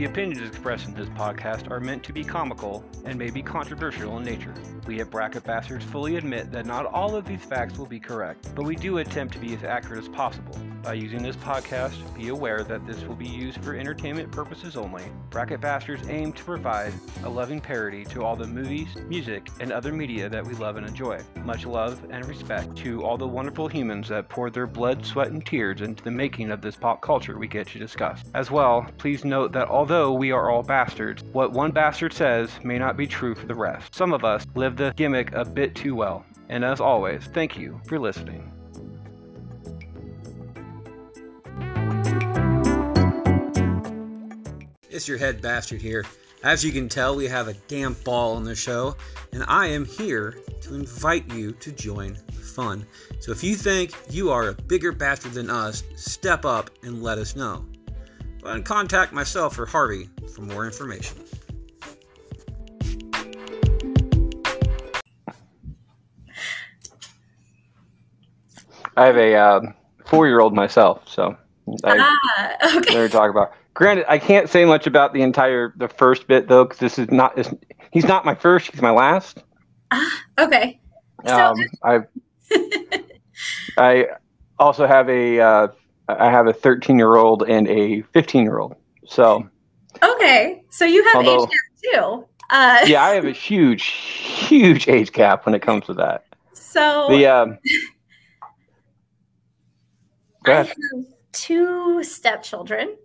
Opinions 0.08 0.48
expressed 0.48 0.88
in 0.88 0.94
this 0.94 1.08
podcast 1.10 1.70
are 1.70 1.80
meant 1.80 2.02
to 2.02 2.14
be 2.14 2.24
comical 2.24 2.82
and 3.04 3.18
may 3.18 3.30
be 3.30 3.42
controversial 3.42 4.16
in 4.16 4.24
nature. 4.24 4.54
We 4.86 5.00
at 5.00 5.10
Bracket 5.10 5.44
Bastards 5.44 5.84
fully 5.84 6.16
admit 6.16 6.50
that 6.50 6.64
not 6.64 6.86
all 6.86 7.14
of 7.14 7.26
these 7.26 7.44
facts 7.44 7.76
will 7.76 7.86
be 7.86 8.00
correct, 8.00 8.48
but 8.54 8.64
we 8.64 8.74
do 8.74 8.98
attempt 8.98 9.34
to 9.34 9.38
be 9.38 9.54
as 9.54 9.64
accurate 9.64 10.02
as 10.02 10.08
possible. 10.08 10.58
By 10.82 10.94
using 10.94 11.22
this 11.22 11.36
podcast, 11.36 11.92
be 12.16 12.28
aware 12.28 12.62
that 12.64 12.86
this 12.86 13.02
will 13.02 13.16
be 13.16 13.26
used 13.26 13.62
for 13.62 13.74
entertainment 13.74 14.30
purposes 14.30 14.76
only. 14.76 15.02
Bracket 15.28 15.60
Bastards 15.60 16.08
aim 16.08 16.32
to 16.32 16.44
provide 16.44 16.94
a 17.24 17.28
loving 17.28 17.60
parody 17.60 18.04
to 18.06 18.24
all 18.24 18.36
the 18.36 18.46
movies, 18.46 18.88
music, 19.08 19.48
and 19.60 19.72
other 19.72 19.92
media 19.92 20.28
that 20.30 20.46
we 20.46 20.54
love 20.54 20.76
and 20.76 20.86
enjoy. 20.86 21.20
Much 21.44 21.66
love 21.66 22.00
and 22.10 22.26
respect 22.26 22.74
to 22.76 23.04
all 23.04 23.18
the 23.18 23.26
wonderful 23.26 23.68
humans 23.68 24.08
that 24.08 24.30
poured 24.30 24.54
their 24.54 24.66
blood, 24.66 25.04
sweat, 25.04 25.28
and 25.28 25.44
tears 25.44 25.82
into 25.82 26.02
the 26.02 26.10
making 26.10 26.50
of 26.50 26.62
this 26.62 26.76
pop 26.76 27.02
culture 27.02 27.36
we 27.38 27.48
get 27.48 27.66
to 27.66 27.78
discuss. 27.78 28.22
As 28.34 28.50
well, 28.50 28.86
please 28.96 29.24
note 29.24 29.52
that 29.52 29.68
although 29.68 29.97
we 30.06 30.30
are 30.30 30.50
all 30.50 30.62
bastards, 30.62 31.24
what 31.32 31.52
one 31.52 31.72
bastard 31.72 32.12
says 32.12 32.50
may 32.62 32.78
not 32.78 32.96
be 32.96 33.06
true 33.06 33.34
for 33.34 33.46
the 33.46 33.54
rest. 33.54 33.94
Some 33.94 34.12
of 34.12 34.24
us 34.24 34.46
live 34.54 34.76
the 34.76 34.92
gimmick 34.96 35.32
a 35.32 35.44
bit 35.44 35.74
too 35.74 35.94
well. 35.94 36.24
And 36.48 36.64
as 36.64 36.80
always, 36.80 37.24
thank 37.34 37.58
you 37.58 37.80
for 37.86 37.98
listening. 37.98 38.52
It's 44.88 45.08
your 45.08 45.18
head 45.18 45.42
bastard 45.42 45.82
here. 45.82 46.04
As 46.44 46.64
you 46.64 46.70
can 46.70 46.88
tell, 46.88 47.16
we 47.16 47.26
have 47.26 47.48
a 47.48 47.54
damn 47.66 47.94
ball 48.04 48.36
on 48.36 48.44
the 48.44 48.54
show, 48.54 48.96
and 49.32 49.44
I 49.48 49.66
am 49.66 49.84
here 49.84 50.38
to 50.60 50.74
invite 50.74 51.32
you 51.32 51.52
to 51.52 51.72
join 51.72 52.16
the 52.26 52.32
fun. 52.32 52.86
So 53.18 53.32
if 53.32 53.42
you 53.42 53.56
think 53.56 53.92
you 54.08 54.30
are 54.30 54.48
a 54.48 54.54
bigger 54.54 54.92
bastard 54.92 55.32
than 55.32 55.50
us, 55.50 55.82
step 55.96 56.44
up 56.44 56.70
and 56.84 57.02
let 57.02 57.18
us 57.18 57.34
know. 57.34 57.64
Go 58.48 58.52
ahead 58.52 58.60
and 58.60 58.66
contact 58.66 59.12
myself 59.12 59.58
or 59.58 59.66
Harvey 59.66 60.08
for 60.34 60.40
more 60.40 60.64
information. 60.64 61.18
I 68.96 69.04
have 69.04 69.18
a 69.18 69.34
um, 69.34 69.74
four-year-old 70.06 70.54
myself, 70.54 71.06
so 71.06 71.36
I 71.84 71.98
ah, 71.98 72.76
okay. 72.78 72.94
never 72.94 73.10
talk 73.10 73.30
about. 73.30 73.52
Granted, 73.74 74.06
I 74.08 74.16
can't 74.16 74.48
say 74.48 74.64
much 74.64 74.86
about 74.86 75.12
the 75.12 75.20
entire 75.20 75.74
the 75.76 75.88
first 75.88 76.26
bit 76.26 76.48
though, 76.48 76.64
because 76.64 76.78
this 76.78 76.98
is 76.98 77.10
not. 77.10 77.36
This, 77.36 77.52
he's 77.92 78.06
not 78.06 78.24
my 78.24 78.34
first. 78.34 78.70
He's 78.70 78.80
my 78.80 78.92
last. 78.92 79.42
Ah, 79.90 80.22
okay. 80.38 80.80
So, 81.26 81.34
Um, 81.34 81.56
I, 81.84 81.98
I, 83.76 84.06
also 84.58 84.86
have 84.86 85.10
a 85.10 85.38
uh, 85.38 85.68
I 86.08 86.30
have 86.30 86.46
a 86.46 86.52
13 86.52 86.98
year 86.98 87.16
old 87.16 87.42
and 87.48 87.68
a 87.68 88.02
15 88.02 88.42
year 88.42 88.58
old. 88.58 88.76
So 89.06 89.48
Okay, 90.02 90.62
so 90.70 90.84
you 90.84 91.02
have 91.04 91.16
Although- 91.16 91.44
age 91.44 91.50
gap 91.50 91.92
too. 91.94 92.24
Uh, 92.50 92.78
yeah, 92.86 93.02
I 93.02 93.10
have 93.14 93.26
a 93.26 93.30
huge, 93.48 93.84
huge 93.84 94.88
age 94.88 95.12
gap 95.12 95.44
when 95.44 95.54
it 95.54 95.60
comes 95.60 95.84
to 95.86 95.94
that. 95.94 96.24
So 96.54 97.06
The 97.10 97.26
um, 97.34 97.58
I 100.46 100.50
have 100.52 100.74
two 101.32 102.02
stepchildren, 102.02 102.96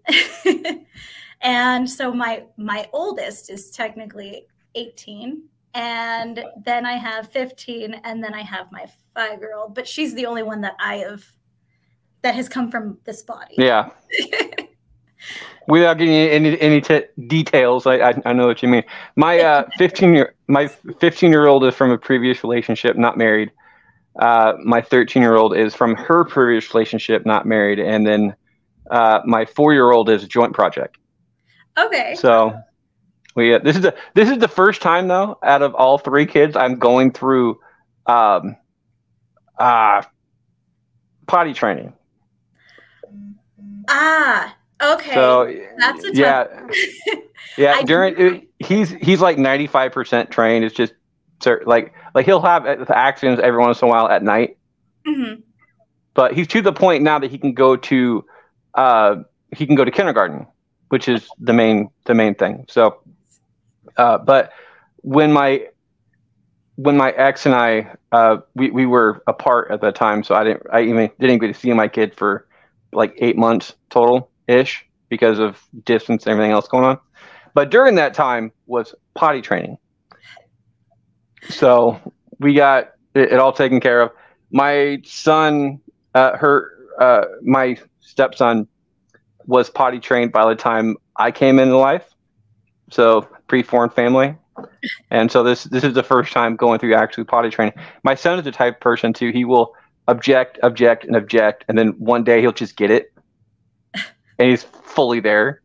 and 1.41 1.89
so 1.89 2.13
my 2.13 2.43
my 2.57 2.87
oldest 2.93 3.49
is 3.49 3.69
technically 3.71 4.47
18, 4.75 5.43
and 5.73 6.45
then 6.63 6.85
I 6.85 6.93
have 6.93 7.29
15, 7.31 7.95
and 8.05 8.23
then 8.23 8.33
I 8.33 8.43
have 8.43 8.71
my 8.71 8.85
five 9.13 9.39
year 9.39 9.55
old. 9.55 9.75
But 9.75 9.87
she's 9.87 10.13
the 10.13 10.25
only 10.25 10.43
one 10.43 10.61
that 10.61 10.75
I 10.79 10.97
have 10.97 11.25
that 12.23 12.35
has 12.35 12.49
come 12.49 12.71
from 12.71 12.97
this 13.03 13.21
body. 13.21 13.55
Yeah. 13.57 13.89
Without 15.67 15.97
getting 15.97 16.13
any 16.13 16.59
any 16.59 16.81
t- 16.81 17.05
details, 17.27 17.85
I, 17.85 17.95
I 18.09 18.13
I 18.25 18.33
know 18.33 18.47
what 18.47 18.61
you 18.61 18.67
mean. 18.67 18.83
My 19.15 19.39
uh 19.39 19.65
15 19.77 20.13
year 20.13 20.35
my 20.47 20.67
15 20.67 21.31
year 21.31 21.47
old 21.47 21.63
is 21.63 21.73
from 21.73 21.91
a 21.91 21.97
previous 21.97 22.43
relationship, 22.43 22.97
not 22.97 23.17
married. 23.17 23.51
Uh, 24.19 24.53
my 24.63 24.81
13 24.81 25.21
year 25.21 25.35
old 25.35 25.55
is 25.55 25.73
from 25.73 25.95
her 25.95 26.25
previous 26.25 26.73
relationship, 26.73 27.25
not 27.25 27.45
married, 27.45 27.79
and 27.79 28.05
then 28.05 28.35
uh, 28.91 29.21
my 29.25 29.45
four 29.45 29.73
year 29.73 29.91
old 29.91 30.09
is 30.09 30.23
a 30.23 30.27
joint 30.27 30.53
project. 30.53 30.97
Okay. 31.77 32.15
So 32.15 32.53
we 33.35 33.53
uh, 33.53 33.59
this 33.59 33.75
is 33.75 33.81
the 33.81 33.95
this 34.13 34.29
is 34.29 34.37
the 34.37 34.47
first 34.47 34.81
time 34.81 35.07
though 35.07 35.39
out 35.43 35.61
of 35.61 35.73
all 35.75 35.97
three 35.97 36.25
kids 36.25 36.55
I'm 36.55 36.77
going 36.77 37.11
through 37.11 37.59
um 38.05 38.55
uh 39.57 40.03
potty 41.25 41.53
training. 41.53 41.93
Ah. 43.89 44.55
Okay. 44.81 45.13
So 45.13 45.53
That's 45.77 46.03
a 46.03 46.13
yeah, 46.13 46.47
yeah. 47.57 47.81
During 47.85 48.15
it, 48.17 48.47
he's 48.59 48.89
he's 48.89 49.21
like 49.21 49.37
ninety 49.37 49.67
five 49.67 49.91
percent 49.91 50.29
trained. 50.31 50.65
It's 50.65 50.75
just 50.75 50.93
like 51.65 51.93
like 52.15 52.25
he'll 52.25 52.41
have 52.41 52.65
uh, 52.65 52.85
accidents 52.89 53.41
every 53.43 53.59
once 53.59 53.81
in 53.81 53.87
a 53.87 53.91
while 53.91 54.07
at 54.07 54.23
night, 54.23 54.57
Mhm. 55.05 55.43
but 56.13 56.33
he's 56.33 56.47
to 56.47 56.61
the 56.61 56.71
point 56.73 57.03
now 57.03 57.19
that 57.19 57.29
he 57.29 57.37
can 57.37 57.53
go 57.53 57.75
to 57.75 58.25
uh 58.75 59.15
he 59.55 59.65
can 59.65 59.75
go 59.75 59.83
to 59.85 59.91
kindergarten, 59.91 60.47
which 60.89 61.07
is 61.07 61.27
the 61.39 61.53
main 61.53 61.89
the 62.05 62.13
main 62.13 62.33
thing. 62.35 62.65
So, 62.69 63.01
uh, 63.97 64.17
but 64.19 64.51
when 65.01 65.31
my 65.33 65.67
when 66.75 66.97
my 66.97 67.11
ex 67.11 67.45
and 67.45 67.53
I 67.55 67.93
uh, 68.11 68.37
we 68.55 68.69
we 68.71 68.85
were 68.85 69.21
apart 69.27 69.69
at 69.71 69.81
the 69.81 69.91
time, 69.91 70.23
so 70.23 70.33
I 70.35 70.43
didn't 70.43 70.63
I 70.71 70.81
even 70.81 71.09
didn't 71.19 71.39
get 71.39 71.47
to 71.47 71.53
see 71.53 71.71
my 71.73 71.87
kid 71.87 72.15
for 72.15 72.47
like 72.95 73.15
eight 73.17 73.37
months 73.37 73.75
total 73.89 74.29
ish 74.47 74.85
because 75.09 75.39
of 75.39 75.61
distance 75.85 76.25
and 76.25 76.31
everything 76.31 76.51
else 76.51 76.67
going 76.67 76.83
on. 76.83 76.99
But 77.53 77.69
during 77.69 77.95
that 77.95 78.13
time 78.13 78.51
was 78.65 78.95
potty 79.15 79.41
training. 79.41 79.77
So 81.49 81.99
we 82.39 82.53
got 82.53 82.91
it, 83.13 83.33
it 83.33 83.39
all 83.39 83.53
taken 83.53 83.79
care 83.79 84.01
of. 84.01 84.11
My 84.51 85.01
son, 85.03 85.79
uh, 86.15 86.37
her, 86.37 86.71
uh, 86.99 87.23
my 87.41 87.77
stepson 87.99 88.67
was 89.45 89.69
potty 89.69 89.99
trained 89.99 90.31
by 90.31 90.47
the 90.47 90.55
time 90.55 90.95
I 91.17 91.31
came 91.31 91.59
into 91.59 91.77
life. 91.77 92.09
So 92.91 93.27
pre-formed 93.47 93.93
family. 93.93 94.35
And 95.09 95.31
so 95.31 95.43
this 95.43 95.63
this 95.65 95.83
is 95.83 95.93
the 95.93 96.03
first 96.03 96.31
time 96.31 96.55
going 96.55 96.79
through 96.79 96.93
actually 96.95 97.23
potty 97.23 97.49
training. 97.49 97.73
My 98.03 98.15
son 98.15 98.37
is 98.37 98.45
the 98.45 98.51
type 98.51 98.79
person 98.79 99.13
too. 99.13 99.31
He 99.31 99.45
will 99.45 99.73
object, 100.07 100.59
object, 100.63 101.05
and 101.05 101.15
object, 101.15 101.65
and 101.67 101.77
then 101.77 101.89
one 101.97 102.23
day 102.23 102.41
he'll 102.41 102.51
just 102.51 102.75
get 102.75 102.91
it, 102.91 103.13
and 104.39 104.49
he's 104.49 104.63
fully 104.63 105.19
there, 105.19 105.61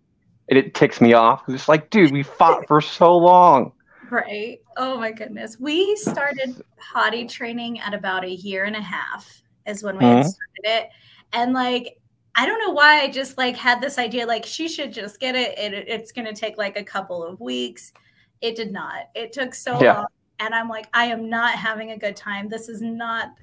and 0.48 0.58
it 0.58 0.74
ticks 0.74 1.00
me 1.00 1.12
off. 1.12 1.42
It's 1.48 1.68
like, 1.68 1.90
dude, 1.90 2.12
we 2.12 2.22
fought 2.22 2.66
for 2.68 2.80
so 2.80 3.10
long. 3.12 3.72
Right. 4.10 4.60
Oh 4.78 4.96
my 4.98 5.12
goodness. 5.12 5.58
We 5.60 5.94
started 5.96 6.62
potty 6.78 7.26
training 7.26 7.80
at 7.80 7.92
about 7.92 8.24
a 8.24 8.30
year 8.30 8.64
and 8.64 8.74
a 8.74 8.80
half 8.80 9.42
is 9.66 9.82
when 9.82 9.98
we 9.98 10.04
had 10.06 10.24
Mhm. 10.24 10.24
started 10.24 10.84
it. 10.84 10.88
And 11.34 11.52
like 11.52 11.98
I 12.34 12.46
don't 12.46 12.58
know 12.60 12.70
why 12.72 13.00
I 13.02 13.10
just 13.10 13.36
like 13.36 13.54
had 13.56 13.80
this 13.82 13.98
idea 13.98 14.24
like 14.24 14.46
she 14.46 14.66
should 14.68 14.92
just 14.92 15.20
get 15.20 15.34
it. 15.34 15.58
it 15.58 15.74
it's 15.88 16.12
going 16.12 16.26
to 16.26 16.32
take 16.32 16.56
like 16.56 16.78
a 16.78 16.84
couple 16.84 17.22
of 17.22 17.38
weeks. 17.40 17.92
It 18.40 18.54
did 18.56 18.72
not. 18.72 19.08
It 19.14 19.32
took 19.32 19.54
so 19.54 19.82
Yeah. 19.82 19.94
long 19.96 20.06
and 20.38 20.54
I'm 20.54 20.68
like 20.68 20.88
I 20.92 21.06
am 21.06 21.28
not 21.28 21.52
having 21.52 21.90
a 21.90 21.98
good 21.98 22.16
time. 22.16 22.48
This 22.48 22.68
is 22.68 22.80
not 22.82 23.34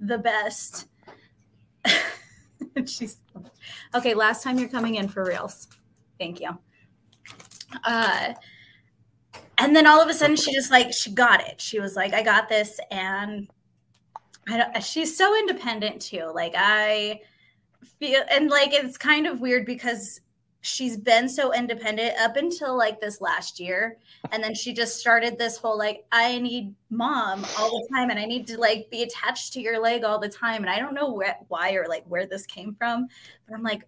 the 0.00 0.18
best. 0.18 0.88
She's 2.86 3.18
Okay, 3.94 4.14
last 4.14 4.42
time 4.42 4.58
you're 4.58 4.68
coming 4.68 4.96
in 4.96 5.08
for 5.08 5.24
reals. 5.24 5.68
Thank 6.18 6.40
you. 6.40 6.56
Uh 7.84 8.34
and 9.58 9.74
then 9.74 9.86
all 9.86 10.00
of 10.00 10.08
a 10.08 10.14
sudden 10.14 10.36
she 10.36 10.52
just 10.52 10.70
like 10.70 10.92
she 10.92 11.10
got 11.10 11.46
it 11.46 11.60
she 11.60 11.80
was 11.80 11.96
like 11.96 12.12
i 12.12 12.22
got 12.22 12.48
this 12.48 12.80
and 12.90 13.48
i 14.48 14.56
don't 14.56 14.82
she's 14.82 15.16
so 15.16 15.36
independent 15.38 16.00
too 16.00 16.30
like 16.34 16.54
i 16.56 17.20
feel 17.98 18.22
and 18.30 18.50
like 18.50 18.72
it's 18.72 18.96
kind 18.96 19.26
of 19.26 19.40
weird 19.40 19.64
because 19.64 20.20
she's 20.66 20.96
been 20.96 21.28
so 21.28 21.52
independent 21.52 22.18
up 22.18 22.36
until 22.36 22.74
like 22.74 22.98
this 22.98 23.20
last 23.20 23.60
year. 23.60 23.98
And 24.32 24.42
then 24.42 24.54
she 24.54 24.72
just 24.72 24.98
started 24.98 25.36
this 25.38 25.58
whole 25.58 25.76
like 25.76 26.06
i 26.10 26.38
need 26.38 26.74
mom 26.88 27.44
all 27.58 27.68
the 27.70 27.86
time 27.94 28.08
and 28.08 28.18
i 28.18 28.24
need 28.24 28.46
to 28.46 28.58
like 28.58 28.88
be 28.90 29.02
attached 29.02 29.52
to 29.52 29.60
your 29.60 29.78
leg 29.78 30.04
all 30.04 30.18
the 30.18 30.28
time 30.28 30.62
and 30.62 30.70
i 30.70 30.78
don't 30.78 30.94
know 30.94 31.12
where, 31.12 31.36
why 31.48 31.72
or 31.74 31.86
like 31.86 32.04
where 32.06 32.26
this 32.26 32.46
came 32.46 32.74
from. 32.74 33.08
But 33.46 33.54
i'm 33.56 33.62
like 33.62 33.82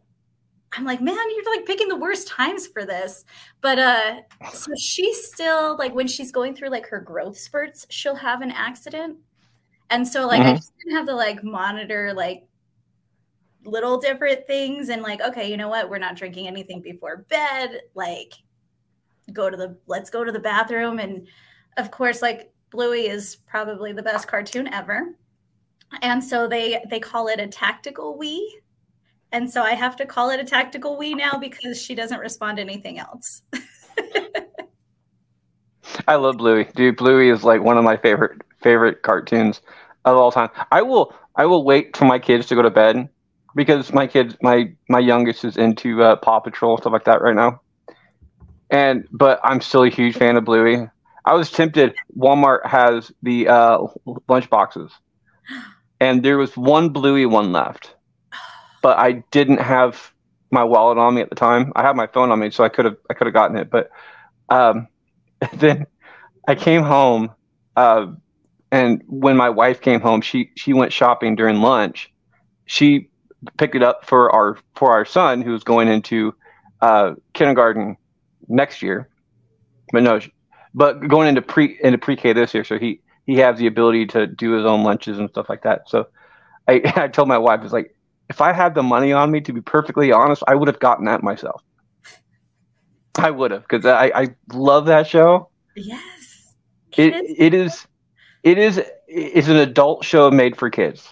i'm 0.72 0.84
like 0.84 1.00
man 1.00 1.16
you're 1.34 1.56
like 1.56 1.64
picking 1.64 1.88
the 1.88 1.96
worst 1.96 2.28
times 2.28 2.66
for 2.66 2.84
this. 2.84 3.24
But 3.62 3.78
uh 3.78 4.16
so 4.52 4.70
she's 4.78 5.26
still 5.32 5.76
like 5.78 5.94
when 5.94 6.06
she's 6.06 6.30
going 6.30 6.54
through 6.54 6.68
like 6.68 6.86
her 6.88 7.00
growth 7.00 7.38
spurts 7.38 7.86
she'll 7.88 8.14
have 8.16 8.42
an 8.42 8.50
accident. 8.50 9.16
And 9.88 10.06
so 10.06 10.26
like 10.26 10.42
i 10.42 10.52
Mhm. 10.52 10.56
just 10.56 10.72
didn't 10.78 10.96
have 10.98 11.06
to 11.06 11.14
like 11.14 11.42
monitor 11.42 12.12
like 12.12 12.44
little 13.66 13.98
different 13.98 14.46
things 14.46 14.88
and 14.88 15.02
like 15.02 15.20
okay 15.20 15.50
you 15.50 15.56
know 15.56 15.68
what? 15.68 15.90
We're 15.90 15.98
not 15.98 16.16
drinking 16.16 16.46
anything 16.46 16.80
before 16.80 17.26
bed. 17.28 17.80
Like 17.94 18.34
go 19.32 19.50
to 19.50 19.56
the 19.56 19.76
let's 19.86 20.10
go 20.10 20.24
to 20.24 20.32
the 20.32 20.40
bathroom. 20.40 20.98
And 20.98 21.26
of 21.76 21.90
course 21.90 22.22
like 22.22 22.52
bluey 22.70 23.08
is 23.08 23.36
probably 23.46 23.92
the 23.92 24.02
best 24.02 24.28
cartoon 24.28 24.72
ever. 24.72 25.16
And 26.02 26.22
so 26.22 26.48
they 26.48 26.82
they 26.90 27.00
call 27.00 27.28
it 27.28 27.40
a 27.40 27.46
tactical 27.46 28.18
wee 28.18 28.60
and 29.32 29.50
so 29.50 29.60
i 29.62 29.72
have 29.72 29.96
to 29.96 30.06
call 30.06 30.30
it 30.30 30.38
a 30.38 30.44
tactical 30.44 30.96
wee 30.96 31.12
now 31.12 31.36
because 31.36 31.82
she 31.82 31.96
doesn't 31.96 32.20
respond 32.20 32.56
to 32.58 32.62
anything 32.62 32.98
else. 32.98 33.42
I 36.08 36.16
love 36.16 36.38
Bluey, 36.38 36.68
dude. 36.74 36.96
Bluey 36.96 37.30
is 37.30 37.44
like 37.44 37.62
one 37.62 37.78
of 37.78 37.84
my 37.84 37.96
favorite 37.96 38.42
favorite 38.62 39.02
cartoons 39.02 39.60
of 40.04 40.16
all 40.16 40.32
time. 40.32 40.50
I 40.70 40.82
will 40.82 41.14
I 41.36 41.46
will 41.46 41.64
wait 41.64 41.96
for 41.96 42.04
my 42.04 42.18
kids 42.18 42.46
to 42.46 42.54
go 42.54 42.62
to 42.62 42.70
bed 42.70 43.08
because 43.56 43.92
my 43.92 44.06
kids 44.06 44.36
my 44.42 44.72
my 44.88 45.00
youngest 45.00 45.44
is 45.44 45.56
into 45.56 46.02
uh, 46.02 46.14
Paw 46.16 46.38
Patrol 46.38 46.76
stuff 46.76 46.92
like 46.92 47.06
that 47.06 47.22
right 47.22 47.34
now. 47.34 47.60
And 48.70 49.08
but 49.10 49.40
I'm 49.42 49.60
still 49.60 49.82
a 49.82 49.88
huge 49.88 50.16
fan 50.16 50.36
of 50.36 50.44
Bluey. 50.44 50.88
I 51.24 51.34
was 51.34 51.50
tempted. 51.50 51.94
Walmart 52.16 52.64
has 52.66 53.10
the 53.22 53.48
uh, 53.48 53.86
lunch 54.28 54.48
boxes, 54.50 54.92
and 55.98 56.22
there 56.24 56.38
was 56.38 56.56
one 56.56 56.90
Bluey 56.90 57.26
one 57.26 57.52
left, 57.52 57.94
but 58.82 58.98
I 58.98 59.24
didn't 59.32 59.60
have 59.60 60.12
my 60.52 60.62
wallet 60.62 60.98
on 60.98 61.14
me 61.14 61.22
at 61.22 61.30
the 61.30 61.36
time. 61.36 61.72
I 61.74 61.82
had 61.82 61.96
my 61.96 62.06
phone 62.06 62.30
on 62.30 62.38
me, 62.38 62.50
so 62.50 62.62
I 62.62 62.68
could 62.68 62.84
have 62.84 62.96
I 63.10 63.14
could 63.14 63.26
have 63.26 63.34
gotten 63.34 63.56
it, 63.56 63.70
but 63.70 63.90
um, 64.50 64.86
then 65.54 65.86
I 66.46 66.54
came 66.54 66.82
home, 66.82 67.30
uh, 67.76 68.06
and 68.70 69.02
when 69.06 69.36
my 69.36 69.48
wife 69.48 69.80
came 69.80 70.00
home, 70.00 70.20
she 70.20 70.50
she 70.56 70.72
went 70.74 70.92
shopping 70.92 71.34
during 71.36 71.60
lunch. 71.60 72.12
She 72.66 73.08
picked 73.58 73.74
it 73.74 73.82
up 73.82 74.06
for 74.06 74.30
our 74.34 74.58
for 74.74 74.92
our 74.92 75.04
son 75.04 75.42
who's 75.42 75.64
going 75.64 75.88
into 75.88 76.34
uh, 76.80 77.14
kindergarten 77.32 77.96
next 78.48 78.82
year, 78.82 79.08
but 79.92 80.02
no, 80.02 80.20
but 80.74 81.06
going 81.08 81.28
into 81.28 81.42
pre 81.42 81.78
into 81.82 81.98
pre 81.98 82.16
K 82.16 82.32
this 82.32 82.54
year, 82.54 82.64
so 82.64 82.78
he 82.78 83.00
he 83.26 83.36
has 83.38 83.58
the 83.58 83.66
ability 83.66 84.06
to 84.06 84.26
do 84.26 84.52
his 84.52 84.64
own 84.64 84.84
lunches 84.84 85.18
and 85.18 85.28
stuff 85.30 85.48
like 85.48 85.62
that. 85.62 85.88
So 85.88 86.08
I 86.68 86.82
I 86.96 87.08
told 87.08 87.28
my 87.28 87.38
wife, 87.38 87.60
it's 87.62 87.72
like 87.72 87.94
if 88.28 88.40
I 88.40 88.52
had 88.52 88.74
the 88.74 88.82
money 88.82 89.12
on 89.12 89.30
me, 89.30 89.40
to 89.42 89.52
be 89.52 89.60
perfectly 89.60 90.12
honest, 90.12 90.42
I 90.46 90.54
would 90.54 90.68
have 90.68 90.80
gotten 90.80 91.04
that 91.06 91.22
myself. 91.22 91.62
I 93.18 93.30
would 93.30 93.50
have 93.50 93.62
because 93.62 93.86
I, 93.86 94.12
I 94.14 94.28
love 94.52 94.86
that 94.86 95.06
show. 95.06 95.48
yes 95.74 96.54
it 96.96 97.14
it 97.38 97.54
is, 97.54 97.86
it 98.42 98.58
is 98.58 98.82
it's 99.06 99.48
an 99.48 99.56
adult 99.56 100.04
show 100.04 100.30
made 100.30 100.56
for 100.56 100.70
kids. 100.70 101.08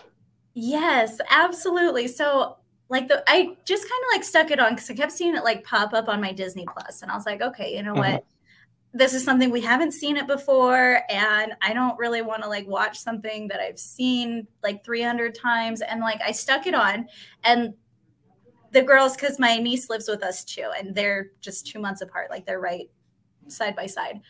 Yes, 0.55 1.19
absolutely. 1.31 2.09
So 2.09 2.57
like 2.89 3.09
the 3.09 3.23
I 3.27 3.57
just 3.65 3.83
kind 3.85 4.03
of 4.05 4.09
like 4.13 4.25
stuck 4.25 4.51
it 4.51 4.61
on 4.61 4.75
because 4.75 4.91
I 4.91 4.95
kept 4.95 5.13
seeing 5.13 5.35
it 5.35 5.45
like 5.45 5.65
pop 5.65 5.93
up 5.93 6.09
on 6.09 6.21
my 6.21 6.33
Disney 6.33 6.67
Plus, 6.73 7.03
and 7.03 7.11
I 7.11 7.17
was 7.17 7.27
like, 7.27 7.41
okay, 7.43 7.77
you 7.77 7.83
know 7.83 7.95
what? 7.95 8.23
Mm-hmm. 8.23 8.99
this 8.99 9.15
is 9.15 9.25
something 9.25 9.51
we 9.51 9.61
haven't 9.61 9.93
seen 9.93 10.17
it 10.17 10.27
before 10.29 11.01
and 11.11 11.53
i 11.63 11.73
don't 11.73 11.99
really 11.99 12.23
want 12.23 12.43
to 12.43 12.49
like 12.49 12.67
watch 12.69 12.99
something 12.99 13.49
that 13.49 13.61
i've 13.61 13.79
seen 13.79 14.47
like 14.63 14.85
300 14.85 15.35
times 15.35 15.81
and 15.81 16.01
like 16.01 16.21
i 16.25 16.31
stuck 16.31 16.67
it 16.69 16.75
on 16.75 17.07
and 17.43 17.75
the 18.71 18.83
girls 18.83 19.17
because 19.17 19.39
my 19.41 19.59
niece 19.59 19.91
lives 19.91 20.09
with 20.09 20.23
us 20.23 20.45
too 20.45 20.71
and 20.79 20.95
they're 20.95 21.31
just 21.41 21.67
two 21.67 21.81
months 21.81 22.03
apart 22.03 22.31
like 22.31 22.47
they're 22.47 22.61
right 22.61 22.89
side 23.49 23.75
by 23.75 23.87
side 23.87 24.21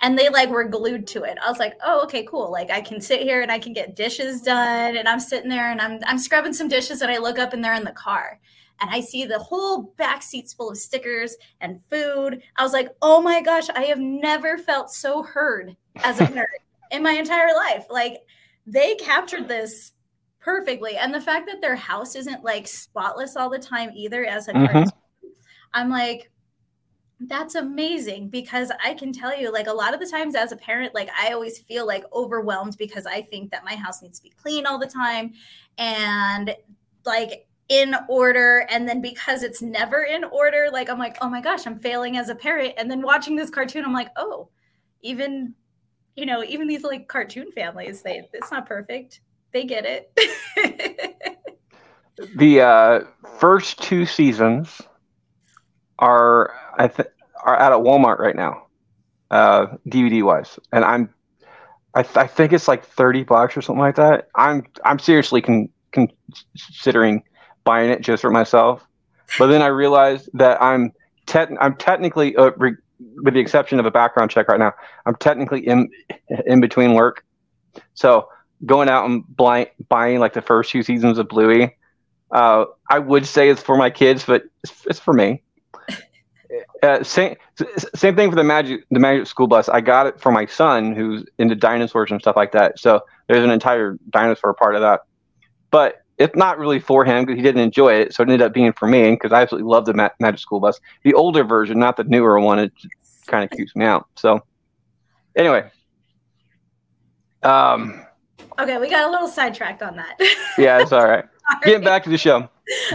and 0.00 0.18
they 0.18 0.28
like 0.28 0.48
were 0.48 0.64
glued 0.64 1.06
to 1.06 1.22
it 1.22 1.38
i 1.44 1.48
was 1.48 1.58
like 1.58 1.74
oh 1.84 2.02
okay 2.02 2.24
cool 2.24 2.50
like 2.50 2.70
i 2.70 2.80
can 2.80 3.00
sit 3.00 3.20
here 3.20 3.42
and 3.42 3.52
i 3.52 3.58
can 3.58 3.72
get 3.72 3.94
dishes 3.94 4.40
done 4.40 4.96
and 4.96 5.08
i'm 5.08 5.20
sitting 5.20 5.50
there 5.50 5.70
and 5.70 5.80
i'm 5.80 5.98
i'm 6.06 6.18
scrubbing 6.18 6.52
some 6.52 6.68
dishes 6.68 7.02
and 7.02 7.10
i 7.10 7.18
look 7.18 7.38
up 7.38 7.52
and 7.52 7.62
they're 7.62 7.74
in 7.74 7.84
the 7.84 7.92
car 7.92 8.40
and 8.82 8.90
I 8.90 9.00
see 9.00 9.24
the 9.24 9.38
whole 9.38 9.94
back 9.96 10.22
seats 10.22 10.52
full 10.52 10.70
of 10.70 10.76
stickers 10.76 11.36
and 11.60 11.80
food. 11.88 12.42
I 12.56 12.64
was 12.64 12.72
like, 12.72 12.88
oh 13.00 13.22
my 13.22 13.40
gosh, 13.40 13.70
I 13.70 13.82
have 13.82 14.00
never 14.00 14.58
felt 14.58 14.90
so 14.90 15.22
heard 15.22 15.76
as 16.02 16.20
a 16.20 16.26
parent 16.32 16.50
in 16.90 17.00
my 17.00 17.12
entire 17.12 17.54
life. 17.54 17.86
Like 17.88 18.22
they 18.66 18.96
captured 18.96 19.46
this 19.46 19.92
perfectly. 20.40 20.96
And 20.96 21.14
the 21.14 21.20
fact 21.20 21.46
that 21.46 21.60
their 21.60 21.76
house 21.76 22.16
isn't 22.16 22.42
like 22.42 22.66
spotless 22.66 23.36
all 23.36 23.48
the 23.48 23.58
time 23.58 23.90
either 23.94 24.24
as 24.24 24.48
a 24.48 24.52
mm-hmm. 24.52 24.88
I'm 25.72 25.88
like, 25.88 26.31
that's 27.28 27.54
amazing 27.54 28.28
because 28.28 28.70
I 28.84 28.94
can 28.94 29.12
tell 29.12 29.38
you, 29.38 29.52
like, 29.52 29.66
a 29.66 29.72
lot 29.72 29.94
of 29.94 30.00
the 30.00 30.06
times 30.06 30.34
as 30.34 30.52
a 30.52 30.56
parent, 30.56 30.94
like, 30.94 31.10
I 31.18 31.32
always 31.32 31.58
feel 31.58 31.86
like 31.86 32.04
overwhelmed 32.12 32.76
because 32.78 33.06
I 33.06 33.22
think 33.22 33.50
that 33.50 33.64
my 33.64 33.74
house 33.74 34.02
needs 34.02 34.18
to 34.18 34.24
be 34.24 34.30
clean 34.30 34.66
all 34.66 34.78
the 34.78 34.86
time. 34.86 35.34
And 35.78 36.54
like, 37.04 37.46
in 37.68 37.94
order 38.08 38.66
and 38.68 38.88
then 38.88 39.00
because 39.00 39.42
it's 39.42 39.62
never 39.62 40.02
in 40.02 40.24
order 40.24 40.68
like 40.72 40.90
i'm 40.90 40.98
like 40.98 41.16
oh 41.22 41.28
my 41.28 41.40
gosh 41.40 41.66
i'm 41.66 41.78
failing 41.78 42.18
as 42.18 42.28
a 42.28 42.34
parent 42.34 42.74
and 42.76 42.90
then 42.90 43.00
watching 43.00 43.36
this 43.36 43.48
cartoon 43.48 43.84
i'm 43.84 43.94
like 43.94 44.10
oh 44.16 44.48
even 45.00 45.54
you 46.16 46.26
know 46.26 46.42
even 46.44 46.66
these 46.66 46.82
like 46.82 47.08
cartoon 47.08 47.50
families 47.52 48.02
they 48.02 48.28
it's 48.32 48.50
not 48.50 48.66
perfect 48.66 49.20
they 49.52 49.64
get 49.64 49.86
it 49.86 50.12
the 52.36 52.60
uh 52.60 53.00
first 53.38 53.80
two 53.80 54.04
seasons 54.04 54.82
are 55.98 56.54
i 56.78 56.88
think 56.88 57.08
are 57.44 57.56
out 57.56 57.72
at 57.72 57.78
walmart 57.78 58.18
right 58.18 58.36
now 58.36 58.66
uh 59.30 59.66
dvd 59.88 60.22
wise 60.22 60.58
and 60.72 60.84
i'm 60.84 61.12
I, 61.94 62.02
th- 62.02 62.16
I 62.16 62.26
think 62.26 62.54
it's 62.54 62.68
like 62.68 62.86
30 62.86 63.24
bucks 63.24 63.54
or 63.56 63.62
something 63.62 63.80
like 63.80 63.96
that 63.96 64.28
i'm 64.34 64.64
i'm 64.84 64.98
seriously 64.98 65.42
con- 65.42 65.68
considering 65.92 67.22
buying 67.64 67.90
it 67.90 68.00
just 68.00 68.22
for 68.22 68.30
myself. 68.30 68.86
But 69.38 69.46
then 69.46 69.62
I 69.62 69.68
realized 69.68 70.28
that 70.34 70.60
I'm 70.62 70.92
te- 71.26 71.56
I'm 71.60 71.76
technically, 71.76 72.36
uh, 72.36 72.50
re- 72.56 72.76
with 73.22 73.34
the 73.34 73.40
exception 73.40 73.80
of 73.80 73.86
a 73.86 73.90
background 73.90 74.30
check 74.30 74.48
right 74.48 74.58
now, 74.58 74.72
I'm 75.06 75.16
technically 75.16 75.66
in 75.66 75.88
in 76.46 76.60
between 76.60 76.94
work. 76.94 77.24
So 77.94 78.28
going 78.64 78.88
out 78.88 79.06
and 79.06 79.24
blind, 79.26 79.68
buying 79.88 80.18
like 80.18 80.34
the 80.34 80.42
first 80.42 80.70
two 80.70 80.82
seasons 80.82 81.18
of 81.18 81.28
Bluey, 81.28 81.76
uh, 82.30 82.66
I 82.88 82.98
would 82.98 83.26
say 83.26 83.48
it's 83.48 83.62
for 83.62 83.76
my 83.76 83.90
kids, 83.90 84.24
but 84.24 84.44
it's, 84.62 84.86
it's 84.86 84.98
for 84.98 85.14
me. 85.14 85.42
Uh, 86.82 87.02
same 87.02 87.36
same 87.94 88.16
thing 88.16 88.28
for 88.30 88.36
the 88.36 88.44
magic 88.44 88.84
the 88.90 88.98
magic 88.98 89.26
school 89.26 89.46
bus. 89.46 89.68
I 89.68 89.80
got 89.80 90.06
it 90.06 90.20
for 90.20 90.32
my 90.32 90.46
son 90.46 90.94
who's 90.94 91.24
into 91.38 91.54
dinosaurs 91.54 92.10
and 92.10 92.20
stuff 92.20 92.36
like 92.36 92.52
that. 92.52 92.78
So 92.78 93.00
there's 93.28 93.44
an 93.44 93.50
entire 93.50 93.98
dinosaur 94.10 94.52
part 94.54 94.74
of 94.74 94.80
that. 94.82 95.00
But 95.70 96.02
it's 96.18 96.36
not 96.36 96.58
really 96.58 96.78
for 96.78 97.04
him 97.04 97.24
because 97.24 97.36
he 97.36 97.42
didn't 97.42 97.62
enjoy 97.62 97.94
it. 97.94 98.14
So 98.14 98.22
it 98.22 98.26
ended 98.26 98.42
up 98.42 98.52
being 98.52 98.72
for 98.72 98.86
me 98.86 99.10
because 99.10 99.32
I 99.32 99.42
absolutely 99.42 99.70
love 99.70 99.86
the 99.86 99.94
Ma- 99.94 100.10
Magic 100.20 100.40
School 100.40 100.60
Bus. 100.60 100.78
The 101.04 101.14
older 101.14 101.44
version, 101.44 101.78
not 101.78 101.96
the 101.96 102.04
newer 102.04 102.38
one, 102.40 102.58
it 102.58 102.72
kind 103.26 103.44
of 103.44 103.56
keeps 103.56 103.74
me 103.74 103.84
out. 103.84 104.06
So 104.16 104.40
anyway. 105.36 105.70
Um, 107.42 108.06
okay, 108.58 108.78
we 108.78 108.88
got 108.88 109.08
a 109.08 109.10
little 109.10 109.26
sidetracked 109.26 109.82
on 109.82 109.96
that. 109.96 110.16
yeah, 110.58 110.80
it's 110.80 110.92
all 110.92 111.08
right. 111.08 111.24
Getting 111.64 111.84
back 111.84 112.04
to 112.04 112.10
the 112.10 112.18
show. 112.18 112.48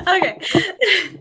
okay. 0.07 0.39